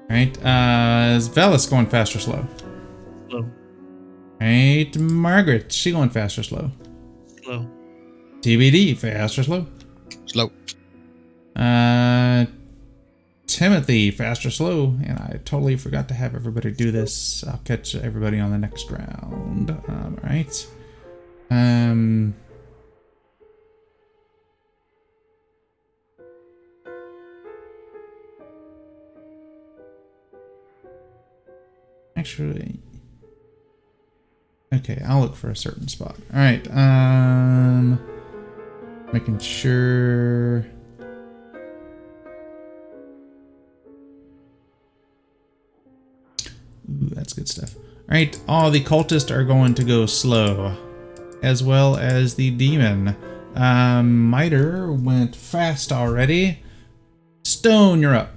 All 0.09 0.17
right, 0.17 0.45
uh, 0.45 0.70
is 1.21 1.29
Velas 1.29 1.69
going 1.69 1.87
fast 1.87 2.17
or 2.17 2.19
slow? 2.19 2.47
Slow. 3.29 3.47
Right, 4.41 4.97
Margaret, 4.99 5.71
she 5.71 5.93
going 5.93 6.09
fast 6.09 6.39
or 6.39 6.43
slow? 6.43 6.71
Slow. 7.43 7.67
TBD, 8.41 8.97
fast 8.97 9.39
or 9.39 9.43
slow? 9.43 9.67
Slow. 10.25 10.51
Uh, 11.55 12.47
Timothy, 13.47 14.11
fast 14.11 14.47
or 14.47 14.51
slow? 14.51 14.97
And 15.05 15.19
I 15.19 15.41
totally 15.45 15.77
forgot 15.77 16.09
to 16.09 16.15
have 16.15 16.35
everybody 16.35 16.71
do 16.71 16.91
this. 16.91 17.45
I'll 17.45 17.61
catch 17.65 17.95
everybody 17.95 18.41
on 18.41 18.51
the 18.51 18.59
next 18.59 18.91
round. 18.91 19.71
Um, 19.71 20.19
all 20.23 20.31
right. 20.31 20.67
Um. 21.51 22.35
Actually, 32.21 32.79
okay, 34.75 35.03
I'll 35.09 35.23
look 35.23 35.35
for 35.35 35.49
a 35.49 35.57
certain 35.57 35.89
spot. 35.89 36.17
All 36.35 36.39
right. 36.39 36.71
Um, 36.71 37.99
making 39.11 39.39
sure. 39.39 40.67
Ooh, 46.91 47.09
that's 47.09 47.33
good 47.33 47.49
stuff. 47.49 47.75
All 47.75 47.83
right, 48.11 48.39
all 48.47 48.71
the 48.71 48.85
cultists 48.85 49.35
are 49.35 49.43
going 49.43 49.73
to 49.77 49.83
go 49.83 50.05
slow, 50.05 50.77
as 51.43 51.63
well 51.63 51.97
as 51.97 52.35
the 52.35 52.51
demon. 52.51 53.17
Um, 53.55 54.29
Miter 54.29 54.93
went 54.93 55.35
fast 55.35 55.91
already. 55.91 56.59
Stone, 57.45 58.03
you're 58.03 58.15
up. 58.15 58.35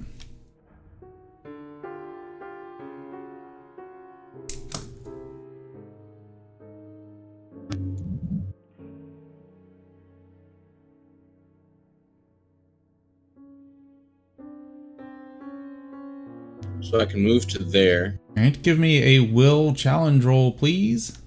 So 16.93 16.99
I 16.99 17.05
can 17.05 17.21
move 17.21 17.47
to 17.47 17.57
there. 17.57 18.19
All 18.37 18.43
right, 18.43 18.61
give 18.61 18.77
me 18.77 19.17
a 19.17 19.21
will 19.21 19.73
challenge 19.73 20.23
roll, 20.23 20.51
please. 20.51 21.17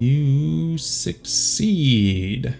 You 0.00 0.76
succeed. 0.76 2.54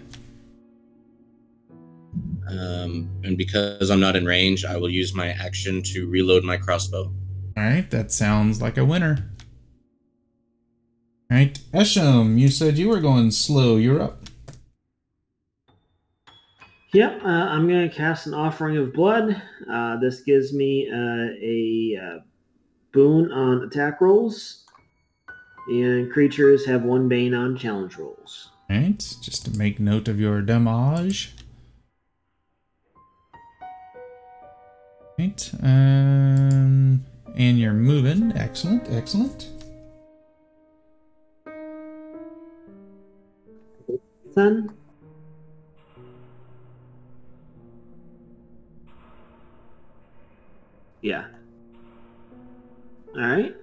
Um, 2.49 3.07
and 3.23 3.37
because 3.37 3.91
I'm 3.91 3.99
not 3.99 4.15
in 4.15 4.25
range, 4.25 4.65
I 4.65 4.77
will 4.77 4.89
use 4.89 5.13
my 5.13 5.27
action 5.27 5.83
to 5.83 6.09
reload 6.09 6.43
my 6.43 6.57
crossbow. 6.57 7.13
All 7.55 7.63
right, 7.63 7.87
that 7.91 8.11
sounds 8.11 8.59
like 8.59 8.79
a 8.79 8.85
winner. 8.85 9.29
All 11.29 11.37
right, 11.37 11.59
Esham, 11.71 12.39
you 12.39 12.47
said 12.47 12.79
you 12.79 12.89
were 12.89 12.99
going 12.99 13.29
slow. 13.29 13.75
You're 13.75 14.01
up. 14.01 14.26
Yep, 16.93 17.21
uh, 17.21 17.27
I'm 17.27 17.67
going 17.67 17.89
to 17.89 17.93
cast 17.93 18.27
an 18.27 18.33
Offering 18.33 18.77
of 18.77 18.93
Blood. 18.93 19.41
Uh, 19.69 19.97
this 19.97 20.21
gives 20.21 20.53
me 20.53 20.89
uh, 20.89 21.33
a 21.41 21.99
uh, 22.01 22.19
boon 22.93 23.29
on 23.29 23.63
attack 23.63 23.99
rolls, 23.99 24.63
and 25.67 26.09
creatures 26.11 26.65
have 26.65 26.83
one 26.83 27.09
bane 27.09 27.33
on 27.33 27.57
challenge 27.57 27.97
rolls. 27.97 28.51
All 28.69 28.77
right, 28.77 28.97
just 29.21 29.43
to 29.45 29.57
make 29.57 29.81
note 29.81 30.07
of 30.07 30.17
your 30.17 30.41
damage. 30.41 31.35
Right, 35.19 35.51
um, 35.61 37.03
and 37.35 37.59
you're 37.59 37.73
moving. 37.73 38.31
Excellent, 38.37 38.87
excellent. 38.91 39.49
Then, 44.35 44.76
yeah. 51.01 51.25
All 53.15 53.21
right. 53.21 53.55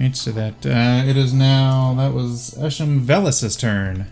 Right, 0.00 0.14
that 0.32 0.64
uh, 0.64 1.02
it 1.08 1.16
is 1.16 1.34
now 1.34 1.92
that 1.94 2.14
was 2.14 2.54
Esham 2.58 3.00
Velas's 3.00 3.56
turn. 3.56 4.06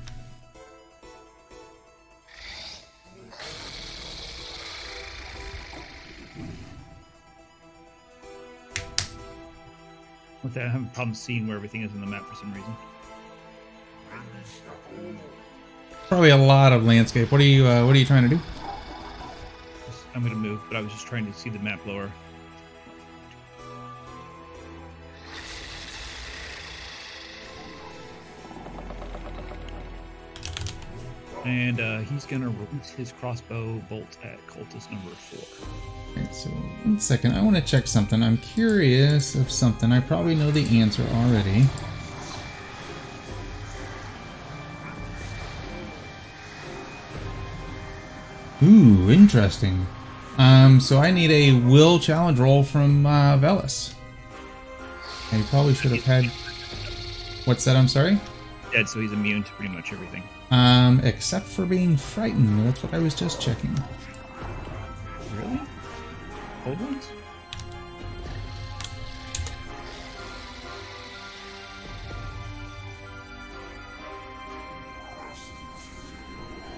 With 10.56 10.62
that, 10.64 10.68
I 10.70 10.72
have 10.72 10.84
a 10.84 10.94
problem 10.94 11.14
seeing 11.14 11.46
where 11.46 11.56
everything 11.58 11.82
is 11.82 11.92
in 11.92 12.00
the 12.00 12.06
map 12.06 12.24
for 12.24 12.34
some 12.34 12.50
reason. 12.54 12.74
Probably 16.08 16.30
a 16.30 16.36
lot 16.38 16.72
of 16.72 16.82
landscape. 16.82 17.30
What 17.30 17.42
are 17.42 17.44
you 17.44 17.66
uh, 17.66 17.84
What 17.84 17.94
are 17.94 17.98
you 17.98 18.06
trying 18.06 18.22
to 18.22 18.34
do? 18.34 18.40
I'm 20.14 20.22
gonna 20.22 20.34
move, 20.34 20.62
but 20.68 20.78
I 20.78 20.80
was 20.80 20.90
just 20.90 21.06
trying 21.06 21.30
to 21.30 21.38
see 21.38 21.50
the 21.50 21.58
map 21.58 21.84
lower. 21.84 22.10
And 31.46 31.80
uh, 31.80 31.98
he's 32.00 32.26
gonna 32.26 32.48
release 32.48 32.90
his 32.90 33.12
crossbow 33.12 33.74
bolt 33.88 34.18
at 34.24 34.44
cultist 34.48 34.90
number 34.90 35.10
four. 35.10 35.66
Right, 36.16 36.34
so 36.34 36.50
one 36.50 36.98
second. 36.98 37.36
I 37.36 37.42
want 37.42 37.54
to 37.54 37.62
check 37.62 37.86
something. 37.86 38.20
I'm 38.20 38.38
curious 38.38 39.36
of 39.36 39.48
something. 39.48 39.92
I 39.92 40.00
probably 40.00 40.34
know 40.34 40.50
the 40.50 40.80
answer 40.80 41.04
already. 41.14 41.66
Ooh, 48.64 49.08
interesting. 49.12 49.86
Um, 50.38 50.80
so 50.80 50.98
I 50.98 51.12
need 51.12 51.30
a 51.30 51.60
will 51.60 52.00
challenge 52.00 52.40
roll 52.40 52.64
from 52.64 53.06
uh, 53.06 53.38
Velas. 53.38 53.94
I 55.30 55.40
probably 55.42 55.74
should 55.74 55.92
have 55.92 56.02
had. 56.02 56.24
What's 57.44 57.64
that? 57.66 57.76
I'm 57.76 57.86
sorry. 57.86 58.18
Dead, 58.72 58.88
so 58.88 59.00
he's 59.00 59.12
immune 59.12 59.44
to 59.44 59.52
pretty 59.52 59.72
much 59.72 59.92
everything. 59.92 60.24
Um, 60.50 61.00
except 61.00 61.46
for 61.46 61.66
being 61.66 61.96
frightened. 61.96 62.66
That's 62.66 62.82
what 62.82 62.94
I 62.94 62.98
was 62.98 63.14
just 63.14 63.40
checking. 63.40 63.76
Really? 65.34 65.60
Cold 66.62 66.80
ones? 66.80 67.08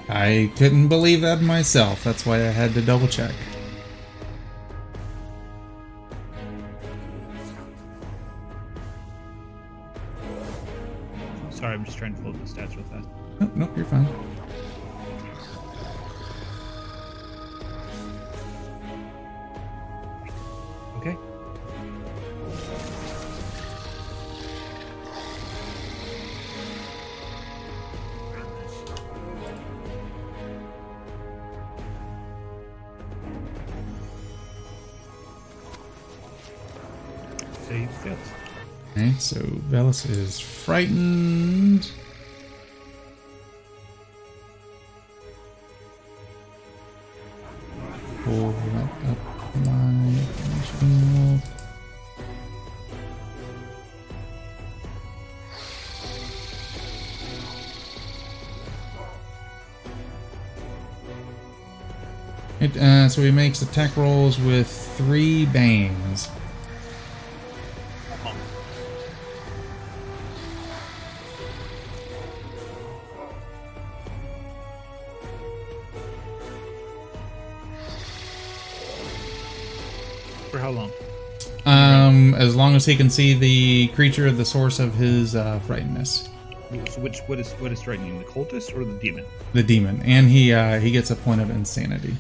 I 0.09 0.51
couldn't 0.57 0.89
believe 0.89 1.21
that 1.21 1.43
myself. 1.43 2.03
That's 2.03 2.25
why 2.25 2.37
I 2.37 2.51
had 2.51 2.73
to 2.75 2.81
double 2.81 3.09
check. 3.09 3.35
Sorry, 11.51 11.75
I'm 11.75 11.85
just 11.85 11.99
trying 11.99 12.15
to 12.15 12.23
pull 12.23 12.31
up 12.31 12.39
the 12.39 12.51
stats 12.51 12.75
real 12.75 12.85
fast. 12.85 13.09
Nope, 13.41 13.55
nope, 13.55 13.71
you're 13.77 13.85
fine. 13.85 14.09
Okay. 20.97 21.17
Save 37.69 37.91
fails. 37.91 38.19
Okay, 38.93 39.13
so 39.21 39.37
Velas 39.71 40.11
is 40.11 40.41
frightened. 40.41 41.93
Uh, 63.09 63.11
so 63.11 63.23
he 63.23 63.31
makes 63.31 63.63
attack 63.63 63.97
rolls 63.97 64.39
with 64.39 64.69
three 64.99 65.47
banes. 65.47 66.29
For 80.51 80.59
how 80.59 80.69
long? 80.69 80.91
Um, 81.65 82.35
as 82.35 82.55
long 82.55 82.77
as 82.77 82.85
he 82.85 82.95
can 82.95 83.09
see 83.09 83.33
the 83.33 83.89
creature, 83.95 84.31
the 84.31 84.45
source 84.45 84.79
of 84.79 84.93
his 84.93 85.35
uh, 85.35 85.61
frightenedness, 85.67 86.29
So 86.91 87.01
which 87.01 87.21
what 87.21 87.39
is 87.39 87.53
what 87.53 87.73
is 87.73 87.81
him? 87.81 88.19
The 88.19 88.25
cultist 88.25 88.77
or 88.77 88.85
the 88.85 88.99
demon? 88.99 89.25
the 89.55 89.63
demon, 89.63 90.03
and 90.05 90.29
he 90.29 90.53
uh, 90.53 90.79
he 90.79 90.91
gets 90.91 91.11
a 91.11 91.17
point 91.17 91.41
of 91.41 91.49
insanity. 91.49 92.15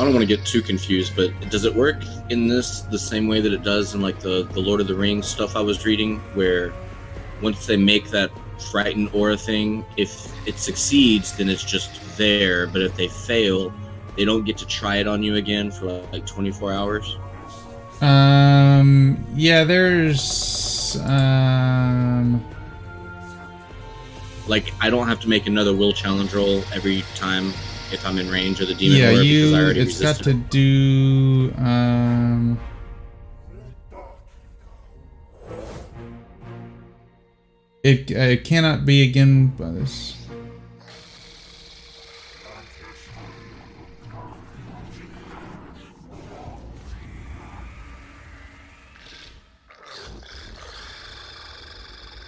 I 0.00 0.04
don't 0.04 0.14
want 0.14 0.26
to 0.26 0.34
get 0.34 0.46
too 0.46 0.62
confused, 0.62 1.14
but 1.14 1.38
does 1.50 1.66
it 1.66 1.74
work 1.74 2.02
in 2.30 2.48
this 2.48 2.80
the 2.80 2.98
same 2.98 3.28
way 3.28 3.42
that 3.42 3.52
it 3.52 3.62
does 3.62 3.94
in 3.94 4.00
like 4.00 4.18
the 4.18 4.44
the 4.52 4.60
Lord 4.60 4.80
of 4.80 4.86
the 4.86 4.94
Rings 4.94 5.26
stuff 5.26 5.56
I 5.56 5.60
was 5.60 5.84
reading, 5.84 6.20
where 6.32 6.72
once 7.42 7.66
they 7.66 7.76
make 7.76 8.08
that 8.08 8.30
frightened 8.72 9.10
aura 9.12 9.36
thing, 9.36 9.84
if 9.98 10.32
it 10.48 10.58
succeeds, 10.58 11.36
then 11.36 11.50
it's 11.50 11.62
just 11.62 12.16
there. 12.16 12.66
But 12.66 12.80
if 12.80 12.96
they 12.96 13.08
fail, 13.08 13.74
they 14.16 14.24
don't 14.24 14.44
get 14.44 14.56
to 14.58 14.66
try 14.66 14.96
it 14.96 15.06
on 15.06 15.22
you 15.22 15.34
again 15.36 15.70
for 15.70 15.84
like 16.12 16.24
24 16.24 16.72
hours. 16.72 17.18
Um, 18.00 19.22
yeah, 19.34 19.64
there's 19.64 20.96
um, 21.04 22.42
Like 24.46 24.72
I 24.80 24.88
don't 24.88 25.08
have 25.08 25.20
to 25.20 25.28
make 25.28 25.46
another 25.46 25.74
will 25.76 25.92
challenge 25.92 26.32
roll 26.32 26.62
every 26.72 27.02
time 27.14 27.52
if 27.92 28.06
I'm 28.06 28.18
in 28.18 28.30
range 28.30 28.60
of 28.60 28.68
the 28.68 28.74
demon 28.74 28.98
yeah, 28.98 29.10
you. 29.10 29.46
because 29.46 29.54
I 29.54 29.62
already 29.62 29.80
It's 29.80 30.00
got 30.00 30.16
to 30.24 30.34
do 30.34 31.52
um. 31.56 32.58
It, 37.82 38.10
uh, 38.10 38.18
it 38.18 38.44
cannot 38.44 38.84
be 38.84 39.02
again 39.02 39.48
by 39.48 39.70
this. 39.70 40.16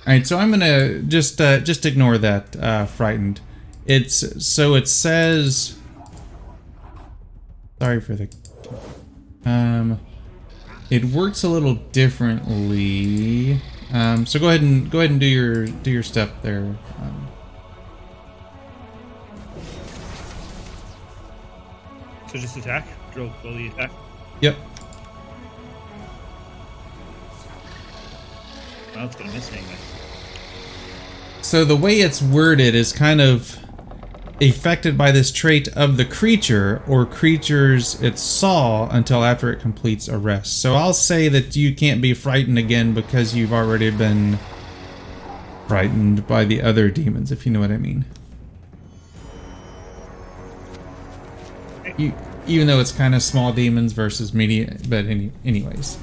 All 0.05 0.13
right, 0.13 0.27
so 0.27 0.37
I'm 0.37 0.51
gonna 0.51 0.99
just 1.01 1.41
uh, 1.41 1.61
just 1.61 1.87
ignore 1.87 2.19
that 2.19 2.57
uh, 2.57 2.87
frightened. 2.87 3.41
It's 3.87 4.45
so 4.47 4.75
it 4.75 4.89
says. 4.89 5.77
Sorry 7.81 8.01
for 8.01 8.15
the. 8.15 8.29
Um, 9.45 9.99
it 10.89 11.05
works 11.07 11.43
a 11.43 11.49
little 11.49 11.75
differently. 11.75 13.61
Um, 13.93 14.25
so 14.25 14.39
go 14.39 14.49
ahead 14.49 14.63
and 14.63 14.91
go 14.91 14.99
ahead 15.01 15.11
and 15.11 15.21
do 15.21 15.27
your 15.27 15.67
do 15.67 15.91
your 15.91 16.03
step 16.03 16.31
there. 16.43 16.61
Um, 17.01 17.29
So 22.29 22.39
just 22.39 22.57
attack. 22.57 22.87
Drill, 23.13 23.31
drill 23.43 23.55
the 23.57 23.67
attack. 23.69 23.93
yep. 24.41 24.57
Well, 28.95 29.07
it's 29.07 29.17
gonna 29.17 29.33
miss 29.33 29.53
anyway. 29.53 29.77
So 31.43 31.65
the 31.67 31.77
way 31.77 31.97
it's 32.01 32.23
worded 32.23 32.75
is 32.75 32.93
kind 32.93 33.21
of 33.21 33.59
affected 34.43 34.99
by 34.99 35.13
this 35.13 35.31
trait 35.31 35.69
of 35.69 35.97
the 35.97 36.05
creature 36.05 36.83
or 36.87 37.07
creatures 37.07 38.01
it 38.03 38.19
saw 38.19 38.89
until 38.91 39.25
after 39.25 39.53
it 39.53 39.61
completes 39.61 40.09
a 40.09 40.19
rest. 40.19 40.61
So 40.61 40.75
I'll 40.75 40.93
say 40.93 41.29
that 41.29 41.55
you 41.55 41.75
can't 41.75 42.03
be 42.03 42.13
frightened 42.13 42.59
again 42.59 42.93
because 42.93 43.35
you've 43.35 43.53
already 43.53 43.91
been 43.91 44.39
frightened 45.69 46.27
by 46.27 46.45
the 46.45 46.61
other 46.61 46.91
demons, 46.91 47.31
if 47.31 47.47
you 47.47 47.53
know 47.53 47.61
what 47.61 47.71
I 47.71 47.79
mean. 47.79 48.05
You, 51.97 52.13
even 52.47 52.67
though 52.67 52.81
it's 52.81 52.93
kind 52.93 53.15
of 53.15 53.23
small 53.23 53.53
demons 53.53 53.93
versus 53.93 54.35
medium, 54.35 54.77
but 54.89 55.07
any, 55.07 55.31
anyways. 55.45 55.99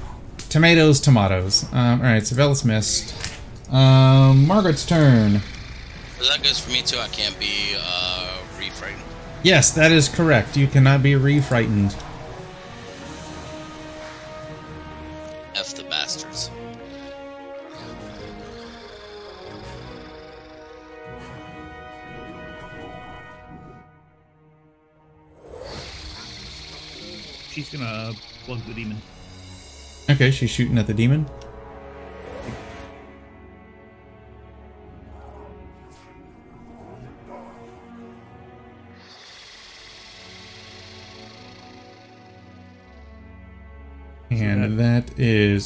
Tomatoes, 0.48 1.00
tomatoes. 1.00 1.64
Um, 1.72 2.00
all 2.00 2.06
right, 2.06 2.26
so 2.26 2.34
Velas 2.34 2.64
missed. 2.64 3.14
Um, 3.70 4.46
Margaret's 4.46 4.86
turn. 4.86 5.42
So 6.20 6.28
that 6.28 6.42
goes 6.42 6.60
for 6.60 6.70
me 6.70 6.82
too. 6.82 6.98
I 6.98 7.08
can't 7.08 7.38
be 7.40 7.74
uh, 7.78 8.36
refrightened. 8.58 9.00
Yes, 9.42 9.70
that 9.70 9.90
is 9.90 10.06
correct. 10.06 10.54
You 10.54 10.66
cannot 10.66 11.02
be 11.02 11.16
re-frightened. 11.16 11.96
F 15.54 15.74
the 15.74 15.84
bastards. 15.84 16.50
She's 27.50 27.70
gonna 27.70 28.12
plug 28.44 28.60
the 28.66 28.74
demon. 28.74 28.98
Okay, 30.10 30.30
she's 30.30 30.50
shooting 30.50 30.76
at 30.76 30.86
the 30.86 30.92
demon. 30.92 31.26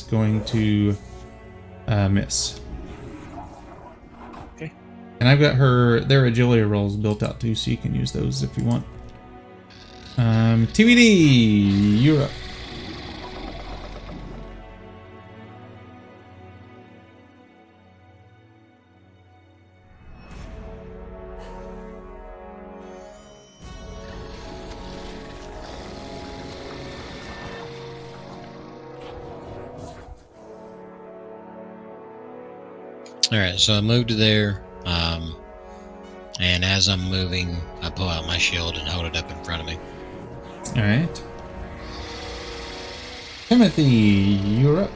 Going 0.05 0.45
to 0.47 0.97
uh, 1.87 2.09
miss. 2.09 2.61
Okay. 4.55 4.73
And 5.21 5.29
I've 5.29 5.41
got 5.41 5.55
her 5.57 6.01
their 6.01 6.27
agility 6.27 6.63
rolls 6.63 6.97
built 6.97 7.23
out 7.23 7.41
too, 7.41 7.55
so 7.55 7.71
you 7.71 7.77
can 7.77 7.95
use 7.95 8.13
those 8.13 8.43
if 8.43 8.57
you 8.57 8.65
want. 8.65 8.85
Um, 10.17 10.67
TBD, 10.69 12.01
you're 12.01 12.23
up. 12.23 12.31
So 33.57 33.75
I 33.75 33.81
moved 33.81 34.09
to 34.09 34.15
there, 34.15 34.63
um, 34.85 35.37
and 36.41 36.65
as 36.65 36.89
I'm 36.89 37.11
moving, 37.11 37.57
I 37.83 37.91
pull 37.91 38.09
out 38.09 38.27
my 38.27 38.39
shield 38.39 38.77
and 38.77 38.89
hold 38.89 39.07
it 39.07 39.17
up 39.17 39.31
in 39.31 39.45
front 39.45 39.63
of 39.63 39.67
me. 39.67 39.79
All 40.77 40.83
right. 40.83 41.23
Timothy, 43.49 43.83
you're 43.83 44.83
up. 44.83 44.91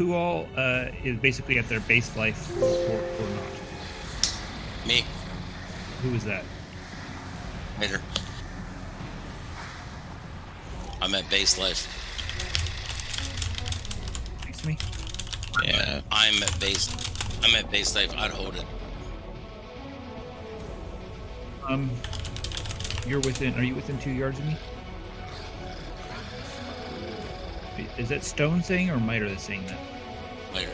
Who 0.00 0.14
all 0.14 0.48
uh, 0.56 0.86
is 1.04 1.18
basically 1.18 1.58
at 1.58 1.68
their 1.68 1.80
base 1.80 2.16
life 2.16 2.50
or, 2.56 2.64
or 2.64 3.30
not. 3.36 4.88
Me, 4.88 5.04
Who 6.02 6.14
is 6.14 6.24
that? 6.24 6.42
later. 7.78 8.00
I'm 11.02 11.14
at 11.14 11.28
base 11.28 11.58
life. 11.58 11.86
Next 14.46 14.62
to 14.62 14.68
me. 14.68 14.78
Yeah. 15.66 16.00
I'm 16.10 16.42
at 16.44 16.58
base. 16.58 16.88
I'm 17.42 17.54
at 17.54 17.70
base 17.70 17.94
life. 17.94 18.14
I'd 18.16 18.30
hold 18.30 18.56
it. 18.56 18.64
Um, 21.68 21.90
you're 23.06 23.20
within. 23.20 23.52
Are 23.54 23.62
you 23.62 23.74
within 23.74 23.98
two 23.98 24.12
yards 24.12 24.38
of 24.38 24.46
me? 24.46 24.56
Is 28.00 28.08
that 28.08 28.24
Stone 28.24 28.62
saying 28.62 28.88
or 28.88 28.98
Miter 28.98 29.28
that's 29.28 29.44
saying 29.44 29.66
that? 29.66 29.78
Miter. 30.54 30.70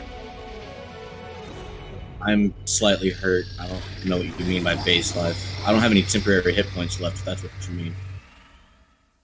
I'm 2.21 2.53
slightly 2.63 3.09
hurt. 3.09 3.43
I 3.59 3.67
don't 3.67 4.05
know 4.05 4.17
what 4.19 4.39
you 4.39 4.45
mean 4.45 4.63
by 4.63 4.75
base 4.85 5.13
life. 5.13 5.37
I 5.67 5.73
don't 5.73 5.81
have 5.81 5.91
any 5.91 6.03
temporary 6.03 6.53
hit 6.53 6.67
points 6.67 7.01
left. 7.01 7.17
If 7.17 7.25
that's 7.25 7.43
what 7.43 7.51
you 7.67 7.75
mean. 7.75 7.95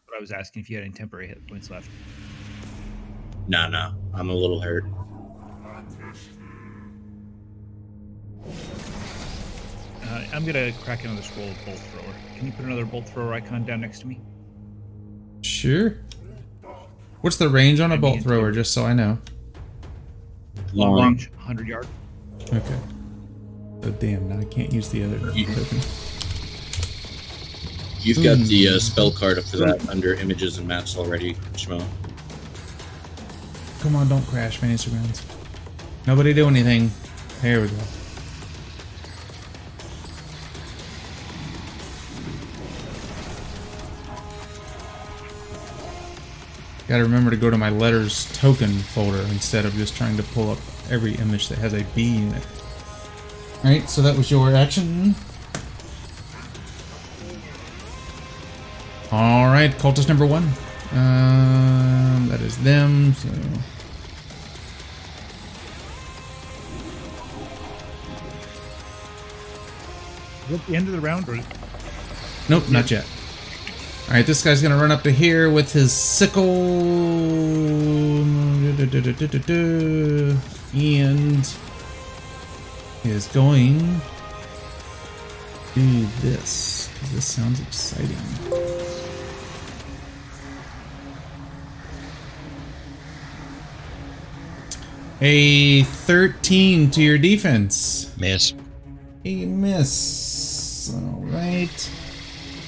But 0.05 0.17
I 0.17 0.19
was 0.19 0.33
asking 0.33 0.63
if 0.63 0.69
you 0.69 0.75
had 0.75 0.83
any 0.83 0.93
temporary 0.93 1.29
hit 1.29 1.47
points 1.47 1.69
left. 1.69 1.89
Nah, 3.47 3.69
nah. 3.69 3.93
I'm 4.13 4.29
a 4.29 4.35
little 4.35 4.59
hurt. 4.59 4.83
Uh, 10.03 10.25
I'm 10.33 10.43
gonna 10.43 10.73
crack 10.83 11.05
another 11.05 11.21
scroll 11.21 11.47
of 11.47 11.65
bolt 11.65 11.79
thrower. 11.79 12.13
Can 12.35 12.47
you 12.47 12.51
put 12.51 12.65
another 12.65 12.85
bolt 12.85 13.07
thrower 13.07 13.33
icon 13.33 13.63
down 13.63 13.79
next 13.79 13.99
to 13.99 14.07
me? 14.07 14.19
Sure. 15.41 15.95
What's 17.23 17.37
the 17.37 17.47
range 17.47 17.79
on 17.79 17.93
a 17.93 17.97
bolt 17.97 18.21
thrower, 18.21 18.51
just 18.51 18.73
so 18.73 18.83
I 18.83 18.91
know? 18.91 19.17
Long. 20.73 21.01
range, 21.01 21.31
100 21.37 21.65
yard. 21.69 21.87
Okay. 22.51 22.79
Oh, 23.81 23.91
damn, 23.91 24.27
now 24.27 24.39
I 24.39 24.43
can't 24.43 24.73
use 24.73 24.89
the 24.89 25.05
other 25.05 25.31
You- 25.33 25.45
token. 25.45 25.79
You've 28.01 28.21
got 28.21 28.39
Hmm. 28.39 28.43
the 28.43 28.67
uh, 28.67 28.79
spell 28.79 29.09
card 29.09 29.37
up 29.39 29.45
for 29.45 29.55
that 29.55 29.87
under 29.87 30.15
images 30.15 30.57
and 30.57 30.67
maps 30.67 30.97
already, 30.97 31.35
Shmo. 31.53 31.81
Come 33.79 33.95
on, 33.95 34.09
don't 34.09 34.27
crash, 34.27 34.61
my 34.61 34.67
Instagrams. 34.67 35.21
Nobody 36.05 36.33
do 36.33 36.45
anything. 36.49 36.91
There 37.41 37.61
we 37.61 37.67
go. 37.69 37.73
Gotta 46.93 47.05
remember 47.05 47.31
to 47.31 47.37
go 47.37 47.49
to 47.49 47.57
my 47.57 47.71
letters 47.71 48.31
token 48.37 48.69
folder 48.69 49.23
instead 49.31 49.65
of 49.65 49.73
just 49.73 49.97
trying 49.97 50.15
to 50.15 50.21
pull 50.21 50.51
up 50.51 50.59
every 50.91 51.15
image 51.15 51.47
that 51.47 51.57
has 51.57 51.73
a 51.73 51.83
B 51.95 52.17
in 52.17 52.31
it. 52.31 52.45
Alright, 53.65 53.89
so 53.89 54.03
that 54.03 54.15
was 54.15 54.29
your 54.29 54.55
action. 54.55 55.15
Alright, 59.11 59.71
cultist 59.79 60.07
number 60.07 60.27
one. 60.27 60.43
Um, 60.91 62.27
that 62.29 62.41
is 62.41 62.59
them, 62.59 63.15
so. 63.15 63.27
Is 70.43 70.49
that 70.51 70.67
the 70.67 70.75
end 70.75 70.87
of 70.87 70.93
the 70.93 71.01
round? 71.01 71.27
Or 71.27 71.39
Nope, 72.49 72.69
not 72.69 72.91
yet. 72.91 73.07
Alright, 74.13 74.27
this 74.27 74.43
guy's 74.43 74.61
gonna 74.61 74.77
run 74.77 74.91
up 74.91 75.01
to 75.01 75.11
here 75.11 75.49
with 75.49 75.73
his 75.73 75.91
sickle. 75.91 76.43
And 80.75 81.55
is 83.05 83.27
going 83.29 83.79
to 83.79 84.01
do 85.73 86.05
this. 86.21 86.91
Because 86.93 87.11
this 87.11 87.25
sounds 87.25 87.59
exciting. 87.59 88.15
A 95.21 95.81
13 95.81 96.91
to 96.91 97.01
your 97.01 97.17
defense. 97.17 98.15
Miss. 98.19 98.53
A 99.25 99.45
miss. 99.47 100.93
All 100.93 101.23
right. 101.25 101.89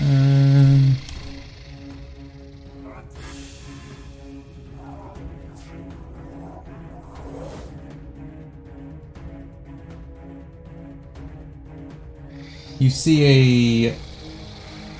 Uh, 0.01 0.44
You 12.85 12.91
see 12.91 13.87
a 13.89 13.97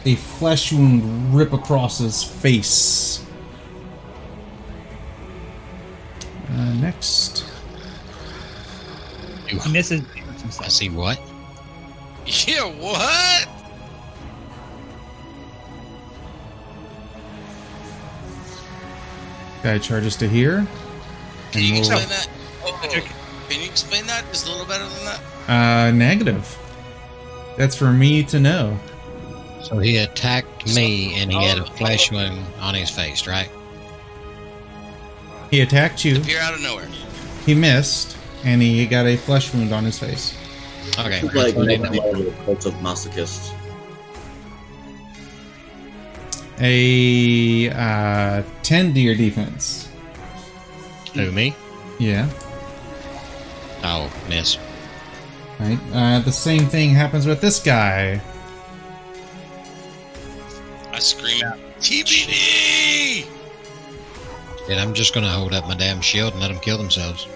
a 0.05 0.15
flesh 0.15 0.73
wound 0.73 1.35
rip 1.35 1.53
across 1.53 1.99
his 1.99 2.23
face. 2.23 3.23
Uh, 6.49 6.73
next. 6.81 7.45
he 9.45 9.71
misses. 9.71 10.01
he 10.15 10.21
I 10.63 10.67
see 10.67 10.89
what? 10.89 11.21
Yeah. 12.25 12.63
What? 12.63 13.47
Guy 19.61 19.77
charges 19.77 20.15
to 20.15 20.27
here. 20.27 20.65
Can 21.51 21.61
you 21.61 21.75
And 21.75 21.85
we'll- 21.85 21.91
explain 21.99 22.09
that? 22.09 22.27
Oh, 22.65 22.79
can 22.81 23.59
you 23.61 23.65
explain 23.67 24.07
that 24.07 24.23
just 24.31 24.47
a 24.47 24.49
little 24.49 24.65
better 24.65 24.85
than 24.87 25.05
that? 25.05 25.19
Uh, 25.47 25.91
negative. 25.91 26.57
That's 27.57 27.75
for 27.75 27.91
me 27.91 28.23
to 28.25 28.39
know. 28.39 28.77
So 29.63 29.79
he 29.79 29.97
attacked 29.97 30.75
me 30.75 31.15
and 31.15 31.31
he 31.31 31.43
had 31.43 31.57
a 31.57 31.63
Oh. 31.63 31.75
flesh 31.75 32.11
wound 32.11 32.45
on 32.59 32.75
his 32.75 32.89
face, 32.89 33.25
right? 33.27 33.49
He 35.49 35.61
attacked 35.61 36.03
you. 36.05 36.17
Appear 36.17 36.39
out 36.39 36.53
of 36.53 36.61
nowhere. 36.61 36.87
He 37.45 37.53
missed, 37.55 38.17
and 38.43 38.61
he 38.61 38.85
got 38.85 39.05
a 39.05 39.15
flesh 39.15 39.53
wound 39.53 39.71
on 39.73 39.85
his 39.85 39.97
face. 39.97 40.35
Okay. 40.99 41.21
It's 41.23 41.33
like 41.33 41.55
what 41.55 41.69
I 41.69 41.77
the 41.77 42.33
cult 42.45 42.65
of 42.65 42.73
masochists. 42.75 43.51
A 46.59 47.69
uh, 47.71 48.43
ten 48.63 48.93
to 48.93 48.99
your 48.99 49.15
defense. 49.15 49.89
Who, 51.13 51.31
me? 51.31 51.55
Yeah. 51.99 52.29
Oh, 53.83 54.11
miss. 54.29 54.57
Right. 55.59 55.79
Uh, 55.93 56.19
the 56.19 56.31
same 56.31 56.65
thing 56.65 56.89
happens 56.89 57.25
with 57.25 57.41
this 57.41 57.59
guy. 57.59 58.21
I 60.91 60.99
scream 60.99 61.43
out, 61.43 61.57
TBD! 61.79 63.27
And 64.69 64.79
I'm 64.79 64.93
just 64.93 65.13
gonna 65.13 65.29
hold 65.29 65.53
up 65.53 65.67
my 65.67 65.75
damn 65.75 66.01
shield 66.01 66.33
and 66.33 66.41
let 66.41 66.49
them 66.49 66.59
kill 66.59 66.77
themselves. 66.77 67.27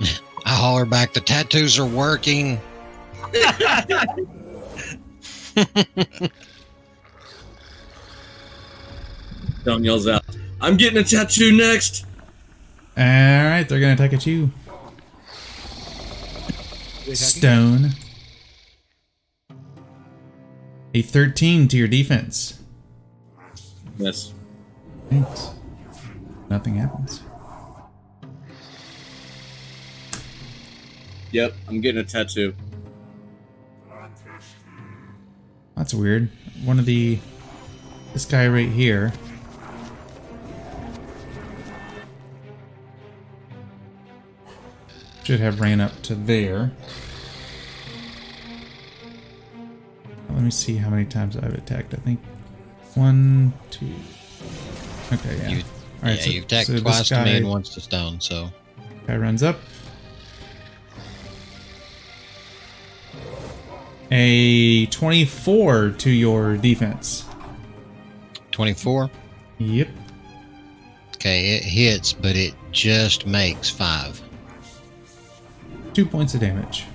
I 0.44 0.50
holler 0.50 0.84
back, 0.84 1.14
the 1.14 1.20
tattoos 1.20 1.78
are 1.78 1.86
working. 1.86 2.60
Don 9.64 9.82
yells 9.82 10.06
out, 10.06 10.24
"I'm 10.60 10.76
getting 10.76 10.98
a 10.98 11.04
tattoo 11.04 11.56
next." 11.56 12.04
All 12.96 13.02
right, 13.04 13.64
they're 13.68 13.80
gonna 13.80 13.94
attack 13.94 14.12
at 14.12 14.26
you, 14.26 14.52
Stone. 17.12 17.90
A 20.94 21.02
thirteen 21.02 21.66
to 21.68 21.76
your 21.76 21.88
defense. 21.88 22.60
Yes. 23.98 24.32
Thanks. 25.10 25.50
Nothing 26.48 26.76
happens. 26.76 27.22
Yep, 31.32 31.54
I'm 31.68 31.80
getting 31.80 32.00
a 32.00 32.04
tattoo. 32.04 32.54
That's 35.76 35.92
weird. 35.92 36.30
One 36.64 36.78
of 36.78 36.86
the 36.86 37.18
this 38.12 38.24
guy 38.24 38.46
right 38.46 38.68
here. 38.68 39.12
Should 45.24 45.40
have 45.40 45.58
ran 45.60 45.80
up 45.80 46.02
to 46.02 46.14
there. 46.14 46.70
Let 50.28 50.42
me 50.42 50.50
see 50.50 50.76
how 50.76 50.90
many 50.90 51.06
times 51.06 51.36
I've 51.36 51.54
attacked. 51.54 51.94
I 51.94 51.96
think 51.98 52.20
one, 52.94 53.52
two. 53.70 53.86
Okay, 55.12 55.36
yeah. 55.38 55.48
You- 55.48 55.62
yeah, 56.02 56.16
so- 56.16 56.30
you've 56.30 56.44
attacked 56.44 56.66
so 56.66 56.78
twice 56.78 57.08
to 57.08 57.24
me 57.24 57.36
and 57.38 57.48
once 57.48 57.70
to 57.70 57.80
stone, 57.80 58.20
so 58.20 58.50
Guy 59.06 59.16
runs 59.16 59.42
up. 59.42 59.58
A 64.10 64.86
24 64.86 65.90
to 65.98 66.10
your 66.10 66.56
defense. 66.56 67.24
24. 68.52 69.10
Yep. 69.58 69.88
Okay, 71.16 71.56
it 71.56 71.64
hits, 71.64 72.12
but 72.12 72.36
it 72.36 72.54
just 72.70 73.26
makes 73.26 73.70
five. 73.70 74.20
Two 75.94 76.04
points 76.04 76.34
of 76.34 76.40
damage. 76.40 76.86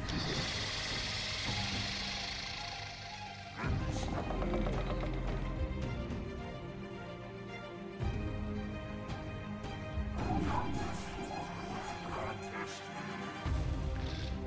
I 3.57 3.63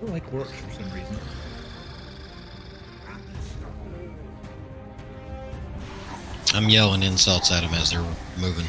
don't 0.02 0.12
like 0.12 0.30
orcs 0.32 0.48
for 0.48 0.70
some 0.72 0.92
reason. 0.92 1.16
I'm 6.52 6.68
yelling 6.68 7.02
insults 7.02 7.50
at 7.50 7.62
them 7.62 7.72
as 7.72 7.92
they're 7.92 8.04
moving. 8.38 8.66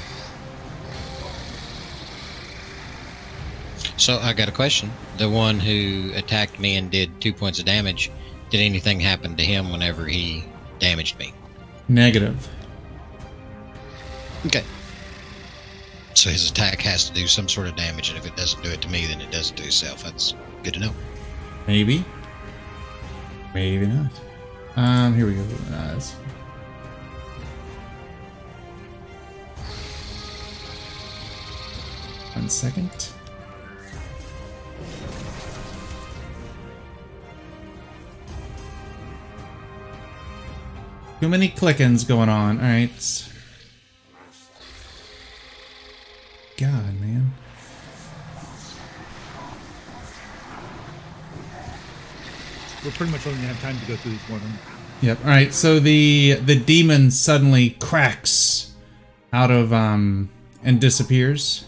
So 4.03 4.17
I 4.17 4.33
got 4.33 4.49
a 4.49 4.51
question. 4.51 4.91
The 5.17 5.29
one 5.29 5.61
who 5.61 6.11
attacked 6.13 6.59
me 6.59 6.75
and 6.75 6.91
did 6.91 7.21
two 7.21 7.31
points 7.31 7.59
of 7.59 7.63
damage, 7.63 8.11
did 8.49 8.59
anything 8.59 8.99
happen 8.99 9.37
to 9.37 9.43
him 9.45 9.71
whenever 9.71 10.05
he 10.05 10.43
damaged 10.77 11.17
me? 11.17 11.33
Negative. 11.87 12.35
Okay. 14.45 14.65
So 16.15 16.29
his 16.29 16.51
attack 16.51 16.81
has 16.81 17.07
to 17.07 17.13
do 17.13 17.27
some 17.27 17.47
sort 17.47 17.67
of 17.67 17.77
damage, 17.77 18.09
and 18.09 18.17
if 18.17 18.25
it 18.25 18.35
doesn't 18.35 18.61
do 18.61 18.71
it 18.71 18.81
to 18.81 18.89
me, 18.89 19.05
then 19.05 19.21
it 19.21 19.31
doesn't 19.31 19.55
do 19.55 19.63
itself. 19.63 20.03
That's 20.03 20.33
good 20.63 20.73
to 20.73 20.81
know. 20.81 20.91
Maybe. 21.65 22.03
Maybe 23.53 23.85
not. 23.85 24.11
Um, 24.75 25.15
here 25.15 25.27
we 25.27 25.35
go. 25.35 25.45
Uh, 25.71 25.97
One 32.33 32.49
second. 32.49 33.13
Too 41.23 41.29
many 41.29 41.47
clickings 41.47 42.05
going 42.05 42.27
on. 42.27 42.57
All 42.59 42.65
right. 42.65 43.29
God, 46.57 46.99
man. 46.99 47.31
We're 52.83 52.91
pretty 52.91 53.13
much 53.13 53.25
only 53.25 53.37
gonna 53.37 53.53
have 53.53 53.61
time 53.61 53.79
to 53.79 53.85
go 53.85 53.95
through 53.95 54.11
these 54.11 54.21
one. 54.23 54.41
Yep. 54.99 55.19
All 55.23 55.27
right. 55.27 55.53
So 55.53 55.79
the 55.79 56.33
the 56.43 56.59
demon 56.59 57.09
suddenly 57.09 57.69
cracks 57.79 58.73
out 59.31 59.49
of 59.49 59.71
um 59.71 60.29
and 60.61 60.81
disappears 60.81 61.63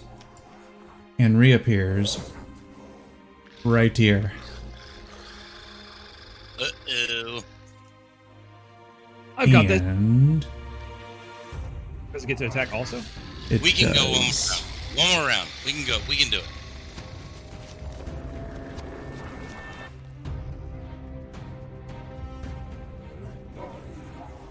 and 1.18 1.40
reappears 1.40 2.30
right 3.64 3.96
here. 3.96 4.34
Uh 6.60 6.66
oh. 6.90 7.15
I've 9.38 9.52
got 9.52 9.68
this. 9.68 9.82
and 9.82 10.46
Does 12.14 12.24
it 12.24 12.28
get 12.28 12.38
to 12.40 12.46
attack 12.46 12.74
also? 12.74 13.02
It 13.50 13.62
We 13.62 13.72
can 13.72 13.94
go 13.94 14.04
one 14.04 14.22
more 14.22 14.32
round. 14.32 14.64
One 14.96 15.12
more 15.12 15.28
round. 15.28 15.50
We 15.66 15.72
can 15.74 15.86
go. 15.86 15.98
We 16.08 16.16
can 16.16 16.32
do 16.32 16.38
it. 16.38 16.46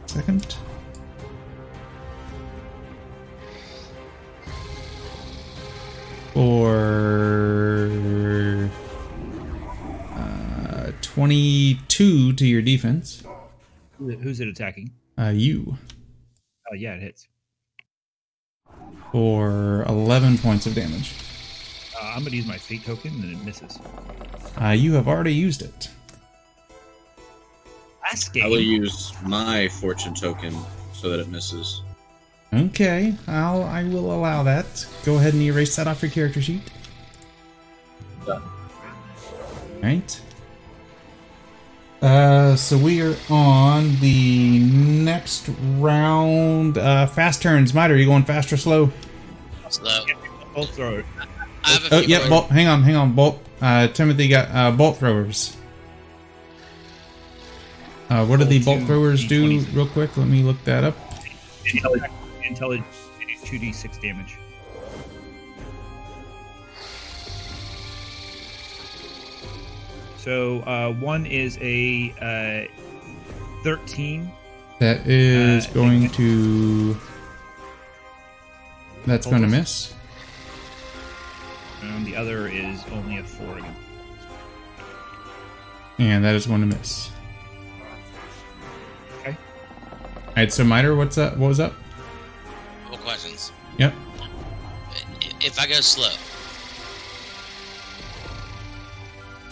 Second. 0.07 0.57
Or 6.37 6.71
uh, 10.15 10.93
twenty-two 11.01 12.33
to 12.35 12.47
your 12.47 12.61
defense. 12.63 13.23
Who- 13.99 14.17
Who's 14.17 14.41
it 14.41 14.49
attacking? 14.49 14.91
Uh, 15.19 15.33
you 15.35 15.77
Oh 16.71 16.75
yeah, 16.75 16.95
it 16.95 17.03
hits. 17.03 17.29
for 19.13 19.85
eleven 19.89 20.39
points 20.39 20.67
of 20.67 20.75
damage. 20.75 21.13
Uh, 21.95 22.13
I'm 22.17 22.25
gonna 22.25 22.35
use 22.37 22.47
my 22.47 22.59
fate 22.59 22.85
token 22.85 23.13
and 23.23 23.33
it 23.37 23.45
misses. 23.45 23.79
Uh, 24.61 24.69
you 24.71 24.93
have 24.95 25.07
already 25.07 25.33
used 25.35 25.63
it. 25.63 25.89
Last 28.03 28.33
game. 28.33 28.45
I 28.45 28.49
will 28.49 28.61
use 28.61 29.13
my 29.25 29.69
fortune 29.69 30.15
token 30.15 30.55
so 30.93 31.09
that 31.11 31.21
it 31.21 31.29
misses. 31.29 31.83
Okay, 32.53 33.15
I'll 33.29 33.63
I 33.65 33.85
will 33.85 34.13
allow 34.13 34.43
that. 34.45 34.87
Go 35.05 35.17
ahead 35.17 35.35
and 35.35 35.43
erase 35.43 35.75
that 35.77 35.87
off 35.87 36.03
your 36.03 36.11
character 36.11 36.41
sheet. 36.41 36.63
Done. 38.27 38.43
Right. 39.83 40.21
Uh, 42.05 42.55
so 42.55 42.77
we 42.77 43.01
are 43.01 43.17
on 43.31 43.97
the 44.01 44.59
next 44.59 45.49
round. 45.79 46.77
Uh, 46.77 47.07
fast 47.07 47.41
turns. 47.41 47.73
Miter, 47.73 47.95
are 47.95 47.97
you 47.97 48.05
going 48.05 48.25
fast 48.25 48.53
or 48.53 48.59
slow? 48.59 48.93
Slow. 49.71 50.05
Both 50.55 50.75
throw 50.77 50.97
it. 50.97 51.07
I 51.65 51.71
have 51.71 51.85
a 51.93 51.95
Oh, 51.95 52.01
few 52.01 52.09
yeah, 52.09 52.19
more- 52.29 52.29
bolt. 52.41 52.51
Hang 52.51 52.67
on, 52.67 52.83
hang 52.83 52.95
on, 52.97 53.13
bolt. 53.15 53.41
Uh, 53.63 53.89
Timothy 53.89 54.29
got 54.29 54.49
uh, 54.55 54.71
bolt 54.71 54.99
throwers. 54.99 55.57
Uh, 58.11 58.27
what 58.27 58.39
do 58.39 58.45
the 58.45 58.59
Bolt 58.63 58.65
bolt 58.67 58.81
two 58.81 58.87
throwers 58.87 59.25
do, 59.27 59.61
real 59.73 59.87
quick? 59.89 60.15
Let 60.19 60.29
me 60.29 60.43
look 60.43 60.63
that 60.65 60.85
up. 60.85 60.95
Intelligence, 61.73 62.13
intelligence, 62.43 62.87
two 63.45 63.59
d 63.59 63.73
six 63.73 63.97
damage. 63.97 64.37
So 70.25 70.61
uh, 70.61 70.91
one 70.95 71.27
is 71.27 71.59
a 71.61 72.15
uh, 72.19 72.73
thirteen. 73.63 74.33
That 74.81 75.07
is 75.07 75.67
Uh, 75.67 75.73
going 75.75 76.09
to. 76.13 76.97
That's 79.05 79.27
going 79.27 79.43
to 79.43 79.49
miss. 79.49 79.93
And 81.83 82.07
the 82.07 82.17
other 82.17 82.49
is 82.49 82.83
only 82.91 83.19
a 83.19 83.23
four 83.23 83.59
again. 83.59 83.77
And 85.99 86.25
that 86.25 86.35
is 86.35 86.47
going 86.47 86.63
to 86.63 86.75
miss. 86.75 87.11
Okay. 89.21 89.37
All 90.27 90.33
right, 90.39 90.51
so 90.51 90.65
Miter, 90.65 90.97
what's 90.97 91.19
up? 91.19 91.37
What 91.37 91.49
was 91.49 91.61
up? 91.61 91.75
Couple 92.85 92.97
questions. 92.97 93.53
Yep. 93.77 93.93
If 95.43 95.61
I 95.61 95.67
go 95.67 95.75
slow, 95.83 96.09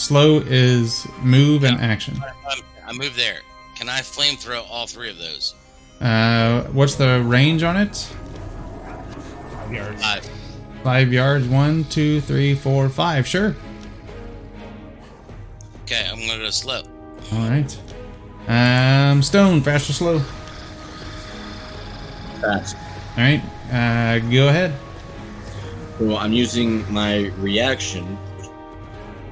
Slow 0.02 0.40
is 0.40 1.06
move 1.22 1.62
and 1.62 1.80
action. 1.80 2.20
I'm, 2.50 2.58
I 2.84 2.92
move 2.92 3.14
there. 3.14 3.38
Can 3.76 3.88
I 3.88 4.00
flamethrow 4.00 4.66
all 4.68 4.88
three 4.88 5.08
of 5.08 5.16
those? 5.16 5.54
Uh, 6.00 6.64
what's 6.72 6.96
the 6.96 7.22
range 7.22 7.62
on 7.62 7.76
it? 7.76 7.94
Five 9.54 9.72
yards. 9.72 10.02
Five. 10.02 10.30
Five 10.82 11.12
yards. 11.12 11.46
One, 11.46 11.84
two, 11.84 12.20
three, 12.20 12.56
four, 12.56 12.88
five. 12.88 13.28
Sure. 13.28 13.54
Okay, 15.84 16.08
I'm 16.10 16.18
gonna 16.26 16.40
go 16.40 16.50
slow. 16.50 16.82
All 17.32 17.48
right. 17.48 17.78
Um, 18.48 19.22
stone, 19.22 19.60
fast 19.60 19.88
or 19.88 19.92
slow? 19.92 20.18
Fast. 22.40 22.74
All 23.16 23.22
right. 23.22 23.42
Uh, 23.70 24.18
go 24.30 24.48
ahead. 24.48 24.74
Well, 26.00 26.16
I'm 26.16 26.32
using 26.32 26.92
my 26.92 27.26
reaction, 27.38 28.18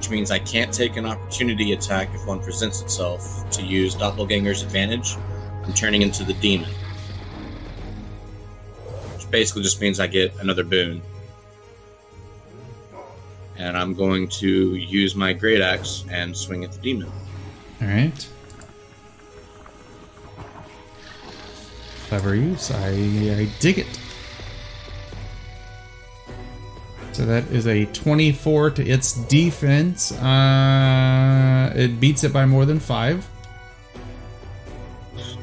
which 0.01 0.09
means 0.09 0.31
I 0.31 0.39
can't 0.39 0.73
take 0.73 0.97
an 0.97 1.05
opportunity 1.05 1.73
attack 1.73 2.09
if 2.15 2.25
one 2.25 2.39
presents 2.39 2.81
itself 2.81 3.47
to 3.51 3.61
use 3.61 3.93
Doppelganger's 3.93 4.63
advantage. 4.63 5.15
I'm 5.63 5.73
turning 5.73 6.01
into 6.01 6.23
the 6.23 6.33
demon. 6.33 6.71
Which 9.13 9.29
basically 9.29 9.61
just 9.61 9.79
means 9.79 9.99
I 9.99 10.07
get 10.07 10.33
another 10.39 10.63
boon. 10.63 11.03
And 13.57 13.77
I'm 13.77 13.93
going 13.93 14.27
to 14.29 14.73
use 14.73 15.13
my 15.13 15.33
great 15.33 15.61
axe 15.61 16.03
and 16.09 16.35
swing 16.35 16.63
at 16.63 16.71
the 16.71 16.79
demon. 16.79 17.11
All 17.79 17.87
right. 17.87 18.27
Clever 22.07 22.33
use. 22.33 22.71
I 22.71 22.89
I 22.89 23.49
dig 23.59 23.77
it. 23.77 24.00
So 27.13 27.25
that 27.25 27.43
is 27.51 27.67
a 27.67 27.85
24 27.87 28.71
to 28.71 28.87
its 28.87 29.13
defense. 29.13 30.11
Uh, 30.13 31.73
it 31.75 31.99
beats 31.99 32.23
it 32.23 32.31
by 32.31 32.45
more 32.45 32.65
than 32.65 32.79
five. 32.79 33.27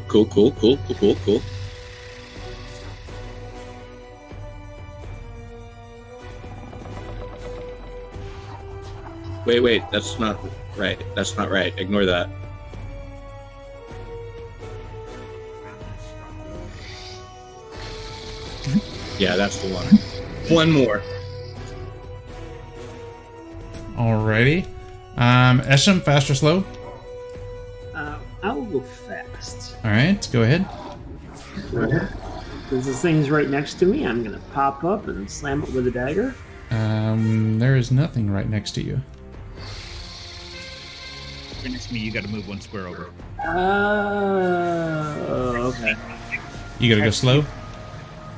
Cool, 0.09 0.24
cool, 0.27 0.53
cool, 0.53 0.78
cool, 0.86 0.97
cool, 0.97 1.16
cool. 1.24 1.43
Wait, 9.45 9.61
wait, 9.61 9.82
that's 9.90 10.19
not 10.19 10.39
right. 10.77 11.03
That's 11.15 11.36
not 11.36 11.51
right. 11.51 11.73
Ignore 11.78 12.07
that. 12.07 12.28
yeah, 19.19 19.36
that's 19.36 19.61
the 19.62 19.69
one. 19.74 19.86
One 20.55 20.70
more. 20.70 21.03
Alrighty. 23.99 24.65
Um, 25.16 25.61
Esham, 25.62 26.01
fast 26.01 26.31
or 26.31 26.37
slow? 26.37 26.65
Uh, 27.93 28.16
I 28.45 28.53
will 28.53 28.65
go 28.66 28.81
fast. 28.81 29.77
All 29.85 29.91
right, 29.91 30.29
go 30.33 30.43
ahead. 30.43 30.69
Since 32.69 32.87
this 32.87 33.03
thing's 33.03 33.29
right 33.29 33.49
next 33.49 33.75
to 33.81 33.87
me, 33.87 34.07
I'm 34.07 34.23
gonna 34.23 34.41
pop 34.53 34.85
up 34.85 35.09
and 35.09 35.29
slam 35.29 35.65
it 35.65 35.73
with 35.73 35.89
a 35.89 35.91
dagger. 35.91 36.33
Um, 36.70 37.59
there 37.59 37.75
is 37.77 37.91
nothing 37.91 38.31
right 38.31 38.49
next 38.49 38.73
to 38.73 38.83
you. 38.83 39.01
Right 41.62 41.73
next 41.73 41.89
to 41.89 41.95
me, 41.95 41.99
you 42.01 42.12
got 42.12 42.23
to 42.23 42.29
move 42.29 42.47
one 42.47 42.61
square 42.61 42.87
over. 42.87 43.11
Uh, 43.45 43.55
okay. 45.75 45.95
You 46.79 46.89
gotta 46.89 47.05
go 47.05 47.11
slow. 47.11 47.45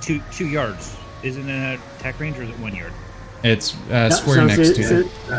Two 0.00 0.22
two 0.32 0.48
yards. 0.48 0.96
Isn't 1.22 1.46
it 1.46 1.52
an 1.52 1.78
attack 1.98 2.18
range 2.18 2.38
or 2.38 2.44
is 2.44 2.48
it 2.48 2.58
one 2.60 2.74
yard? 2.74 2.94
It's 3.42 3.74
uh, 3.90 4.08
No, 4.08 4.10
square 4.10 4.36
so- 4.36 4.46
next 4.46 4.68
so- 4.68 4.74
to 4.74 5.00
it. 5.00 5.06
you. 5.28 5.34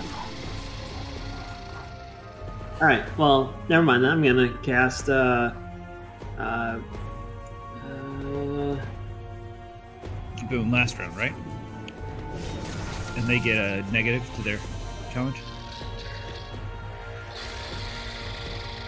all 2.81 2.87
right. 2.87 3.17
Well, 3.17 3.53
never 3.69 3.83
mind. 3.83 4.05
I'm 4.07 4.23
gonna 4.23 4.49
cast. 4.63 5.07
Uh, 5.09 5.51
uh, 6.39 6.41
uh, 6.41 6.79
You 10.39 10.47
go 10.49 10.61
in 10.61 10.71
last 10.71 10.97
round, 10.97 11.15
right? 11.15 11.33
And 13.17 13.27
they 13.27 13.39
get 13.39 13.57
a 13.57 13.83
negative 13.91 14.23
to 14.35 14.41
their 14.41 14.57
challenge. 15.13 15.37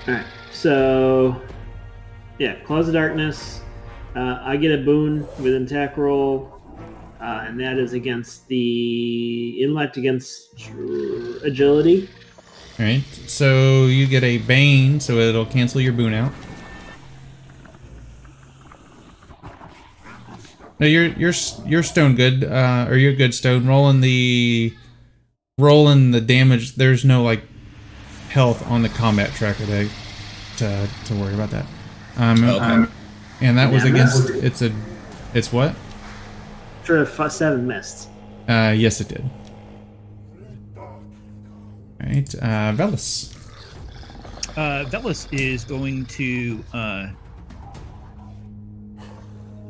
all 0.08 0.14
right. 0.16 0.26
So, 0.52 1.40
yeah, 2.40 2.56
close 2.66 2.88
the 2.88 2.94
Darkness. 2.94 3.62
Uh, 4.16 4.40
I 4.42 4.58
get 4.58 4.72
a 4.72 4.84
boon 4.84 5.28
with 5.40 5.54
an 5.54 5.64
attack 5.66 5.98
roll, 5.98 6.53
uh, 7.24 7.46
and 7.48 7.58
that 7.60 7.78
is 7.78 7.94
against 7.94 8.48
the 8.50 9.62
intellect 9.64 9.96
against 9.96 10.54
agility. 11.44 12.10
All 12.80 12.86
right. 12.86 13.04
So 13.28 13.86
you 13.86 14.08
get 14.08 14.24
a 14.24 14.40
bane, 14.40 15.00
so 15.00 15.18
it'll 15.18 15.46
cancel 15.46 15.80
your 15.80 15.94
boon 15.94 16.14
out. 16.14 16.34
No, 20.80 20.88
you're 20.88 21.08
you're 21.08 21.34
you're 21.66 21.84
stone 21.84 22.16
good, 22.16 22.44
uh, 22.44 22.88
or 22.90 22.98
you're 22.98 23.14
good 23.14 23.34
stone. 23.34 23.68
Rolling 23.68 24.02
the 24.02 24.74
rolling 25.58 26.12
the 26.12 26.20
damage. 26.20 26.76
There's 26.76 27.06
no 27.06 27.24
like 27.24 27.44
health 28.30 28.68
on 28.70 28.82
the 28.82 28.90
combat 28.90 29.32
tracker 29.32 29.66
to 29.66 29.90
to, 30.58 30.90
to 31.06 31.16
worry 31.16 31.34
about 31.34 31.52
that. 31.52 31.66
Um, 32.18 32.44
Okay. 32.44 32.60
um, 32.66 32.92
and 33.40 33.58
that 33.58 33.72
was 33.72 33.84
against. 33.86 34.30
It's 34.30 34.62
a. 34.62 34.72
It's 35.34 35.54
what? 35.54 35.76
Sure, 36.84 37.06
f- 37.06 37.32
seven 37.32 37.66
missed. 37.66 38.10
Uh, 38.48 38.74
yes, 38.76 39.00
it 39.00 39.08
did. 39.08 39.24
All 40.78 41.00
right, 42.02 42.36
uh, 42.36 42.74
Velas. 42.76 43.34
Uh, 44.58 44.86
Velas 44.90 45.28
is 45.32 45.64
going 45.64 46.06
to. 46.08 46.64
Uh, 46.74 47.08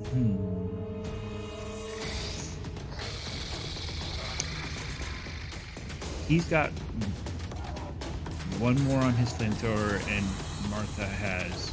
hmm. 0.09 0.37
He's 6.27 6.45
got 6.45 6.69
one 8.59 8.81
more 8.85 8.99
on 8.99 9.13
his 9.13 9.31
flamethrower, 9.33 10.01
and 10.09 10.25
Martha 10.71 11.05
has. 11.05 11.71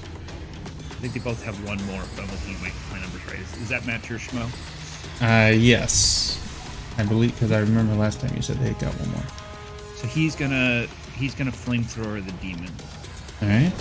I 0.91 0.95
think 1.03 1.15
they 1.15 1.21
both 1.21 1.43
have 1.45 1.57
one 1.67 1.83
more. 1.87 2.03
If 2.03 2.19
I'm 2.21 2.27
looking 2.31 2.55
at 2.57 2.61
my, 2.61 2.73
my 2.95 3.01
numbers 3.01 3.25
right. 3.27 3.39
Is, 3.39 3.63
is 3.63 3.69
that 3.71 3.87
match 3.87 4.11
your 4.11 4.19
schmo? 4.19 4.51
Uh, 5.21 5.53
yes. 5.55 6.39
I 6.99 7.05
believe 7.05 7.33
because 7.35 7.53
I 7.53 7.61
remember 7.61 7.95
last 7.95 8.21
time 8.21 8.35
you 8.35 8.43
said 8.43 8.57
they 8.59 8.73
got 8.85 8.95
one 9.01 9.11
more. 9.13 9.23
So 9.97 10.07
he's 10.07 10.35
gonna 10.35 10.87
he's 11.17 11.35
gonna 11.35 11.53
flamethrower 11.53 12.25
the 12.25 12.33
demon. 12.33 12.73
All 13.43 13.49
right. 13.49 13.73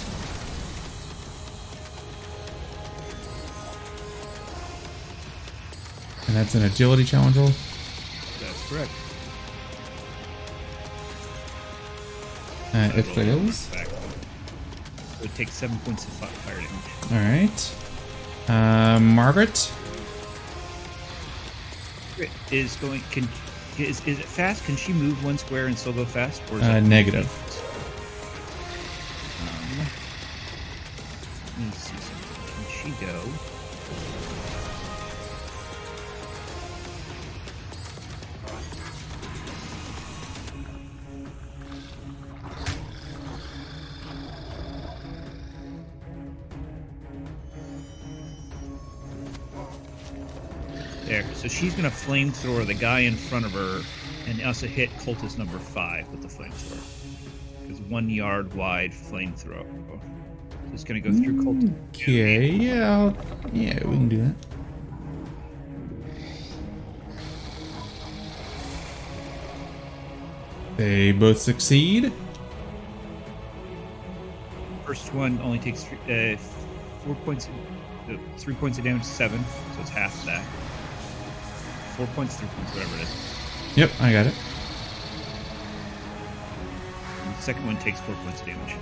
And 6.28 6.36
that's 6.38 6.56
an 6.56 6.64
agility 6.64 7.04
challenge 7.04 7.38
roll. 7.38 7.48
That's 8.40 8.70
correct. 8.70 8.92
Uh, 12.74 12.92
it 13.00 13.04
fails. 13.04 13.70
It 13.74 15.22
would 15.22 15.34
take 15.36 15.48
seven 15.48 15.78
points 15.80 16.06
of 16.06 16.12
fire 16.12 16.56
damage. 16.56 17.12
All 17.12 17.18
right. 17.18 18.96
Uh, 18.96 19.00
Margaret. 19.00 19.72
Is 22.52 22.76
going 22.78 23.02
can 23.12 23.28
is, 23.78 24.06
is 24.06 24.20
it 24.20 24.26
fast? 24.26 24.66
Can 24.66 24.76
she 24.76 24.92
move 24.92 25.24
one 25.24 25.38
square 25.38 25.68
and 25.68 25.78
still 25.78 25.94
go 25.94 26.04
fast? 26.06 26.42
Or 26.52 26.58
is 26.58 26.64
Uh, 26.64 26.80
negative. 26.82 27.28
Um, 29.42 29.78
let 31.58 31.66
me 31.66 31.72
see 31.72 31.96
something. 31.98 32.66
Can 32.66 32.96
she 32.98 33.06
go? 33.06 33.22
She's 51.80 51.86
gonna 51.90 51.96
flamethrower 52.30 52.68
the 52.68 52.74
guy 52.74 53.00
in 53.00 53.16
front 53.16 53.46
of 53.46 53.54
her, 53.54 53.82
and 54.28 54.42
also 54.44 54.68
hit 54.68 54.90
cultist 54.98 55.38
number 55.38 55.58
five 55.58 56.10
with 56.10 56.22
the 56.22 56.28
flamethrower. 56.28 56.84
It's 57.70 57.80
one 57.90 58.10
yard 58.10 58.54
wide 58.54 58.92
flamethrower. 58.92 59.66
So 59.88 60.02
it's 60.74 60.84
gonna 60.84 61.00
go 61.00 61.14
through 61.14 61.42
cultist. 61.42 61.74
Okay. 61.96 62.50
Yeah. 62.50 62.92
I'll- 62.92 63.18
yeah, 63.54 63.76
we 63.88 63.96
can 63.96 64.10
do 64.10 64.18
that. 64.26 64.36
They 70.76 71.14
both 71.14 71.40
succeed. 71.40 72.12
First 74.86 75.14
one 75.14 75.40
only 75.42 75.60
takes 75.60 75.86
three, 75.86 76.34
uh, 76.34 76.38
four 77.06 77.16
points, 77.24 77.48
uh, 78.10 78.18
three 78.38 78.56
points 78.56 78.78
of 78.78 78.84
damage, 78.84 79.04
seven, 79.04 79.40
so 79.76 79.82
it's 79.82 79.90
half 79.90 80.26
that. 80.26 80.44
Four 82.00 82.08
points, 82.16 82.38
three 82.38 82.48
points, 82.56 82.74
whatever 82.76 82.96
it 82.96 83.02
is. 83.02 83.76
Yep, 83.76 83.92
I 84.00 84.14
got 84.14 84.26
it. 84.26 84.34
And 87.26 87.36
the 87.36 87.42
second 87.42 87.66
one 87.66 87.76
takes 87.80 88.00
four 88.00 88.16
points 88.24 88.40
of 88.40 88.48
damage. 88.48 88.76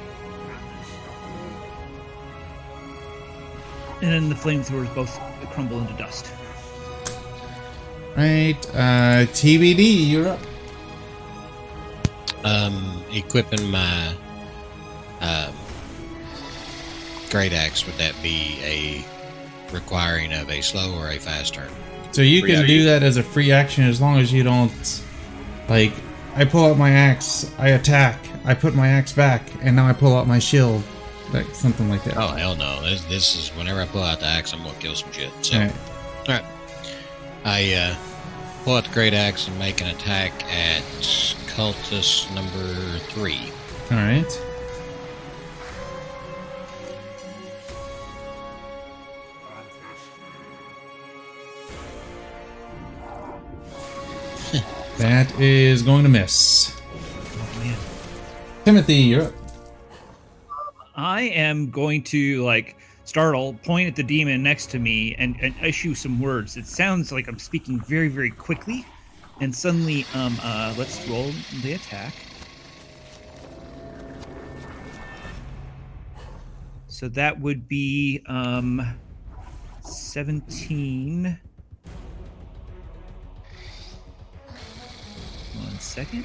And 4.04 4.12
then 4.12 4.30
the 4.30 4.36
flamethrowers 4.36 4.94
both 4.94 5.20
crumble 5.50 5.80
into 5.80 5.94
dust. 5.94 6.32
Right. 8.16 8.56
Uh, 8.76 9.26
TBD, 9.34 10.08
you're 10.08 10.28
up. 10.28 10.40
Um, 12.44 13.04
equipping 13.12 13.72
my 13.72 14.14
um, 15.22 15.56
great 17.32 17.52
axe, 17.52 17.84
would 17.88 17.96
that 17.96 18.14
be 18.22 18.60
a 18.62 19.74
requiring 19.74 20.34
of 20.34 20.52
a 20.52 20.62
slow 20.62 20.94
or 20.94 21.10
a 21.10 21.18
fast 21.18 21.56
turn? 21.56 21.72
So 22.18 22.24
you 22.24 22.42
can 22.42 22.66
do 22.66 22.86
that 22.86 23.04
as 23.04 23.18
a 23.18 23.22
free 23.22 23.52
action 23.52 23.84
as 23.84 24.02
long 24.02 24.18
as 24.18 24.34
you 24.34 24.42
don't 24.42 25.04
like 25.70 25.94
I 26.34 26.46
pull 26.46 26.66
out 26.66 26.76
my 26.76 26.90
axe, 26.90 27.52
I 27.60 27.70
attack, 27.70 28.18
I 28.44 28.56
put 28.56 28.74
my 28.74 28.88
axe 28.88 29.14
back, 29.14 29.44
and 29.62 29.76
now 29.76 29.86
I 29.86 29.94
pull 29.94 30.18
out 30.18 30.26
my 30.26 30.40
shield. 30.40 30.82
Like 31.32 31.46
something 31.54 31.88
like 31.92 32.04
that. 32.06 32.18
Oh 32.18 32.30
hell 32.30 32.56
no! 32.56 32.82
This, 32.82 33.04
this 33.04 33.36
is 33.36 33.50
whenever 33.50 33.82
I 33.82 33.86
pull 33.86 34.02
out 34.02 34.20
the 34.20 34.26
axe, 34.26 34.52
I'm 34.52 34.64
gonna 34.64 34.74
kill 34.80 34.96
some 34.96 35.12
shit. 35.12 35.30
So, 35.46 35.58
Alright. 35.58 35.76
all 36.28 36.34
right, 36.34 36.46
I 37.46 37.74
uh, 37.76 37.96
pull 38.64 38.78
out 38.78 38.86
the 38.86 38.94
great 38.96 39.14
axe 39.14 39.48
and 39.48 39.60
make 39.60 39.80
an 39.82 39.90
attack 39.90 40.32
at 40.52 40.82
cultist 41.54 42.34
number 42.34 42.98
three. 43.10 43.52
Alright. 43.92 44.42
That 54.98 55.32
is 55.40 55.84
going 55.84 56.04
to 56.04 56.10
miss. 56.10 56.76
Timothy, 58.66 58.96
you're 58.96 59.26
up. 59.26 59.34
I 60.96 61.22
am 61.22 61.70
going 61.70 62.02
to 62.06 62.44
like 62.44 62.78
startle, 63.04 63.54
point 63.64 63.88
at 63.88 63.96
the 63.96 64.02
demon 64.02 64.42
next 64.42 64.72
to 64.72 64.80
me, 64.80 65.14
and, 65.20 65.38
and 65.40 65.54
issue 65.64 65.94
some 65.94 66.20
words. 66.20 66.58
It 66.58 66.66
sounds 66.66 67.12
like 67.12 67.28
I'm 67.28 67.38
speaking 67.38 67.80
very, 67.82 68.08
very 68.08 68.32
quickly, 68.32 68.86
and 69.40 69.56
suddenly, 69.56 70.06
um, 70.16 70.36
uh, 70.42 70.74
let's 70.80 71.08
roll 71.08 71.32
the 71.62 71.74
attack. 71.74 72.14
So 76.88 77.08
that 77.10 77.40
would 77.40 77.68
be 77.68 78.24
um, 78.28 78.82
17 79.82 81.40
One 85.64 85.80
second. 85.80 86.24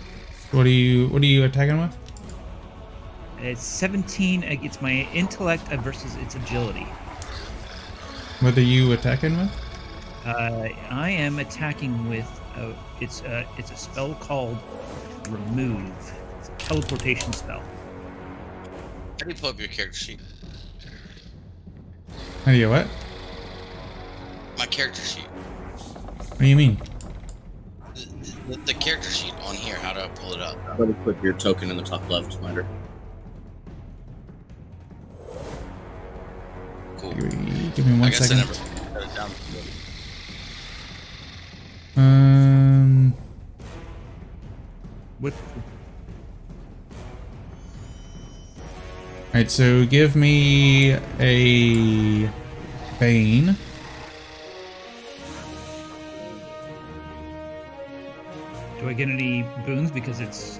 What 0.50 0.66
are 0.66 0.70
you 0.70 1.08
What 1.08 1.22
are 1.22 1.26
you 1.26 1.44
attacking 1.44 1.80
with? 1.80 1.96
It's 3.40 3.62
17. 3.62 4.44
uh, 4.44 4.46
It's 4.62 4.80
my 4.80 5.08
intellect 5.12 5.68
versus 5.82 6.14
its 6.16 6.34
agility. 6.36 6.86
What 8.40 8.56
are 8.56 8.60
you 8.60 8.92
attacking 8.92 9.36
with? 9.36 9.50
Uh, 10.24 10.68
I 10.90 11.10
am 11.10 11.38
attacking 11.38 12.08
with 12.08 12.28
uh, 12.56 12.72
it's 13.00 13.22
uh, 13.22 13.44
it's 13.58 13.70
a 13.70 13.76
spell 13.76 14.14
called 14.14 14.58
remove. 15.28 15.90
It's 16.38 16.48
a 16.48 16.52
teleportation 16.58 17.32
spell. 17.32 17.60
How 17.60 19.24
do 19.24 19.28
you 19.28 19.34
pull 19.34 19.50
up 19.50 19.58
your 19.58 19.68
character 19.68 19.98
sheet? 19.98 20.20
How 22.44 22.52
do 22.52 22.58
you 22.58 22.68
what? 22.68 22.86
My 24.58 24.66
character 24.66 25.02
sheet. 25.02 25.24
What 25.24 26.38
do 26.38 26.46
you 26.46 26.56
mean? 26.56 26.80
The, 28.48 28.56
the, 28.56 28.62
the 28.66 28.74
character 28.74 29.10
sheet 29.10 29.34
on 29.44 29.54
here. 29.54 29.76
How 29.76 29.92
do 29.92 30.00
I 30.00 30.08
pull 30.08 30.32
it 30.34 30.40
up? 30.40 30.56
How 30.76 30.84
to 30.84 30.92
put 31.04 31.22
your 31.22 31.32
token 31.34 31.70
in 31.70 31.76
the 31.76 31.82
top 31.82 32.08
left, 32.08 32.40
Minder. 32.40 32.66
Cool. 36.98 37.12
Give 37.12 37.38
me, 37.40 37.72
give 37.74 37.86
me 37.86 37.96
I 37.96 38.00
one 38.00 38.10
guess 38.10 38.18
second. 38.28 38.38
I 38.38 38.40
never 38.40 38.54
put 38.94 39.02
it 39.02 39.14
down. 39.14 39.30
Um, 41.96 43.14
What? 45.18 45.32
all 45.34 45.40
right, 49.34 49.50
so 49.50 49.84
give 49.86 50.16
me 50.16 50.92
a 51.20 52.30
bane. 52.98 53.56
Do 58.82 58.88
I 58.88 58.94
get 58.94 59.08
any 59.08 59.42
boons 59.64 59.92
because 59.92 60.18
it's 60.18 60.58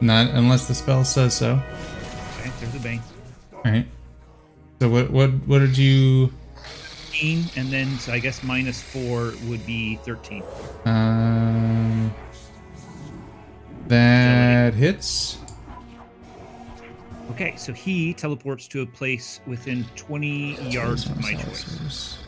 Not 0.00 0.30
unless 0.30 0.66
the 0.66 0.74
spell 0.74 1.04
says 1.04 1.34
so. 1.34 1.60
okay? 2.40 2.50
There's 2.58 2.74
a 2.74 2.78
bane. 2.78 3.02
All 3.52 3.60
right. 3.64 3.86
So 4.80 4.88
what 4.88 5.10
what 5.10 5.30
what 5.46 5.58
did 5.58 5.76
you? 5.76 6.32
15, 7.10 7.44
and 7.56 7.68
then 7.68 7.98
so 7.98 8.12
I 8.12 8.18
guess 8.18 8.42
minus 8.42 8.80
four 8.80 9.34
would 9.44 9.64
be 9.66 9.96
13. 10.04 10.42
Um, 10.86 12.14
that 13.86 14.72
hits. 14.72 15.38
Okay, 17.32 17.56
so 17.56 17.74
he 17.74 18.14
teleports 18.14 18.66
to 18.68 18.82
a 18.82 18.86
place 18.86 19.40
within 19.46 19.84
20 19.96 20.70
yards 20.70 21.06
of 21.06 21.20
my 21.20 21.34
choice. 21.34 22.18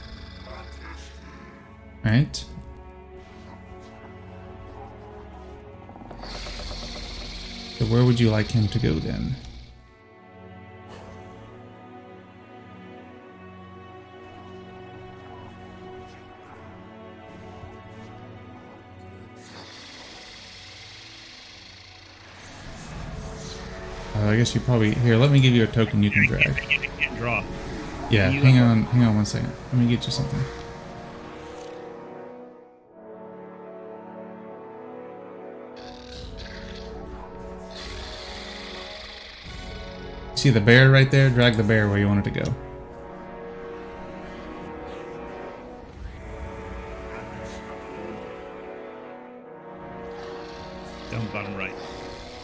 All 2.05 2.12
right. 2.12 2.45
So 7.78 7.85
where 7.86 8.05
would 8.05 8.19
you 8.19 8.31
like 8.31 8.51
him 8.51 8.69
to 8.69 8.78
go 8.78 8.94
then? 8.94 9.35
Uh, 24.15 24.28
I 24.31 24.36
guess 24.36 24.55
you 24.55 24.61
probably 24.61 24.94
here. 24.94 25.16
Let 25.16 25.31
me 25.31 25.40
give 25.40 25.53
you 25.55 25.65
a 25.65 25.66
token 25.66 26.03
you 26.03 26.11
can 26.11 26.27
drag. 26.27 26.57
can't, 26.57 26.98
can't 26.98 27.16
draw. 27.16 27.44
Yeah, 28.11 28.31
You- 28.31 28.40
hang 28.40 28.59
on, 28.59 28.82
hang 28.85 29.03
on 29.05 29.16
one 29.16 29.27
second. 29.27 29.53
Let 29.73 29.82
me 29.82 29.89
get 29.89 30.05
you 30.07 30.12
something. 30.12 30.40
See 40.47 40.52
the 40.52 40.60
bear 40.60 40.93
right 40.93 41.10
there? 41.10 41.28
Drag 41.28 41.56
the 41.56 41.64
bear 41.64 41.89
where 41.89 41.98
you 41.98 42.06
want 42.06 42.24
it 42.24 42.32
to 42.32 42.39
go. 42.39 42.44
Down 51.10 51.27
bottom 51.32 51.56
right, 51.56 51.74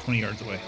20 0.02 0.18
yards 0.18 0.42
away. 0.42 0.60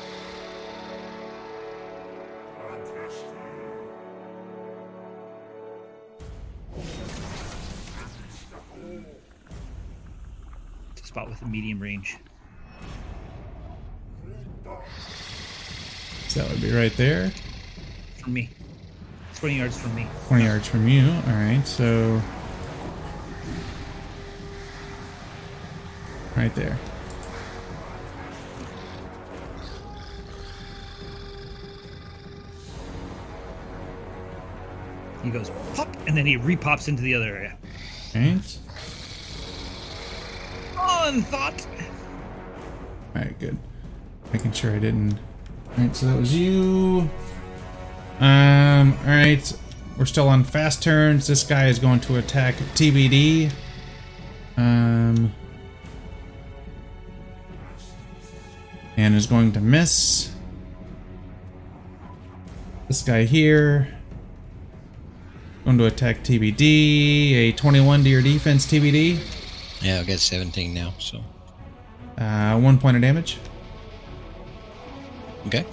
Spot 11.02 11.28
with 11.28 11.42
a 11.42 11.46
medium 11.46 11.80
range. 11.80 12.16
So 16.34 16.40
that 16.40 16.50
would 16.50 16.60
be 16.60 16.72
right 16.72 16.92
there. 16.96 17.30
From 18.18 18.32
me. 18.32 18.50
20 19.36 19.56
yards 19.56 19.80
from 19.80 19.94
me. 19.94 20.04
20 20.26 20.42
yards 20.42 20.66
from 20.66 20.88
you. 20.88 21.08
Alright, 21.28 21.64
so. 21.64 22.20
Right 26.36 26.52
there. 26.56 26.76
He 35.22 35.30
goes 35.30 35.52
pop, 35.74 35.86
and 36.08 36.16
then 36.16 36.26
he 36.26 36.36
repops 36.36 36.88
into 36.88 37.02
the 37.04 37.14
other 37.14 37.36
area. 37.36 37.56
Alright. 38.16 38.58
On 40.76 41.22
thought. 41.22 41.64
Alright, 43.14 43.38
good. 43.38 43.56
Making 44.32 44.50
sure 44.50 44.74
I 44.74 44.80
didn't. 44.80 45.16
Alright, 45.76 45.96
so 45.96 46.06
that 46.06 46.16
was 46.16 46.34
you. 46.34 47.10
Um, 48.20 48.96
alright. 49.00 49.52
We're 49.98 50.06
still 50.06 50.28
on 50.28 50.44
fast 50.44 50.82
turns. 50.82 51.26
This 51.26 51.44
guy 51.44 51.66
is 51.68 51.78
going 51.78 52.00
to 52.00 52.16
attack 52.16 52.54
TBD. 52.74 53.50
Um. 54.56 55.32
And 58.96 59.14
is 59.16 59.26
going 59.26 59.52
to 59.52 59.60
miss. 59.60 60.32
This 62.86 63.02
guy 63.02 63.24
here. 63.24 63.88
Going 65.64 65.78
to 65.78 65.86
attack 65.86 66.22
TBD. 66.22 67.32
A 67.32 67.52
21 67.52 68.04
to 68.04 68.08
your 68.08 68.22
defense, 68.22 68.66
TBD. 68.66 69.18
Yeah, 69.80 70.00
I've 70.00 70.06
got 70.06 70.18
17 70.20 70.72
now, 70.72 70.94
so. 70.98 71.20
Uh, 72.16 72.58
one 72.60 72.78
point 72.78 72.96
of 72.96 73.02
damage. 73.02 73.38
Okay. 75.46 75.64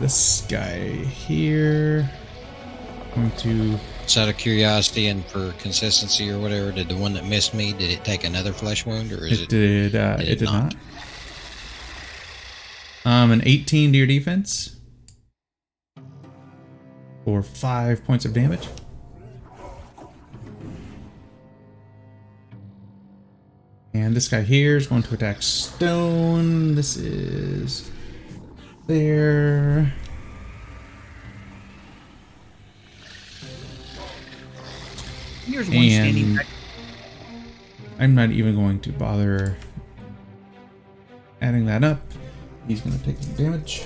this 0.00 0.46
guy 0.48 0.88
here. 0.88 2.08
Going 3.14 3.30
to 3.32 3.78
Just 4.02 4.18
out 4.18 4.28
of 4.28 4.36
curiosity 4.36 5.08
and 5.08 5.24
for 5.26 5.52
consistency 5.52 6.30
or 6.30 6.38
whatever, 6.38 6.70
did 6.70 6.88
the 6.88 6.96
one 6.96 7.14
that 7.14 7.24
missed 7.24 7.54
me, 7.54 7.72
did 7.72 7.90
it 7.90 8.04
take 8.04 8.24
another 8.24 8.52
flesh 8.52 8.84
wound 8.84 9.10
or 9.10 9.24
is 9.26 9.40
it 9.40 9.44
it? 9.44 9.48
did 9.48 9.96
uh, 9.96 10.16
did 10.16 10.28
it, 10.28 10.32
it 10.32 10.38
did 10.40 10.44
not. 10.44 10.74
not? 13.04 13.12
Um, 13.12 13.32
an 13.32 13.42
18 13.44 13.92
to 13.92 13.98
your 13.98 14.06
defense 14.06 14.76
for 17.24 17.42
five 17.42 18.04
points 18.04 18.24
of 18.24 18.32
damage. 18.32 18.68
This 24.16 24.28
guy 24.28 24.40
here 24.40 24.78
is 24.78 24.86
going 24.86 25.02
to 25.02 25.12
attack 25.12 25.42
Stone. 25.42 26.74
This 26.74 26.96
is 26.96 27.90
there. 28.86 29.92
Here's 35.44 35.68
one 35.68 35.90
standing 35.90 36.24
And 36.24 36.36
back. 36.38 36.46
I'm 37.98 38.14
not 38.14 38.30
even 38.30 38.54
going 38.54 38.80
to 38.80 38.92
bother 38.92 39.54
adding 41.42 41.66
that 41.66 41.84
up. 41.84 42.00
He's 42.66 42.80
going 42.80 42.98
to 42.98 43.04
take 43.04 43.18
some 43.22 43.34
damage. 43.34 43.82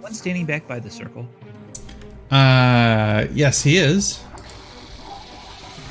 One 0.00 0.14
standing 0.14 0.46
back 0.46 0.66
by 0.66 0.80
the 0.80 0.90
circle. 0.90 1.28
Uh, 2.32 3.26
yes, 3.32 3.62
he 3.62 3.76
is. 3.76 4.18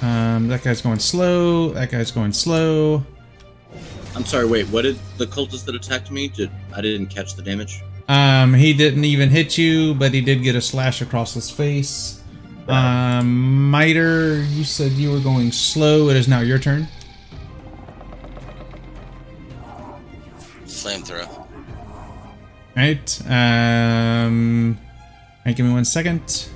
Um, 0.05 0.47
that 0.49 0.61
guy's 0.61 0.81
going 0.81 0.99
slow. 0.99 1.69
That 1.69 1.89
guy's 1.89 2.11
going 2.11 2.31
slow. 2.31 3.03
I'm 4.15 4.23
sorry. 4.23 4.45
Wait, 4.45 4.67
what 4.67 4.83
did 4.83 4.99
the 5.17 5.25
cultist 5.25 5.65
that 5.65 5.73
attacked 5.73 6.11
me? 6.11 6.27
Did 6.27 6.51
I 6.75 6.81
didn't 6.81 7.07
catch 7.07 7.33
the 7.33 7.41
damage? 7.41 7.81
Um, 8.07 8.53
he 8.53 8.71
didn't 8.71 9.03
even 9.03 9.29
hit 9.29 9.57
you, 9.57 9.95
but 9.95 10.13
he 10.13 10.21
did 10.21 10.43
get 10.43 10.55
a 10.55 10.61
slash 10.61 11.01
across 11.01 11.33
his 11.33 11.49
face. 11.49 12.21
Um, 12.67 13.71
Miter, 13.71 14.43
you 14.43 14.63
said 14.63 14.91
you 14.91 15.11
were 15.11 15.19
going 15.19 15.51
slow. 15.51 16.09
It 16.09 16.17
is 16.17 16.27
now 16.27 16.41
your 16.41 16.59
turn. 16.59 16.87
Flamethrower. 20.67 21.47
Right. 22.75 23.21
Um. 23.27 24.77
Right, 25.43 25.55
give 25.55 25.65
me 25.65 25.73
one 25.73 25.85
second. 25.85 26.49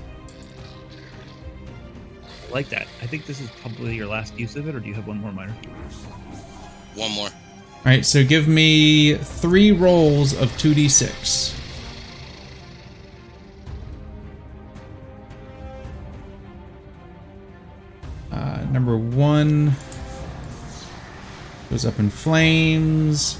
I 2.49 2.51
like 2.51 2.69
that. 2.69 2.87
I 3.01 3.05
think 3.05 3.27
this 3.27 3.39
is 3.39 3.49
probably 3.61 3.95
your 3.95 4.07
last 4.07 4.37
use 4.39 4.55
of 4.55 4.67
it, 4.67 4.73
or 4.73 4.79
do 4.79 4.87
you 4.87 4.95
have 4.95 5.05
one 5.07 5.19
more 5.19 5.31
minor? 5.31 5.53
One 6.95 7.11
more. 7.11 7.27
All 7.27 7.85
right. 7.85 8.03
So 8.03 8.23
give 8.23 8.47
me 8.47 9.15
three 9.15 9.71
rolls 9.71 10.33
of 10.33 10.55
two 10.57 10.73
d 10.73 10.89
six. 10.89 11.55
Uh, 18.31 18.65
number 18.71 18.97
one 18.97 19.73
goes 21.69 21.85
up 21.85 21.99
in 21.99 22.09
flames. 22.09 23.39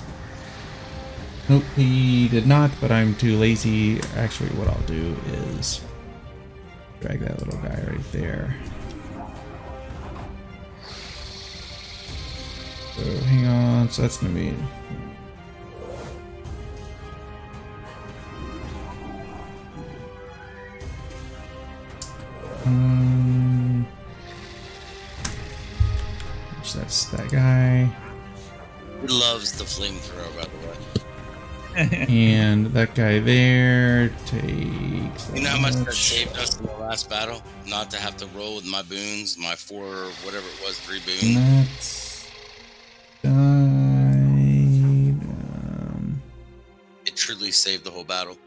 Nope, 1.50 1.64
he 1.76 2.28
did 2.28 2.46
not, 2.46 2.70
but 2.80 2.92
I'm 2.92 3.16
too 3.16 3.36
lazy. 3.38 4.00
Actually, 4.16 4.50
what 4.50 4.68
I'll 4.68 4.80
do 4.82 5.16
is 5.58 5.82
drag 7.02 7.22
that 7.22 7.40
little 7.40 7.60
guy 7.60 7.84
right 7.88 8.12
there. 8.12 8.56
So 13.00 13.06
hang 13.06 13.48
on, 13.48 13.90
so 13.90 14.02
that's 14.02 14.18
gonna 14.18 14.34
be 14.34 14.54
um, 22.66 23.88
so 26.62 26.80
that's 26.80 27.06
that 27.06 27.32
guy. 27.32 27.90
He 29.00 29.08
loves 29.08 29.58
the 29.58 29.64
flamethrower, 29.64 30.36
by 30.36 30.44
the 30.44 31.88
way. 31.88 32.06
and 32.10 32.66
that 32.68 32.96
guy 32.96 33.20
there 33.20 34.10
takes. 34.26 35.32
You 35.34 35.44
know 35.44 35.52
how 35.52 35.62
much 35.62 35.76
that 35.76 35.94
saved 35.94 36.38
us 36.38 36.60
in 36.60 36.66
the 36.66 36.74
last 36.74 37.10
battle? 37.10 37.42
Not 37.66 37.90
to 37.92 37.98
have 37.98 38.18
to 38.18 38.26
roll 38.28 38.58
with 38.58 38.66
my 38.66 38.82
boons, 38.82 39.38
my 39.38 39.56
four, 39.56 39.86
whatever 40.26 40.48
it 40.48 40.68
was, 40.68 40.78
three 40.80 41.00
boons. 41.00 42.09
Truly 47.36 47.52
saved 47.52 47.84
the 47.84 47.92
whole 47.92 48.04
battle. 48.04 48.38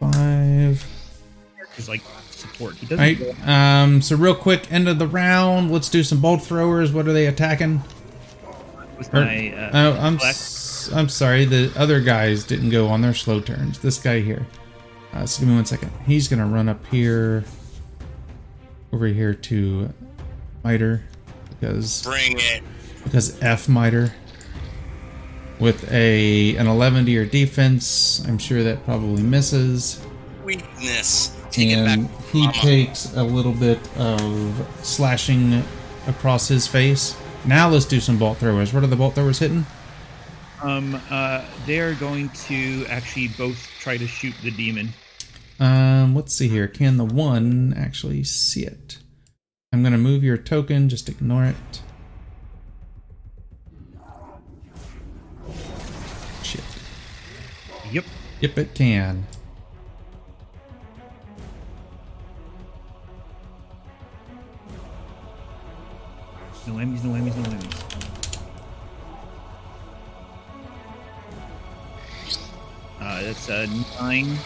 five. 0.00 0.84
Is 1.76 1.88
like 1.88 2.02
support. 2.30 2.74
He 2.76 2.86
doesn't. 2.86 2.98
Right. 3.20 3.48
Um. 3.48 4.02
So 4.02 4.16
real 4.16 4.34
quick, 4.34 4.70
end 4.72 4.88
of 4.88 4.98
the 4.98 5.06
round. 5.06 5.70
Let's 5.70 5.88
do 5.88 6.02
some 6.02 6.20
bolt 6.20 6.42
throwers. 6.42 6.92
What 6.92 7.08
are 7.08 7.12
they 7.12 7.26
attacking? 7.26 7.82
with 8.98 9.12
Or- 9.14 9.24
my. 9.24 9.52
Uh, 9.52 9.70
Oh, 9.72 9.92
I'm. 10.00 10.16
black- 10.16 10.30
S- 10.34 10.90
I'm 10.92 11.08
sorry. 11.08 11.44
The 11.46 11.72
other 11.76 12.00
guys 12.00 12.44
didn't 12.44 12.70
go 12.70 12.88
on 12.88 13.00
their 13.00 13.14
slow 13.14 13.40
turns. 13.40 13.78
This 13.78 13.98
guy 13.98 14.20
here. 14.20 14.46
Uh, 15.14 15.24
so 15.26 15.40
give 15.40 15.48
me 15.48 15.54
one 15.54 15.64
second. 15.66 15.90
He's 16.06 16.28
gonna 16.28 16.46
run 16.46 16.68
up 16.68 16.84
here. 16.86 17.44
Over 18.92 19.06
here 19.06 19.34
to 19.34 19.92
miter 20.64 21.02
because 21.48 22.02
Bring 22.02 22.36
it. 22.38 22.62
because 23.04 23.40
F 23.40 23.68
miter 23.68 24.12
with 25.60 25.90
a 25.92 26.56
an 26.56 26.66
11 26.66 27.04
to 27.06 27.10
your 27.10 27.26
defense. 27.26 28.24
I'm 28.26 28.38
sure 28.38 28.62
that 28.62 28.84
probably 28.84 29.22
misses. 29.22 30.04
Weakness. 30.44 31.36
Take 31.50 31.70
it 31.70 31.74
and 31.74 32.08
back. 32.08 32.24
he 32.32 32.40
Mama. 32.40 32.52
takes 32.54 33.14
a 33.16 33.22
little 33.22 33.52
bit 33.52 33.78
of 33.98 34.66
slashing 34.82 35.62
across 36.06 36.48
his 36.48 36.66
face. 36.66 37.16
Now 37.44 37.68
let's 37.68 37.84
do 37.84 38.00
some 38.00 38.18
bolt 38.18 38.38
throwers. 38.38 38.72
What 38.72 38.82
are 38.82 38.86
the 38.88 38.96
bolt 38.96 39.14
throwers 39.14 39.38
hitting? 39.38 39.66
Um, 40.62 41.00
uh, 41.10 41.44
they 41.66 41.80
are 41.80 41.94
going 41.94 42.28
to 42.46 42.84
actually 42.88 43.28
both 43.28 43.56
try 43.80 43.96
to 43.96 44.06
shoot 44.06 44.34
the 44.42 44.50
demon. 44.50 44.90
Um, 45.58 46.14
let's 46.14 46.34
see 46.34 46.48
here. 46.48 46.68
Can 46.68 46.96
the 46.98 47.04
one 47.04 47.74
actually 47.76 48.24
see 48.24 48.64
it? 48.64 48.98
I'm 49.72 49.82
gonna 49.82 49.98
move 49.98 50.22
your 50.24 50.36
token. 50.36 50.88
Just 50.88 51.08
ignore 51.08 51.44
it. 51.44 51.80
Yep. 57.92 58.04
Yep, 58.40 58.58
it 58.58 58.74
can. 58.74 59.26
No 66.66 66.74
whammies, 66.74 67.02
no 67.02 67.10
whammies, 67.10 67.36
no 67.36 67.42
whammies. 67.42 67.90
Uh, 73.00 73.22
that's 73.22 73.48
a 73.48 73.66
nine. 74.00 74.38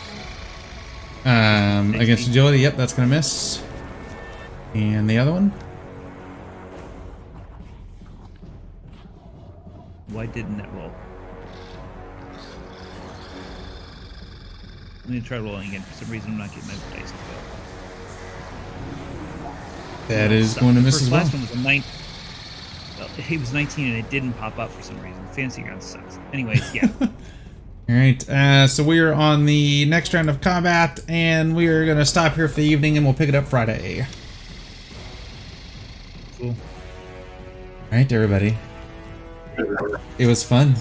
Um, 1.26 1.94
against 2.00 2.28
agility. 2.28 2.60
Yep, 2.60 2.76
that's 2.76 2.94
gonna 2.94 3.08
miss. 3.08 3.62
And 4.74 5.08
the 5.08 5.18
other 5.18 5.32
one? 5.32 5.52
Why 10.08 10.26
didn't 10.26 10.56
that 10.58 10.72
roll? 10.72 10.92
Let 15.04 15.10
me 15.14 15.20
try 15.20 15.38
rolling 15.38 15.68
again. 15.68 15.82
For 15.82 16.04
some 16.04 16.12
reason, 16.12 16.30
I'm 16.32 16.38
not 16.38 16.48
getting 16.54 16.66
my 16.68 16.74
dice. 16.96 17.10
to 17.10 17.16
go. 17.16 17.22
That 20.08 20.32
is 20.32 20.52
So, 20.54 20.60
going 20.60 20.74
to 20.74 20.80
the 20.80 20.86
miss 20.86 21.02
as 21.02 21.10
well. 21.10 21.20
Last 21.20 21.32
one 21.32 21.42
was 21.42 21.52
a 21.52 21.58
nine. 21.58 21.82
Well, 22.98 23.08
it 23.28 23.40
was 23.40 23.52
19 23.52 23.86
and 23.88 23.96
it 23.96 24.10
didn't 24.10 24.32
pop 24.34 24.58
up 24.58 24.70
for 24.70 24.82
some 24.82 25.00
reason. 25.02 25.26
Fancy 25.28 25.62
ground 25.62 25.82
sucks. 25.82 26.18
Anyways, 26.32 26.74
yeah. 26.74 26.88
All 27.00 27.08
right, 27.94 28.28
uh, 28.30 28.66
so 28.66 28.82
we 28.82 28.98
are 29.00 29.12
on 29.12 29.44
the 29.44 29.84
next 29.84 30.14
round 30.14 30.30
of 30.30 30.40
combat, 30.40 31.00
and 31.06 31.54
we 31.54 31.66
are 31.66 31.84
going 31.84 31.98
to 31.98 32.06
stop 32.06 32.32
here 32.32 32.48
for 32.48 32.54
the 32.56 32.64
evening, 32.64 32.96
and 32.96 33.04
we'll 33.04 33.14
pick 33.14 33.28
it 33.28 33.34
up 33.34 33.44
Friday. 33.44 34.06
cool. 36.38 36.48
All 36.48 36.54
right, 37.92 38.10
everybody. 38.10 38.56
It 40.16 40.26
was 40.26 40.42
fun. 40.42 40.74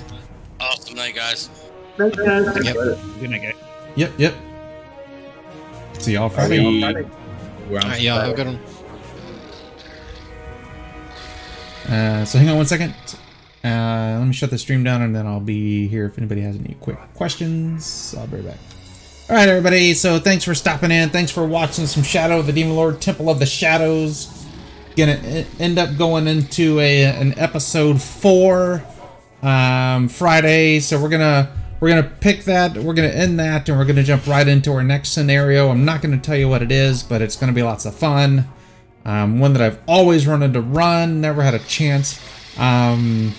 Awesome 0.62 0.96
night, 0.96 1.14
guys. 1.16 1.50
Thanks, 1.98 2.18
guys. 2.18 2.66
Yep. 2.66 2.76
Good 3.20 3.30
night, 3.32 3.42
guys. 3.42 3.63
Yep, 3.96 4.12
yep. 4.18 4.34
See 6.00 6.14
y'all 6.14 6.30
Friday. 6.30 6.60
We- 6.60 6.82
we're 7.70 7.78
on 7.78 7.84
All 7.86 7.90
right, 7.92 8.02
y'all 8.02 8.20
have 8.20 8.32
a 8.32 8.34
good 8.34 8.48
one. 8.48 8.60
Uh, 11.88 12.26
so 12.26 12.38
hang 12.40 12.50
on 12.50 12.58
one 12.58 12.66
second. 12.66 12.94
Uh, 13.64 14.18
let 14.20 14.26
me 14.26 14.34
shut 14.34 14.50
the 14.50 14.58
stream 14.58 14.84
down, 14.84 15.02
and 15.02 15.16
then 15.16 15.26
I'll 15.26 15.40
be 15.40 15.88
here 15.88 16.06
if 16.06 16.18
anybody 16.18 16.42
has 16.42 16.56
any 16.58 16.76
quick 16.82 16.98
questions. 17.14 18.14
I'll 18.18 18.28
be 18.28 18.38
right 18.38 18.48
back. 18.48 18.58
All 19.30 19.36
right, 19.38 19.48
everybody. 19.48 19.94
So 19.94 20.20
thanks 20.20 20.44
for 20.44 20.54
stopping 20.54 20.92
in. 20.92 21.10
Thanks 21.10 21.32
for 21.32 21.46
watching 21.46 21.86
some 21.88 22.04
Shadow 22.04 22.40
of 22.40 22.46
the 22.48 22.52
Demon 22.54 22.76
Lord 22.76 23.00
Temple 23.02 23.30
of 23.30 23.40
the 23.40 23.46
Shadows. 23.46 24.46
Gonna 24.98 25.20
e- 25.26 25.46
end 25.60 25.80
up 25.80 25.98
going 25.98 26.28
into 26.28 26.80
a 26.80 27.04
an 27.06 27.34
episode 27.40 28.02
four 28.02 28.84
um, 29.42 30.10
Friday. 30.10 30.82
So 30.82 31.02
we're 31.02 31.10
gonna 31.10 31.50
we're 31.84 31.90
gonna 31.90 32.16
pick 32.22 32.46
that. 32.46 32.78
We're 32.78 32.94
gonna 32.94 33.10
end 33.10 33.38
that, 33.42 33.68
and 33.68 33.78
we're 33.78 33.84
gonna 33.84 34.04
jump 34.04 34.26
right 34.26 34.48
into 34.48 34.72
our 34.72 34.86
next 34.86 35.10
scenario. 35.10 35.68
I'm 35.68 35.84
not 35.84 36.02
gonna 36.02 36.18
tell 36.18 36.38
you 36.38 36.48
what 36.48 36.62
it 36.62 36.72
is, 36.72 37.04
but 37.04 37.22
it's 37.22 37.36
gonna 37.36 37.52
be 37.52 37.62
lots 37.62 37.84
of 37.84 37.94
fun. 37.94 38.48
Um, 39.04 39.42
one 39.42 39.52
that 39.52 39.62
I've 39.62 39.80
always 39.86 40.26
wanted 40.26 40.54
to 40.54 40.62
run, 40.62 41.20
never 41.20 41.44
had 41.44 41.54
a 41.54 41.60
chance. 41.60 42.22
Um, 42.58 43.34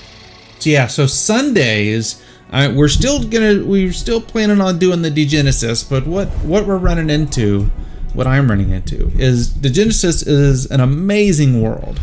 so 0.59 0.69
yeah, 0.69 0.89
so 0.89 1.07
Sundays, 1.07 2.23
uh, 2.53 2.71
we're 2.77 2.89
still 2.89 3.27
gonna, 3.27 3.65
we're 3.65 3.95
still 3.95 4.21
planning 4.21 4.61
on 4.61 4.79
doing 4.79 5.01
the 5.01 5.11
Degenesis, 5.11 5.89
but 5.89 6.07
what 6.07 6.29
what 6.45 6.67
we're 6.67 6.77
running 6.77 7.09
into, 7.09 7.71
what 8.13 8.27
I'm 8.27 8.51
running 8.51 8.73
into, 8.73 9.11
is 9.15 9.49
Degenesis 9.55 10.23
is 10.29 10.71
an 10.71 10.81
amazing 10.81 11.63
world, 11.63 11.99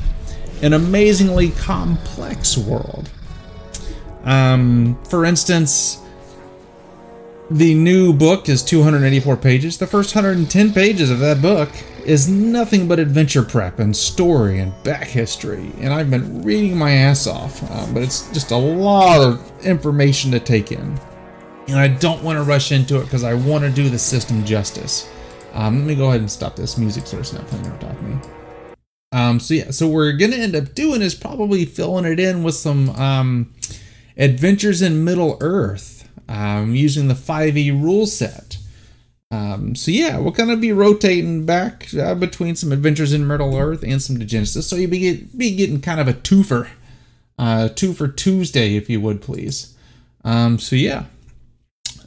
an 0.64 0.74
amazingly 0.74 1.52
complex 1.52 2.58
world. 2.58 3.12
Um, 4.24 4.98
for 5.04 5.24
instance, 5.24 6.01
the 7.52 7.74
new 7.74 8.14
book 8.14 8.48
is 8.48 8.64
284 8.64 9.36
pages. 9.36 9.78
The 9.78 9.86
first 9.86 10.16
110 10.16 10.74
pages 10.74 11.10
of 11.10 11.20
that 11.20 11.42
book 11.42 11.70
is 12.06 12.30
nothing 12.30 12.88
but 12.88 12.98
adventure 12.98 13.44
prep 13.44 13.80
and 13.80 13.96
story 13.96 14.60
and 14.60 14.74
back 14.84 15.08
history. 15.08 15.72
And 15.80 15.94
I've 15.94 16.10
been 16.10 16.44
reading 16.44 16.78
my 16.78 16.92
ass 16.92 17.28
off, 17.28 17.70
um, 17.70 17.94
but 17.94 18.04
it's 18.04 18.32
just 18.32 18.52
a 18.52 18.58
lot 18.58 19.20
of 19.20 19.66
information 19.66 20.32
to 20.32 20.40
take 20.40 20.72
in. 20.72 20.98
And 21.68 21.78
I 21.78 21.90
don't 21.90 22.24
want 22.24 22.38
to 22.38 22.44
rush 22.44 22.72
into 22.72 23.02
it 23.02 23.04
because 23.04 23.26
I 23.26 23.34
want 23.34 23.66
to 23.66 23.70
do 23.70 23.90
the 23.90 24.00
system 24.00 24.46
justice. 24.46 25.10
Um, 25.52 25.80
let 25.80 25.88
me 25.88 25.96
go 25.96 26.08
ahead 26.08 26.22
and 26.22 26.32
stop 26.32 26.56
this 26.56 26.78
music 26.78 27.06
so 27.06 27.20
it's 27.20 27.34
not 27.34 27.46
playing 27.48 27.68
over 27.68 27.78
top 27.80 27.92
of 27.92 28.04
me. 28.04 28.16
Um, 29.12 29.42
so 29.42 29.54
yeah, 29.54 29.72
so 29.72 29.90
we're 29.90 30.14
gonna 30.14 30.38
end 30.38 30.56
up 30.56 30.74
doing 30.74 31.02
is 31.02 31.16
probably 31.16 31.66
filling 31.66 32.06
it 32.06 32.18
in 32.18 32.44
with 32.44 32.56
some 32.56 32.92
um, 32.92 33.54
adventures 34.16 34.82
in 34.82 35.04
Middle 35.04 35.38
Earth 35.42 36.01
um, 36.32 36.74
using 36.74 37.10
the 37.10 37.14
5e 37.14 37.82
rule 37.82 38.08
set. 38.08 38.58
Um, 39.32 39.76
so 39.76 39.92
yeah, 39.92 40.18
we'll 40.18 40.32
kind 40.34 40.52
of 40.52 40.62
be 40.62 40.72
rotating 40.72 41.46
back 41.46 41.94
uh, 41.94 42.16
between 42.16 42.56
some 42.56 42.72
adventures 42.72 43.14
in 43.14 43.28
Middle 43.28 43.56
Earth 43.58 43.84
and 43.84 44.02
some 44.02 44.18
Degenesis. 44.18 44.64
So 44.64 44.76
you'll 44.76 44.92
be, 44.92 45.00
get, 45.00 45.38
be 45.38 45.56
getting 45.56 45.82
kind 45.82 46.00
of 46.00 46.08
a 46.08 46.14
twofer 46.14 46.70
Uh, 47.38 47.70
two 47.70 47.94
for 47.94 48.08
Tuesday, 48.08 48.76
if 48.76 48.90
you 48.90 49.02
would 49.02 49.22
please. 49.22 49.76
Um, 50.24 50.60
so 50.60 50.76
yeah. 50.76 51.06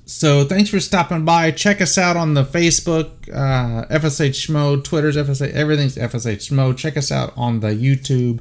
So 0.06 0.44
thanks 0.44 0.70
for 0.70 0.80
stopping 0.80 1.24
by. 1.24 1.51
Check 1.51 1.80
us 1.80 1.96
out 1.98 2.16
on 2.16 2.34
the 2.34 2.44
Facebook, 2.44 3.10
uh, 3.32 3.86
FSH 3.86 4.48
Schmo, 4.48 4.82
Twitter's 4.82 5.16
FSH, 5.16 5.52
everything's 5.52 5.96
FSH 5.96 6.51
Schmo. 6.51 6.76
Check 6.76 6.96
us 6.96 7.10
out 7.10 7.32
on 7.36 7.60
the 7.60 7.70
YouTube, 7.70 8.40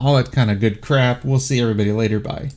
all 0.00 0.16
that 0.16 0.32
kind 0.32 0.50
of 0.50 0.58
good 0.58 0.80
crap. 0.80 1.24
We'll 1.24 1.38
see 1.38 1.60
everybody 1.60 1.92
later. 1.92 2.18
Bye. 2.18 2.50